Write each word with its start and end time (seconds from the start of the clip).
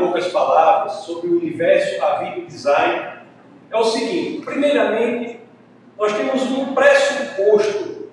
poucas 0.00 0.28
palavras, 0.28 1.04
sobre 1.04 1.28
o 1.28 1.38
universo, 1.38 2.02
a 2.02 2.16
vida 2.16 2.40
e 2.40 2.42
o 2.42 2.46
design, 2.46 3.10
é 3.70 3.76
o 3.76 3.84
seguinte: 3.84 4.44
primeiramente, 4.44 5.40
nós 5.96 6.12
temos 6.14 6.42
um 6.50 6.74
pressuposto 6.74 8.08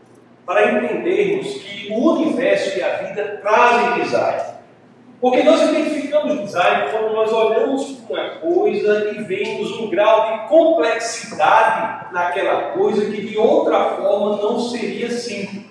para 0.45 0.71
entendermos 0.71 1.47
que 1.55 1.91
o 1.91 2.13
universo 2.13 2.77
e 2.77 2.83
a 2.83 2.97
vida 2.97 3.39
trazem 3.41 4.03
design. 4.03 4.57
Porque 5.19 5.41
nós 5.41 5.61
identificamos 5.63 6.39
design 6.41 6.91
quando 6.91 7.13
nós 7.13 7.33
olhamos 7.33 7.91
para 8.07 8.21
uma 8.21 8.29
coisa 8.35 9.11
e 9.11 9.23
vemos 9.23 9.71
um 9.79 9.89
grau 9.89 10.31
de 10.31 10.47
complexidade 10.47 12.13
naquela 12.13 12.71
coisa 12.73 13.09
que 13.09 13.21
de 13.21 13.37
outra 13.37 13.95
forma 13.95 14.37
não 14.37 14.59
seria 14.59 15.07
assim. 15.07 15.66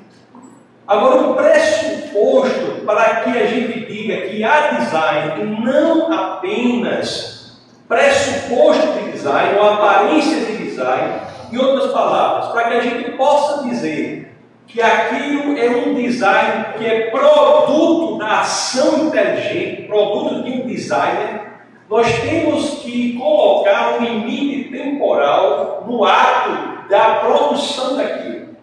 Agora, 0.87 1.17
o 1.17 1.35
pressuposto 1.35 2.85
para 2.87 3.17
que 3.17 3.31
a 3.31 3.47
gente 3.47 3.87
diga 3.87 4.29
que 4.29 4.45
há 4.45 4.79
design 4.79 5.43
e 5.43 5.65
não 5.65 6.13
apenas 6.13 7.61
pressuposto 7.89 8.93
de 8.93 9.11
design 9.11 9.59
ou 9.59 9.69
aparência 9.69 10.47
de 10.47 10.59
design, 10.59 11.21
em 11.53 11.59
outras 11.59 11.93
palavras, 11.93 12.53
para 12.53 12.69
que 12.69 12.75
a 12.75 12.81
gente 12.81 13.11
possa 13.13 13.65
dizer 13.65 14.33
que 14.67 14.81
aquilo 14.81 15.59
é 15.59 15.69
um 15.71 15.95
design 15.95 16.67
que 16.77 16.87
é 16.87 17.11
produto 17.11 18.19
da 18.19 18.41
ação 18.41 19.07
inteligente, 19.07 19.83
produto 19.89 20.43
de 20.43 20.51
um 20.51 20.67
designer, 20.67 21.47
nós 21.89 22.07
temos 22.21 22.81
que 22.83 23.17
colocar 23.17 23.95
um 23.95 24.05
limite 24.05 24.71
temporal 24.71 25.85
no 25.87 26.05
ato 26.05 26.89
da 26.89 27.17
produção 27.17 27.97
daquilo. 27.97 28.57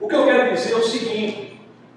O 0.00 0.08
que 0.08 0.14
eu 0.14 0.24
quero 0.24 0.52
dizer 0.52 0.72
é 0.72 0.76
o 0.76 0.82
seguinte: 0.82 1.43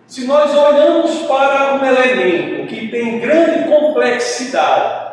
se 0.07 0.25
nós 0.25 0.55
olhamos 0.55 1.11
para 1.23 1.75
um 1.75 1.85
elemento 1.85 2.65
que 2.67 2.87
tem 2.87 3.19
grande 3.19 3.67
complexidade, 3.67 5.07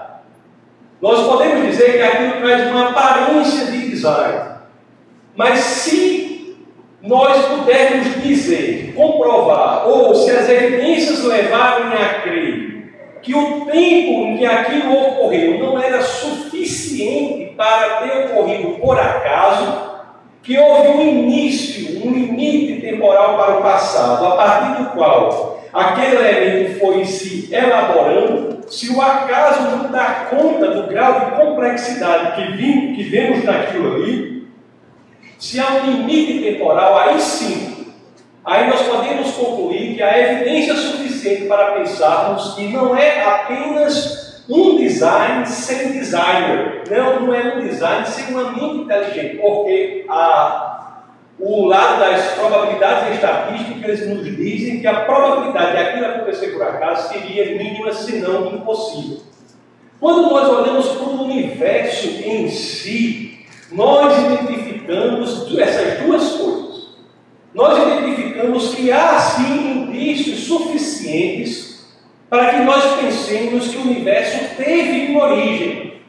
nós 1.02 1.26
podemos 1.26 1.66
dizer 1.66 1.94
que 1.94 2.02
aquilo 2.02 2.40
traz 2.40 2.70
uma 2.70 2.90
aparência 2.90 3.66
de 3.72 3.90
design. 3.90 4.54
Mas 5.34 5.58
se 5.58 6.56
nós 7.02 7.44
pudermos 7.46 8.22
dizer, 8.22 8.94
comprovar, 8.94 9.88
ou 9.88 10.14
se 10.14 10.30
as 10.30 10.48
evidências 10.48 11.24
levarem 11.24 11.92
a 11.92 12.20
crer 12.22 12.74
que 13.20 13.34
o 13.34 13.64
tempo 13.66 13.72
em 13.72 14.36
que 14.36 14.46
aquilo 14.46 14.92
ocorreu 14.92 15.58
não 15.58 15.82
era 15.82 16.00
suficiente 16.02 17.54
para 17.56 17.96
ter 17.96 18.26
ocorrido 18.26 18.78
por 18.78 18.98
acaso, 18.98 19.93
que 20.44 20.58
houve 20.58 20.88
um 20.88 21.00
início, 21.00 22.06
um 22.06 22.12
limite 22.12 22.82
temporal 22.82 23.38
para 23.38 23.58
o 23.58 23.62
passado, 23.62 24.26
a 24.26 24.36
partir 24.36 24.82
do 24.82 24.90
qual 24.90 25.64
aquele 25.72 26.16
elemento 26.16 26.78
foi 26.78 27.02
se 27.06 27.52
elaborando, 27.52 28.60
se 28.70 28.90
o 28.92 29.00
acaso 29.00 29.62
não 29.62 29.90
dá 29.90 30.26
conta 30.30 30.70
do 30.70 30.86
grau 30.86 31.20
de 31.20 31.30
complexidade 31.32 32.36
que, 32.36 32.56
vim, 32.56 32.92
que 32.94 33.04
vemos 33.04 33.42
naquilo 33.42 33.94
ali, 33.94 34.46
se 35.38 35.58
há 35.58 35.66
um 35.66 35.90
limite 35.90 36.42
temporal, 36.42 36.98
aí 36.98 37.18
sim, 37.18 37.86
aí 38.44 38.68
nós 38.68 38.82
podemos 38.82 39.32
concluir 39.32 39.94
que 39.94 40.02
há 40.02 40.18
evidência 40.18 40.74
suficiente 40.74 41.46
para 41.46 41.72
pensarmos 41.72 42.54
que 42.54 42.68
não 42.68 42.94
é 42.94 43.22
apenas 43.24 44.23
um 44.48 44.76
design 44.76 45.46
sem 45.46 45.92
designer, 45.92 46.82
não, 46.90 47.20
não 47.20 47.34
é 47.34 47.56
um 47.56 47.66
design 47.66 48.06
sem 48.06 48.34
uma 48.34 48.52
mente 48.52 48.82
inteligente, 48.82 49.38
porque 49.38 50.04
a, 50.08 51.04
o 51.38 51.64
lado 51.64 52.00
das 52.00 52.32
probabilidades 52.32 53.14
estatísticas 53.14 54.06
nos 54.06 54.24
dizem 54.36 54.80
que 54.80 54.86
a 54.86 55.00
probabilidade 55.04 55.72
de 55.72 55.78
aquilo 55.78 56.06
acontecer 56.06 56.48
por 56.48 56.62
acaso 56.62 57.12
seria 57.12 57.56
mínima, 57.56 57.92
se 57.92 58.16
não 58.16 58.54
impossível. 58.54 59.18
Quando 59.98 60.28
nós 60.28 60.48
olhamos 60.48 60.88
para 60.88 61.04
o 61.04 61.24
universo 61.24 62.06
em 62.06 62.48
si, 62.48 63.46
nós 63.72 64.18
identificamos 64.26 65.58
essas 65.58 66.00
duas 66.00 66.28
coisas. 66.32 66.64
Nós 67.54 67.82
identificamos 67.86 68.74
que 68.74 68.92
há 68.92 69.18
sim 69.18 69.84
indícios 69.84 70.40
suficientes 70.40 71.73
para 72.34 72.52
que 72.52 72.62
nós 72.64 73.00
pensemos 73.00 73.68
que 73.68 73.76
o 73.76 73.82
universo 73.82 74.56
teve 74.56 75.12
uma 75.12 75.26
origem. 75.26 76.00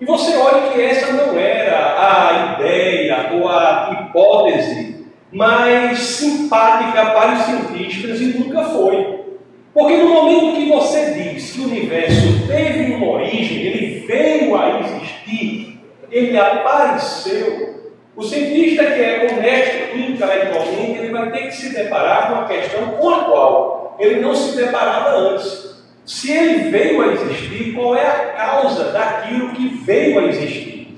E 0.00 0.06
você 0.06 0.34
olha 0.34 0.72
que 0.72 0.80
essa 0.80 1.12
não 1.12 1.38
era 1.38 1.76
a 1.98 2.54
ideia 2.54 3.28
ou 3.34 3.46
a 3.46 4.08
hipótese 4.08 5.04
mais 5.30 5.98
simpática 5.98 7.10
para 7.10 7.34
os 7.34 7.42
cientistas 7.42 8.22
e 8.22 8.38
nunca 8.38 8.64
foi. 8.64 9.26
Porque 9.74 9.98
no 9.98 10.08
momento 10.08 10.56
que 10.56 10.70
você 10.70 11.12
diz 11.12 11.52
que 11.52 11.60
o 11.60 11.68
universo 11.68 12.46
teve 12.46 12.94
uma 12.94 13.08
origem, 13.08 13.58
ele 13.58 14.06
veio 14.06 14.56
a 14.56 14.80
existir, 14.80 15.78
ele 16.10 16.38
apareceu. 16.38 17.92
O 18.16 18.22
cientista 18.22 18.82
que 18.82 19.02
é 19.02 19.28
honesto 19.30 19.94
intelectualmente, 19.94 21.00
ele 21.00 21.12
vai 21.12 21.30
ter 21.32 21.48
que 21.48 21.54
se 21.54 21.74
deparar 21.74 22.28
com 22.28 22.34
uma 22.36 22.48
questão 22.48 22.92
com 22.92 23.10
a 23.10 23.24
qual 23.24 23.75
ele 23.98 24.20
não 24.20 24.34
se 24.34 24.56
deparava 24.56 25.16
antes. 25.16 25.76
Se 26.04 26.30
ele 26.30 26.70
veio 26.70 27.02
a 27.02 27.12
existir, 27.12 27.74
qual 27.74 27.96
é 27.96 28.06
a 28.06 28.14
causa 28.36 28.92
daquilo 28.92 29.50
que 29.50 29.68
veio 29.84 30.20
a 30.20 30.24
existir? 30.24 30.96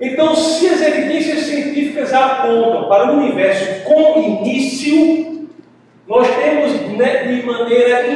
Então, 0.00 0.34
se 0.34 0.68
as 0.68 0.82
evidências 0.82 1.40
científicas 1.40 2.12
apontam 2.12 2.88
para 2.88 3.10
um 3.10 3.24
universo 3.24 3.84
com 3.84 4.20
início, 4.20 5.48
nós 6.06 6.28
temos 6.36 6.72
né, 6.96 7.24
de 7.24 7.42
maneira 7.44 8.06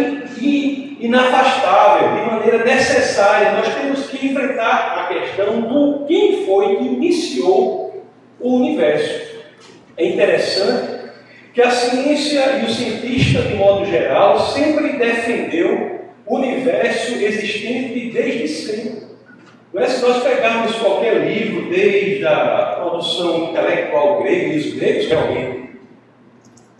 inafastável, 1.02 2.14
de 2.14 2.30
maneira 2.30 2.64
necessária. 2.64 3.52
Nós 3.52 3.74
temos 3.74 4.06
que 4.06 4.26
enfrentar 4.26 4.98
a 4.98 5.14
questão 5.14 5.60
do 5.60 6.04
quem 6.06 6.46
foi 6.46 6.76
que 6.76 6.84
iniciou 6.84 8.04
o 8.38 8.56
universo. 8.56 9.32
É 9.96 10.06
interessante 10.06 11.01
que 11.52 11.60
a 11.60 11.70
ciência 11.70 12.60
e 12.60 12.64
o 12.64 12.70
cientista, 12.70 13.42
de 13.42 13.54
modo 13.54 13.84
geral, 13.84 14.38
sempre 14.38 14.94
defendeu 14.94 16.00
o 16.26 16.36
universo 16.36 17.14
existente 17.14 18.10
desde 18.10 18.48
sempre. 18.48 19.02
É 19.74 19.86
se 19.86 20.02
nós 20.02 20.22
pegarmos 20.22 20.74
qualquer 20.76 21.26
livro, 21.26 21.70
desde 21.70 22.26
a 22.26 22.76
produção 22.78 23.50
intelectual 23.50 24.22
grega, 24.22 24.52
e 24.52 24.58
os 24.58 24.74
gregos 24.74 25.08
realmente 25.08 25.62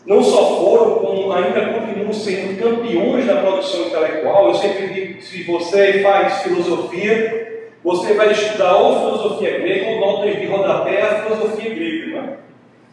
não 0.05 0.23
só 0.23 0.59
foram, 0.59 0.97
como 0.97 1.33
ainda 1.33 1.67
continuam 1.67 2.13
sendo 2.13 2.61
campeões 2.61 3.27
da 3.27 3.37
produção 3.37 3.87
intelectual. 3.87 4.49
Eu 4.49 4.55
sempre 4.55 4.89
digo 4.89 5.15
que 5.15 5.25
se 5.25 5.43
você 5.45 6.03
faz 6.03 6.43
filosofia, 6.43 7.71
você 7.85 8.15
vai 8.15 8.33
estudar 8.33 8.77
ou 8.77 8.99
filosofia 8.99 9.59
grega 9.59 9.91
ou 9.91 10.01
notas 10.01 10.41
de 10.41 10.47
rodapé 10.47 11.03
a 11.03 11.23
filosofia 11.23 11.75
grega. 11.75 12.07
Não 12.07 12.19
é? 12.19 12.52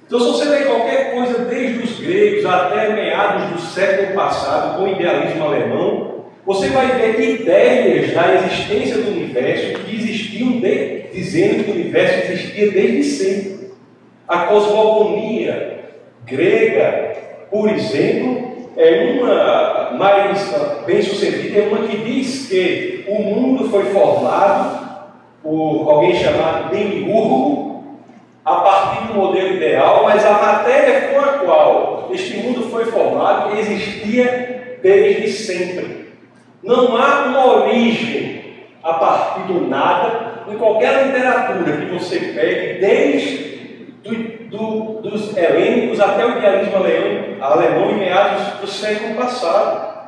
Então, 0.09 0.20
se 0.22 0.25
você 0.25 0.46
ler 0.46 0.66
qualquer 0.66 1.14
coisa 1.14 1.46
desde 1.46 1.84
os 1.84 2.00
gregos 2.00 2.44
até 2.44 2.96
meados 2.96 3.52
do 3.52 3.62
século 3.62 4.16
passado, 4.16 4.75
com 4.75 4.86
o 4.86 4.88
idealismo 4.88 5.44
alemão, 5.44 6.25
você 6.44 6.70
vai 6.70 6.88
ver 6.97 7.42
ideias 7.42 8.12
da 8.16 8.34
existência 8.34 8.97
do 8.97 9.12
universo 9.12 9.84
que 9.84 9.96
existiam, 9.96 10.59
de, 10.59 11.03
dizendo 11.14 11.64
que 11.64 11.70
o 11.70 11.75
universo 11.75 12.31
existia 12.31 12.72
desde 12.72 13.03
sempre. 13.03 13.70
A 14.28 14.47
cosmogonia, 14.47 15.78
grega, 16.26 17.14
por 17.52 17.70
exemplo, 17.70 18.72
é 18.78 19.14
uma 19.14 19.91
mais 19.96 20.52
bem 20.88 21.03
sucedida, 21.03 21.59
é 21.59 21.68
uma 21.68 21.88
que 21.88 21.97
diz 21.97 22.47
que 22.47 23.06
o 23.08 23.22
mundo 23.22 23.70
foi 23.70 23.86
formado 23.86 24.90
por 25.44 25.88
alguém 25.88 26.16
chamado 26.16 26.72
Demiurgo 26.72 27.69
a 28.45 28.55
partir 28.55 29.07
do 29.07 29.13
modelo 29.16 29.55
ideal, 29.55 30.03
mas 30.03 30.25
a 30.25 30.33
matéria 30.33 31.09
com 31.09 31.19
a 31.19 31.33
qual 31.39 32.09
este 32.11 32.38
mundo 32.38 32.69
foi 32.69 32.85
formado 32.85 33.57
existia 33.57 34.79
desde 34.81 35.29
sempre. 35.31 36.09
Não 36.64 36.96
há 36.97 37.25
uma 37.25 37.55
origem 37.58 38.67
a 38.84 38.93
partir 38.93 39.41
do 39.43 39.67
nada 39.67 40.43
em 40.47 40.58
qualquer 40.58 41.08
literatura 41.08 41.78
que 41.78 41.93
você 41.93 42.19
pegue, 42.19 42.79
desde 42.79 43.49
do 44.03 44.40
do, 44.49 45.02
dos 45.02 45.35
helênicos 45.37 45.99
até 45.99 46.25
o 46.25 46.37
idealismo 46.37 46.78
alemão, 46.78 47.37
alemão 47.40 47.91
em 47.91 47.99
meados 47.99 48.59
do 48.59 48.67
século 48.67 49.16
passado. 49.16 49.99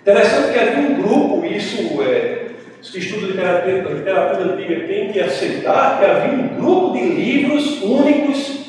Interessante 0.00 0.52
que 0.52 0.58
havia 0.58 0.78
um 0.78 1.02
grupo, 1.02 1.46
isso 1.46 2.02
é, 2.02 2.46
os 2.84 2.90
que 2.90 2.98
estudam 2.98 3.30
literatura, 3.30 3.94
literatura 3.94 4.52
antiga 4.52 4.86
têm 4.86 5.10
que 5.10 5.18
aceitar, 5.18 5.98
que 5.98 6.04
havia 6.04 6.32
um 6.32 6.48
grupo 6.48 6.92
de 6.92 7.02
livros 7.02 7.82
únicos, 7.82 8.60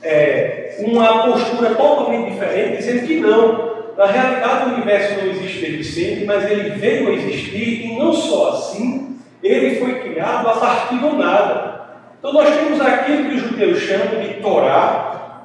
é, 0.00 0.76
uma 0.78 1.24
postura 1.24 1.74
totalmente 1.74 2.30
diferente, 2.30 2.76
dizendo 2.76 3.04
que 3.04 3.16
não, 3.16 3.94
na 3.96 4.06
realidade 4.06 4.70
o 4.70 4.74
universo 4.74 5.18
não 5.18 5.32
existe 5.32 5.60
desde 5.60 5.84
sempre, 5.84 6.24
mas 6.24 6.48
ele 6.48 6.70
veio 6.70 7.08
a 7.08 7.12
existir 7.14 7.86
e 7.86 7.98
não 7.98 8.12
só 8.12 8.50
assim, 8.50 9.16
ele 9.42 9.80
foi 9.80 10.02
criado 10.02 10.48
a 10.48 10.52
partir 10.52 10.98
do 10.98 11.16
nada. 11.16 11.80
Então 12.16 12.32
nós 12.32 12.54
temos 12.54 12.80
aquilo 12.80 13.28
que 13.28 13.34
os 13.34 13.42
judeus 13.42 13.80
chamam 13.80 14.20
de 14.22 14.34
Torá, 14.34 15.42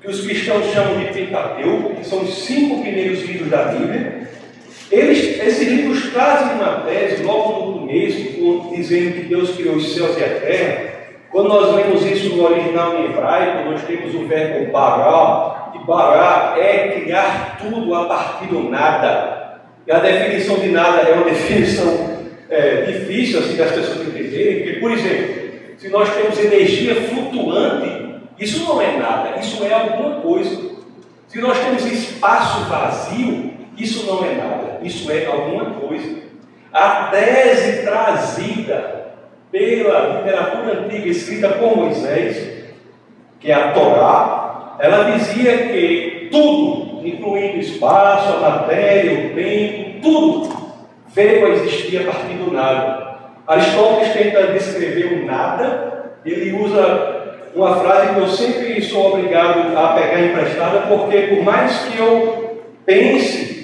que 0.00 0.08
os 0.08 0.24
cristãos 0.24 0.64
chamam 0.72 0.96
de 0.96 1.06
Pentateuco, 1.06 1.96
que 1.96 2.06
são 2.06 2.20
os 2.20 2.38
cinco 2.38 2.82
primeiros 2.82 3.20
livros 3.24 3.50
da 3.50 3.64
Bíblia, 3.64 4.17
Eles, 4.90 5.38
esses 5.40 5.68
livros 5.68 6.10
trazem 6.12 6.56
uma 6.56 6.80
tese, 6.80 7.22
logo 7.22 7.66
no 7.66 7.78
começo, 7.80 8.72
dizendo 8.74 9.14
que 9.14 9.28
Deus 9.28 9.50
criou 9.54 9.76
os 9.76 9.94
céus 9.94 10.16
e 10.16 10.24
a 10.24 10.40
terra. 10.40 10.98
Quando 11.30 11.48
nós 11.48 11.74
lemos 11.74 12.06
isso 12.06 12.34
no 12.36 12.44
original 12.44 12.98
em 12.98 13.04
hebraico, 13.06 13.70
nós 13.70 13.82
temos 13.84 14.14
o 14.14 14.26
verbo 14.26 14.72
bará, 14.72 15.72
e 15.74 15.86
bará 15.86 16.54
é 16.58 17.00
criar 17.00 17.58
tudo 17.60 17.94
a 17.94 18.06
partir 18.06 18.46
do 18.46 18.70
nada. 18.70 19.60
E 19.86 19.92
a 19.92 19.98
definição 19.98 20.56
de 20.56 20.68
nada 20.68 21.02
é 21.02 21.12
uma 21.12 21.24
definição 21.28 22.18
é, 22.48 22.82
difícil 22.82 23.40
assim, 23.40 23.56
das 23.56 23.72
pessoas 23.72 24.08
entenderem, 24.08 24.62
porque, 24.62 24.80
por 24.80 24.90
exemplo, 24.90 25.38
se 25.76 25.88
nós 25.90 26.08
temos 26.14 26.38
energia 26.38 26.94
flutuante, 26.94 28.08
isso 28.38 28.64
não 28.66 28.80
é 28.80 28.96
nada, 28.96 29.38
isso 29.38 29.62
é 29.64 29.72
alguma 29.72 30.20
coisa. 30.20 30.68
Se 31.26 31.38
nós 31.40 31.58
temos 31.58 31.84
espaço 31.84 32.64
vazio, 32.70 33.57
isso 33.78 34.06
não 34.06 34.24
é 34.24 34.34
nada, 34.34 34.78
isso 34.82 35.10
é 35.10 35.26
alguma 35.26 35.66
coisa. 35.72 36.18
A 36.72 37.04
tese 37.10 37.82
trazida 37.82 39.08
pela 39.50 40.18
literatura 40.18 40.80
antiga 40.80 41.08
escrita 41.08 41.48
por 41.50 41.76
Moisés, 41.76 42.66
que 43.40 43.50
é 43.50 43.54
a 43.54 43.72
Torá, 43.72 44.76
ela 44.78 45.10
dizia 45.12 45.68
que 45.68 46.28
tudo, 46.30 47.06
incluindo 47.06 47.56
o 47.56 47.60
espaço, 47.60 48.36
a 48.36 48.50
matéria, 48.50 49.30
o 49.30 49.34
tempo, 49.34 50.00
tudo 50.02 50.68
veio 51.08 51.46
a 51.46 51.50
existir 51.50 52.02
a 52.02 52.12
partir 52.12 52.34
do 52.34 52.52
nada. 52.52 53.08
Aristóteles 53.46 54.12
tenta 54.12 54.52
descrever 54.52 55.22
o 55.22 55.26
nada, 55.26 56.12
ele 56.24 56.52
usa 56.52 57.18
uma 57.54 57.76
frase 57.80 58.14
que 58.14 58.20
eu 58.20 58.28
sempre 58.28 58.82
sou 58.82 59.14
obrigado 59.14 59.76
a 59.76 59.94
pegar 59.94 60.20
emprestada, 60.20 60.80
porque 60.80 61.18
por 61.22 61.42
mais 61.42 61.78
que 61.84 61.98
eu 61.98 62.62
pense, 62.84 63.57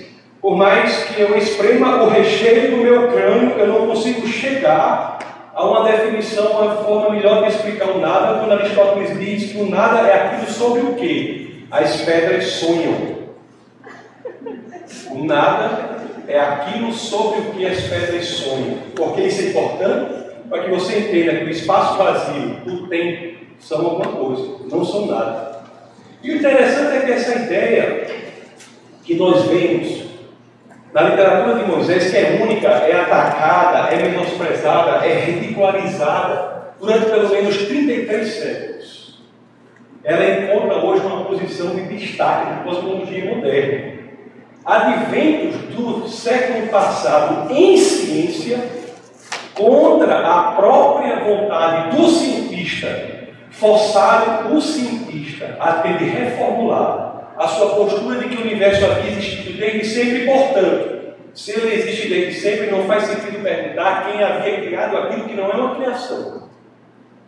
por 0.45 0.59
mais 0.59 1.05
que 1.05 1.23
eu 1.23 1.39
esprema 1.39 2.03
o 2.03 2.11
recheio 2.11 2.73
do 2.73 2.77
meu 2.77 3.11
crânio, 3.11 3.59
eu 3.59 3.67
não 3.67 3.87
consigo 3.87 4.27
chegar 4.27 5.49
a 5.55 5.67
uma 5.67 5.91
definição, 5.91 6.51
uma 6.51 6.85
forma 6.85 7.15
melhor 7.15 7.43
de 7.43 7.49
explicar 7.49 7.89
o 7.89 7.99
nada, 7.99 8.41
quando 8.41 8.53
Aristóteles 8.53 9.19
diz 9.19 9.53
que 9.53 9.59
o 9.59 9.71
nada 9.71 10.07
é 10.07 10.13
aquilo 10.13 10.53
sobre 10.53 10.81
o 10.81 10.95
que 10.97 11.67
as 11.71 12.03
pedras 12.03 12.45
sonham. 12.45 13.25
O 15.13 15.25
nada 15.25 15.97
é 16.29 16.39
aquilo 16.39 16.93
sobre 16.93 17.41
o 17.41 17.45
que 17.55 17.65
as 17.65 17.81
pedras 17.81 18.27
sonham. 18.27 18.77
Por 18.95 19.15
que 19.15 19.23
isso 19.23 19.41
é 19.41 19.49
importante? 19.49 20.15
Para 20.51 20.65
que 20.65 20.71
você 20.71 20.99
entenda 20.99 21.39
que 21.39 21.45
o 21.45 21.51
espaço 21.51 21.97
vazio, 21.97 22.59
o 22.67 22.87
tempo, 22.89 23.47
são 23.59 23.81
alguma 23.81 24.13
coisa, 24.13 24.57
não 24.71 24.85
são 24.85 25.07
nada. 25.07 25.63
E 26.23 26.33
o 26.33 26.37
interessante 26.37 26.99
é 26.99 27.01
que 27.01 27.13
essa 27.13 27.35
ideia 27.35 28.07
que 29.03 29.15
nós 29.15 29.43
vemos 29.47 30.04
na 30.95 31.03
literatura 31.03 31.57
de 31.57 31.65
Moisés, 31.69 32.09
que 32.09 32.17
é 32.17 32.39
única, 32.41 32.69
é 32.69 33.01
atacada, 33.01 33.93
é 33.93 34.01
menosprezada, 34.01 35.05
é 35.05 35.25
ridicularizada 35.25 36.75
durante 36.79 37.07
pelo 37.07 37.29
menos 37.31 37.57
33 37.67 38.29
séculos. 38.29 39.25
Ela 40.05 40.25
encontra 40.25 40.77
hoje 40.85 41.05
uma 41.05 41.25
posição 41.25 41.75
de 41.75 41.83
destaque 41.83 42.51
na 42.51 42.57
cosmologia 42.59 43.25
moderna. 43.25 43.95
Adventos 44.65 45.61
do 45.75 46.09
século 46.09 46.69
passado 46.69 47.53
em 47.53 47.77
ciência 47.77 48.61
contra 49.53 50.21
a 50.21 50.53
própria 50.53 51.25
vontade 51.25 51.97
do 51.97 52.09
cientista 52.09 53.25
forçaram 53.51 54.55
o 54.57 54.61
cientista 54.61 55.57
a 55.59 55.73
ter 55.75 55.99
de 55.99 56.05
a 57.37 57.49
sua 57.49 57.75
postura 57.75 58.19
de 58.19 58.29
que 58.29 58.37
o 58.37 58.45
universo 58.45 58.85
havia 58.85 59.11
existido 59.11 59.59
desde 59.59 59.85
sempre, 59.85 60.25
portanto, 60.25 60.95
se 61.35 61.51
ele 61.51 61.75
existe 61.75 62.09
desde 62.09 62.41
sempre, 62.41 62.71
não 62.71 62.85
faz 62.85 63.05
sentido 63.05 63.43
perguntar 63.43 64.09
quem 64.09 64.23
havia 64.23 64.61
criado 64.61 64.97
aquilo 64.97 65.29
que 65.29 65.35
não 65.35 65.51
é 65.51 65.55
uma 65.55 65.75
criação. 65.75 66.49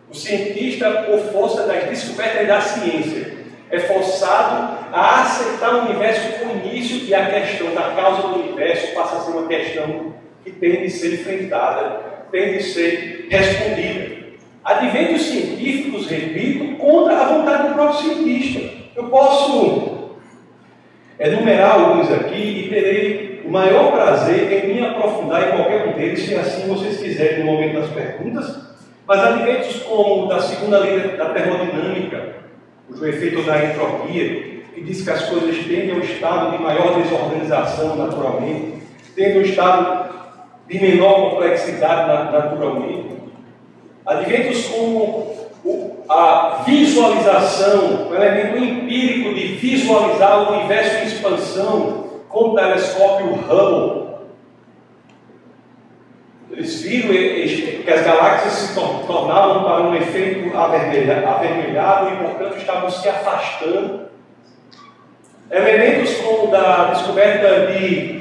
O 0.08 0.14
cientista, 0.14 0.88
por 1.02 1.18
força 1.32 1.66
das 1.66 1.84
descobertas 1.84 2.46
da 2.46 2.60
ciência, 2.60 3.36
é 3.68 3.80
forçado 3.80 4.78
a 4.92 5.22
aceitar 5.22 5.74
o 5.74 5.86
universo 5.86 6.38
como 6.38 6.64
início 6.64 7.04
e 7.04 7.12
a 7.12 7.26
questão 7.26 7.74
da 7.74 7.94
causa 7.96 8.28
do 8.28 8.40
universo 8.40 8.94
passa 8.94 9.16
a 9.16 9.20
ser 9.20 9.32
uma 9.32 9.48
questão 9.48 10.14
que 10.44 10.52
tem 10.52 10.82
de 10.82 10.90
ser 10.90 11.14
enfrentada, 11.14 12.00
tem 12.30 12.56
de 12.56 12.62
ser 12.62 13.26
respondida. 13.28 14.16
Adventos 14.64 15.22
científicos, 15.22 16.06
repito, 16.06 16.76
contra 16.76 17.16
a 17.16 17.24
vontade 17.24 17.68
do 17.68 17.74
próprio 17.74 17.98
cientista. 17.98 18.60
Eu 18.94 19.08
posso 19.08 19.95
enumerar 21.18 21.72
alguns 21.72 22.12
aqui 22.12 22.64
e 22.66 22.68
terei 22.68 23.42
o 23.44 23.50
maior 23.50 23.92
prazer 23.92 24.52
em 24.52 24.74
me 24.74 24.84
aprofundar 24.84 25.48
em 25.48 25.50
qualquer 25.52 25.88
um 25.88 25.92
deles, 25.92 26.20
se 26.20 26.34
assim 26.34 26.68
vocês 26.68 26.98
quiserem 26.98 27.44
no 27.44 27.52
momento 27.52 27.80
das 27.80 27.90
perguntas. 27.90 28.66
Mas 29.06 29.20
adventos 29.20 29.82
como 29.84 30.26
da 30.26 30.40
segunda 30.40 30.78
lei 30.80 31.16
da 31.16 31.26
termodinâmica, 31.26 32.34
o 32.90 33.06
efeito 33.06 33.42
da 33.42 33.64
entropia, 33.64 34.24
que 34.74 34.80
diz 34.82 35.02
que 35.02 35.10
as 35.10 35.28
coisas 35.28 35.56
tendem 35.64 35.92
a 35.92 35.94
um 35.94 36.00
estado 36.00 36.56
de 36.56 36.62
maior 36.62 37.00
desorganização 37.00 37.96
naturalmente, 37.96 38.82
tendem 39.14 39.36
a 39.36 39.38
um 39.38 39.42
estado 39.42 40.10
de 40.68 40.80
menor 40.80 41.30
complexidade 41.30 42.32
naturalmente. 42.32 43.16
Adventos 44.04 44.66
como 44.68 45.35
a 46.08 46.62
visualização, 46.64 48.08
o 48.08 48.14
elemento 48.14 48.56
empírico 48.58 49.34
de 49.34 49.46
visualizar 49.54 50.42
o 50.42 50.54
universo 50.54 50.96
em 50.96 51.06
expansão 51.06 52.04
com 52.28 52.50
o 52.50 52.54
telescópio 52.54 53.34
Hubble. 53.34 54.06
Eles 56.52 56.80
viram 56.82 57.08
que 57.82 57.90
as 57.90 58.04
galáxias 58.04 58.52
se 58.52 58.74
tornavam 58.74 59.64
para 59.64 59.82
um 59.82 59.94
efeito 59.94 60.56
avermelhado 60.56 62.12
e, 62.12 62.16
portanto, 62.16 62.56
estavam 62.56 62.88
se 62.88 63.08
afastando. 63.08 64.06
Elementos 65.50 66.16
como 66.16 66.50
da 66.50 66.92
descoberta 66.92 67.72
de 67.72 68.16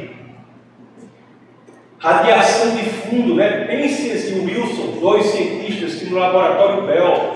Radiação 2.06 2.76
de 2.76 2.84
fundo, 2.84 3.34
né? 3.34 3.66
Pences 3.66 4.30
e 4.30 4.40
Wilson, 4.40 5.00
dois 5.00 5.26
cientistas 5.26 5.96
que 5.96 6.06
no 6.06 6.20
laboratório 6.20 6.84
Bell 6.84 7.35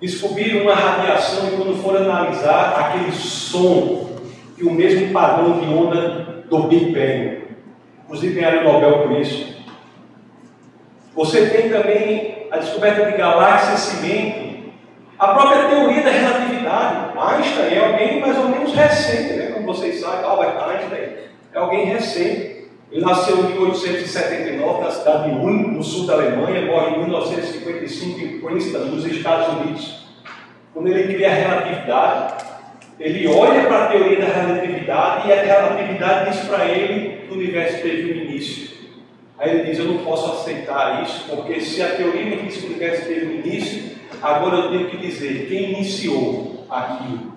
descobriram 0.00 0.62
uma 0.62 0.74
radiação 0.74 1.48
e 1.48 1.56
quando 1.56 1.82
foram 1.82 2.10
analisar 2.10 2.74
aquele 2.78 3.12
som 3.12 4.10
e 4.56 4.64
o 4.64 4.70
mesmo 4.70 5.12
padrão 5.12 5.58
de 5.60 5.66
onda 5.66 6.44
do 6.48 6.62
Big 6.64 6.86
Bang. 6.92 7.42
Inclusive 8.04 8.34
ganharam 8.34 8.60
o 8.60 8.72
Nobel 8.72 8.98
por 9.02 9.12
isso. 9.20 9.60
Você 11.14 11.46
tem 11.46 11.68
também 11.68 12.48
a 12.50 12.58
descoberta 12.58 13.10
de 13.10 13.16
galáxias 13.16 13.80
cimento, 13.80 14.70
a 15.18 15.28
própria 15.28 15.68
teoria 15.68 16.02
da 16.02 16.10
relatividade. 16.10 17.10
Einstein 17.18 17.74
é 17.74 17.84
alguém 17.84 18.20
mais 18.20 18.38
ou 18.38 18.48
menos 18.48 18.72
recente, 18.72 19.34
né? 19.34 19.50
como 19.52 19.66
vocês 19.66 20.00
sabem, 20.00 20.24
Albert 20.24 20.56
Einstein 20.56 21.08
é 21.52 21.58
alguém 21.58 21.84
recente. 21.84 22.49
Ele 22.92 23.04
nasceu 23.04 23.38
em 23.38 23.52
1879 23.52 24.82
na 24.82 24.90
cidade 24.90 25.30
de 25.30 25.36
Ulm, 25.36 25.74
no 25.74 25.82
sul 25.82 26.06
da 26.06 26.14
Alemanha, 26.14 26.66
morre 26.66 26.96
em 26.96 26.98
1955 26.98 28.20
em 28.20 28.40
Princeton, 28.40 28.78
nos 28.86 29.06
Estados 29.06 29.54
Unidos. 29.54 30.06
Quando 30.74 30.88
ele 30.88 31.14
cria 31.14 31.30
a 31.30 31.34
relatividade, 31.34 32.44
ele 32.98 33.28
olha 33.28 33.64
para 33.66 33.84
a 33.84 33.86
teoria 33.86 34.20
da 34.20 34.26
relatividade 34.26 35.28
e 35.28 35.32
a 35.32 35.42
relatividade 35.42 36.30
diz 36.30 36.40
para 36.48 36.64
ele 36.64 37.18
que 37.18 37.32
o 37.32 37.36
universo 37.36 37.80
teve 37.80 38.12
um 38.12 38.24
início. 38.24 38.70
Aí 39.38 39.50
ele 39.50 39.70
diz: 39.70 39.78
Eu 39.78 39.84
não 39.86 39.98
posso 39.98 40.32
aceitar 40.32 41.04
isso, 41.04 41.26
porque 41.30 41.60
se 41.60 41.80
a 41.82 41.94
teoria 41.94 42.24
me 42.24 42.42
diz 42.42 42.56
que 42.56 42.66
o 42.66 42.70
universo 42.70 43.06
teve 43.06 43.26
um 43.26 43.46
início, 43.46 43.96
agora 44.20 44.56
eu 44.56 44.70
tenho 44.70 44.90
que 44.90 44.96
dizer 44.96 45.46
quem 45.48 45.74
iniciou 45.74 46.66
aquilo. 46.68 47.34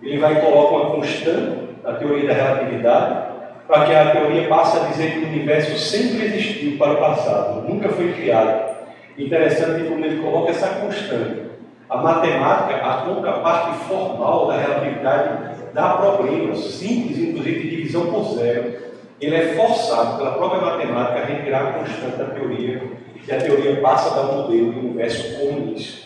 Ele 0.00 0.18
vai 0.18 0.38
e 0.38 0.40
coloca 0.40 0.74
uma 0.74 0.94
constante 0.94 1.72
da 1.82 1.94
teoria 1.94 2.28
da 2.28 2.34
relatividade 2.34 3.31
para 3.66 3.86
que 3.86 3.94
a 3.94 4.10
teoria 4.10 4.48
passe 4.48 4.76
a 4.76 4.88
dizer 4.88 5.12
que 5.12 5.18
o 5.20 5.28
universo 5.28 5.78
sempre 5.78 6.26
existiu 6.26 6.76
para 6.78 6.92
o 6.92 6.96
passado, 6.96 7.68
nunca 7.68 7.88
foi 7.88 8.12
criado. 8.12 8.72
Interessante 9.16 9.88
como 9.88 10.04
ele 10.04 10.22
coloca 10.22 10.50
essa 10.50 10.68
constante. 10.68 11.52
A 11.88 11.98
matemática, 11.98 12.76
a 12.76 13.02
contraparte 13.02 13.84
formal 13.84 14.46
da 14.46 14.56
relatividade, 14.56 15.56
dá 15.74 15.90
problemas 15.90 16.58
simples, 16.58 17.18
inclusive 17.18 17.60
de 17.60 17.76
divisão 17.76 18.06
por 18.06 18.34
zero. 18.34 18.92
Ele 19.20 19.36
é 19.36 19.54
forçado 19.54 20.16
pela 20.16 20.32
própria 20.32 20.60
matemática 20.60 21.20
a 21.20 21.24
retirar 21.24 21.62
a 21.62 21.72
constante 21.72 22.16
da 22.16 22.24
teoria, 22.24 22.82
e 23.26 23.32
a 23.32 23.40
teoria 23.40 23.80
passa 23.80 24.10
a 24.10 24.14
dar 24.14 24.32
um 24.32 24.42
modelo 24.42 24.72
de 24.72 24.78
universo 24.78 25.38
como 25.38 25.58
início. 25.58 26.02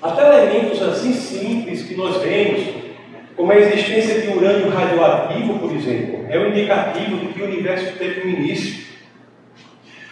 Até 0.00 0.22
elementos 0.26 0.80
assim 0.80 1.12
simples 1.12 1.82
que 1.82 1.94
nós 1.94 2.16
vemos 2.22 2.79
como 3.40 3.52
a 3.52 3.56
existência 3.56 4.20
de 4.20 4.36
urânio 4.36 4.68
radioativo, 4.68 5.58
por 5.58 5.72
exemplo, 5.72 6.26
é 6.28 6.38
um 6.38 6.48
indicativo 6.48 7.16
de 7.16 7.28
que 7.28 7.40
o 7.40 7.46
universo 7.46 7.96
teve 7.96 8.28
um 8.28 8.32
início. 8.32 8.84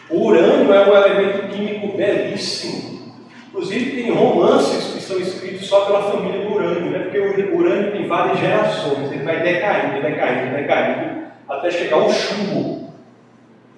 O 0.08 0.28
urânio 0.28 0.72
é 0.72 0.88
um 0.88 0.96
elemento 0.96 1.48
químico 1.48 1.94
belíssimo. 1.94 3.12
Inclusive 3.48 4.02
tem 4.02 4.14
romances 4.14 4.94
que 4.94 5.02
são 5.02 5.20
escritos 5.20 5.66
só 5.66 5.84
pela 5.84 6.10
família 6.10 6.40
do 6.40 6.54
Urânio, 6.54 6.90
né? 6.90 7.00
porque 7.00 7.18
o 7.18 7.58
Urânio 7.58 7.92
tem 7.92 8.06
várias 8.06 8.38
gerações, 8.38 9.12
ele 9.12 9.24
vai 9.24 9.42
decaindo, 9.42 10.00
decaindo, 10.00 10.56
decaindo, 10.56 11.26
até 11.46 11.70
chegar 11.70 11.96
ao 11.96 12.10
chumbo. 12.10 12.88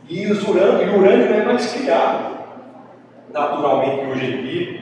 E, 0.09 0.27
os 0.27 0.47
urânio, 0.47 0.87
e 0.87 0.91
o 0.91 0.99
urânio 0.99 1.29
não 1.29 1.41
é 1.41 1.45
mais 1.45 1.73
criado 1.73 2.39
naturalmente 3.33 4.07
hoje 4.07 4.27
em 4.27 4.43
dia. 4.43 4.81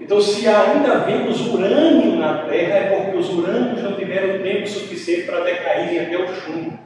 Então, 0.00 0.20
se 0.20 0.46
ainda 0.46 0.98
vemos 0.98 1.46
urânio 1.46 2.16
na 2.16 2.38
Terra, 2.44 2.76
é 2.76 3.00
porque 3.00 3.16
os 3.16 3.32
urânios 3.32 3.82
não 3.82 3.94
tiveram 3.94 4.42
tempo 4.42 4.66
suficiente 4.66 5.22
para 5.22 5.40
decaírem 5.40 6.00
até 6.00 6.18
o 6.18 6.34
chumbo. 6.34 6.78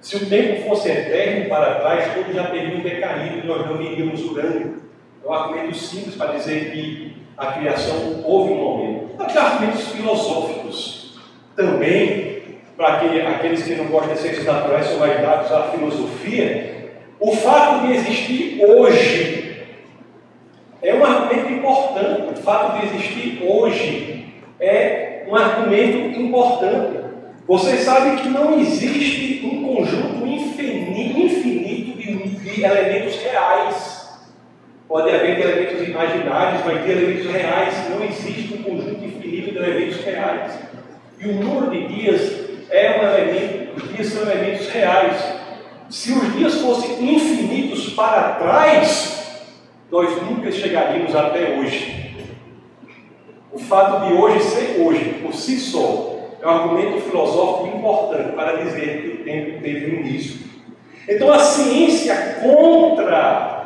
Se 0.00 0.16
o 0.16 0.26
tempo 0.26 0.68
fosse 0.68 0.90
eterno 0.90 1.48
para 1.48 1.76
trás, 1.76 2.14
todos 2.14 2.34
já 2.34 2.44
teriam 2.44 2.80
decaído 2.80 3.38
e 3.38 3.46
nós 3.46 3.66
não 3.66 3.78
veríamos 3.78 4.22
urânio. 4.24 4.82
É 5.24 5.28
um 5.28 5.32
argumento 5.32 5.74
simples 5.76 6.14
para 6.14 6.32
dizer 6.32 6.70
que 6.70 7.16
a 7.36 7.46
criação 7.52 8.22
houve 8.24 8.52
um 8.52 8.56
momento. 8.56 9.22
Aqui 9.22 9.38
argumentos 9.38 9.88
filosóficos 9.88 11.18
também, 11.56 12.42
para 12.76 12.98
aqueles 12.98 13.62
que 13.64 13.74
não 13.74 13.86
gostam 13.86 14.14
de 14.14 14.20
ciências 14.20 14.44
naturais, 14.44 14.86
são 14.86 14.98
mais 14.98 15.20
dados 15.20 15.50
à 15.50 15.64
filosofia. 15.70 16.92
O 17.18 17.34
fato 17.34 17.86
de 17.86 17.94
existir 17.94 18.62
hoje 18.64 19.47
é 20.82 20.94
um 20.94 21.04
argumento 21.04 21.52
importante. 21.52 22.32
O 22.32 22.42
fato 22.42 22.80
de 22.80 22.86
existir 22.86 23.42
hoje 23.42 24.26
é 24.60 25.24
um 25.28 25.34
argumento 25.34 26.20
importante. 26.20 26.98
Vocês 27.46 27.80
sabem 27.80 28.16
que 28.16 28.28
não 28.28 28.58
existe 28.60 29.46
um 29.46 29.74
conjunto 29.74 30.26
infinito 30.26 30.58
de 32.58 32.64
elementos 32.64 33.16
reais. 33.22 34.08
Pode 34.86 35.14
haver 35.14 35.40
elementos 35.40 35.86
imaginários, 35.86 36.62
mas 36.64 36.88
elementos 36.88 37.30
reais. 37.30 37.74
Não 37.90 38.04
existe 38.04 38.54
um 38.54 38.62
conjunto 38.62 39.04
infinito 39.04 39.52
de 39.52 39.58
elementos 39.58 40.04
reais. 40.04 40.58
E 41.20 41.28
o 41.28 41.34
número 41.34 41.70
de 41.70 41.88
dias 41.88 42.48
é 42.70 42.98
um 42.98 43.02
elemento, 43.02 43.76
os 43.76 43.94
dias 43.94 44.06
são 44.08 44.22
elementos 44.22 44.68
reais. 44.68 45.16
Se 45.88 46.12
os 46.12 46.34
dias 46.34 46.54
fossem 46.60 47.14
infinitos 47.14 47.94
para 47.94 48.34
trás, 48.34 49.17
nós 49.90 50.22
nunca 50.22 50.52
chegaríamos 50.52 51.14
até 51.14 51.58
hoje. 51.58 52.14
O 53.52 53.58
fato 53.58 54.06
de 54.06 54.12
hoje 54.12 54.40
ser 54.40 54.80
hoje, 54.80 55.20
por 55.22 55.34
si 55.34 55.58
só, 55.58 56.18
é 56.40 56.46
um 56.46 56.50
argumento 56.50 57.00
filosófico 57.00 57.76
importante 57.76 58.32
para 58.32 58.62
dizer 58.62 59.02
que 59.02 59.08
o 59.08 59.24
tempo 59.24 59.62
teve 59.62 59.86
um 59.86 60.00
início. 60.00 60.48
Então 61.08 61.32
a 61.32 61.38
ciência 61.38 62.40
contra 62.42 63.58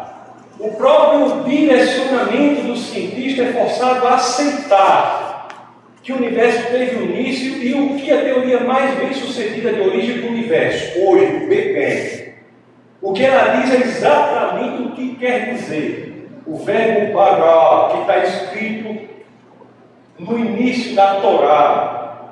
o 0.58 0.70
próprio 0.70 1.42
direcionamento 1.42 2.62
do 2.62 2.76
cientista 2.76 3.42
é 3.42 3.52
forçado 3.52 4.06
a 4.06 4.14
aceitar 4.14 5.48
que 6.02 6.12
o 6.12 6.16
universo 6.16 6.68
teve 6.70 6.96
um 6.96 7.04
início 7.04 7.62
e 7.62 7.74
o 7.74 7.96
que 7.96 8.10
a 8.12 8.22
teoria 8.22 8.60
mais 8.60 8.94
bem 8.96 9.12
sucedida 9.12 9.72
de 9.72 9.80
origem 9.80 10.20
do 10.20 10.28
universo, 10.28 11.00
hoje, 11.00 11.44
o 11.44 11.48
Big 11.48 11.74
Bang. 11.74 12.32
O 13.00 13.12
que 13.12 13.24
ela 13.24 13.60
diz 13.60 13.72
é 13.72 13.78
exatamente 13.78 14.82
o 14.82 14.90
que 14.92 15.16
quer 15.16 15.54
dizer. 15.54 16.11
O 16.46 16.56
verbo 16.58 17.14
bara, 17.14 17.88
que 17.90 18.00
está 18.00 18.18
escrito 18.18 19.08
no 20.18 20.38
início 20.38 20.94
da 20.94 21.16
Torá, 21.20 22.30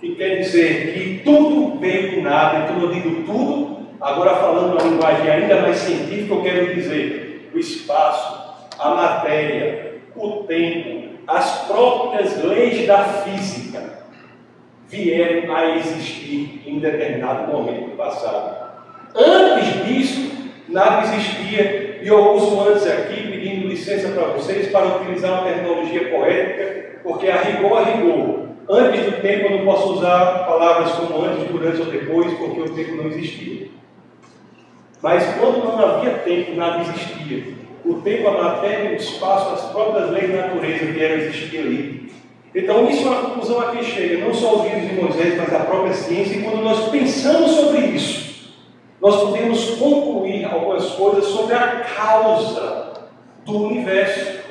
que 0.00 0.14
quer 0.16 0.38
dizer 0.38 0.92
que 0.92 1.22
tudo 1.24 1.78
veio 1.78 2.16
do 2.16 2.22
nada, 2.22 2.64
então 2.64 2.80
eu 2.80 2.92
digo 2.92 3.22
tudo, 3.24 3.86
agora 4.00 4.36
falando 4.36 4.72
uma 4.72 4.82
linguagem 4.82 5.30
ainda 5.30 5.62
mais 5.62 5.76
científica, 5.76 6.34
eu 6.34 6.42
quero 6.42 6.74
dizer 6.74 7.50
o 7.54 7.58
espaço, 7.58 8.68
a 8.78 8.90
matéria, 8.90 9.94
o 10.16 10.44
tempo, 10.44 11.14
as 11.26 11.66
próprias 11.66 12.42
leis 12.42 12.86
da 12.86 13.04
física 13.04 14.04
vieram 14.88 15.54
a 15.54 15.76
existir 15.76 16.62
em 16.66 16.78
determinado 16.78 17.50
momento 17.50 17.90
do 17.90 17.96
passado. 17.96 18.64
Antes 19.14 19.86
disso, 19.86 20.50
nada 20.68 21.02
existia, 21.02 21.93
e 22.04 22.08
eu 22.08 22.34
uso 22.34 22.60
antes 22.68 22.86
aqui, 22.86 23.30
pedindo 23.30 23.66
licença 23.66 24.08
para 24.08 24.26
vocês, 24.34 24.70
para 24.70 24.98
utilizar 24.98 25.40
uma 25.40 25.50
terminologia 25.50 26.10
poética, 26.10 26.98
porque 27.02 27.30
a 27.30 27.40
rigor, 27.40 27.78
a 27.78 27.84
rigor. 27.84 28.40
Antes 28.68 29.06
do 29.06 29.22
tempo 29.22 29.46
eu 29.46 29.56
não 29.56 29.64
posso 29.64 29.94
usar 29.94 30.44
palavras 30.44 30.92
como 30.92 31.24
antes, 31.24 31.48
durante 31.48 31.80
ou 31.80 31.86
depois, 31.86 32.30
porque 32.34 32.60
o 32.60 32.74
tempo 32.74 32.96
não 32.96 33.06
existia. 33.06 33.68
Mas 35.00 35.24
quando 35.38 35.64
não 35.64 35.78
havia 35.78 36.10
tempo, 36.18 36.54
nada 36.56 36.82
existia. 36.82 37.54
O 37.86 37.94
tempo, 37.94 38.28
a 38.28 38.32
matéria, 38.32 38.90
o 38.90 38.96
espaço, 38.96 39.54
as 39.54 39.72
próprias 39.72 40.10
leis 40.10 40.30
da 40.30 40.48
natureza 40.48 40.84
vieram 40.84 41.14
existir 41.14 41.58
ali. 41.58 42.12
Então, 42.54 42.86
isso 42.86 43.08
é 43.08 43.10
uma 43.12 43.30
conclusão 43.30 43.60
a 43.62 43.70
que 43.70 43.82
chega, 43.82 44.22
não 44.22 44.34
só 44.34 44.56
os 44.56 44.64
livros 44.64 44.90
de 44.90 44.94
Moisés, 44.94 45.38
mas 45.38 45.54
a 45.54 45.60
própria 45.60 45.94
ciência. 45.94 46.36
E 46.36 46.42
quando 46.42 46.62
nós 46.62 46.90
pensamos 46.90 47.50
sobre 47.52 47.80
isso, 47.86 48.33
nós 49.04 49.20
podemos 49.20 49.70
concluir 49.72 50.46
algumas 50.46 50.86
coisas 50.92 51.26
sobre 51.26 51.54
a 51.54 51.84
causa 51.94 52.94
do 53.44 53.66
universo. 53.66 54.42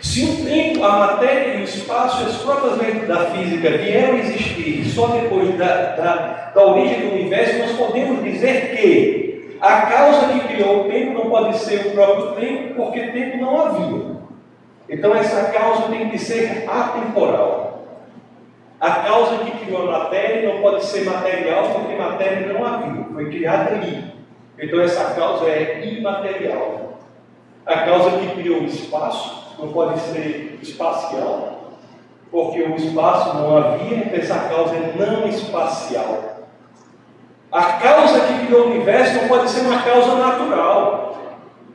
Se 0.00 0.24
o 0.24 0.44
tempo, 0.46 0.82
a 0.82 0.92
matéria 0.92 1.56
e 1.56 1.60
o 1.60 1.64
espaço 1.64 2.24
as 2.24 2.36
próprias 2.38 2.78
leis 2.78 3.06
da 3.06 3.26
física 3.26 3.76
vieram 3.76 4.16
existir 4.16 4.82
só 4.86 5.08
depois 5.08 5.58
da, 5.58 5.94
da, 5.94 6.52
da 6.54 6.66
origem 6.68 7.00
do 7.02 7.16
universo, 7.16 7.58
nós 7.58 7.72
podemos 7.72 8.24
dizer 8.24 8.74
que 8.74 9.58
a 9.60 9.82
causa 9.82 10.28
que 10.28 10.48
criou 10.48 10.86
o 10.86 10.90
tempo 10.90 11.12
não 11.12 11.28
pode 11.28 11.58
ser 11.58 11.86
o 11.86 11.90
próprio 11.90 12.32
tempo, 12.32 12.76
porque 12.76 13.08
tempo 13.08 13.36
não 13.36 13.60
havia. 13.60 14.16
Então 14.88 15.14
essa 15.14 15.52
causa 15.52 15.88
tem 15.88 16.08
que 16.08 16.18
ser 16.18 16.64
atemporal. 16.66 17.67
A 18.80 18.90
causa 18.90 19.38
que 19.38 19.50
criou 19.50 19.88
a 19.88 19.98
matéria 19.98 20.52
não 20.52 20.62
pode 20.62 20.84
ser 20.84 21.04
material, 21.04 21.70
porque 21.70 21.96
matéria 21.96 22.52
não 22.52 22.64
havia, 22.64 23.04
foi 23.12 23.28
criada 23.28 23.72
ali. 23.72 24.12
Então 24.56 24.80
essa 24.80 25.14
causa 25.14 25.46
é 25.46 25.84
imaterial. 25.84 26.98
A 27.66 27.78
causa 27.80 28.18
que 28.18 28.28
criou 28.36 28.60
o 28.60 28.66
espaço 28.66 29.56
não 29.58 29.72
pode 29.72 29.98
ser 30.00 30.58
espacial, 30.62 31.72
porque 32.30 32.62
o 32.62 32.76
espaço 32.76 33.36
não 33.36 33.56
havia, 33.56 33.96
então 33.96 34.18
essa 34.18 34.38
causa 34.48 34.74
é 34.76 34.92
não 34.96 35.26
espacial. 35.28 36.46
A 37.50 37.62
causa 37.74 38.20
que 38.20 38.46
criou 38.46 38.66
o 38.66 38.70
universo 38.70 39.22
não 39.22 39.28
pode 39.28 39.50
ser 39.50 39.62
uma 39.62 39.82
causa 39.82 40.14
natural, 40.14 41.16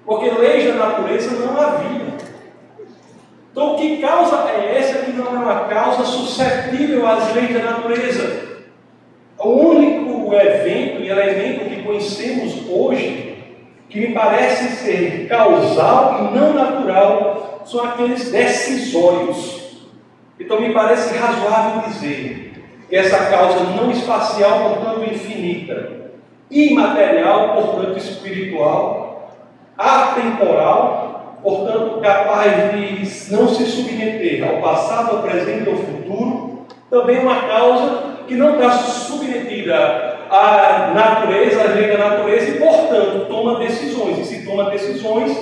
porque 0.05 0.29
leis 0.29 0.67
da 0.67 0.85
natureza 0.85 1.45
não 1.45 1.59
havia. 1.59 2.13
Então, 3.53 3.75
que 3.75 3.97
causa 3.97 4.49
é 4.49 4.79
essa 4.79 5.05
que 5.05 5.11
não 5.11 5.27
é 5.27 5.29
uma 5.29 5.65
causa 5.65 6.03
suscetível 6.03 7.07
às 7.07 7.35
leis 7.35 7.53
da 7.53 7.71
natureza? 7.71 8.63
O 9.37 9.49
único 9.49 10.33
evento 10.33 11.03
e 11.03 11.09
elemento 11.09 11.69
que 11.69 11.83
conhecemos 11.83 12.67
hoje, 12.67 13.37
que 13.89 13.99
me 13.99 14.11
parece 14.11 14.75
ser 14.77 15.27
causal 15.29 16.17
e 16.19 16.35
não 16.35 16.53
natural, 16.53 17.61
são 17.63 17.83
aqueles 17.83 18.31
decisórios. 18.31 19.85
Então 20.39 20.59
me 20.59 20.73
parece 20.73 21.15
razoável 21.15 21.83
dizer 21.91 22.53
que 22.89 22.95
essa 22.95 23.29
causa 23.29 23.65
não 23.65 23.91
espacial, 23.91 24.69
portanto 24.69 25.13
infinita, 25.13 26.09
imaterial, 26.49 27.53
portanto 27.53 27.99
espiritual, 27.99 29.31
atemporal, 29.77 31.02
portanto 31.43 31.99
capaz 32.01 32.71
de 32.71 33.31
não 33.31 33.47
se 33.49 33.65
submeter 33.65 34.43
ao 34.47 34.61
passado, 34.61 35.17
ao 35.17 35.21
presente 35.21 35.67
e 35.67 35.69
ao 35.69 35.77
futuro, 35.77 36.65
também 36.89 37.19
uma 37.19 37.41
causa 37.41 38.13
que 38.27 38.35
não 38.35 38.53
está 38.53 38.71
submetida 38.71 40.13
à 40.29 40.91
natureza, 40.95 41.61
à 41.61 41.73
lei 41.73 41.87
da 41.89 42.09
natureza 42.09 42.51
e, 42.51 42.59
portanto, 42.59 43.25
toma 43.27 43.59
decisões. 43.59 44.19
E 44.19 44.25
se 44.25 44.45
toma 44.45 44.69
decisões, 44.69 45.37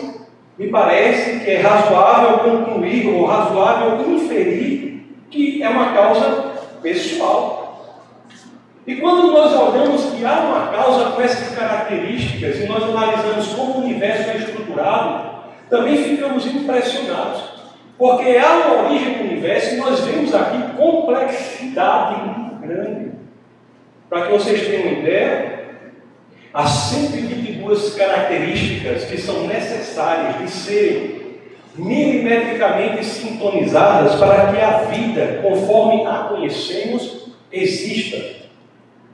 me 0.57 0.67
parece 0.67 1.39
que 1.39 1.51
é 1.51 1.61
razoável 1.61 2.39
concluir 2.39 3.07
ou 3.07 3.25
razoável 3.25 4.13
inferir 4.13 5.05
que 5.29 5.63
é 5.63 5.69
uma 5.69 5.93
causa 5.93 6.51
pessoal. 6.81 7.61
E 8.85 8.95
quando 8.95 9.31
nós 9.31 9.53
olhamos 9.53 10.05
que 10.05 10.25
há 10.25 10.39
uma 10.39 10.67
causa 10.67 11.11
com 11.11 11.21
essas 11.21 11.55
características 11.55 12.59
e 12.59 12.65
nós 12.65 12.83
analisamos 12.83 13.47
como 13.53 13.73
o 13.73 13.83
universo 13.83 14.29
é 14.31 14.37
estruturado, 14.37 15.30
também 15.71 15.97
ficamos 15.97 16.45
impressionados. 16.45 17.41
Porque 17.97 18.37
há 18.37 18.67
uma 18.67 18.83
origem 18.83 19.17
do 19.17 19.23
universo 19.23 19.73
e 19.73 19.77
nós 19.77 19.99
vemos 20.01 20.35
aqui 20.35 20.75
complexidade 20.77 22.21
muito 22.29 22.55
grande. 22.61 23.11
Para 24.07 24.27
que 24.27 24.31
vocês 24.33 24.67
tenham 24.67 24.83
uma 24.83 24.99
ideia, 24.99 25.61
Há 26.53 26.67
122 26.67 27.93
características 27.93 29.05
que 29.05 29.17
são 29.17 29.47
necessárias 29.47 30.37
de 30.37 30.51
serem 30.51 31.21
milimetricamente 31.77 33.05
sintonizadas 33.05 34.15
para 34.15 34.51
que 34.51 34.59
a 34.59 34.79
vida, 34.79 35.39
conforme 35.41 36.05
a 36.05 36.25
conhecemos, 36.25 37.29
exista. 37.49 38.17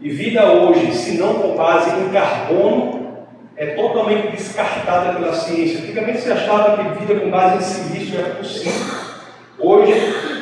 E 0.02 0.10
vida 0.10 0.52
hoje, 0.52 0.92
se 0.94 1.20
não 1.20 1.36
com 1.36 1.56
base 1.56 1.92
em 2.02 2.10
carbono, 2.10 2.97
é 3.58 3.66
totalmente 3.68 4.36
descartada 4.36 5.20
pela 5.20 5.34
ciência. 5.34 5.80
Antigamente 5.80 6.22
se 6.22 6.32
achava 6.32 6.78
que 6.78 7.00
vida 7.00 7.20
com 7.20 7.32
base 7.32 7.58
em 7.58 7.62
silício 7.62 8.20
era 8.20 8.36
possível. 8.36 9.08
Hoje, 9.60 9.94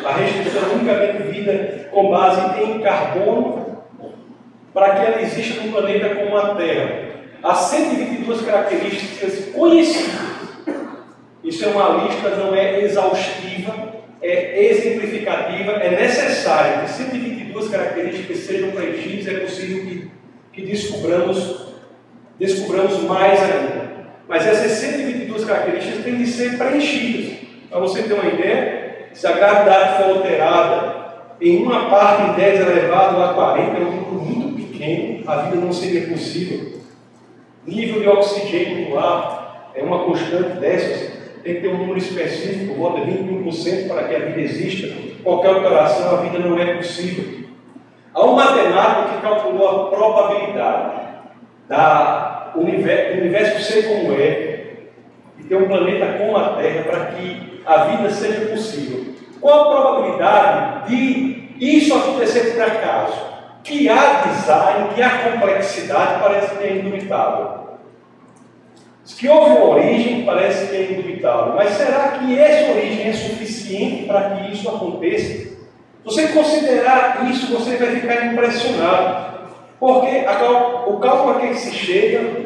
a 0.06 0.12
restrição 0.12 0.70
é 0.70 0.74
unicamente 0.76 1.24
vida 1.32 1.88
com 1.92 2.12
base 2.12 2.62
em 2.62 2.82
carbono 2.82 3.84
para 4.74 4.96
que 4.96 5.06
ela 5.06 5.22
exista 5.22 5.64
no 5.64 5.72
planeta 5.72 6.16
como 6.16 6.38
a 6.38 6.56
Terra. 6.56 7.06
Há 7.42 7.56
122 7.56 8.42
características 8.42 9.46
conhecidas. 9.54 10.36
Isso 11.42 11.64
é 11.64 11.68
uma 11.70 12.04
lista, 12.04 12.32
não 12.32 12.54
é 12.54 12.82
exaustiva, 12.82 13.74
é 14.22 14.66
exemplificativa. 14.66 15.72
É 15.74 15.92
necessário 15.92 16.82
que 16.82 16.90
122 16.90 17.70
características 17.70 18.38
sejam 18.40 18.72
preenchidas, 18.72 19.28
é 19.28 19.40
possível 19.40 19.86
que, 19.86 20.12
que 20.52 20.66
descobramos 20.66 21.65
descobramos 22.40 23.02
mais 23.04 23.42
ainda. 23.42 23.86
Mas 24.28 24.46
essas 24.46 24.72
122 24.74 25.46
características 25.46 26.04
têm 26.04 26.18
de 26.18 26.28
ser 26.28 26.58
preenchidas. 26.58 27.38
Para 27.70 27.80
você 27.80 28.04
ter 28.04 28.14
uma 28.14 28.26
ideia, 28.26 29.10
se 29.14 29.28
a 29.28 29.34
gravidade 29.34 29.98
for 29.98 30.18
alterada 30.18 31.06
em 31.40 31.64
uma 31.64 31.90
parte 31.90 32.24
em 32.24 32.34
10 32.34 32.60
elevado 32.62 33.22
a 33.22 33.34
40, 33.34 33.78
é 33.78 33.82
um 33.82 33.92
número 33.92 34.14
muito 34.14 34.68
pequeno, 34.68 35.30
a 35.30 35.36
vida 35.38 35.58
não 35.58 35.72
seria 35.72 36.08
possível. 36.08 36.80
Nível 37.66 38.02
de 38.02 38.08
oxigênio 38.08 38.90
no 38.90 39.00
ar 39.00 39.72
é 39.76 39.84
uma 39.84 40.06
constante 40.06 40.60
dessas, 40.60 41.12
tem 41.44 41.56
que 41.56 41.62
ter 41.62 41.68
um 41.68 41.78
número 41.78 41.98
específico, 41.98 42.76
volta 42.76 43.02
de 43.02 43.12
21% 43.12 43.88
para 43.88 44.08
que 44.08 44.16
a 44.16 44.20
vida 44.20 44.42
exista. 44.42 44.96
Qualquer 45.24 45.50
alteração, 45.50 46.18
a 46.18 46.22
vida 46.22 46.40
não 46.40 46.58
é 46.58 46.76
possível. 46.76 47.46
Há 48.14 48.26
um 48.26 48.34
matemático 48.34 49.16
que 49.16 49.22
calculou 49.22 49.68
a 49.68 49.90
probabilidade 49.90 51.05
da 51.68 52.52
universo, 52.56 53.18
universo 53.20 53.62
ser 53.62 53.88
como 53.88 54.14
é 54.14 54.66
e 55.40 55.44
ter 55.44 55.56
um 55.56 55.68
planeta 55.68 56.18
como 56.18 56.38
a 56.38 56.56
Terra 56.56 56.84
para 56.84 57.06
que 57.08 57.62
a 57.66 57.86
vida 57.86 58.10
seja 58.10 58.46
possível. 58.48 59.14
Qual 59.42 59.62
a 59.62 59.76
probabilidade 59.76 60.90
de 60.90 61.56
isso 61.60 61.94
acontecer 61.94 62.54
por 62.54 62.64
acaso? 62.64 63.36
Que 63.64 63.90
há 63.90 64.24
design, 64.28 64.94
que 64.94 65.02
há 65.02 65.32
complexidade, 65.32 66.22
parece 66.22 66.56
que 66.56 66.64
é 66.64 66.76
indubitável. 66.78 67.66
Que 69.18 69.28
houve 69.28 69.52
uma 69.52 69.66
origem, 69.66 70.26
parece 70.26 70.68
que 70.68 70.76
é 70.76 70.92
indubitável. 70.92 71.54
Mas 71.56 71.72
será 71.72 72.18
que 72.20 72.38
essa 72.38 72.72
origem 72.72 73.08
é 73.08 73.14
suficiente 73.14 74.06
para 74.06 74.32
que 74.32 74.52
isso 74.52 74.68
aconteça? 74.68 75.56
Você 76.04 76.28
considerar 76.28 77.28
isso, 77.32 77.52
você 77.52 77.78
vai 77.78 77.96
ficar 77.96 78.28
impressionado. 78.28 79.25
Porque 79.80 80.26
o 80.88 80.98
cálculo 81.00 81.38
a 81.38 81.40
que 81.42 81.56
se 81.56 81.74
chega 81.74 82.46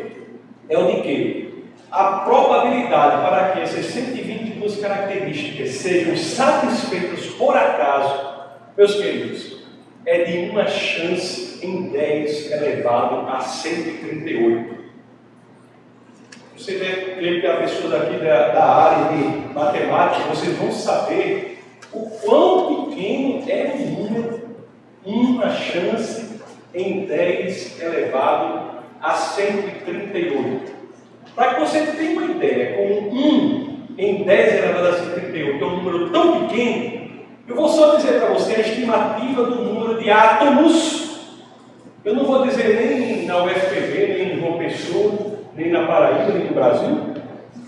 é 0.67 0.77
o 0.77 0.87
de 0.87 1.01
quê? 1.01 1.49
A 1.91 2.19
probabilidade 2.19 3.21
para 3.27 3.51
que 3.51 3.61
essas 3.61 3.85
122 3.85 4.77
características 4.77 5.69
sejam 5.69 6.15
satisfeitas 6.15 7.25
por 7.37 7.55
acaso, 7.55 8.37
meus 8.77 8.95
queridos, 8.95 9.59
é 10.05 10.23
de 10.23 10.49
uma 10.49 10.67
chance 10.67 11.65
em 11.65 11.89
10 11.89 12.51
elevado 12.51 13.27
a 13.27 13.39
138. 13.39 14.79
Você 16.57 16.75
vê 16.75 17.39
que 17.39 17.47
a 17.47 17.57
pessoa 17.57 17.99
daqui 17.99 18.17
da, 18.17 18.49
da 18.49 18.65
área 18.65 19.17
de 19.17 19.53
matemática, 19.53 20.27
vocês 20.29 20.57
vão 20.57 20.71
saber 20.71 21.63
o 21.93 22.09
quão 22.23 22.85
pequeno 22.85 23.49
é 23.49 23.73
o 23.75 24.03
número, 24.03 24.41
uma 25.05 25.49
chance 25.51 26.28
em 26.73 27.05
10 27.05 27.81
elevado 27.81 28.79
a 29.01 29.13
138. 29.13 30.71
Para 31.35 31.53
que 31.53 31.59
você 31.61 31.81
tenha 31.85 32.19
uma 32.19 32.31
ideia, 32.31 32.75
com 32.75 33.09
1 33.09 33.87
em 33.97 34.23
10 34.23 34.53
elevado 34.53 34.87
a 34.87 34.93
138, 34.93 35.57
que 35.57 35.63
é 35.63 35.67
um 35.67 35.77
número 35.77 36.09
tão 36.09 36.47
pequeno, 36.47 37.09
eu 37.47 37.55
vou 37.55 37.67
só 37.67 37.95
dizer 37.95 38.19
para 38.19 38.33
você 38.33 38.55
a 38.55 38.59
estimativa 38.59 39.43
do 39.43 39.63
número 39.63 40.01
de 40.01 40.11
átomos. 40.11 41.09
Eu 42.05 42.15
não 42.15 42.25
vou 42.25 42.45
dizer 42.45 42.75
nem 42.75 43.25
na 43.25 43.43
UFPB, 43.43 44.07
nem 44.07 44.33
em 44.33 44.39
João 44.39 44.57
Pessoa, 44.57 45.39
nem 45.55 45.71
na 45.71 45.85
Paraíba, 45.85 46.33
nem 46.33 46.45
no 46.45 46.53
Brasil. 46.53 47.09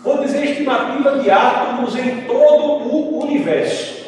Vou 0.03 0.17
dizer 0.19 0.39
a 0.39 0.45
estimativa 0.45 1.19
de 1.19 1.29
átomos 1.29 1.95
em 1.95 2.21
todo 2.21 2.87
o 2.87 3.23
universo. 3.23 4.00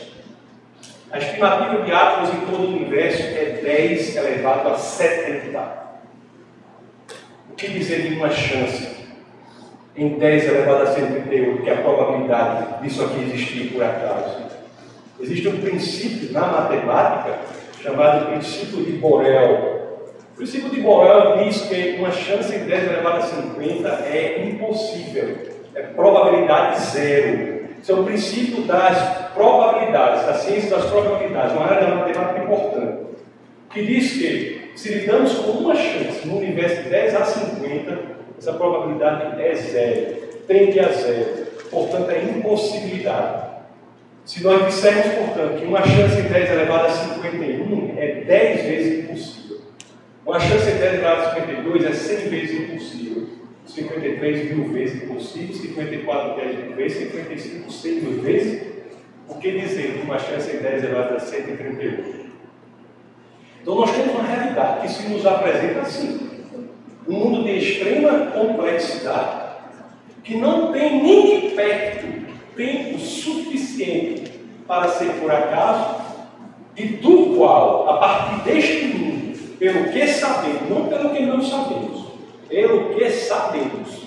A 1.13 1.19
estimativa 1.19 1.83
de 1.83 1.91
átomos 1.91 2.33
em 2.33 2.39
todo 2.39 2.63
o 2.63 2.75
universo 2.75 3.21
é 3.21 3.59
10 3.63 4.15
elevado 4.15 4.69
a 4.69 4.75
70. 4.75 5.83
O 7.51 7.55
que 7.55 7.67
dizer 7.67 8.09
de 8.09 8.15
uma 8.15 8.31
chance 8.31 8.97
em 9.95 10.17
10 10.17 10.45
elevado 10.47 10.81
a 10.81 10.87
138, 10.87 11.61
que 11.61 11.69
é 11.69 11.73
a 11.73 11.81
probabilidade 11.83 12.81
disso 12.81 13.03
aqui 13.03 13.31
existir 13.31 13.73
por 13.73 13.83
acaso? 13.83 14.41
Existe 15.19 15.47
um 15.49 15.61
princípio 15.61 16.33
na 16.33 16.47
matemática 16.47 17.37
chamado 17.79 18.31
princípio 18.31 18.83
de 18.83 18.93
Borel. 18.93 20.07
O 20.33 20.37
princípio 20.37 20.71
de 20.71 20.81
Borel 20.81 21.43
diz 21.43 21.61
que 21.61 21.97
uma 21.99 22.09
chance 22.11 22.55
em 22.55 22.65
10 22.65 22.87
elevado 22.87 23.17
a 23.17 23.21
50 23.21 23.87
é 23.87 24.49
impossível, 24.49 25.37
é 25.75 25.81
probabilidade 25.83 26.81
zero. 26.87 27.52
Isso 27.83 27.91
é 27.91 27.95
o 27.95 28.05
princípio 28.05 28.61
das 28.61 28.97
probabilidades, 29.33 30.25
da 30.25 30.35
ciência 30.35 30.69
das 30.69 30.85
probabilidades, 30.85 31.51
uma 31.51 31.65
área 31.65 31.89
da 31.89 31.95
matemática 31.95 32.41
importante, 32.41 33.07
que 33.71 33.85
diz 33.85 34.13
que 34.13 34.71
se 34.73 34.93
lidamos 34.93 35.33
com 35.33 35.51
uma 35.51 35.75
chance 35.75 36.25
no 36.25 36.37
universo 36.37 36.83
de 36.83 36.89
10 36.89 37.15
a 37.15 37.25
50, 37.25 38.01
essa 38.39 38.53
probabilidade 38.53 39.41
é 39.41 39.53
zero, 39.55 40.15
tende 40.47 40.79
a 40.79 40.87
zero, 40.93 41.45
portanto 41.69 42.09
é 42.09 42.23
impossibilidade. 42.23 43.49
Se 44.23 44.41
nós 44.41 44.65
dissermos, 44.65 45.15
portanto, 45.15 45.59
que 45.59 45.65
uma 45.65 45.85
chance 45.85 46.21
em 46.21 46.29
10 46.29 46.51
elevado 46.51 46.85
a 46.85 46.89
51 46.89 47.95
é 47.97 48.07
10 48.21 48.61
vezes 48.61 49.03
impossível, 49.03 49.57
uma 50.25 50.39
chance 50.39 50.71
em 50.71 50.77
10 50.77 50.93
elevado 50.93 51.21
a 51.21 51.35
52 51.35 51.83
é 51.83 51.91
100 51.91 52.29
vezes 52.29 52.59
impossível, 52.61 53.27
53 53.73 54.55
mil 54.55 54.69
vezes 54.69 55.03
impossível, 55.03 55.55
54 55.55 56.35
10 56.35 56.59
mil 56.59 56.75
vezes, 56.75 56.97
55 57.09 57.71
100 57.71 57.95
mil 57.95 58.21
vezes. 58.21 58.73
O 59.27 59.35
que 59.35 59.51
dizer 59.51 59.93
de 59.93 60.01
uma 60.01 60.19
chance 60.19 60.55
em 60.55 60.59
10 60.59 60.83
elevado 60.83 61.15
a 61.15 61.19
138? 61.19 62.23
Então 63.61 63.75
nós 63.75 63.91
temos 63.91 64.13
uma 64.13 64.23
realidade 64.23 64.81
que 64.81 64.93
se 64.93 65.07
nos 65.09 65.25
apresenta 65.25 65.79
assim. 65.81 66.29
Um 67.07 67.13
mundo 67.13 67.43
de 67.43 67.57
extrema 67.57 68.27
complexidade, 68.27 69.55
que 70.23 70.37
não 70.37 70.71
tem 70.71 71.01
nem 71.01 71.41
de 71.41 71.55
perto 71.55 72.07
tempo 72.55 72.99
suficiente 72.99 74.39
para 74.67 74.87
ser 74.87 75.13
por 75.19 75.31
acaso, 75.31 76.01
e 76.77 76.87
do 76.87 77.35
qual, 77.35 77.89
a 77.89 77.97
partir 77.97 78.43
deste 78.43 78.85
mundo, 78.85 79.57
pelo 79.57 79.91
que 79.91 80.07
sabemos, 80.07 80.69
não 80.69 80.87
pelo 80.87 81.09
que 81.09 81.25
não 81.25 81.41
sabemos, 81.41 82.02
pelo 82.53 82.93
que 82.93 83.09
sabemos, 83.09 84.03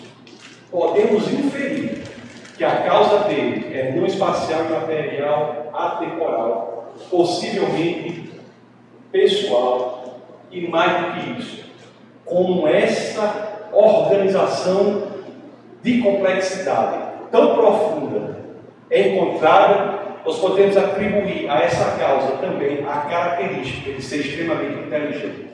podemos 0.71 1.27
inferir 1.33 2.05
que 2.57 2.65
a 2.65 2.85
causa 2.85 3.25
dele 3.25 3.77
é 3.77 3.91
não 3.91 4.07
espacial 4.07 4.67
e 4.67 4.73
material, 4.73 5.71
atemporal, 5.75 6.95
possivelmente 7.11 8.31
pessoal 9.11 10.21
e 10.53 10.69
mais 10.69 10.93
do 10.93 11.13
que 11.13 11.41
isso, 11.41 11.65
com 12.25 12.69
essa 12.69 13.69
organização 13.73 15.09
de 15.83 16.01
complexidade 16.01 16.99
tão 17.33 17.57
profunda 17.57 18.37
encontrada, 18.93 19.99
nós 20.25 20.39
podemos 20.39 20.77
atribuir 20.77 21.51
a 21.51 21.63
essa 21.63 21.97
causa 21.99 22.37
também 22.37 22.87
a 22.87 23.01
característica 23.11 23.91
de 23.91 24.03
ser 24.03 24.21
extremamente 24.21 24.87
inteligente. 24.87 25.47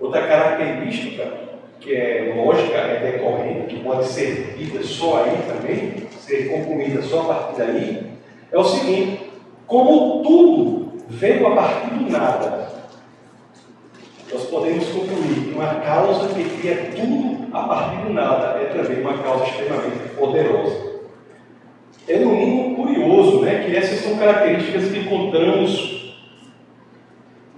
Outra 0.00 0.26
característica 0.26 1.49
que 1.80 1.94
é 1.94 2.34
lógica, 2.36 2.76
é 2.76 3.12
decorrente, 3.12 3.74
que 3.74 3.82
pode 3.82 4.06
ser 4.06 4.54
dita 4.56 4.82
só 4.84 5.24
aí 5.24 5.38
também, 5.48 6.06
ser 6.20 6.48
concluída 6.48 7.02
só 7.02 7.22
a 7.22 7.34
partir 7.34 7.58
daí, 7.58 8.12
é 8.52 8.58
o 8.58 8.64
seguinte: 8.64 9.30
como 9.66 10.22
tudo 10.22 10.92
veio 11.08 11.46
a 11.46 11.56
partir 11.56 11.94
do 11.94 12.10
nada, 12.10 12.70
nós 14.32 14.44
podemos 14.44 14.86
concluir 14.88 15.44
que 15.44 15.52
uma 15.54 15.74
causa 15.76 16.32
que 16.34 16.44
cria 16.58 16.90
tudo 16.94 17.48
a 17.52 17.62
partir 17.64 18.06
do 18.06 18.12
nada 18.12 18.60
é 18.60 18.66
também 18.66 19.00
uma 19.00 19.18
causa 19.18 19.44
extremamente 19.46 20.08
poderosa. 20.16 20.90
É 22.06 22.18
no 22.18 22.30
mínimo 22.32 22.76
curioso, 22.76 23.40
né, 23.40 23.64
que 23.64 23.76
essas 23.76 24.00
são 24.00 24.16
características 24.16 24.90
que 24.90 24.98
encontramos 24.98 26.14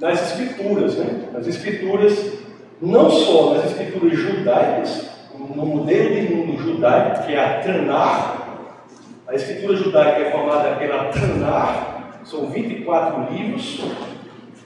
nas 0.00 0.30
escrituras, 0.30 0.96
né? 0.96 1.28
Nas 1.32 1.46
escrituras 1.46 2.42
não 2.82 3.08
só 3.08 3.54
nas 3.54 3.66
escrituras 3.66 4.18
judaicas, 4.18 5.08
no 5.38 5.64
modelo 5.64 6.14
de 6.14 6.34
mundo 6.34 6.60
judaico, 6.60 7.24
que 7.24 7.32
é 7.32 7.38
a 7.38 7.60
Tanakh, 7.60 8.42
a 9.28 9.34
escritura 9.36 9.76
judaica 9.76 10.20
é 10.20 10.30
formada 10.32 10.74
pela 10.74 11.04
Tanakh, 11.04 12.24
são 12.24 12.50
24 12.50 13.32
livros 13.32 13.80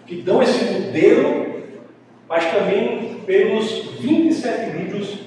que 0.06 0.22
dão 0.22 0.42
esse 0.42 0.64
modelo, 0.64 1.62
mas 2.26 2.44
também 2.46 3.20
pelos 3.26 3.82
27 4.00 4.78
livros 4.78 5.18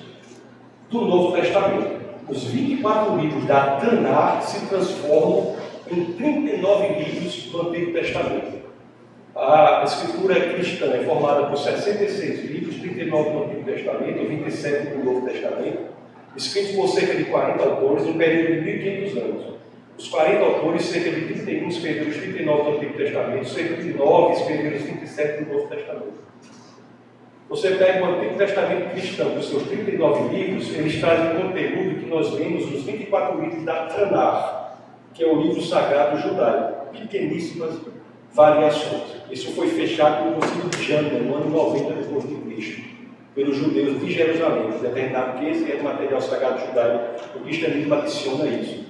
do 0.90 1.02
Novo 1.02 1.36
Testamento. 1.38 2.00
Os 2.28 2.44
24 2.46 3.18
livros 3.18 3.46
da 3.46 3.78
Tanakh 3.78 4.42
se 4.42 4.66
transformam 4.66 5.56
em 5.92 6.06
39 6.14 6.88
livros 7.04 7.44
do 7.52 7.70
Antigo 7.70 7.94
Testamento. 7.94 8.59
A 9.42 9.84
escritura 9.86 10.36
cristã 10.54 10.94
é 10.94 11.06
formada 11.06 11.46
por 11.46 11.58
66 11.58 12.44
livros, 12.52 12.76
39 12.76 13.30
do 13.30 13.44
Antigo 13.46 13.64
Testamento, 13.64 14.28
27 14.28 14.88
do 14.90 15.04
Novo 15.06 15.26
Testamento, 15.26 15.80
escritos 16.36 16.76
por 16.76 16.90
cerca 16.90 17.16
de 17.16 17.24
40 17.24 17.64
autores, 17.64 18.04
um 18.04 18.18
período 18.18 18.66
de 18.66 18.70
1.500 18.70 19.24
anos. 19.24 19.46
Os 19.98 20.10
40 20.10 20.44
autores, 20.44 20.82
cerca 20.84 21.12
de 21.12 21.22
31 21.34 21.70
escreveram 21.70 22.10
os 22.10 22.18
39 22.18 22.64
do 22.64 22.70
Antigo 22.78 22.98
Testamento, 22.98 23.48
cerca 23.48 23.82
de 23.82 23.94
9 23.94 24.34
escreveram 24.34 24.76
os 24.76 24.84
27 24.84 25.44
do 25.46 25.54
Novo 25.54 25.68
Testamento. 25.70 26.20
Você 27.48 27.72
pega 27.72 28.06
o 28.06 28.10
Antigo 28.10 28.38
Testamento 28.38 28.92
cristão, 28.92 29.36
dos 29.36 29.50
seus 29.50 29.64
39 29.64 30.36
livros, 30.36 30.76
eles 30.76 31.00
trazem 31.00 31.38
o 31.38 31.42
conteúdo 31.44 32.00
que 32.02 32.06
nós 32.08 32.34
vemos 32.34 32.70
nos 32.70 32.84
24 32.84 33.42
livros 33.42 33.64
da 33.64 33.86
Tanakh, 33.86 34.76
que 35.14 35.24
é 35.24 35.28
o 35.28 35.42
livro 35.42 35.62
sagrado 35.62 36.20
judaico. 36.20 36.90
Pequeníssimas 36.92 37.76
variações. 38.34 39.20
Isso 39.32 39.52
foi 39.52 39.68
fechado 39.70 40.24
pelo 40.24 40.36
Concílio 40.36 40.70
de 40.70 40.84
Jânia, 40.84 41.20
no 41.20 41.36
ano 41.36 41.50
90 41.50 41.94
depois 41.94 42.28
de 42.28 42.36
Cristo, 42.36 42.82
pelos 43.36 43.58
judeus 43.58 44.00
de 44.00 44.12
Jerusalém, 44.12 44.72
determinado 44.82 45.40
que 45.40 45.48
esse 45.48 45.72
é 45.72 45.76
o 45.76 45.84
material 45.84 46.22
sagrado 46.22 46.66
judaico. 46.66 47.22
O 47.36 47.40
cristianismo 47.42 47.94
adiciona 47.94 48.46
isso, 48.48 48.86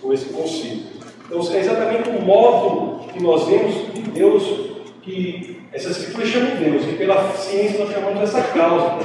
com 0.00 0.12
esse 0.12 0.32
concílio. 0.32 0.84
Então, 1.26 1.40
é 1.54 1.58
exatamente 1.58 2.08
o 2.10 2.22
modo 2.22 3.06
que 3.08 3.22
nós 3.22 3.46
vemos 3.46 3.92
de 3.94 4.02
Deus 4.02 4.72
que 5.02 5.60
essas 5.72 5.98
escrituras 5.98 6.28
chamam 6.28 6.56
Deus, 6.56 6.84
e 6.84 6.92
pela 6.96 7.30
ciência 7.32 7.84
nós 7.84 7.92
chamamos 7.92 8.22
essa 8.22 8.42
causa. 8.42 8.98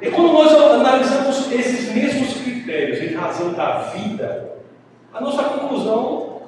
E 0.00 0.10
quando 0.10 0.32
nós 0.32 0.52
analisamos 0.52 1.52
esses 1.52 1.92
mesmos 1.94 2.34
critérios 2.42 3.00
em 3.00 3.14
razão 3.14 3.52
da 3.52 3.78
vida, 3.94 4.52
a 5.12 5.20
nossa 5.20 5.44
conclusão, 5.44 6.40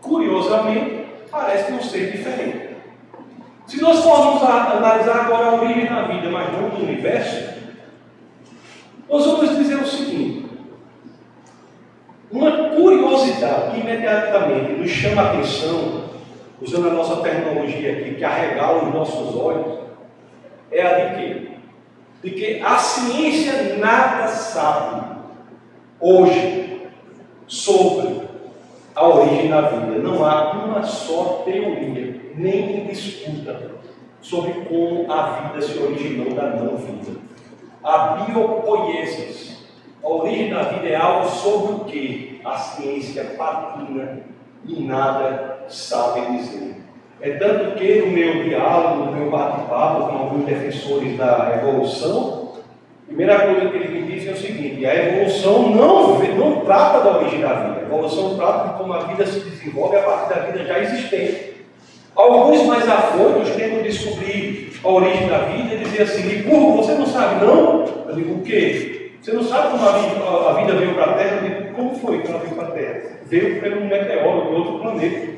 curiosamente, 0.00 1.03
parece 1.34 1.72
não 1.72 1.82
ser 1.82 2.12
diferente. 2.12 2.76
Se 3.66 3.80
nós 3.82 4.04
formos 4.04 4.42
analisar 4.42 5.26
agora 5.26 5.46
a 5.46 5.54
origem 5.54 5.86
da 5.86 6.02
vida, 6.02 6.30
mas 6.30 6.52
não 6.52 6.68
do 6.68 6.82
universo, 6.84 7.54
nós 9.08 9.26
vamos 9.26 9.56
dizer 9.56 9.76
o 9.76 9.86
seguinte: 9.86 10.46
uma 12.30 12.70
curiosidade 12.70 13.72
que 13.72 13.80
imediatamente 13.80 14.72
nos 14.72 14.90
chama 14.90 15.22
a 15.22 15.32
atenção 15.32 16.04
usando 16.60 16.88
a 16.88 16.92
nossa 16.92 17.16
terminologia 17.22 17.92
aqui, 17.92 18.14
que 18.14 18.24
arregala 18.24 18.84
os 18.84 18.94
nossos 18.94 19.34
olhos, 19.34 19.78
é 20.70 20.82
a 20.82 21.08
de 21.08 21.16
quê? 21.16 21.48
De 22.22 22.30
que 22.30 22.60
a 22.62 22.78
ciência 22.78 23.76
nada 23.76 24.28
sabe 24.28 25.04
hoje 26.00 26.88
sobre 27.46 28.23
a 28.94 29.08
origem 29.08 29.48
da 29.48 29.62
vida. 29.62 29.98
Não 29.98 30.24
há 30.24 30.52
uma 30.52 30.82
só 30.82 31.42
teoria, 31.44 32.20
nem 32.34 32.86
disputa 32.86 33.72
sobre 34.20 34.52
como 34.52 35.10
a 35.12 35.22
vida 35.22 35.62
se 35.62 35.78
originou 35.78 36.34
da 36.34 36.50
não 36.50 36.76
vida. 36.76 37.18
A 37.82 38.24
biopoiesis, 38.24 39.66
a 40.02 40.08
origem 40.08 40.50
da 40.52 40.62
vida 40.62 40.88
é 40.88 40.96
algo 40.96 41.28
sobre 41.28 41.72
o 41.72 41.78
que 41.80 42.40
a 42.44 42.56
ciência 42.56 43.24
patina 43.36 44.20
e 44.66 44.82
nada 44.82 45.66
sabem 45.68 46.36
dizer. 46.36 46.76
É 47.20 47.30
tanto 47.36 47.76
que 47.76 48.02
no 48.02 48.08
meu 48.08 48.44
diálogo, 48.44 49.04
no 49.04 49.12
meu 49.12 49.30
bate-papo 49.30 50.08
com 50.08 50.18
alguns 50.18 50.44
defensores 50.44 51.16
da 51.16 51.54
evolução, 51.56 52.43
primeira 53.06 53.38
coisa 53.40 53.68
que 53.68 53.76
eles 53.76 53.90
me 53.90 54.02
dizem 54.02 54.30
é 54.30 54.32
o 54.32 54.36
seguinte: 54.36 54.86
a 54.86 54.94
evolução 54.94 55.70
não, 55.70 56.18
não 56.18 56.60
trata 56.64 57.00
da 57.00 57.18
origem 57.18 57.40
da 57.40 57.54
vida, 57.54 57.80
a 57.80 57.82
evolução 57.82 58.36
trata 58.36 58.68
de 58.68 58.78
como 58.78 58.92
a 58.92 59.04
vida 59.04 59.26
se 59.26 59.40
desenvolve 59.40 59.96
a 59.96 60.02
partir 60.02 60.34
da 60.34 60.46
vida 60.46 60.64
já 60.64 60.78
existente. 60.80 61.54
Alguns 62.14 62.64
mais 62.66 62.88
afoitos 62.88 63.50
tentam 63.56 63.82
descobrir 63.82 64.72
a 64.84 64.88
origem 64.88 65.26
da 65.26 65.38
vida 65.38 65.74
e 65.74 65.78
dizer 65.78 66.02
assim: 66.02 66.22
Licurgo, 66.22 66.76
você 66.76 66.94
não 66.94 67.06
sabe 67.06 67.44
não? 67.44 67.84
Eu 68.08 68.14
digo: 68.14 68.34
o 68.34 68.42
quê? 68.42 69.10
Você 69.20 69.32
não 69.32 69.42
sabe 69.42 69.70
como 69.70 69.88
a 69.88 69.92
vida, 69.92 70.50
a 70.50 70.52
vida 70.52 70.72
veio 70.74 70.94
para 70.94 71.12
a 71.12 71.14
Terra? 71.14 71.36
Eu 71.36 71.48
digo: 71.48 71.74
como 71.74 71.94
foi 71.94 72.20
que 72.20 72.28
ela 72.28 72.38
veio 72.38 72.54
para 72.54 72.68
a 72.68 72.70
Terra? 72.70 73.02
Veio 73.26 73.60
pelo 73.60 73.80
um 73.80 73.86
meteoro 73.86 74.48
de 74.48 74.54
outro 74.54 74.78
planeta. 74.80 75.34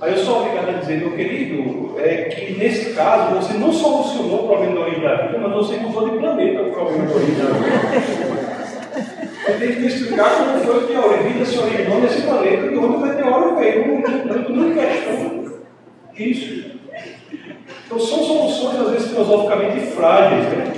Aí 0.00 0.12
eu 0.12 0.24
sou 0.24 0.40
obrigado 0.40 0.70
a 0.70 0.78
dizer, 0.78 0.96
meu 0.96 1.12
querido, 1.12 1.94
é 2.00 2.24
que 2.24 2.58
nesse 2.58 2.94
caso 2.94 3.34
você 3.34 3.52
não 3.58 3.70
solucionou 3.70 4.44
o 4.44 4.48
problema 4.48 4.74
da 4.74 4.80
origem 4.80 5.02
da 5.02 5.14
vida, 5.16 5.38
mas 5.38 5.52
você 5.52 5.76
mudou 5.76 6.08
de 6.08 6.18
planeta 6.18 6.62
o 6.62 6.72
problema 6.72 7.04
da 7.04 7.14
origem 7.14 7.34
da 7.34 7.44
vida. 7.44 8.70
Você 9.44 9.52
tem 9.52 9.74
que 9.74 9.86
explicar 9.86 10.30
como 10.36 10.58
foi 10.64 10.86
que 10.86 10.94
a 10.94 11.22
vida 11.22 11.44
se 11.44 11.58
originou 11.58 12.00
nesse 12.00 12.22
planeta 12.22 12.66
e 12.66 12.78
onde 12.78 12.96
o 12.96 13.00
meteoro 13.00 13.56
veio. 13.56 14.02
Não 14.48 14.74
questão 14.74 15.40
isso. 16.16 16.70
Então 17.86 17.98
são 17.98 18.22
soluções, 18.22 18.80
às 18.80 18.90
vezes, 18.92 19.08
filosoficamente 19.10 19.80
frágeis, 19.88 20.44
né? 20.46 20.72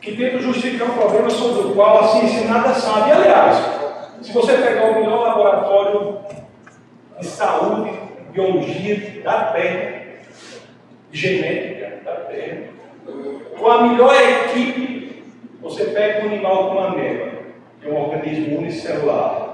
que 0.00 0.16
tentam 0.16 0.40
justificar 0.40 0.90
um 0.90 0.94
problema 0.94 1.30
sobre 1.30 1.68
o 1.68 1.74
qual 1.74 2.00
a 2.00 2.08
ciência 2.08 2.48
nada 2.48 2.74
sabe. 2.74 3.12
Aliás, 3.12 3.56
se 4.20 4.32
você 4.32 4.54
pegar 4.54 4.90
o 4.90 4.94
melhor 4.94 5.22
laboratório 5.22 6.18
de 7.18 7.26
saúde 7.26 8.09
biologia 8.32 9.22
da 9.22 9.44
Terra, 9.52 10.02
genética 11.12 12.00
da 12.04 12.12
Terra. 12.22 12.62
Com 13.58 13.70
a 13.70 13.88
melhor 13.88 14.14
equipe, 14.14 15.22
você 15.60 15.84
pega 15.84 16.24
um 16.24 16.30
animal 16.30 16.68
como 16.68 16.80
a 16.80 16.88
ameba, 16.88 17.30
que 17.80 17.88
é 17.88 17.92
um 17.92 18.00
organismo 18.00 18.58
unicelular. 18.58 19.50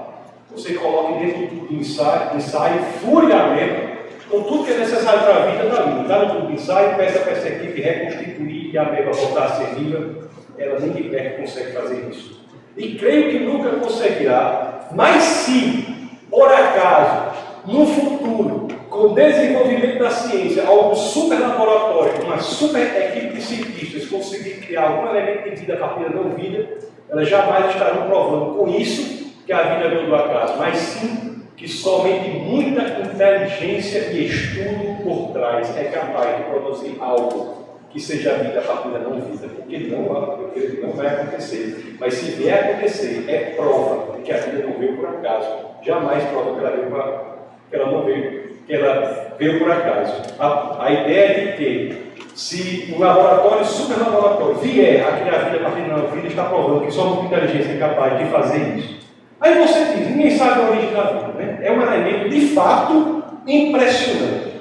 Você 0.51 0.73
coloca 0.75 1.19
dentro 1.19 1.47
do 1.47 1.73
ensaio, 1.73 2.37
ensaio 2.37 2.81
furiamente, 3.01 3.97
com 4.29 4.41
tudo 4.43 4.65
que 4.65 4.71
é 4.71 4.77
necessário 4.77 5.21
para 5.21 5.35
a 5.35 5.45
vida 5.47 5.69
da 5.69 5.81
vida. 5.83 6.01
Está 6.01 6.25
no 6.25 6.41
tubo 6.41 6.53
ensaio, 6.53 6.95
peça 6.95 7.19
para 7.19 7.33
essa 7.33 7.49
equipe 7.49 7.81
reconstituir 7.81 8.71
e 8.73 8.77
a 8.77 8.83
ameba 8.83 9.11
voltar 9.11 9.45
a 9.45 9.49
ser 9.49 9.75
viva. 9.75 10.27
Ela 10.57 10.79
nem 10.79 10.91
de 10.91 11.03
perto 11.03 11.41
consegue 11.41 11.71
fazer 11.71 12.09
isso. 12.09 12.47
E 12.75 12.95
creio 12.95 13.31
que 13.31 13.39
nunca 13.39 13.71
conseguirá. 13.71 14.87
Mas 14.91 15.23
se, 15.23 16.09
por 16.29 16.51
acaso, 16.51 17.46
no 17.67 17.85
futuro, 17.85 18.67
com 18.89 18.99
o 18.99 19.13
desenvolvimento 19.13 19.99
da 19.99 20.09
ciência, 20.09 20.65
algo 20.65 20.95
super 20.95 21.37
laboratório, 21.37 22.23
uma 22.23 22.39
super 22.39 22.81
equipe 22.81 23.33
de 23.33 23.41
cientistas 23.41 24.07
conseguir 24.07 24.61
criar 24.61 24.87
algum 24.87 25.09
elemento 25.09 25.49
de 25.49 25.55
vida 25.57 25.73
a 25.73 25.77
partir 25.77 26.05
da 26.05 26.09
não 26.09 26.29
vida, 26.29 26.65
elas 27.09 27.27
jamais 27.27 27.69
estarão 27.73 28.07
provando 28.07 28.57
com 28.57 28.69
isso 28.69 29.33
que 29.45 29.51
a 29.51 29.63
vida 29.63 29.89
veio 29.89 30.07
do 30.07 30.15
acaso, 30.15 30.55
mas 30.57 30.77
sim 30.77 31.43
que 31.57 31.67
somente 31.67 32.29
muita 32.29 32.81
inteligência 32.81 34.11
e 34.11 34.27
estudo 34.27 35.03
por 35.03 35.33
trás 35.33 35.75
é 35.75 35.85
capaz 35.85 36.37
de 36.37 36.43
produzir 36.43 36.95
algo 36.99 37.65
que 37.89 37.99
seja 37.99 38.35
vida 38.35 38.59
a 38.59 38.61
partir 38.61 38.89
da 38.89 38.99
não 38.99 39.19
vida, 39.19 39.47
porque 39.47 39.77
não, 39.77 40.03
não 40.03 40.91
vai 40.93 41.07
acontecer. 41.07 41.95
Mas 41.99 42.13
se 42.13 42.31
vier 42.31 42.53
a 42.53 42.69
acontecer, 42.69 43.25
é 43.27 43.55
prova 43.55 44.17
de 44.17 44.23
que 44.23 44.31
a 44.31 44.37
vida 44.37 44.67
não 44.67 44.77
veio 44.77 44.97
por 44.97 45.07
acaso. 45.07 45.47
Jamais 45.81 46.23
prova 46.25 46.53
que 46.53 46.59
ela 46.59 46.75
veio 46.75 46.91
para 46.91 47.26
ela 47.71 47.91
não 47.91 48.03
veio, 48.03 48.51
ela 48.69 49.35
veio 49.37 49.59
por 49.59 49.71
acaso. 49.71 50.35
A, 50.39 50.85
a 50.85 50.91
ideia 50.91 51.25
é 51.25 51.33
de 51.33 51.57
que 51.57 52.07
se 52.35 52.93
um 52.95 52.99
laboratório, 52.99 53.65
super 53.65 53.97
laboratório, 53.97 54.55
vier 54.55 55.05
a 55.07 55.17
criar 55.17 55.49
vida 55.49 55.57
a 55.57 55.69
partir 55.69 55.89
da 55.89 55.95
vida, 55.95 56.27
está 56.27 56.43
provando 56.45 56.85
que 56.85 56.91
só 56.91 57.13
uma 57.13 57.25
inteligência 57.25 57.71
é 57.71 57.77
capaz 57.77 58.17
de 58.19 58.25
fazer 58.25 58.77
isso. 58.77 58.97
Aí 59.39 59.55
você 59.55 59.85
diz, 59.85 60.09
ninguém 60.09 60.37
sabe 60.37 60.61
a 60.61 60.69
origem 60.69 60.93
da 60.93 61.03
vida, 61.03 61.33
né? 61.37 61.59
É 61.63 61.71
um 61.71 61.81
elemento 61.81 62.29
de 62.29 62.47
fato 62.49 63.23
impressionante. 63.45 64.53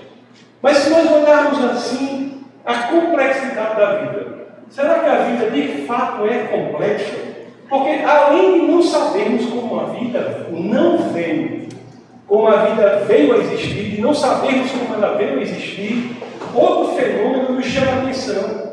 Mas 0.63 0.79
se 0.79 0.91
nós 0.91 1.11
olharmos 1.11 1.65
assim 1.65 2.45
a 2.65 2.75
complexidade 2.75 3.77
da 3.77 3.95
vida, 3.95 4.47
será 4.71 4.99
que 4.99 5.07
a 5.07 5.17
vida 5.25 5.51
de 5.51 5.87
fato 5.87 6.27
é 6.27 6.39
complexa? 6.45 7.15
Porque 7.69 8.03
além 8.05 8.61
de 8.61 8.67
não 8.67 8.83
sabermos 8.83 9.47
como 9.47 9.81
a 9.81 9.85
vida 9.85 10.47
não 10.51 10.99
veio 11.11 11.66
como 12.27 12.49
a 12.49 12.57
vida 12.67 13.05
veio 13.07 13.35
a 13.35 13.39
existir, 13.39 13.99
e 13.99 14.01
não 14.01 14.13
sabemos 14.13 14.71
como 14.73 14.95
ela 14.95 15.17
veio 15.17 15.39
a 15.39 15.43
existir, 15.43 16.17
outro 16.55 16.95
fenômeno 16.95 17.53
nos 17.53 17.65
chama 17.65 17.93
a 17.93 18.03
atenção. 18.03 18.67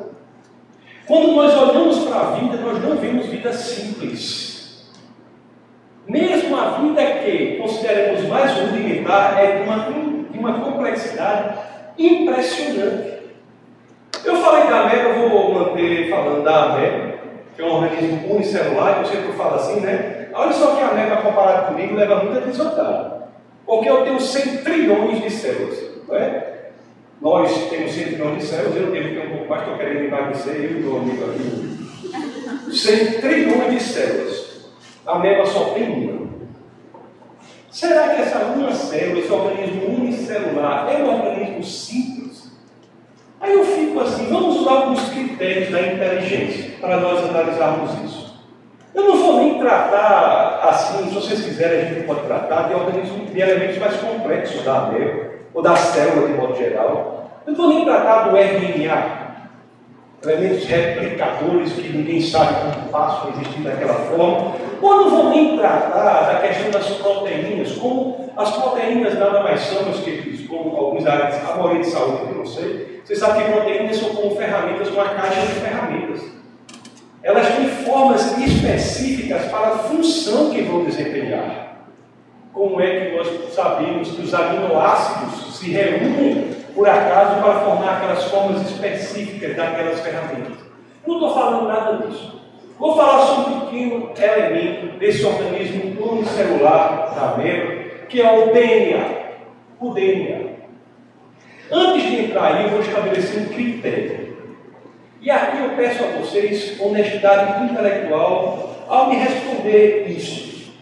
Quando 1.06 1.34
nós 1.34 1.54
olhamos 1.56 2.00
para 2.06 2.20
a 2.20 2.32
vida, 2.32 2.58
nós 2.58 2.82
não 2.82 2.96
vemos 2.96 3.28
vida 3.28 3.54
simples. 3.54 4.54
Mesmo 6.08 6.56
a 6.58 6.80
vida 6.80 7.02
que 7.20 7.58
consideramos 7.62 8.28
mais 8.28 8.52
rudimentar 8.54 9.38
é 9.40 9.58
de 9.58 9.64
uma, 9.64 9.88
de 10.32 10.40
uma 10.40 10.60
complexidade 10.60 11.58
impressionante. 11.98 13.14
Eu 14.26 14.38
falei 14.38 14.68
da 14.68 14.82
ameba, 14.82 15.10
eu 15.10 15.30
vou 15.30 15.54
manter 15.54 16.10
falando 16.10 16.44
da 16.44 16.64
ameba, 16.64 17.14
que 17.56 17.62
é 17.62 17.66
um 17.66 17.76
organismo 17.76 18.36
unicelular, 18.36 19.00
eu 19.00 19.06
sempre 19.06 19.34
falo 19.34 19.56
assim, 19.56 19.82
né? 19.82 20.30
Olha 20.34 20.54
só 20.54 20.76
que 20.76 20.82
a 20.82 20.88
ameba 20.90 21.18
comparado 21.18 21.68
comigo 21.68 21.96
leva 21.96 22.24
muita 22.24 22.42
desvantagem. 22.42 23.23
Porque 23.66 23.90
eu 23.90 24.04
tenho 24.04 24.20
100 24.20 24.58
trilhões 24.58 25.22
de 25.24 25.30
células. 25.30 25.80
Não 26.08 26.16
é? 26.16 26.54
Nós 27.22 27.70
temos 27.70 27.92
100 27.92 28.04
trilhões 28.06 28.42
de 28.42 28.48
células, 28.48 28.76
eu 28.76 28.92
devo 28.92 29.16
ter 29.16 29.28
um 29.28 29.38
pouco 29.38 29.50
mais, 29.50 29.62
estou 29.62 29.78
querendo 29.78 30.06
emagrecer, 30.06 30.56
eu 30.56 30.72
e 30.72 30.82
meu 30.82 30.98
amigo 30.98 31.24
aqui. 31.26 32.76
100 32.76 33.22
trilhões 33.22 33.72
de 33.72 33.80
células. 33.80 34.54
A 35.06 35.14
ameba 35.14 35.46
só 35.46 35.74
tem 35.74 35.90
uma. 35.90 36.24
Será 37.70 38.10
que 38.10 38.22
essa 38.22 38.40
uma 38.46 38.72
célula, 38.72 39.20
esse 39.20 39.32
organismo 39.32 39.96
unicelular, 39.96 40.88
é 40.90 41.04
um 41.04 41.12
organismo 41.12 41.64
simples? 41.64 42.52
Aí 43.42 43.54
eu 43.54 43.66
fico 43.66 44.00
assim, 44.00 44.28
vamos 44.30 44.62
usar 44.62 44.72
alguns 44.72 45.10
critérios 45.10 45.72
da 45.72 45.82
inteligência 45.82 46.72
para 46.80 47.00
nós 47.00 47.28
analisarmos 47.28 47.92
isso. 48.06 48.23
Eu 48.94 49.04
não 49.04 49.18
vou 49.18 49.38
nem 49.38 49.58
tratar 49.58 50.60
assim, 50.70 51.08
se 51.08 51.16
vocês 51.16 51.42
quiserem, 51.42 51.80
a 51.80 51.86
gente 51.86 52.06
pode 52.06 52.22
tratar 52.22 52.68
de 52.68 52.76
organismos, 52.76 53.32
de 53.32 53.40
elementos 53.40 53.78
mais 53.80 53.96
complexos 53.98 54.64
da 54.64 54.84
ameba, 54.84 55.32
ou 55.54 55.62
da 55.64 55.76
célula 55.76 56.28
de 56.28 56.34
modo 56.36 56.56
geral. 56.56 57.32
Eu 57.46 57.54
não 57.54 57.58
vou 57.58 57.74
nem 57.74 57.86
tratar 57.86 58.30
do 58.30 58.38
RNA, 58.38 59.24
elementos 60.24 60.66
replicadores 60.66 61.74
que 61.74 61.90
ninguém 61.90 62.22
sabe 62.22 62.54
como 62.62 62.90
passam 62.90 63.30
a 63.30 63.42
existir 63.42 63.62
daquela 63.62 63.96
forma, 63.96 64.56
ou 64.82 64.96
não 64.96 65.10
vou 65.10 65.30
nem 65.30 65.58
tratar 65.58 66.32
da 66.32 66.40
questão 66.40 66.70
das 66.70 66.88
proteínas, 66.92 67.72
como 67.74 68.32
as 68.38 68.52
proteínas 68.52 69.18
nada 69.18 69.42
mais 69.42 69.62
são, 69.62 69.84
meus 69.84 70.00
queridos, 70.02 70.48
como 70.48 70.76
alguns 70.78 71.06
áreas, 71.06 71.36
a 71.50 71.58
maioria 71.58 71.82
de 71.82 71.88
saúde 71.88 72.28
que 72.28 72.40
eu 72.40 72.46
sei, 72.46 73.02
você 73.04 73.16
sabe 73.16 73.44
que 73.44 73.52
proteínas 73.52 73.98
são 73.98 74.10
como 74.10 74.36
ferramentas, 74.36 74.88
uma 74.90 75.06
caixa 75.06 75.42
de 75.42 75.60
ferramentas. 75.60 76.43
Elas 77.24 77.56
têm 77.56 77.68
formas 77.86 78.38
específicas 78.38 79.46
para 79.46 79.68
a 79.68 79.78
função 79.80 80.50
que 80.50 80.62
vão 80.62 80.84
desempenhar. 80.84 81.78
Como 82.52 82.80
é 82.82 83.00
que 83.00 83.16
nós 83.16 83.54
sabemos 83.54 84.12
que 84.12 84.22
os 84.22 84.34
aminoácidos 84.34 85.58
se 85.58 85.72
reúnem 85.72 86.54
por 86.74 86.88
acaso, 86.90 87.42
para 87.42 87.60
formar 87.60 87.98
aquelas 87.98 88.24
formas 88.26 88.70
específicas 88.70 89.56
daquelas 89.56 90.00
ferramentas. 90.00 90.58
Não 91.06 91.16
estou 91.16 91.34
falando 91.34 91.68
nada 91.68 92.08
disso. 92.08 92.42
Vou 92.80 92.96
falar 92.96 93.26
sobre 93.26 93.54
um 93.54 93.60
pequeno 93.62 94.12
elemento 94.18 94.98
desse 94.98 95.24
organismo 95.24 96.12
unicelular 96.12 97.14
da 97.16 97.34
ameba, 97.34 97.74
que 98.10 98.22
é 98.22 98.32
o 98.32 98.52
DNA. 98.52 99.24
O 99.80 99.94
DNA. 99.94 100.54
Antes 101.72 102.04
de 102.04 102.26
entrar 102.26 102.56
aí, 102.56 102.64
eu 102.64 102.70
vou 102.72 102.82
estabelecer 102.82 103.42
um 103.42 103.54
critério. 103.54 104.23
E 105.24 105.32
aqui 105.32 105.64
eu 105.64 105.70
peço 105.78 106.04
a 106.04 106.08
vocês 106.20 106.78
honestidade 106.82 107.64
intelectual 107.64 108.76
ao 108.90 109.10
me 109.10 109.16
responder 109.16 110.06
isso. 110.10 110.74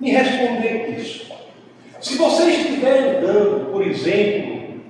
Me 0.00 0.10
responder 0.10 0.88
isso. 0.96 1.30
Se 2.00 2.16
você 2.16 2.44
estiver 2.44 3.18
andando, 3.18 3.70
por 3.70 3.86
exemplo, 3.86 4.80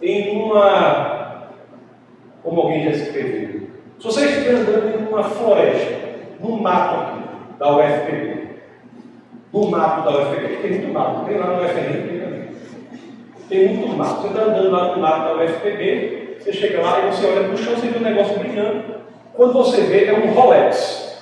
em 0.00 0.36
uma. 0.36 1.50
Como 2.42 2.62
alguém 2.62 2.84
já 2.84 2.90
escreveu. 2.92 3.68
Se 3.98 4.04
você 4.06 4.24
estiver 4.24 4.54
andando 4.54 4.98
em 4.98 5.06
uma 5.06 5.24
floresta, 5.24 5.94
num 6.40 6.62
mato 6.62 7.00
aqui, 7.00 7.58
da 7.58 7.76
UFPB, 7.76 8.48
no 9.52 9.70
mato 9.70 10.02
da 10.02 10.18
UFPB, 10.18 10.56
tem 10.62 10.70
muito 10.70 10.92
mato, 10.94 11.26
tem 11.26 11.36
lá 11.36 11.46
no 11.46 11.62
UFPB, 11.62 12.08
tem 12.08 12.22
ali. 12.22 12.56
Tem 13.50 13.68
muito 13.68 13.94
mato. 13.94 14.22
Você 14.22 14.28
está 14.28 14.40
andando 14.44 14.70
lá 14.70 14.94
no 14.94 15.02
mato 15.02 15.36
da 15.36 15.44
UFPB, 15.44 16.23
você 16.44 16.52
chega 16.52 16.82
lá 16.82 16.98
e 16.98 17.10
você 17.10 17.24
olha 17.24 17.44
para 17.44 17.54
o 17.54 17.56
chão, 17.56 17.74
você 17.74 17.86
vê 17.86 17.98
um 17.98 18.02
negócio 18.02 18.38
brilhando. 18.38 18.96
Quando 19.32 19.54
você 19.54 19.80
vê, 19.80 20.04
é 20.04 20.12
um 20.12 20.30
Rolex. 20.34 21.16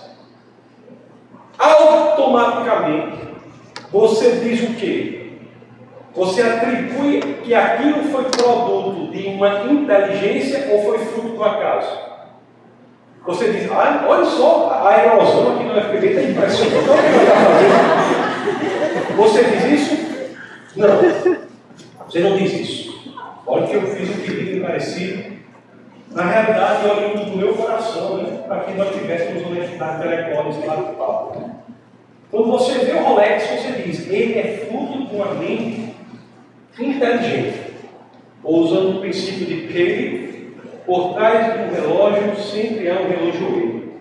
Automaticamente, 1.56 3.18
você 3.92 4.32
diz 4.40 4.68
o 4.68 4.74
quê? 4.74 5.30
Você 6.16 6.42
atribui 6.42 7.20
que 7.44 7.54
aquilo 7.54 8.02
foi 8.10 8.24
produto 8.24 9.12
de 9.12 9.28
uma 9.28 9.64
inteligência 9.70 10.68
ou 10.72 10.82
foi 10.86 10.98
fruto 10.98 11.36
do 11.36 11.44
acaso? 11.44 11.98
Você 13.24 13.52
diz, 13.52 13.70
ah, 13.70 14.04
olha 14.08 14.24
só, 14.24 14.82
a 14.84 15.04
erosão 15.04 15.54
aqui 15.54 15.62
no 15.62 15.80
FPB 15.80 16.06
está 16.08 16.22
impressionante. 16.22 16.88
Você 19.16 19.44
diz 19.44 19.64
isso? 19.80 19.96
Não. 20.74 20.88
Você 22.08 22.18
não 22.18 22.36
diz 22.36 22.52
isso. 22.52 22.81
Olha 23.46 23.66
que 23.66 23.74
eu 23.74 23.82
fiz 23.82 24.08
um 24.10 24.22
pedido 24.22 24.64
parecido. 24.64 25.32
Na 26.10 26.24
realidade, 26.24 26.86
eu 26.86 26.90
olho 26.92 27.24
do 27.24 27.36
meu 27.36 27.54
coração, 27.54 28.18
né? 28.18 28.44
Para 28.46 28.60
que 28.60 28.72
nós 28.74 28.94
tivéssemos 28.94 29.46
honestidade 29.46 29.98
intelectual 29.98 30.44
nesse 30.44 30.66
bate-papo. 30.66 31.38
Né? 31.38 31.50
Quando 32.30 32.50
você 32.50 32.78
vê 32.78 32.92
o 32.92 33.02
Rolex, 33.02 33.44
você 33.46 33.82
diz, 33.82 34.08
ele 34.08 34.38
é 34.38 34.66
fruto 34.68 35.06
de 35.06 35.16
uma 35.16 35.34
mente 35.34 35.94
inteligente, 36.78 37.74
ou 38.42 38.60
usando 38.60 38.96
o 38.96 39.00
princípio 39.00 39.46
de 39.46 39.68
que 39.68 40.56
por 40.86 41.14
trás 41.14 41.52
de 41.52 41.58
um 41.60 41.74
relógio 41.74 42.36
sempre 42.36 42.90
há 42.90 43.00
um 43.00 43.08
relojoeiro. 43.08 43.92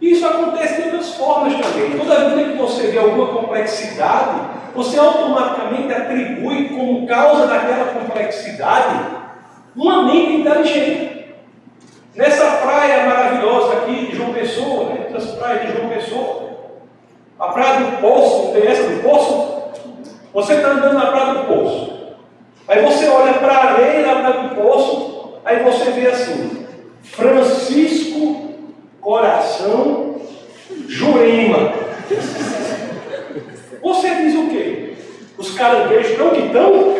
Isso 0.00 0.26
acontece 0.26 0.82
de 0.82 0.88
outras 0.88 1.14
formas 1.14 1.54
também. 1.54 1.98
Toda 1.98 2.34
vez 2.34 2.52
que 2.52 2.58
você 2.58 2.88
vê 2.88 2.98
alguma 2.98 3.28
complexidade, 3.28 4.40
você 4.74 4.98
automaticamente 4.98 5.92
atribui 5.92 6.68
como 6.68 7.06
causa 7.06 7.46
daquela 7.46 7.92
complexidade 7.92 9.14
uma 9.76 10.02
mente 10.04 10.40
inteligente. 10.40 11.34
Nessa 12.14 12.44
praia 12.58 13.06
maravilhosa 13.06 13.72
aqui 13.78 14.06
de 14.06 14.16
João 14.16 14.32
Pessoa, 14.32 14.84
né? 14.90 15.06
essas 15.08 15.32
praias 15.32 15.66
de 15.66 15.76
João 15.76 15.88
Pessoa, 15.88 16.44
a 17.38 17.48
praia 17.48 17.80
do 17.80 18.00
Poço, 18.00 18.52
tem 18.52 18.66
essa 18.66 18.88
do 18.88 19.02
Poço? 19.02 19.54
Você 20.32 20.54
está 20.54 20.68
andando 20.68 20.94
na 20.94 21.06
Praia 21.06 21.34
do 21.34 21.44
Poço. 21.46 21.94
Aí 22.66 22.82
você 22.82 23.08
olha 23.08 23.34
para 23.34 23.52
a 23.52 23.64
areia 23.72 24.04
da 24.04 24.20
Praia 24.20 24.48
do 24.48 24.54
Poço, 24.54 25.34
aí 25.44 25.62
você 25.62 25.90
vê 25.90 26.06
assim: 26.06 26.66
Francisco 27.02 28.54
Coração 29.00 30.16
Jurema. 30.88 31.72
Você 33.84 34.14
diz 34.14 34.34
o 34.34 34.48
quê? 34.48 34.94
Os 35.36 35.54
caranguejos 35.54 36.12
estão 36.12 36.30
que 36.30 36.40
estão? 36.40 36.94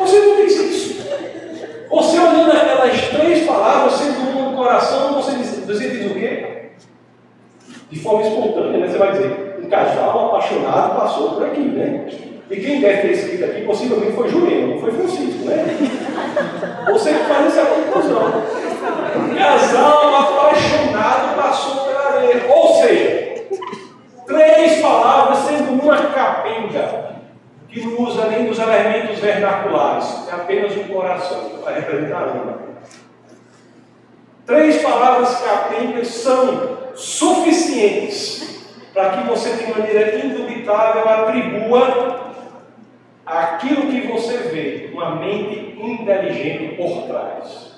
Você 0.00 0.18
não 0.18 0.36
diz 0.36 0.58
isso. 0.58 1.06
Você 1.88 2.18
olhando 2.18 2.50
aquelas 2.50 3.08
três 3.10 3.46
palavras, 3.46 3.92
sendo 3.92 4.34
no 4.34 4.56
coração, 4.56 5.14
você 5.14 5.36
diz, 5.36 5.64
você 5.64 5.90
diz 5.90 6.10
o 6.10 6.14
quê? 6.14 6.72
De 7.88 8.00
forma 8.00 8.22
espontânea, 8.22 8.80
né? 8.80 8.88
Você 8.88 8.98
vai 8.98 9.12
dizer, 9.12 9.60
um 9.62 9.68
casal 9.68 10.26
apaixonado 10.26 10.96
passou 10.98 11.30
por 11.30 11.46
aqui, 11.46 11.60
né? 11.60 12.08
E 12.50 12.56
quem 12.56 12.80
deve 12.80 13.02
ter 13.02 13.12
escrito 13.12 13.44
aqui 13.44 13.62
possivelmente 13.62 14.12
foi 14.12 14.28
Jurema, 14.28 14.74
não 14.74 14.80
foi 14.80 14.90
Francisco, 14.90 15.44
né? 15.44 15.66
Você 16.90 17.10
que 17.10 17.24
faz 17.26 17.46
essa 17.46 17.66
conclusão. 17.66 18.42
Um 19.16 19.34
casal 19.36 20.16
apaixonado 20.16 21.36
passou 21.36 21.84
pela 21.84 22.06
areia. 22.06 22.44
Ou 22.48 22.74
seja, 22.74 23.15
três 24.36 24.82
palavras 24.82 25.38
sendo 25.38 25.82
uma 25.82 25.96
capenga, 25.96 27.16
que 27.68 27.80
não 27.80 28.02
usa 28.02 28.26
nem 28.26 28.46
dos 28.46 28.58
elementos 28.58 29.18
vernaculares, 29.18 30.28
é 30.28 30.34
apenas 30.34 30.76
um 30.76 30.84
coração 30.84 31.50
para 31.62 31.74
representar 31.74 32.28
uma. 32.28 32.66
Três 34.44 34.82
palavras 34.82 35.40
capengas 35.40 36.08
são 36.08 36.78
suficientes 36.94 38.64
para 38.94 39.10
que 39.10 39.28
você, 39.28 39.56
de 39.56 39.70
maneira 39.70 40.24
indubitável, 40.24 41.08
atribua 41.08 42.34
aquilo 43.24 43.90
que 43.90 44.06
você 44.06 44.36
vê, 44.36 44.90
uma 44.92 45.16
mente 45.16 45.76
inteligente 45.80 46.76
por 46.76 47.06
trás. 47.08 47.74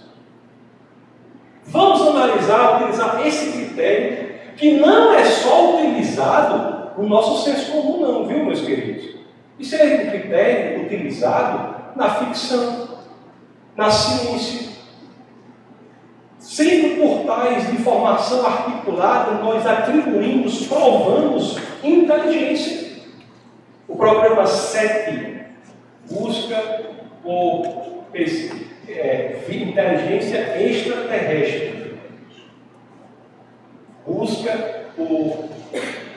Vamos 1.65 2.07
analisar, 2.07 2.77
utilizar 2.77 3.27
esse 3.27 3.53
critério, 3.53 4.28
que 4.59 4.73
não 4.73 5.15
é 5.15 5.25
só 5.25 5.77
utilizado 5.77 7.01
no 7.01 7.09
nosso 7.09 7.45
senso 7.45 7.73
comum, 7.73 8.01
não, 8.01 8.27
viu, 8.27 8.45
meus 8.45 8.61
queridos? 8.61 9.17
Isso 9.59 9.77
é 9.77 9.85
um 9.85 10.11
critério 10.11 10.85
utilizado 10.85 11.77
na 11.97 12.11
ficção, 12.11 12.89
na 13.77 13.91
ciência, 13.91 14.69
Sempre 16.39 16.97
por 16.97 17.25
tais 17.27 17.67
de 17.67 17.75
informação 17.75 18.47
articulada, 18.47 19.33
nós 19.43 19.67
atribuímos, 19.67 20.67
provamos 20.67 21.59
inteligência. 21.85 23.03
O 23.87 23.97
programa 23.97 24.47
7 24.47 25.43
busca 26.11 26.85
por 27.23 28.05
é, 28.89 29.37
inteligência 29.47 30.59
extraterrestre. 30.59 31.78
Busca 34.09 34.87
por 34.97 35.51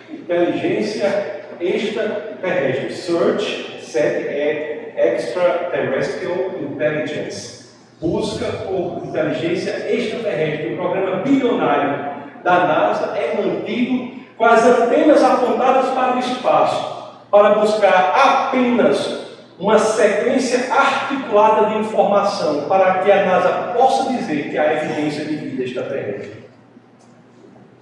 inteligência 0.09 1.43
extraterrestre. 1.59 2.93
Search 2.93 3.81
7 3.83 4.05
é 4.27 5.15
Extraterrestrial 5.15 6.51
Intelligence 6.61 7.61
busca 8.01 8.45
por 8.65 9.03
inteligência 9.05 9.71
extraterrestre. 9.93 10.73
O 10.73 10.77
programa 10.77 11.17
bilionário 11.17 12.11
da 12.43 12.65
NASA 12.65 13.15
é 13.15 13.39
mantido 13.39 14.19
com 14.35 14.43
as 14.43 14.65
antenas 14.65 15.23
apontadas 15.23 15.91
para 15.91 16.15
o 16.15 16.19
espaço, 16.19 17.19
para 17.29 17.55
buscar 17.55 18.13
apenas 18.15 19.21
uma 19.59 19.77
sequência 19.77 20.73
articulada 20.73 21.67
de 21.67 21.77
informação 21.77 22.67
para 22.67 22.95
que 22.99 23.11
a 23.11 23.25
NASA 23.25 23.73
possa 23.77 24.11
dizer 24.11 24.49
que 24.49 24.57
há 24.57 24.73
evidência 24.73 25.23
de 25.25 25.35
vida 25.35 25.63
extraterrestre. 25.63 26.50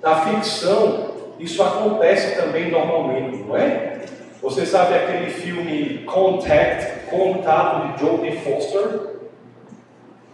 Na 0.02 0.16
ficção, 0.22 1.12
isso 1.40 1.62
acontece 1.62 2.36
também 2.40 2.72
normalmente, 2.72 3.44
não 3.44 3.58
é? 3.58 4.00
Você 4.42 4.66
sabe 4.66 4.96
aquele 4.96 5.30
filme 5.30 6.06
Contact, 6.06 7.10
Contato 7.10 7.94
de 7.94 8.00
Jodie 8.00 8.38
Foster? 8.38 9.20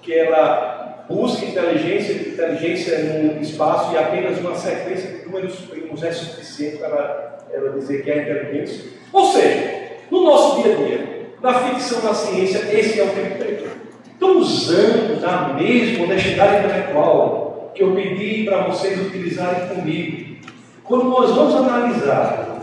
Que 0.01 0.13
ela 0.13 1.05
busca 1.09 1.45
inteligência, 1.45 2.13
inteligência 2.13 2.99
no 2.99 3.41
espaço 3.41 3.93
e 3.93 3.97
apenas 3.97 4.37
uma 4.39 4.55
sequência 4.55 5.09
de 5.09 5.25
números 5.25 5.55
primos 5.61 6.03
é 6.03 6.11
suficiente 6.11 6.77
para 6.77 7.39
ela 7.51 7.71
dizer 7.71 8.03
que 8.03 8.11
é 8.11 8.21
inteligência. 8.21 8.91
Ou 9.11 9.31
seja, 9.31 9.91
no 10.11 10.23
nosso 10.23 10.61
dia 10.61 10.73
a 10.73 10.77
dia, 10.77 11.25
na 11.41 11.53
ficção, 11.53 12.03
na 12.03 12.13
ciência, 12.13 12.59
esse 12.71 12.99
é 12.99 13.03
o 13.03 13.09
critério. 13.09 13.71
Então, 14.15 14.37
usando 14.37 15.19
da 15.19 15.53
mesma 15.53 16.05
honestidade 16.05 16.65
intelectual 16.65 17.44
que 17.75 17.83
eu 17.83 17.93
pedi 17.93 18.45
para 18.45 18.63
vocês 18.63 18.99
utilizarem 19.05 19.67
comigo, 19.67 20.37
quando 20.83 21.05
nós 21.05 21.31
vamos 21.31 21.55
analisar 21.55 22.61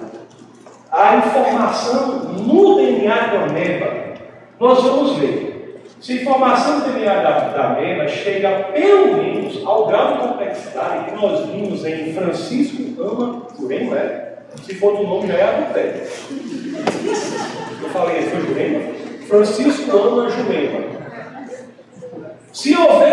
a 0.91 1.17
informação 1.17 2.35
no 2.39 2.77
DNA 2.77 3.27
da 3.27 3.45
ameba, 3.45 4.15
nós 4.59 4.83
vamos 4.83 5.17
ver 5.19 5.83
se 6.01 6.13
a 6.13 6.23
informação 6.23 6.81
do 6.81 6.93
DNA 6.93 7.15
da, 7.15 7.31
da 7.49 7.65
ameba 7.71 8.09
chega 8.09 8.71
pelo 8.73 9.17
menos 9.17 9.63
ao 9.65 9.87
grau 9.87 10.13
de 10.13 10.29
complexidade 10.29 11.11
que 11.11 11.17
nós 11.17 11.47
vimos 11.47 11.85
em 11.85 12.13
Francisco 12.15 12.83
Ama 13.01 13.47
Jurema, 13.59 13.97
é? 13.97 14.33
se 14.63 14.75
for 14.75 14.97
do 14.97 15.03
nome 15.05 15.29
já 15.29 15.35
é 15.35 15.43
adultério. 15.45 16.03
Eu 17.83 17.89
falei, 17.91 18.23
foi 18.23 18.41
Jurema? 18.41 18.81
Francisco 19.29 19.97
Ama 19.97 20.31
Jurema. 20.31 21.02
Se 22.53 22.77
houver 22.77 23.13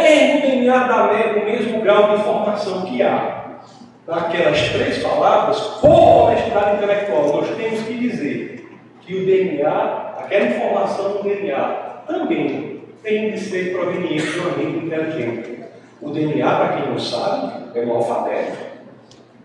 ameba 0.70 1.40
o 1.40 1.46
mesmo 1.46 1.82
grau 1.82 2.10
de 2.10 2.22
informação 2.22 2.82
que 2.82 3.02
há 3.02 3.60
naquelas 4.06 4.70
três 4.70 5.02
palavras, 5.02 5.58
por 5.80 5.90
honestidade 5.90 6.78
intelectual, 6.78 7.28
nós 7.28 7.56
temos 7.56 7.82
que 7.84 7.94
dizer 7.94 8.70
que 9.02 9.16
o 9.16 9.26
DNA, 9.26 10.16
aquela 10.20 10.46
informação 10.46 11.14
do 11.14 11.24
DNA, 11.24 11.64
também 12.06 12.82
tem 13.02 13.32
de 13.32 13.40
ser 13.40 13.72
proveniente 13.72 14.30
de 14.30 14.40
uma 14.40 14.58
mente 14.58 14.86
inteligente. 14.86 15.64
O 16.02 16.10
DNA, 16.10 16.56
para 16.56 16.78
quem 16.78 16.90
não 16.90 17.00
sabe, 17.00 17.80
é 17.80 17.86
um 17.86 17.94
alfabeto. 17.94 18.58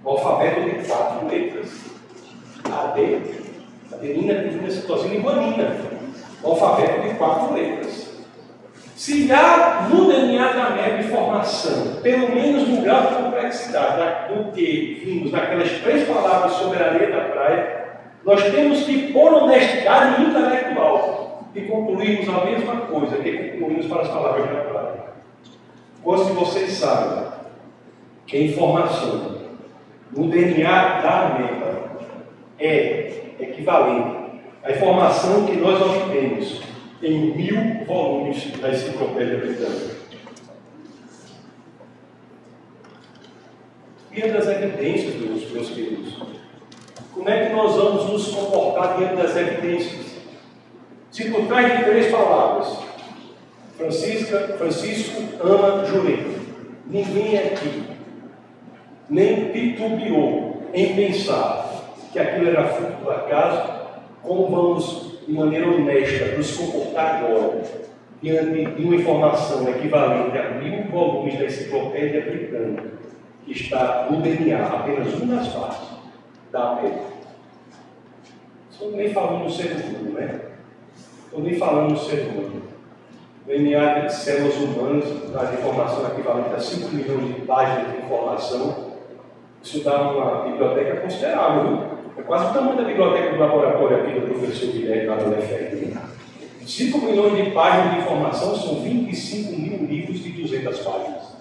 Um 0.05 0.09
alfabeto 0.09 0.61
de 0.61 0.89
quatro 0.89 1.29
letras. 1.29 1.71
AD, 2.65 3.19
adenina, 3.93 4.41
adenina, 4.41 4.71
citosina 4.71 5.15
e 5.15 5.19
guanina. 5.19 5.77
Um 6.43 6.49
alfabeto 6.49 7.09
de 7.09 7.15
quatro 7.15 7.55
letras. 7.55 8.04
Se 9.05 9.31
há 9.31 9.87
no 9.91 10.09
DNA 10.09 10.53
da 10.55 10.65
ameba 10.69 11.03
informação, 11.03 11.97
pelo 12.03 12.35
menos 12.35 12.67
no 12.67 12.81
grau 12.81 13.03
de 13.03 13.15
complexidade 13.17 14.33
do 14.33 14.51
que 14.51 15.03
vimos 15.05 15.31
naquelas 15.31 15.71
três 15.83 16.09
palavras 16.09 16.53
sobre 16.53 16.83
a 16.83 16.87
areia 16.87 17.11
da 17.15 17.25
praia, 17.25 17.85
nós 18.25 18.43
temos 18.45 18.85
que, 18.85 19.13
por 19.13 19.31
honestidade 19.35 20.23
intelectual, 20.23 21.51
e 21.55 21.61
concluirmos 21.61 22.27
a 22.31 22.47
mesma 22.47 22.77
coisa 22.77 23.19
que 23.19 23.59
concluímos 23.59 23.85
para 23.89 24.01
as 24.01 24.09
palavras 24.09 24.47
da 24.47 24.61
praia. 24.63 25.05
Pois 26.03 26.27
que 26.27 26.33
vocês 26.33 26.73
sabem 26.73 27.25
que 28.27 28.39
a 28.39 28.41
informação 28.41 29.37
no 30.17 30.29
DNA 30.29 31.01
da 31.03 31.27
ameba 31.27 31.99
é 32.59 33.35
equivalente 33.39 34.41
à 34.63 34.71
informação 34.71 35.45
que 35.45 35.57
nós 35.57 35.79
obtemos 35.83 36.74
em 37.05 37.37
mil 37.37 37.85
volumes 37.85 38.51
da 38.61 38.71
Enciclopédia 38.71 39.37
Britânica. 39.37 39.95
Diante 44.11 44.33
das 44.33 44.49
evidências, 44.49 45.15
meus, 45.17 45.51
meus 45.51 45.69
queridos, 45.71 46.15
como 47.13 47.29
é 47.29 47.47
que 47.47 47.53
nós 47.53 47.75
vamos 47.77 48.11
nos 48.11 48.29
comportar 48.29 48.97
diante 48.97 49.17
das 49.17 49.37
evidências? 49.37 50.15
Se 51.11 51.31
por 51.31 51.47
trás 51.47 51.79
de 51.79 51.85
três 51.85 52.11
palavras, 52.11 52.79
Francisca, 53.77 54.55
Francisco 54.57 55.23
ama 55.43 55.85
Jurema, 55.85 56.35
ninguém 56.87 57.39
aqui 57.39 57.83
nem 59.11 59.53
titubeou 59.53 60.63
em 60.73 60.95
pensar 60.97 61.85
que 62.13 62.19
aquilo 62.19 62.49
era 62.49 62.69
fruto 62.69 63.05
do 63.05 63.11
acaso, 63.11 63.73
como 64.23 64.49
vamos 64.49 65.14
de 65.27 65.33
maneira 65.33 65.69
honesta, 65.69 66.37
nos 66.37 66.57
comportar 66.57 67.17
agora, 67.17 67.63
diante 68.23 68.65
de 68.65 68.85
uma 68.85 68.97
informação 68.97 69.69
equivalente 69.69 70.37
a 70.37 70.51
mil 70.51 70.85
volumes 70.85 71.39
da 71.39 71.45
enciclopédia 71.47 72.23
britânica, 72.23 72.85
que 73.45 73.53
está 73.53 74.09
no 74.11 74.21
DNA, 74.21 74.63
apenas 74.63 75.13
uma 75.15 75.37
das 75.37 75.49
partes 75.49 75.89
da 76.51 76.73
América. 76.73 77.15
Estou 78.71 78.93
nem 78.93 79.13
falando 79.13 79.45
no 79.45 79.51
ser 79.51 79.73
humano, 79.73 80.13
né? 80.13 80.41
Estou 81.25 81.41
nem 81.43 81.55
falando 81.55 81.91
no 81.91 81.99
ser 81.99 82.29
humano. 82.29 82.63
O 83.45 83.47
DNA 83.47 84.01
de 84.01 84.15
células 84.15 84.57
humanas 84.57 85.05
traz 85.31 85.53
informação 85.53 86.07
equivalente 86.07 86.55
a 86.55 86.59
5 86.59 86.95
milhões 86.95 87.35
de 87.35 87.41
páginas 87.43 87.93
de 87.93 87.99
informação. 87.99 88.95
Isso 89.63 89.85
dá 89.85 90.11
uma 90.11 90.45
biblioteca 90.45 91.01
considerável? 91.01 91.94
É 92.17 92.23
quase 92.23 92.51
o 92.51 92.55
tamanho 92.55 92.77
da 92.77 92.85
biblioteca 92.85 93.33
do 93.33 93.41
laboratório 93.41 93.97
aqui 93.97 94.21
do 94.21 94.27
professor 94.29 94.71
Guilherme 94.71 95.07
lá 95.07 95.17
do 95.17 95.31
UFR. 95.31 95.99
5 96.65 96.99
milhões 96.99 97.45
de 97.45 97.51
páginas 97.51 97.95
de 97.95 98.01
informação 98.01 98.55
são 98.55 98.81
25 98.83 99.53
mil 99.59 99.79
livros 99.85 100.23
de 100.23 100.31
200 100.31 100.79
páginas. 100.79 101.37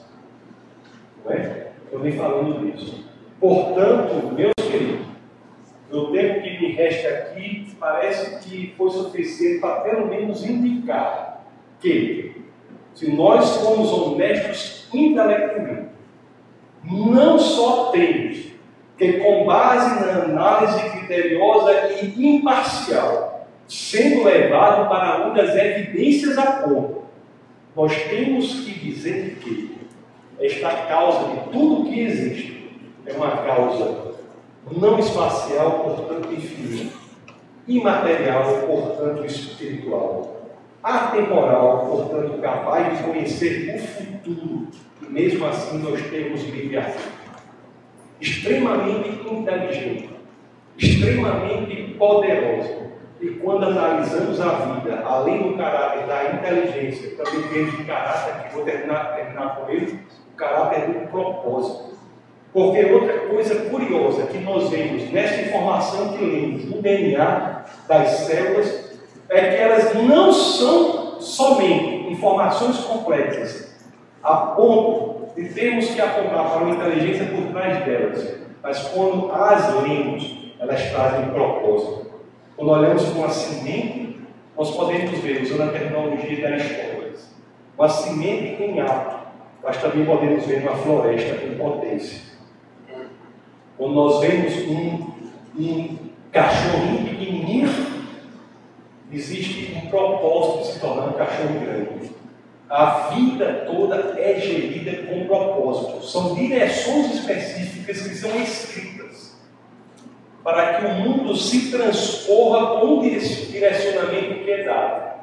Não 1.24 1.32
é? 1.32 1.68
Estou 1.86 2.00
nem 2.00 2.12
falando 2.14 2.72
disso. 2.72 3.06
Portanto, 3.40 4.34
meus 4.34 4.54
queridos, 4.56 5.06
o 5.92 6.08
tempo 6.08 6.42
que 6.42 6.60
me 6.60 6.72
resta 6.72 7.10
aqui 7.10 7.68
parece 7.80 8.40
que 8.40 8.74
foi 8.76 8.90
suficiente 8.90 9.60
para 9.60 9.82
pelo 9.82 10.08
menos 10.08 10.44
indicar 10.44 11.46
que, 11.80 12.42
se 12.96 13.12
nós 13.16 13.58
formos 13.58 13.92
honestos 13.92 14.88
intelectualmente, 14.92 15.90
não 16.84 17.38
só 17.38 17.92
temos 17.92 18.53
que, 19.04 19.20
com 19.20 19.46
base 19.46 20.00
na 20.00 20.24
análise 20.24 20.90
criteriosa 20.90 21.72
e 22.02 22.36
imparcial, 22.36 23.48
sendo 23.68 24.24
levado 24.24 24.88
para 24.88 25.28
onde 25.28 25.42
as 25.42 25.56
evidências 25.56 26.38
apontam, 26.38 27.04
nós 27.76 27.94
temos 28.04 28.62
que 28.62 28.72
dizer 28.80 29.38
que 29.42 29.78
esta 30.40 30.70
causa 30.88 31.30
de 31.30 31.50
tudo 31.52 31.90
que 31.90 32.00
existe 32.00 32.72
é 33.06 33.14
uma 33.14 33.38
causa 33.38 34.14
não 34.72 35.00
espacial, 35.00 35.84
portanto 35.84 36.32
infinita, 36.32 36.94
imaterial, 37.68 38.44
portanto 38.66 39.26
espiritual, 39.26 40.50
atemporal, 40.82 41.88
portanto 41.88 42.40
capaz 42.42 42.98
de 42.98 43.04
conhecer 43.04 43.76
o 43.76 43.80
futuro, 43.80 44.68
e 45.02 45.06
mesmo 45.12 45.46
assim 45.46 45.80
nós 45.80 46.02
temos 46.10 46.44
livre-arbítrio 46.44 47.23
extremamente 48.24 49.10
inteligente, 49.30 50.10
extremamente 50.78 51.96
poderosa. 52.00 52.84
E 53.20 53.30
quando 53.32 53.66
analisamos 53.66 54.40
a 54.40 54.50
vida, 54.50 55.02
além 55.06 55.44
do 55.44 55.58
caráter 55.58 56.08
da 56.08 56.34
inteligência, 56.34 57.16
também 57.18 57.44
temos 57.50 57.80
o 57.80 57.86
caráter, 57.86 58.48
que 58.48 58.56
vou 58.56 58.64
terminar, 58.64 59.16
terminar 59.16 59.56
com 59.58 59.70
ele, 59.70 60.00
o 60.34 60.38
caráter 60.38 60.88
do 60.88 61.08
propósito. 61.08 61.94
Porque 62.54 62.86
outra 62.86 63.20
coisa 63.28 63.70
curiosa 63.70 64.28
que 64.28 64.38
nós 64.38 64.70
vemos 64.70 65.10
nessa 65.12 65.42
informação 65.42 66.14
que 66.14 66.24
lemos 66.24 66.66
no 66.66 66.82
DNA 66.82 67.66
das 67.88 68.10
células 68.10 69.00
é 69.30 69.40
que 69.40 69.56
elas 69.56 69.94
não 69.96 70.32
são 70.32 71.20
somente 71.20 72.12
informações 72.12 72.78
complexas, 72.80 73.76
a 74.22 74.36
ponto 74.36 75.23
e 75.36 75.46
temos 75.46 75.88
que 75.88 76.02
apontar 76.02 76.50
para 76.50 76.64
uma 76.64 76.76
inteligência 76.76 77.26
por 77.26 77.52
trás 77.52 77.86
delas. 77.86 78.36
Mas 78.62 78.80
quando 78.90 79.32
as 79.32 79.84
lemos, 79.84 80.54
elas 80.60 80.82
trazem 80.92 81.26
propósito. 81.32 82.12
Quando 82.56 82.72
olhamos 82.72 83.04
para 83.04 83.20
uma 83.20 83.30
semente, 83.30 84.20
nós 84.58 84.72
podemos 84.76 85.20
ver, 85.20 85.42
usando 85.42 85.64
a 85.64 85.68
terminologia 85.72 86.42
da 86.42 86.56
história, 86.56 86.94
uma 87.78 87.90
semente 87.90 88.62
em 88.62 88.80
ato, 88.80 89.28
mas 89.64 89.78
também 89.78 90.06
podemos 90.06 90.46
ver 90.46 90.62
uma 90.62 90.76
floresta 90.76 91.46
em 91.46 91.58
potência. 91.58 92.34
Quando 93.78 93.96
nós 93.96 94.22
vemos 94.22 94.56
um, 94.68 95.14
um 95.58 95.98
cachorrinho 96.32 97.10
pequenininho, 97.10 97.70
existe 99.12 99.76
um 99.76 99.90
propósito 99.90 100.60
de 100.60 100.74
se 100.74 100.80
tornar 100.80 101.08
um 101.08 101.14
cachorro 101.14 101.60
grande. 101.60 102.13
A 102.74 103.12
vida 103.12 103.68
toda 103.68 104.20
é 104.20 104.40
gerida 104.40 105.04
com 105.04 105.28
propósito. 105.28 106.04
São 106.04 106.34
direções 106.34 107.14
específicas 107.14 108.02
que 108.02 108.16
são 108.16 108.36
escritas 108.42 109.38
para 110.44 110.74
que 110.74 110.86
o 110.88 110.90
mundo 110.96 111.36
se 111.36 111.70
transcorra 111.70 112.80
com 112.80 112.88
um 112.88 113.02
direcionamento 113.02 114.44
que 114.44 114.50
é 114.50 114.64
dado. 114.64 115.14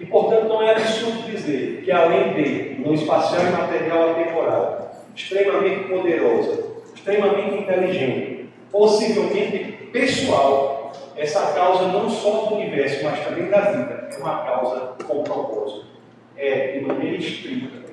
E, 0.00 0.06
portanto, 0.06 0.48
não 0.48 0.62
é 0.62 0.70
absurdo 0.70 1.30
dizer 1.30 1.82
que, 1.84 1.92
além 1.92 2.32
de, 2.32 2.80
no 2.80 2.94
espacial 2.94 3.42
e 3.42 3.50
material 3.50 4.12
atemporal, 4.12 5.04
extremamente 5.14 5.90
poderosa, 5.90 6.64
extremamente 6.94 7.58
inteligente, 7.58 8.48
possivelmente 8.72 9.90
pessoal. 9.92 10.92
Essa 11.14 11.52
causa 11.52 11.88
não 11.88 12.08
só 12.08 12.46
do 12.46 12.54
universo, 12.54 13.04
mas 13.04 13.22
também 13.22 13.50
da 13.50 13.60
vida, 13.60 14.08
é 14.10 14.16
uma 14.16 14.38
causa 14.46 14.94
com 15.06 15.22
propósito. 15.22 15.95
É, 16.36 16.78
de 16.78 16.84
maneira 16.84 17.16
estrita, 17.16 17.86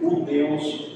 o 0.00 0.20
Deus 0.20 0.94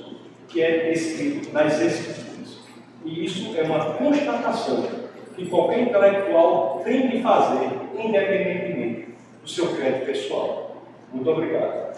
que 0.49 0.63
é 0.63 0.91
descrito 0.91 1.53
nas 1.53 1.81
Escrituras. 1.81 2.61
E 3.05 3.25
isso 3.25 3.55
é 3.57 3.63
uma 3.63 3.95
constatação 3.95 4.89
que 5.37 5.47
qualquer 5.47 5.81
intelectual 5.81 6.81
tem 6.85 7.09
de 7.09 7.23
fazer, 7.23 7.69
independentemente 7.97 9.15
do 9.43 9.49
seu 9.49 9.75
crédito 9.75 10.07
pessoal. 10.07 10.83
Muito 11.13 11.31
obrigado. 11.31 11.89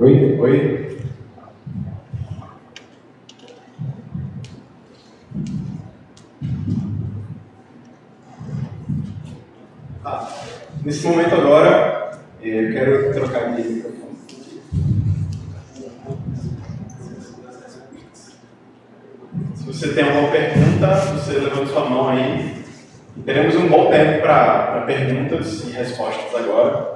Oi, 0.00 0.38
oi. 0.40 0.80
Ah, 10.02 10.26
nesse 10.84 11.06
momento 11.06 11.34
agora, 11.34 12.18
eh, 12.42 12.48
eu 12.48 12.72
quero 12.72 13.12
trocar 13.12 13.54
de 13.54 13.62
microfone. 13.62 14.00
Se 19.54 19.64
você 19.64 19.88
tem 19.92 20.04
alguma 20.04 20.30
pergunta, 20.30 20.94
você 21.12 21.38
levanta 21.38 21.66
sua 21.66 21.88
mão 21.88 22.08
aí. 22.08 22.64
Teremos 23.24 23.54
um 23.56 23.68
bom 23.68 23.90
tempo 23.90 24.22
para 24.22 24.84
perguntas 24.86 25.68
e 25.68 25.72
respostas 25.72 26.34
agora. 26.34 26.94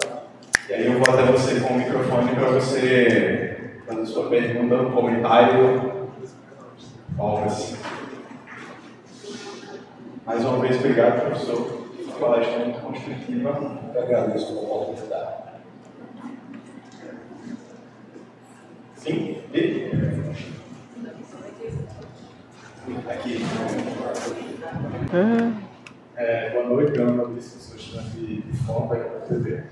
E 0.69 0.73
aí 0.73 0.87
eu 0.87 0.99
vou 0.99 1.15
até 1.15 1.31
você 1.31 1.61
com 1.61 1.75
o 1.75 1.79
microfone 1.79 2.35
para 2.35 2.51
você 2.51 3.57
fazer 3.87 4.07
sua 4.07 4.29
pergunta, 4.31 4.77
um 4.77 4.93
comentário, 4.93 6.09
assim. 7.45 7.77
Mais 10.25 10.43
uma 10.43 10.59
vez, 10.61 10.77
obrigado, 10.77 11.21
professor. 11.21 11.84
Palestra 12.19 12.55
é 12.55 12.65
muito 12.65 12.81
construtiva. 12.81 13.81
Eu 13.95 14.03
agradeço 14.03 14.47
pela 14.47 14.61
oportunidade. 14.61 15.45
Sim? 18.97 19.43
E? 19.53 19.91
Aqui. 23.09 23.39
É, 26.17 26.51
boa 26.51 26.65
noite, 26.67 26.99
meu 26.99 27.13
nome 27.13 27.39
é 27.39 27.43
sou 27.43 27.77
estudante 27.77 28.11
de, 28.17 28.57
Fórmula 28.65 28.99
e 28.99 29.29
TV. 29.29 29.65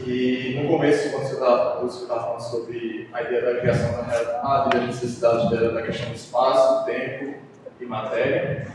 E 0.00 0.60
no 0.60 0.68
começo, 0.68 1.10
quando 1.10 1.22
você 1.24 1.34
estava 1.34 2.22
falando 2.22 2.40
sobre 2.40 3.08
a 3.12 3.22
ideia 3.22 3.54
da 3.54 3.60
criação 3.60 3.92
da 3.92 4.02
realidade, 4.02 4.70
da 4.70 4.86
necessidade 4.86 5.50
dela, 5.50 5.72
da 5.72 5.82
questão 5.82 6.08
do 6.08 6.14
espaço, 6.14 6.84
tempo 6.86 7.34
e 7.80 7.86
matéria, 7.86 8.68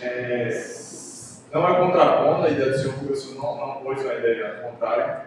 é, 0.00 0.48
não 1.52 1.68
é 1.68 1.78
contrapondo 1.78 2.46
a 2.46 2.50
ideia 2.50 2.70
do 2.70 2.78
senhor, 2.78 2.94
porque 2.94 3.12
o 3.12 3.16
senhor 3.16 3.42
não, 3.42 3.66
não 3.66 3.82
pôs 3.82 4.02
uma 4.02 4.14
ideia 4.14 4.60
contrária, 4.62 5.26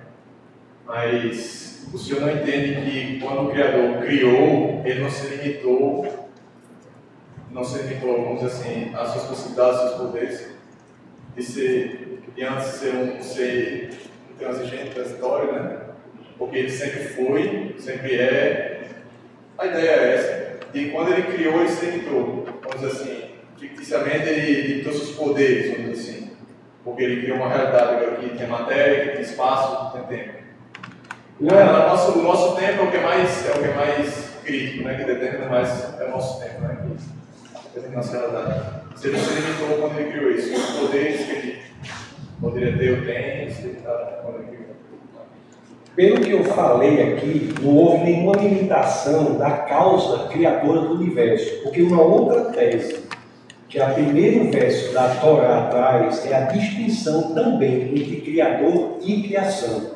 mas 0.85 1.87
o 1.93 1.97
senhor 1.97 2.21
não 2.21 2.31
entende 2.31 2.81
que 2.81 3.19
quando 3.19 3.47
o 3.47 3.51
Criador 3.51 4.01
criou, 4.01 4.81
ele 4.85 5.01
não 5.01 5.09
se 5.09 5.35
limitou, 5.35 6.29
não 7.51 7.63
se 7.63 7.81
limitou, 7.81 8.21
vamos 8.23 8.41
dizer 8.41 8.47
assim, 8.47 8.95
às 8.95 9.09
suas 9.09 9.25
possibilidades, 9.25 9.79
aos 9.79 9.89
seus 9.89 10.01
poderes, 10.01 10.51
de 11.35 11.43
ser, 11.43 12.23
de 12.35 12.43
antes 12.43 12.67
ser 12.67 12.93
um 12.93 13.21
ser 13.21 13.89
transigente, 14.37 14.91
transitório, 14.91 15.53
né? 15.53 15.81
Porque 16.37 16.57
ele 16.57 16.69
sempre 16.69 17.03
foi, 17.05 17.75
sempre 17.77 18.15
é. 18.15 18.89
A 19.57 19.65
ideia 19.65 19.89
é 19.89 20.13
essa. 20.15 20.59
E 20.73 20.89
quando 20.89 21.13
ele 21.13 21.23
criou, 21.23 21.59
ele 21.59 21.69
se 21.69 21.85
limitou. 21.85 22.45
Vamos 22.63 22.81
dizer 22.81 22.87
assim, 22.87 23.30
ficticiamente 23.61 24.27
ele 24.27 24.61
limitou 24.61 24.91
seus 24.91 25.11
poderes, 25.11 25.77
vamos 25.77 25.91
dizer 25.91 26.11
assim. 26.11 26.31
Porque 26.83 27.03
ele 27.03 27.21
criou 27.21 27.37
uma 27.37 27.47
realidade 27.47 28.15
que 28.15 28.37
tem 28.37 28.47
matéria, 28.47 29.05
que 29.05 29.11
tem 29.11 29.21
espaço, 29.21 29.91
que 29.91 29.99
tem 29.99 30.17
tempo. 30.17 30.41
É, 31.43 31.63
o, 31.63 31.89
nosso, 31.89 32.19
o 32.19 32.23
nosso 32.23 32.55
tempo 32.55 32.81
é 32.81 32.83
o 32.83 32.91
que 32.91 32.97
é 32.97 33.01
mais, 33.01 33.47
é 33.47 33.51
o 33.51 33.59
que 33.61 33.69
é 33.69 33.73
mais 33.73 34.31
crítico, 34.43 34.83
né? 34.83 34.95
Que 34.95 35.05
determina 35.05 35.45
mais 35.45 35.99
é 35.99 36.05
o 36.05 36.09
nosso 36.09 36.39
tempo, 36.39 36.61
né? 36.61 36.77
Que 36.81 37.79
determina 37.79 38.01
a 38.01 38.03
nossa 38.03 38.17
realidade. 38.17 38.81
Se 38.95 39.07
ele 39.07 39.19
se 39.19 39.33
limitou 39.33 39.77
quando 39.79 39.99
ele 39.99 40.11
criou 40.11 40.31
isso, 40.31 40.53
os 40.53 40.79
poderes 40.79 41.25
que 41.25 41.31
ele 41.31 41.59
poderia 42.39 42.77
ter, 42.77 42.87
eu 42.89 43.05
tenho, 43.05 43.51
se 43.51 43.61
ele 43.63 43.77
está 43.77 43.91
quando 44.23 44.37
ele 44.37 44.47
criou. 44.47 44.61
Pelo 45.95 46.21
que 46.21 46.31
eu 46.31 46.43
falei 46.45 47.13
aqui, 47.13 47.53
não 47.61 47.75
houve 47.75 48.03
nenhuma 48.05 48.35
limitação 48.37 49.37
da 49.37 49.51
causa 49.51 50.29
criadora 50.29 50.81
do 50.81 50.93
universo, 50.93 51.63
porque 51.63 51.81
uma 51.81 52.01
outra 52.01 52.45
tese, 52.45 53.03
que 53.71 53.79
é 53.79 53.85
o 53.85 53.93
primeiro 53.93 54.51
verso 54.51 54.93
da 54.93 55.15
Torá 55.15 55.67
traz, 55.71 56.29
é 56.29 56.35
a 56.35 56.41
distinção 56.41 57.33
também 57.33 57.83
entre 57.83 58.19
criador 58.19 58.97
e 59.01 59.23
criação. 59.23 59.91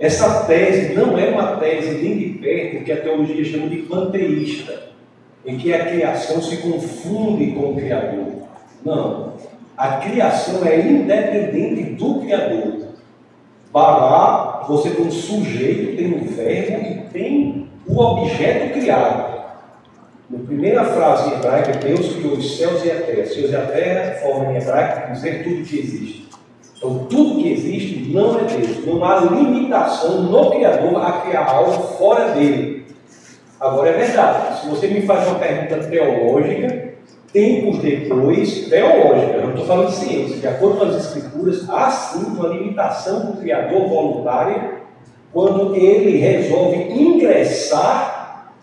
Essa 0.00 0.44
tese 0.44 0.94
não 0.94 1.18
é 1.18 1.28
uma 1.28 1.58
tese 1.58 2.02
nem 2.02 2.16
de 2.16 2.38
perto 2.38 2.84
que 2.84 2.92
a 2.92 3.02
teologia 3.02 3.44
chama 3.44 3.68
de 3.68 3.82
panteísta, 3.82 4.88
em 5.44 5.58
que 5.58 5.74
a 5.74 5.90
criação 5.90 6.40
se 6.40 6.56
confunde 6.56 7.50
com 7.50 7.72
o 7.72 7.76
Criador. 7.76 8.26
Não. 8.82 9.34
A 9.76 9.96
criação 9.98 10.66
é 10.66 10.80
independente 10.80 11.82
do 11.96 12.20
Criador. 12.20 12.88
Bará, 13.70 14.64
você 14.66 14.88
tem 14.90 15.04
um 15.04 15.10
sujeito, 15.10 15.96
tem 15.98 16.14
um 16.14 16.24
verbo 16.24 16.86
e 16.86 16.94
tem 17.12 17.68
o 17.86 18.00
objeto 18.00 18.72
criado. 18.72 19.27
Na 20.30 20.38
primeira 20.40 20.84
frase 20.84 21.30
em 21.30 21.38
hebraico, 21.38 21.78
Deus 21.78 22.12
criou 22.12 22.34
os 22.34 22.58
céus 22.58 22.84
e 22.84 22.90
a 22.90 23.00
terra. 23.00 23.26
Céus 23.26 23.50
e 23.50 23.56
a 23.56 23.62
terra, 23.62 24.20
forma 24.20 24.52
em 24.52 24.56
hebraico, 24.58 25.12
dizer 25.12 25.42
tudo 25.42 25.64
que 25.64 25.78
existe. 25.78 26.28
Então, 26.76 27.06
tudo 27.08 27.42
que 27.42 27.50
existe 27.50 28.12
não 28.12 28.38
é 28.38 28.44
Deus. 28.44 28.84
Não 28.84 29.02
há 29.02 29.20
limitação 29.20 30.24
no 30.24 30.50
Criador 30.50 31.02
a 31.02 31.12
criar 31.22 31.46
algo 31.46 31.72
fora 31.96 32.32
dele. 32.32 32.84
Agora, 33.58 33.88
é 33.88 33.92
verdade. 33.94 34.60
Se 34.60 34.68
você 34.68 34.88
me 34.88 35.00
faz 35.00 35.26
uma 35.26 35.38
pergunta 35.38 35.88
teológica, 35.88 36.88
tempos 37.32 37.78
depois, 37.78 38.68
teológica, 38.68 39.32
eu 39.32 39.42
não 39.44 39.50
estou 39.50 39.66
falando 39.66 39.88
de 39.88 39.96
ciência, 39.96 40.36
de 40.36 40.46
acordo 40.46 40.76
com 40.76 40.84
as 40.84 41.06
Escrituras, 41.06 41.70
há 41.70 41.90
sim 41.90 42.26
uma 42.36 42.48
limitação 42.48 43.30
do 43.30 43.38
Criador 43.38 43.88
voluntária 43.88 44.72
quando 45.32 45.74
ele 45.74 46.18
resolve 46.18 46.76
ingressar 46.92 48.17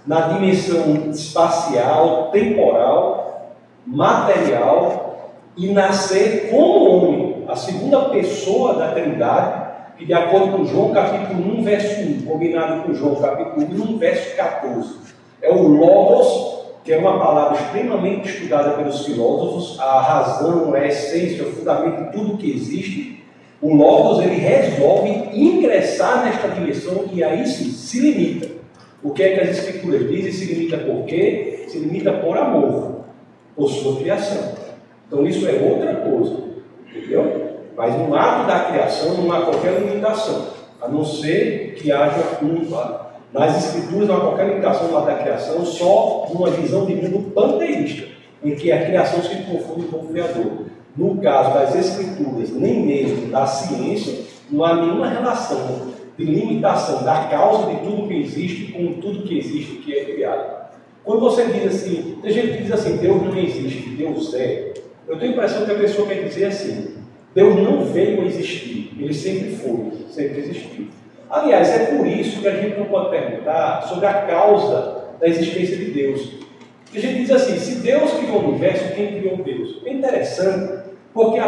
na 0.05 0.21
dimensão 0.21 1.09
espacial, 1.09 2.29
temporal, 2.31 3.55
material 3.85 5.31
e 5.57 5.71
nascer 5.71 6.49
como 6.49 6.89
homem 6.89 7.45
a 7.47 7.55
segunda 7.55 8.09
pessoa 8.09 8.75
da 8.75 8.91
Trindade, 8.91 9.65
que 9.97 10.05
de 10.05 10.13
acordo 10.13 10.57
com 10.57 10.65
João 10.65 10.93
capítulo 10.93 11.59
1, 11.59 11.63
verso 11.63 12.01
1, 12.01 12.21
combinado 12.23 12.83
com 12.83 12.93
João 12.93 13.15
capítulo 13.15 13.93
1, 13.93 13.97
verso 13.97 14.35
14, 14.35 14.95
é 15.41 15.51
o 15.51 15.67
Logos, 15.67 16.65
que 16.83 16.93
é 16.93 16.97
uma 16.97 17.17
palavra 17.17 17.59
extremamente 17.59 18.29
estudada 18.29 18.71
pelos 18.71 19.05
filósofos, 19.05 19.79
a 19.79 20.01
razão, 20.01 20.73
a 20.73 20.85
essência, 20.85 21.43
o 21.43 21.51
fundamento 21.51 22.03
de 22.03 22.11
tudo 22.11 22.37
que 22.37 22.51
existe. 22.51 23.23
O 23.61 23.73
Logos 23.73 24.23
ele 24.23 24.35
resolve 24.35 25.09
ingressar 25.33 26.25
nesta 26.25 26.49
dimensão 26.49 27.05
e 27.11 27.23
aí 27.23 27.47
sim 27.47 27.71
se 27.71 27.99
limita. 28.01 28.64
O 29.05 29.11
que 29.11 29.21
é 29.21 29.35
que 29.35 29.41
as 29.41 29.59
Escrituras 29.59 30.09
dizem? 30.09 30.31
Se 30.31 30.45
limita 30.51 30.79
por 30.79 31.05
quê? 31.05 31.65
Se 31.67 31.77
limita 31.77 32.11
por 32.13 32.35
amor, 32.35 33.01
por 33.55 33.69
sua 33.69 33.97
criação. 33.97 34.53
Então 35.05 35.23
isso 35.27 35.47
é 35.47 35.51
outra 35.61 35.93
coisa. 35.97 36.37
Entendeu? 36.89 37.51
Mas 37.77 37.95
no 37.99 38.15
ato 38.15 38.47
da 38.47 38.61
criação 38.61 39.13
não 39.13 39.31
há 39.31 39.41
qualquer 39.45 39.79
limitação, 39.79 40.47
a 40.81 40.87
não 40.87 41.05
ser 41.05 41.75
que 41.75 41.91
haja 41.91 42.39
um. 42.41 42.67
Nas 43.31 43.63
escrituras 43.63 44.07
não 44.07 44.17
há 44.17 44.21
qualquer 44.21 44.47
limitação 44.47 44.87
no 44.87 44.97
ato 44.97 45.05
da 45.05 45.17
criação, 45.17 45.63
só 45.63 46.27
numa 46.33 46.49
visão 46.49 46.87
divina 46.87 47.19
panteísta, 47.35 48.07
em 48.43 48.55
que 48.55 48.71
a 48.71 48.85
criação 48.87 49.21
se 49.21 49.35
confunde 49.43 49.85
com 49.85 49.97
o 49.97 50.07
Criador. 50.07 50.65
No 50.97 51.17
caso 51.17 51.53
das 51.53 51.75
escrituras, 51.75 52.49
nem 52.49 52.83
mesmo 52.83 53.27
da 53.27 53.45
ciência, 53.45 54.23
não 54.49 54.65
há 54.65 54.73
nenhuma 54.73 55.09
relação 55.09 55.93
de 56.17 56.23
limitação 56.23 57.03
da 57.03 57.25
causa 57.25 57.71
de 57.71 57.79
tudo 57.81 58.07
que 58.07 58.15
existe 58.15 58.71
com 58.71 58.93
tudo 58.93 59.23
que 59.23 59.37
existe 59.37 59.77
que 59.77 59.93
é 59.93 60.05
criado. 60.05 60.65
Quando 61.03 61.19
você 61.19 61.45
diz 61.45 61.65
assim, 61.67 62.17
tem 62.21 62.31
gente 62.31 62.57
que 62.57 62.63
diz 62.63 62.71
assim, 62.71 62.97
Deus 62.97 63.21
não 63.21 63.37
existe, 63.37 63.89
Deus 63.89 64.33
é. 64.33 64.73
Eu 65.07 65.19
tenho 65.19 65.31
a 65.31 65.35
impressão 65.35 65.65
que 65.65 65.71
a 65.71 65.75
pessoa 65.75 66.07
quer 66.07 66.23
dizer 66.23 66.45
assim, 66.45 66.95
Deus 67.35 67.55
não 67.55 67.85
veio 67.85 68.21
a 68.21 68.25
existir, 68.25 68.91
ele 68.97 69.13
sempre 69.13 69.55
foi, 69.57 69.91
sempre 70.09 70.39
existiu. 70.39 70.87
Aliás, 71.29 71.69
é 71.69 71.97
por 71.97 72.07
isso 72.07 72.39
que 72.39 72.47
a 72.47 72.55
gente 72.55 72.79
não 72.79 72.85
pode 72.85 73.09
perguntar 73.09 73.83
sobre 73.83 74.05
a 74.05 74.13
causa 74.21 75.05
da 75.19 75.27
existência 75.27 75.77
de 75.77 75.91
Deus. 75.91 76.29
A 76.93 76.99
gente 76.99 77.19
diz 77.19 77.31
assim, 77.31 77.57
se 77.59 77.81
Deus 77.81 78.13
criou 78.13 78.37
o 78.37 78.49
universo, 78.49 78.95
quem 78.95 79.19
criou 79.19 79.37
Deus? 79.37 79.81
É 79.85 79.91
interessante, 79.91 80.91
porque 81.13 81.39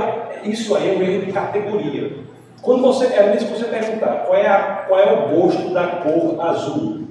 isso 0.44 0.76
aí 0.76 0.90
é 0.90 0.98
um 0.98 1.02
erro 1.02 1.26
de 1.26 1.32
categoria. 1.32 2.12
Quando 2.62 2.82
você, 2.82 3.06
é 3.06 3.30
mesmo 3.32 3.50
você 3.50 3.66
perguntar 3.66 4.26
qual 4.26 4.38
é, 4.38 4.48
a, 4.48 4.86
qual 4.88 5.00
é 5.00 5.14
o 5.14 5.30
gosto 5.30 5.74
da 5.74 5.88
cor 5.88 6.42
azul. 6.42 7.08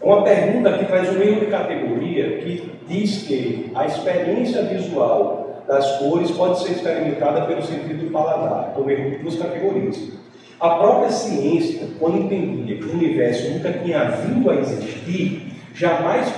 É 0.00 0.06
uma 0.06 0.22
pergunta 0.22 0.78
que 0.78 0.86
traz 0.86 1.14
um 1.14 1.20
erro 1.20 1.40
de 1.40 1.46
categoria 1.46 2.38
que 2.38 2.78
diz 2.86 3.24
que 3.24 3.70
a 3.74 3.86
experiência 3.86 4.62
visual 4.62 5.62
das 5.66 5.98
cores 5.98 6.30
pode 6.30 6.60
ser 6.60 6.72
experimentada 6.72 7.42
pelo 7.42 7.62
sentido 7.62 8.06
do 8.06 8.10
paladar. 8.10 8.70
Então, 8.70 8.88
erro 8.88 9.18
duas 9.20 9.36
categorias. 9.36 10.18
A 10.60 10.70
própria 10.70 11.10
ciência, 11.10 11.86
quando 12.00 12.18
entendia 12.18 12.78
que 12.78 12.84
o 12.84 12.92
universo 12.92 13.50
nunca 13.50 13.72
tinha 13.72 14.04
vindo 14.10 14.50
a 14.50 14.56
existir, 14.56 15.52
jamais 15.74 16.32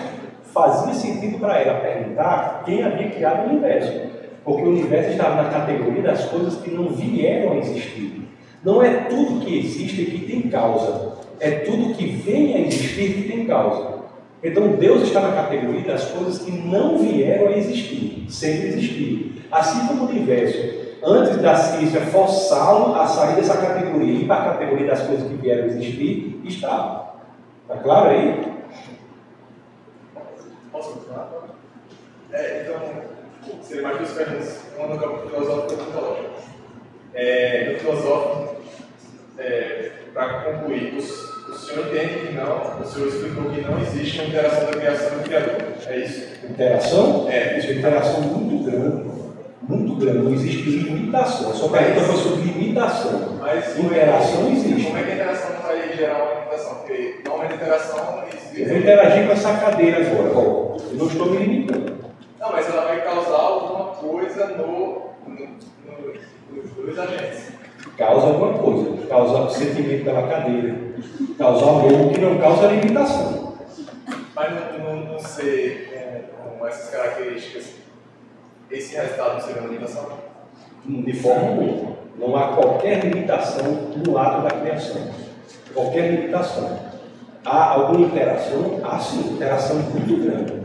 fazia 0.52 0.92
sentido 0.92 1.38
para 1.38 1.58
ela 1.58 1.80
perguntar 1.80 2.62
quem 2.64 2.82
havia 2.82 3.10
criado 3.10 3.46
o 3.46 3.50
universo. 3.50 4.09
Porque 4.50 4.64
o 4.64 4.70
universo 4.70 5.10
estava 5.12 5.44
na 5.44 5.48
categoria 5.48 6.02
das 6.02 6.24
coisas 6.24 6.56
que 6.56 6.72
não 6.72 6.88
vieram 6.88 7.52
a 7.52 7.56
existir. 7.58 8.28
Não 8.64 8.82
é 8.82 9.04
tudo 9.04 9.44
que 9.44 9.60
existe 9.60 10.06
que 10.06 10.26
tem 10.26 10.50
causa, 10.50 11.18
é 11.38 11.50
tudo 11.60 11.94
que 11.94 12.06
vem 12.06 12.56
a 12.56 12.60
existir 12.66 13.14
que 13.14 13.28
tem 13.28 13.46
causa. 13.46 14.00
Então 14.42 14.72
Deus 14.72 15.02
está 15.02 15.20
na 15.20 15.36
categoria 15.36 15.82
das 15.82 16.06
coisas 16.06 16.38
que 16.42 16.50
não 16.50 16.98
vieram 16.98 17.46
a 17.46 17.56
existir, 17.56 18.26
sempre 18.28 18.70
existiram. 18.70 19.40
Assim 19.52 19.86
como 19.86 20.06
o 20.06 20.08
universo 20.08 20.80
antes 21.04 21.36
da 21.36 21.54
ciência 21.54 22.00
forçá-lo 22.00 22.96
a 22.96 23.06
sair 23.06 23.36
dessa 23.36 23.56
categoria 23.56 24.12
e 24.12 24.22
ir 24.22 24.26
para 24.26 24.42
a 24.42 24.52
categoria 24.54 24.88
das 24.88 25.02
coisas 25.02 25.28
que 25.28 25.34
vieram 25.36 25.62
a 25.62 25.66
existir, 25.68 26.40
está. 26.44 27.14
Está 27.62 27.76
claro 27.84 28.10
aí? 28.10 28.52
Posso 30.72 30.94
continuar? 30.94 31.30
É, 32.32 32.62
então, 32.62 33.19
seria 33.62 33.82
mais 33.82 33.98
duas 33.98 34.12
perguntas. 34.12 34.60
Uma 34.76 34.88
no 34.88 34.98
campo 34.98 35.28
filosófico 35.28 35.72
e 35.72 35.92
teológico. 35.92 36.30
É, 37.14 37.72
no 37.72 37.78
filosófico, 37.78 38.56
é, 39.38 39.90
para 40.14 40.40
concluir, 40.44 40.94
os, 40.96 41.48
o 41.48 41.54
senhor 41.54 41.86
entende 41.88 42.26
que 42.26 42.34
não, 42.34 42.80
o 42.80 42.84
senhor 42.84 43.08
explicou 43.08 43.50
que 43.50 43.60
não 43.60 43.80
existe 43.80 44.18
uma 44.20 44.28
interação 44.28 44.66
da 44.66 44.76
criação 44.76 45.08
e 45.08 45.22
do 45.22 45.24
Criador. 45.24 45.56
É 45.86 45.96
isso? 45.98 46.46
Interação? 46.48 47.28
É. 47.30 47.58
Isso 47.58 47.68
é 47.68 47.74
interação 47.74 48.20
muito 48.20 48.70
grande 48.70 49.10
muito 49.70 49.94
grande, 49.96 50.18
não 50.18 50.32
existe 50.32 50.62
limitação. 50.62 51.54
Só 51.54 51.68
pergunta 51.68 52.00
foi 52.00 52.16
sobre 52.16 52.50
limitação. 52.50 53.38
Mas 53.40 53.78
interação 53.78 54.50
existe. 54.50 54.86
Como 54.86 54.98
é 54.98 55.02
que 55.02 55.10
a 55.10 55.14
interação 55.14 55.50
vai 55.62 55.96
gerar 55.96 56.22
uma 56.22 56.34
limitação? 56.34 56.74
Porque 56.76 57.20
normalmente 57.24 57.52
a 57.52 57.56
interação 57.56 58.24
existe. 58.32 58.60
Eu 58.60 58.68
vou 58.68 58.76
interagir 58.78 59.26
com 59.26 59.32
essa 59.32 59.54
cadeira 59.54 59.98
agora. 59.98 60.30
Ó, 60.34 60.76
eu 60.90 60.96
não 60.96 61.06
estou 61.06 61.30
me 61.30 61.36
limitando. 61.36 61.99
Não, 62.50 62.56
mas 62.56 62.68
ela 62.68 62.82
vai 62.82 63.00
causar 63.04 63.36
alguma 63.36 63.84
coisa 63.94 64.46
no, 64.48 65.12
no, 65.24 65.46
no, 65.86 66.14
nos 66.50 66.70
dois 66.72 66.98
agentes. 66.98 67.52
Causa 67.96 68.26
alguma 68.26 68.58
coisa, 68.58 69.06
causa 69.06 69.50
sentimento 69.56 70.04
pela 70.04 70.26
cadeira, 70.26 70.76
causa 71.38 71.64
amor 71.64 72.12
que 72.12 72.20
não 72.20 72.38
causa 72.38 72.66
limitação. 72.66 73.54
Mas 74.34 74.52
não, 74.52 74.78
não, 74.80 75.12
não 75.12 75.18
ser 75.20 76.32
com, 76.36 76.58
com 76.58 76.66
essas 76.66 76.90
características 76.90 77.74
esse 78.68 78.96
resultado 78.96 79.34
não 79.34 79.40
seria 79.40 79.62
uma 79.62 79.68
limitação? 79.68 80.08
De 80.84 81.12
forma 81.12 81.50
alguma. 81.50 81.96
Não 82.18 82.36
há 82.36 82.48
qualquer 82.48 83.04
limitação 83.04 83.64
no 84.04 84.18
ato 84.18 84.42
da 84.42 84.50
criação. 84.50 85.08
Qualquer 85.72 86.10
limitação. 86.10 86.80
Há 87.44 87.74
alguma 87.74 88.06
interação? 88.06 88.80
Há 88.82 88.98
sim, 88.98 89.34
interação 89.34 89.76
muito 89.76 90.24
grande. 90.24 90.59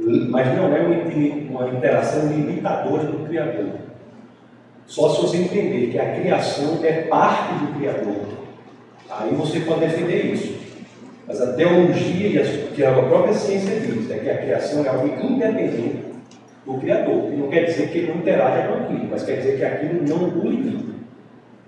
Mas 0.00 0.56
não 0.56 0.74
é 0.74 0.80
uma 0.80 1.68
interação 1.68 2.28
limitadora 2.28 3.04
do 3.04 3.26
Criador. 3.26 3.72
Só 4.86 5.10
se 5.10 5.20
você 5.20 5.36
entender 5.36 5.90
que 5.90 5.98
a 5.98 6.14
criação 6.14 6.80
é 6.82 7.02
parte 7.02 7.64
do 7.64 7.78
Criador. 7.78 8.26
Aí 9.10 9.34
você 9.34 9.60
pode 9.60 9.80
defender 9.80 10.32
isso. 10.32 10.58
Mas 11.26 11.40
a 11.40 11.52
teologia 11.52 12.28
e 12.28 12.38
a, 12.38 12.74
que 12.74 12.84
a 12.84 12.92
própria 12.92 13.34
ciência 13.34 13.78
diz 13.78 14.10
é 14.10 14.18
que 14.18 14.30
a 14.30 14.38
criação 14.38 14.84
é 14.84 14.88
algo 14.88 15.06
independente 15.06 16.04
do 16.66 16.74
Criador. 16.74 17.30
Que 17.30 17.36
não 17.36 17.48
quer 17.48 17.64
dizer 17.66 17.90
que 17.90 17.98
ele 17.98 18.08
não 18.08 18.16
interaja 18.16 18.66
com 18.66 18.74
aquilo, 18.82 19.08
mas 19.10 19.22
quer 19.22 19.36
dizer 19.36 19.58
que 19.58 19.64
aquilo 19.64 20.02
não 20.08 20.28
o 20.28 20.50
limita. 20.50 20.90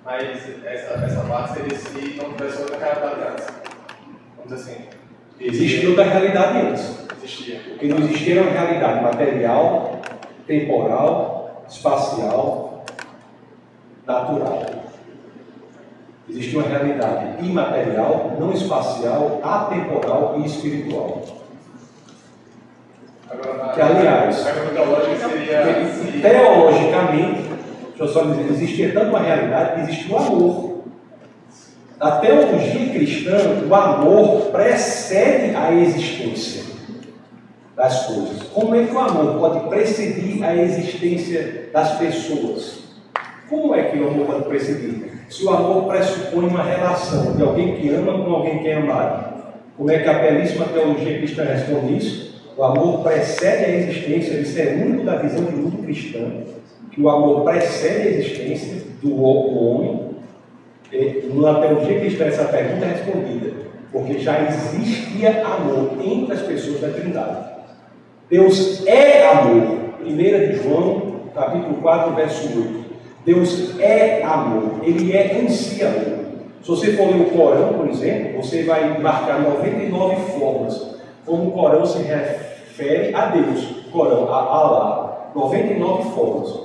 Mas 0.04 0.48
essa, 0.64 0.94
essa 0.94 1.20
parte 1.28 1.54
seria 1.54 1.78
se 1.78 2.16
não 2.16 2.32
tivesse 2.32 2.62
outra 2.62 2.78
realidade 2.78 3.20
antes. 3.30 3.46
Vamos 4.36 4.52
dizer 4.52 4.72
assim. 4.72 4.84
Existia 5.38 5.88
outra 5.90 6.04
realidade 6.04 6.58
antes. 6.58 7.01
Existia. 7.22 7.60
O 7.74 7.78
que 7.78 7.86
não 7.86 7.98
existia 7.98 8.40
era 8.40 8.42
uma 8.42 8.50
realidade 8.50 9.02
material, 9.02 10.00
temporal, 10.46 11.64
espacial, 11.68 12.84
natural. 14.06 14.66
Existia 16.28 16.58
uma 16.58 16.68
realidade 16.68 17.46
imaterial, 17.46 18.36
não 18.38 18.52
espacial, 18.52 19.40
atemporal 19.42 20.40
e 20.40 20.46
espiritual 20.46 21.22
que 23.74 23.80
aliás, 23.80 24.36
seria... 24.36 26.20
teologicamente, 26.20 27.42
deixa 27.42 28.02
eu 28.02 28.08
só 28.08 28.24
dizer, 28.24 28.50
existia 28.50 28.92
tanto 28.92 29.08
uma 29.08 29.20
realidade 29.20 29.74
que 29.74 29.80
existe 29.80 30.12
o 30.12 30.16
amor. 30.16 30.82
Na 31.98 32.16
teologia 32.16 32.90
cristã, 32.90 33.38
o 33.68 33.74
amor 33.74 34.50
precede 34.50 35.54
a 35.54 35.72
existência 35.72 36.71
das 37.82 38.06
coisas. 38.06 38.42
Como 38.54 38.76
é 38.76 38.84
que 38.84 38.94
o 38.94 38.98
amor 39.00 39.40
pode 39.40 39.68
precedir 39.68 40.44
a 40.44 40.54
existência 40.54 41.68
das 41.72 41.98
pessoas? 41.98 42.78
Como 43.50 43.74
é 43.74 43.82
que 43.82 43.98
o 43.98 44.06
amor 44.06 44.26
pode 44.26 44.44
precedir? 44.44 45.10
Se 45.28 45.44
o 45.44 45.50
amor 45.50 45.88
pressupõe 45.88 46.46
uma 46.46 46.62
relação 46.62 47.34
de 47.34 47.42
alguém 47.42 47.74
que 47.74 47.88
ama 47.88 48.24
com 48.24 48.30
alguém 48.30 48.60
que 48.60 48.68
é 48.68 48.76
amado. 48.76 49.32
Como 49.76 49.90
é 49.90 49.98
que 49.98 50.08
a 50.08 50.14
belíssima 50.20 50.66
teologia 50.66 51.18
cristã 51.18 51.42
responde 51.42 51.96
isso? 51.96 52.32
O 52.56 52.62
amor 52.62 53.02
precede 53.02 53.64
a 53.64 53.76
existência, 53.76 54.34
isso 54.34 54.60
é 54.60 54.74
único 54.74 55.04
da 55.04 55.16
visão 55.16 55.44
de 55.44 55.56
mundo 55.56 55.82
cristã, 55.82 56.20
que 56.92 57.00
o 57.00 57.08
amor 57.08 57.42
precede 57.42 58.08
a 58.08 58.10
existência 58.10 58.82
do 59.02 59.20
homem. 59.20 60.12
Na 61.34 61.54
teologia 61.60 61.98
cristã, 61.98 62.26
essa 62.26 62.44
pergunta 62.44 62.84
é 62.84 62.88
respondida, 62.90 63.52
porque 63.90 64.18
já 64.20 64.38
existia 64.46 65.44
amor 65.44 65.94
entre 66.04 66.34
as 66.34 66.42
pessoas 66.42 66.80
da 66.80 66.88
Trindade. 66.88 67.61
Deus 68.32 68.86
é 68.86 69.28
amor. 69.28 69.76
1 70.00 70.06
de 70.16 70.62
João, 70.62 71.02
capítulo 71.34 71.74
4, 71.82 72.14
verso 72.14 72.46
8. 72.46 72.84
Deus 73.26 73.78
é 73.78 74.22
amor, 74.22 74.80
ele 74.82 75.14
é 75.14 75.38
em 75.38 75.50
si 75.50 75.84
amor. 75.84 76.24
Se 76.62 76.68
você 76.70 76.92
for 76.94 77.08
ler 77.08 77.20
o 77.20 77.24
Corão, 77.26 77.74
por 77.74 77.86
exemplo, 77.90 78.42
você 78.42 78.62
vai 78.62 78.98
marcar 78.98 79.38
99 79.42 80.16
formas 80.38 80.96
como 81.26 81.48
o 81.48 81.52
Corão 81.52 81.84
se 81.84 82.02
refere 82.04 83.14
a 83.14 83.26
Deus, 83.26 83.66
Corão, 83.92 84.32
a 84.32 84.38
Allah, 84.38 85.30
99 85.34 86.14
formas. 86.14 86.58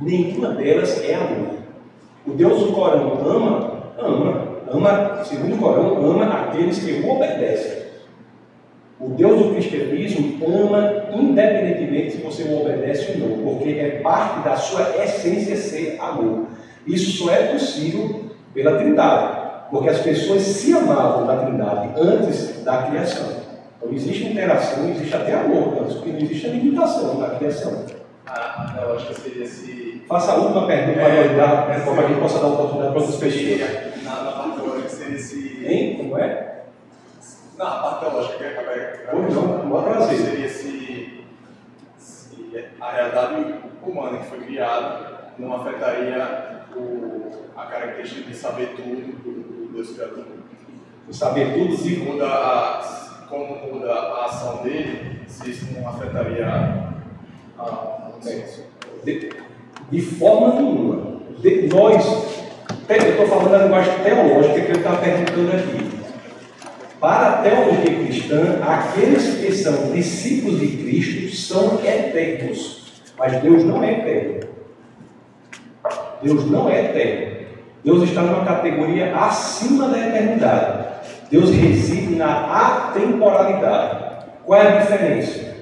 Nenhuma 0.00 0.48
delas 0.48 1.00
é 1.08 1.14
amor. 1.14 1.58
O 2.26 2.32
Deus 2.32 2.58
do 2.58 2.72
Corão 2.72 3.20
ama, 3.24 3.72
ama, 4.00 4.48
ama, 4.68 5.24
segundo 5.24 5.54
o 5.54 5.58
Corão, 5.58 6.10
ama 6.10 6.24
aqueles 6.24 6.84
que 6.84 6.90
o 6.90 7.08
obedecem. 7.08 7.83
O 9.04 9.10
Deus 9.10 9.38
do 9.38 9.50
cristianismo 9.50 10.38
ama 10.46 11.04
independentemente 11.12 12.12
se 12.12 12.22
você 12.22 12.42
o 12.44 12.62
obedece 12.62 13.12
ou 13.12 13.18
não, 13.18 13.38
porque 13.44 13.78
é 13.78 14.00
parte 14.02 14.42
da 14.42 14.56
sua 14.56 14.96
essência 14.96 15.56
ser 15.56 15.98
amor. 16.00 16.46
Isso 16.86 17.22
só 17.22 17.30
é 17.30 17.48
possível 17.48 18.30
pela 18.54 18.78
Trindade, 18.78 19.68
porque 19.70 19.90
as 19.90 19.98
pessoas 19.98 20.40
se 20.40 20.72
amavam 20.72 21.26
da 21.26 21.36
Trindade 21.36 21.90
antes 22.00 22.64
da 22.64 22.84
criação. 22.84 23.28
Então 23.76 23.92
existe 23.92 24.24
interação, 24.24 24.88
existe 24.88 25.14
até 25.14 25.34
amor, 25.34 25.82
mas 25.82 26.00
que 26.00 26.08
não 26.08 26.20
existe 26.20 26.46
a 26.46 26.50
limitação 26.50 27.20
da 27.20 27.28
criação. 27.36 27.84
Ah, 28.26 28.74
eu 28.80 28.94
acho 28.94 29.08
que 29.08 29.20
seria 29.20 29.46
se. 29.46 30.02
Faça 30.08 30.32
a 30.32 30.36
última 30.36 30.66
pergunta 30.66 31.00
é, 31.00 31.28
para 31.28 31.36
dar, 31.36 31.70
é, 31.70 31.80
para 31.80 31.94
que 31.94 32.00
a 32.00 32.08
gente 32.08 32.20
possa 32.20 32.38
dar 32.38 32.46
oportunidade 32.46 32.92
para 32.92 33.02
outras 33.02 33.20
pessoas. 33.20 33.60
Na, 34.02 34.22
na 34.22 34.32
parte 34.32 34.90
seria 34.90 35.18
se. 35.18 35.62
Hein? 35.62 35.96
Como 35.98 36.18
é? 36.18 36.43
Na 37.56 37.70
parte 37.70 38.00
teológica, 38.00 38.38
que 38.38 38.44
é 38.44 39.08
Pois 39.10 39.34
não, 39.34 39.82
prazer. 39.82 40.18
Seria 40.18 40.48
se, 40.48 41.24
se 41.96 42.64
a 42.80 42.90
realidade 42.90 43.54
humana 43.82 44.18
que 44.18 44.26
foi 44.26 44.40
criada 44.40 45.14
não 45.38 45.54
afetaria 45.54 46.64
o, 46.76 47.30
a 47.56 47.66
característica 47.66 48.22
de 48.22 48.36
saber 48.36 48.74
tudo 48.76 49.22
do, 49.22 49.72
Deus 49.72 49.90
Criador. 49.90 50.24
Saber 51.10 51.54
tudo 51.54 51.76
se 51.76 51.96
muda 51.96 52.26
a 52.26 53.04
como 53.28 53.56
muda 53.56 53.92
a 53.92 54.26
ação 54.26 54.62
dele, 54.62 55.22
se 55.26 55.50
isso 55.50 55.66
não 55.74 55.88
afetaria 55.88 56.46
a 57.58 58.10
consciência. 58.12 58.64
De, 59.02 59.32
de 59.90 60.00
forma 60.02 60.54
nenhuma. 60.54 61.20
De, 61.38 61.68
nós, 61.68 62.04
eu 62.88 62.96
estou 62.96 63.26
falando 63.26 63.50
da 63.50 63.64
linguagem 63.64 63.98
teológica 64.02 64.54
que 64.54 64.70
ele 64.70 64.78
está 64.78 64.96
perguntando 64.96 65.52
aqui. 65.52 65.93
Para 67.04 67.28
a 67.28 67.32
teologia 67.42 67.98
cristã, 67.98 68.60
aqueles 68.66 69.34
que 69.36 69.52
são 69.52 69.92
discípulos 69.92 70.58
de 70.58 70.68
Cristo 70.68 71.36
são 71.36 71.78
eternos. 71.84 72.94
Mas 73.18 73.42
Deus 73.42 73.62
não 73.62 73.84
é 73.84 73.92
eterno. 73.92 74.48
Deus 76.22 76.50
não 76.50 76.70
é 76.70 76.86
eterno. 76.86 77.46
Deus 77.84 78.04
está 78.04 78.22
numa 78.22 78.46
categoria 78.46 79.14
acima 79.14 79.90
da 79.90 79.98
eternidade. 79.98 80.86
Deus 81.30 81.50
reside 81.50 82.14
na 82.14 82.88
atemporalidade. 82.88 84.24
Qual 84.46 84.58
é 84.58 84.66
a 84.66 84.80
diferença? 84.80 85.52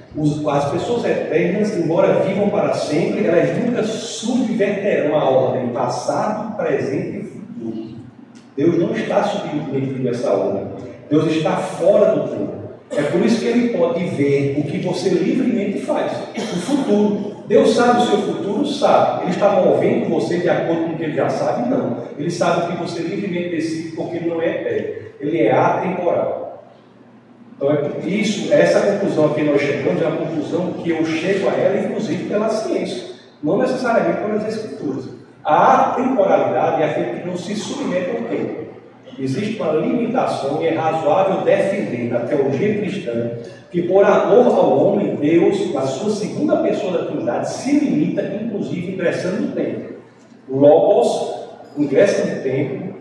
as 0.49 0.71
pessoas 0.71 1.05
eternas, 1.05 1.77
embora 1.77 2.21
vivam 2.21 2.51
para 2.51 2.73
sempre, 2.75 3.27
elas 3.27 3.59
nunca 3.59 3.83
subverterão 3.83 5.19
a 5.19 5.25
ordem 5.25 5.71
passado, 5.71 6.57
presente 6.57 7.17
e 7.17 7.25
futuro. 7.25 7.89
Deus 8.57 8.79
não 8.79 8.95
está 8.95 9.25
submetido 9.25 10.07
a 10.07 10.11
essa 10.13 10.31
ordem. 10.31 10.92
Deus 11.13 11.27
está 11.27 11.59
fora 11.59 12.15
do 12.15 12.27
tempo. 12.27 12.53
É 12.91 13.03
por 13.03 13.21
isso 13.21 13.39
que 13.39 13.45
ele 13.45 13.77
pode 13.77 14.03
ver 14.03 14.59
o 14.59 14.63
que 14.63 14.79
você 14.79 15.11
livremente 15.11 15.81
faz, 15.83 16.11
o 16.35 16.41
futuro. 16.41 17.37
Deus 17.47 17.75
sabe 17.75 18.01
o 18.01 18.07
seu 18.07 18.17
futuro? 18.17 18.67
Sabe. 18.67 19.25
Ele 19.25 19.33
está 19.33 19.51
movendo 19.61 20.09
você 20.09 20.39
de 20.39 20.49
acordo 20.49 20.85
com 20.85 20.93
o 20.93 20.97
que 20.97 21.03
ele 21.03 21.15
já 21.15 21.29
sabe? 21.29 21.69
Não. 21.69 21.99
Ele 22.19 22.31
sabe 22.31 22.63
o 22.63 22.69
que 22.69 22.83
você 22.83 23.03
livremente 23.03 23.51
decide 23.51 23.95
porque 23.95 24.17
ele 24.17 24.31
não 24.31 24.41
é 24.41 24.63
eterno. 24.63 25.09
Ele 25.21 25.43
é 25.43 25.53
atemporal. 25.53 26.65
Então, 27.57 27.71
é 27.71 28.09
isso, 28.09 28.51
essa 28.51 28.81
conclusão 28.81 29.35
que 29.35 29.43
nós 29.43 29.61
chegamos 29.61 30.01
é 30.01 30.07
a 30.07 30.13
conclusão 30.13 30.73
que 30.83 30.91
eu 30.93 31.05
chego 31.05 31.51
a 31.51 31.53
ela, 31.53 31.79
inclusive 31.79 32.25
pela 32.25 32.49
ciência, 32.49 33.09
não 33.43 33.59
necessariamente 33.59 34.23
pelas 34.23 34.49
escrituras. 34.49 35.11
A 35.45 35.91
atemporalidade 35.91 36.83
é 36.83 36.87
aquele 36.87 37.21
que 37.21 37.27
não 37.29 37.37
se 37.37 37.55
submete 37.55 38.17
ao 38.17 38.23
tempo. 38.31 38.62
Existe 39.19 39.61
uma 39.61 39.73
limitação 39.73 40.63
e 40.63 40.67
é 40.67 40.75
razoável 40.75 41.43
defender 41.43 42.11
na 42.11 42.21
teologia 42.21 42.79
cristã 42.79 43.31
que, 43.71 43.83
por 43.83 44.05
amor 44.05 44.47
ao 44.47 44.79
homem, 44.79 45.17
Deus, 45.17 45.75
a 45.77 45.83
sua 45.83 46.11
segunda 46.11 46.59
pessoa 46.59 46.93
da 46.93 47.05
Trindade, 47.07 47.51
se 47.51 47.79
limita, 47.79 48.23
inclusive, 48.23 48.93
ingressando 48.93 49.43
no 49.43 49.53
templo. 49.53 49.97
Logos 50.49 51.43
ingressa 51.77 52.27
no 52.27 52.43
templo, 52.43 52.95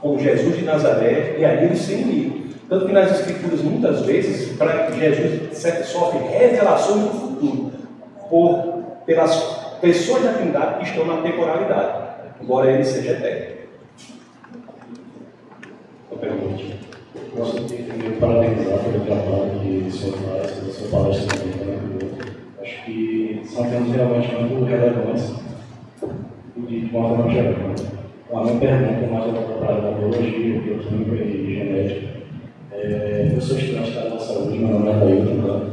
como 0.00 0.18
Jesus 0.18 0.56
de 0.56 0.64
Nazaré, 0.64 1.36
e 1.38 1.44
aí 1.44 1.64
ele 1.64 1.76
se 1.76 1.94
limita. 1.94 2.36
Tanto 2.68 2.86
que 2.86 2.92
nas 2.92 3.20
Escrituras, 3.20 3.62
muitas 3.62 4.00
vezes, 4.00 4.56
para 4.56 4.90
Jesus 4.90 5.58
sofre 5.86 6.18
revelações 6.18 7.02
do 7.02 7.10
futuro, 7.10 7.72
por, 8.28 8.82
pelas 9.06 9.36
pessoas 9.80 10.24
da 10.24 10.32
Trindade 10.32 10.78
que 10.80 10.90
estão 10.90 11.06
na 11.06 11.22
temporalidade, 11.22 12.08
embora 12.42 12.72
ele 12.72 12.84
seja 12.84 13.12
eterno. 13.12 13.65
Uma 16.16 16.22
pergunta. 16.22 17.66
De 17.68 17.82
primeiro 17.82 18.16
parabenizar 18.16 18.78
pelo 18.78 19.04
trabalho 19.04 19.60
que 19.60 19.84
o 19.86 19.92
senhor 19.92 20.16
faz, 20.16 20.66
a 20.66 20.72
sua 20.72 20.88
palestra 20.88 21.36
também 21.36 21.76
Acho 22.58 22.84
que 22.86 23.42
são 23.44 23.68
temas 23.68 23.94
realmente 23.94 24.34
muito 24.34 24.64
relevantes 24.64 25.34
de 26.56 26.88
uma 26.90 27.08
forma 27.08 27.30
geral. 27.30 27.54
A 28.32 28.44
minha 28.44 28.58
pergunta 28.58 29.06
mais 29.12 29.24
voltada 29.30 29.58
para 29.58 29.88
a 29.88 29.92
biologia, 29.92 30.60
bioquímica 30.60 31.22
e 31.22 31.54
genética. 31.54 32.08
É, 32.72 33.32
eu 33.34 33.40
sou 33.40 33.58
estudante 33.58 33.90
da 33.90 34.00
área 34.00 34.10
da 34.12 34.18
saúde, 34.18 34.58
meu 34.58 34.68
nome 34.68 34.88
é 34.88 34.92
Dailton, 34.94 35.46
tá? 35.46 35.66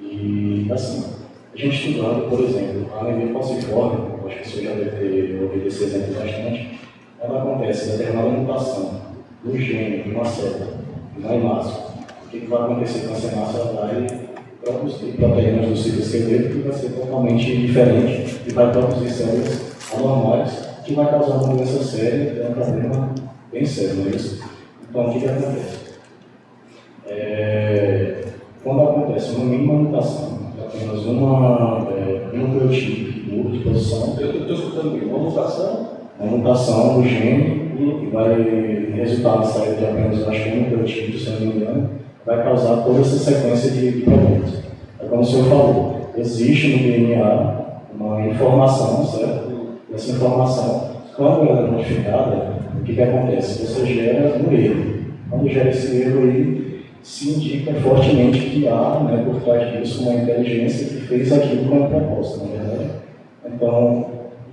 E 0.00 0.66
assim, 0.72 1.14
a 1.54 1.56
gente 1.56 1.90
estudando, 1.90 2.28
por 2.28 2.40
exemplo, 2.40 2.90
a 2.92 3.00
anemia 3.02 3.32
falciforme, 3.32 4.16
que 4.28 4.48
você 4.48 4.64
já 4.64 4.70
deve 4.70 4.90
ter 4.90 5.40
ouvido 5.40 5.68
esse 5.68 5.84
exemplo 5.84 6.14
bastante, 6.14 6.80
ela 7.22 7.40
acontece 7.40 7.88
em 7.88 7.98
determinada 7.98 8.28
mutação 8.30 9.05
do 9.46 9.56
gene 9.56 10.02
de 10.02 10.10
uma 10.10 10.24
célula, 10.24 10.74
na 11.18 11.34
hemácia. 11.34 11.86
O 12.24 12.28
que, 12.28 12.46
vai 12.46 12.62
acontecer 12.62 13.06
com 13.06 13.14
essa 13.14 13.28
hemácia? 13.28 13.58
Ela 13.60 13.86
vai 13.86 14.20
produzir 14.62 15.12
proteínas 15.12 15.68
do 15.68 15.76
ciclo 15.76 16.00
esqueleto 16.00 16.48
que 16.48 16.68
vai 16.68 16.72
ser 16.72 16.90
totalmente 16.90 17.56
diferente 17.56 18.40
e 18.46 18.52
vai 18.52 18.72
produzir 18.72 19.10
células 19.10 19.60
anormais 19.94 20.66
que 20.84 20.94
vai 20.94 21.10
causar 21.10 21.36
uma 21.36 21.54
doença 21.54 21.82
séria, 21.82 22.32
que 22.32 22.40
é 22.40 22.48
um 22.48 22.52
problema 22.52 23.14
bem 23.52 23.64
sério, 23.64 23.94
não 23.94 24.06
é 24.06 24.10
isso? 24.10 24.44
Então, 24.88 25.06
o 25.06 25.12
que, 25.12 25.20
que 25.20 25.26
acontece? 25.26 25.86
É, 27.06 28.24
quando 28.62 28.82
acontece 28.82 29.30
uma 29.32 29.44
mínima 29.44 29.74
mutação 29.74 30.36
apenas 30.66 31.04
uma 31.06 31.86
é, 31.92 32.36
nucleotídeo 32.36 33.34
muda 33.34 33.56
de 33.56 33.64
posição. 33.64 34.16
Eu 34.18 34.40
estou 34.40 34.54
escutando 34.54 34.98
bem. 34.98 35.08
Uma 35.08 35.18
mutação? 35.18 35.88
Uma 36.18 36.36
mutação 36.36 37.00
do 37.00 37.08
gene 37.08 37.65
que 37.76 38.06
vai 38.06 38.90
resultar 38.94 39.42
saída 39.42 39.76
de 39.76 39.84
apenas 39.84 40.28
acho 40.28 40.42
que 40.42 40.50
um 40.50 40.60
nucleotídeo, 40.62 41.18
se 41.18 41.30
não 41.30 41.40
me 41.40 41.46
engano, 41.46 41.90
vai 42.24 42.42
causar 42.42 42.82
toda 42.82 43.00
essa 43.00 43.18
sequência 43.18 43.70
de, 43.70 43.90
de 43.92 44.02
problemas. 44.02 44.62
É 45.00 45.06
como 45.06 45.22
o 45.22 45.24
senhor 45.24 45.48
falou, 45.48 46.10
existe 46.16 46.68
no 46.68 46.78
DNA 46.82 47.56
uma 47.94 48.26
informação, 48.26 49.06
certo? 49.06 49.56
Essa 49.92 50.12
informação, 50.12 50.90
quando 51.16 51.48
ela 51.48 51.68
é 51.68 51.70
modificada, 51.70 52.56
o 52.78 52.84
que, 52.84 52.94
que 52.94 53.02
acontece? 53.02 53.66
Você 53.66 53.86
gera 53.86 54.38
um 54.38 54.52
erro. 54.52 54.96
Quando 55.30 55.48
gera 55.48 55.70
esse 55.70 56.02
erro 56.02 56.22
aí, 56.22 56.80
se 57.02 57.30
indica 57.30 57.72
fortemente 57.74 58.40
que 58.40 58.66
há 58.66 59.00
né, 59.00 59.24
por 59.24 59.40
trás 59.42 59.78
disso 59.78 60.02
uma 60.02 60.22
inteligência 60.22 60.88
que 60.88 61.06
fez 61.06 61.32
aquilo 61.32 61.68
como 61.68 61.88
proposta, 61.88 62.44
não 62.44 62.54
é 62.54 62.58
verdade? 62.58 62.90
Então, 63.46 64.06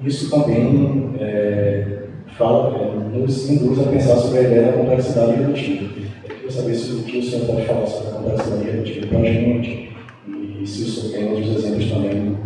isso 0.03 0.29
também 0.29 1.09
é, 1.19 2.02
fala, 2.37 2.75
é, 2.77 3.17
nos 3.17 3.49
induz 3.49 3.79
a 3.79 3.89
pensar 3.89 4.15
sobre 4.17 4.39
a 4.39 4.41
ideia 4.43 4.71
da 4.71 4.73
complexidade 4.73 5.31
redutiva. 5.33 5.93
Eu 6.23 6.35
queria 6.35 6.51
saber 6.51 6.75
se 6.75 6.91
o 6.91 7.03
que 7.03 7.19
o 7.19 7.23
senhor 7.23 7.45
pode 7.45 7.65
falar 7.65 7.85
sobre 7.85 8.09
a 8.09 8.13
complexidade 8.13 8.63
redutiva 8.63 9.07
para 9.07 9.19
a 9.19 9.23
gente 9.23 9.93
e 10.61 10.67
se 10.67 10.83
o 10.83 10.87
senhor 10.87 11.13
tem 11.13 11.31
outros 11.31 11.55
exemplos 11.57 11.91
também 11.91 12.37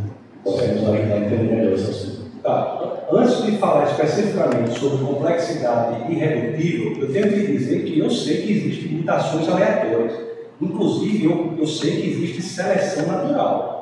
possam 0.43 0.67
nos 0.67 0.89
ajudar 0.89 1.13
a 1.13 1.19
entender 1.19 1.55
melhor 1.55 1.73
esse 1.73 1.89
assunto. 1.89 2.17
Tá. 2.43 3.05
Antes 3.11 3.45
de 3.45 3.57
falar 3.57 3.85
especificamente 3.85 4.79
sobre 4.79 5.05
complexidade 5.05 6.11
irredutível, 6.11 7.01
eu 7.01 7.11
tenho 7.11 7.29
que 7.29 7.51
dizer 7.51 7.83
que 7.83 7.99
eu 7.99 8.09
sei 8.09 8.41
que 8.41 8.51
existem 8.51 8.97
mutações 8.97 9.47
aleatórias. 9.47 10.13
Inclusive, 10.61 11.25
eu, 11.25 11.55
eu 11.57 11.67
sei 11.67 12.01
que 12.01 12.09
existe 12.09 12.41
seleção 12.41 13.07
natural. 13.07 13.76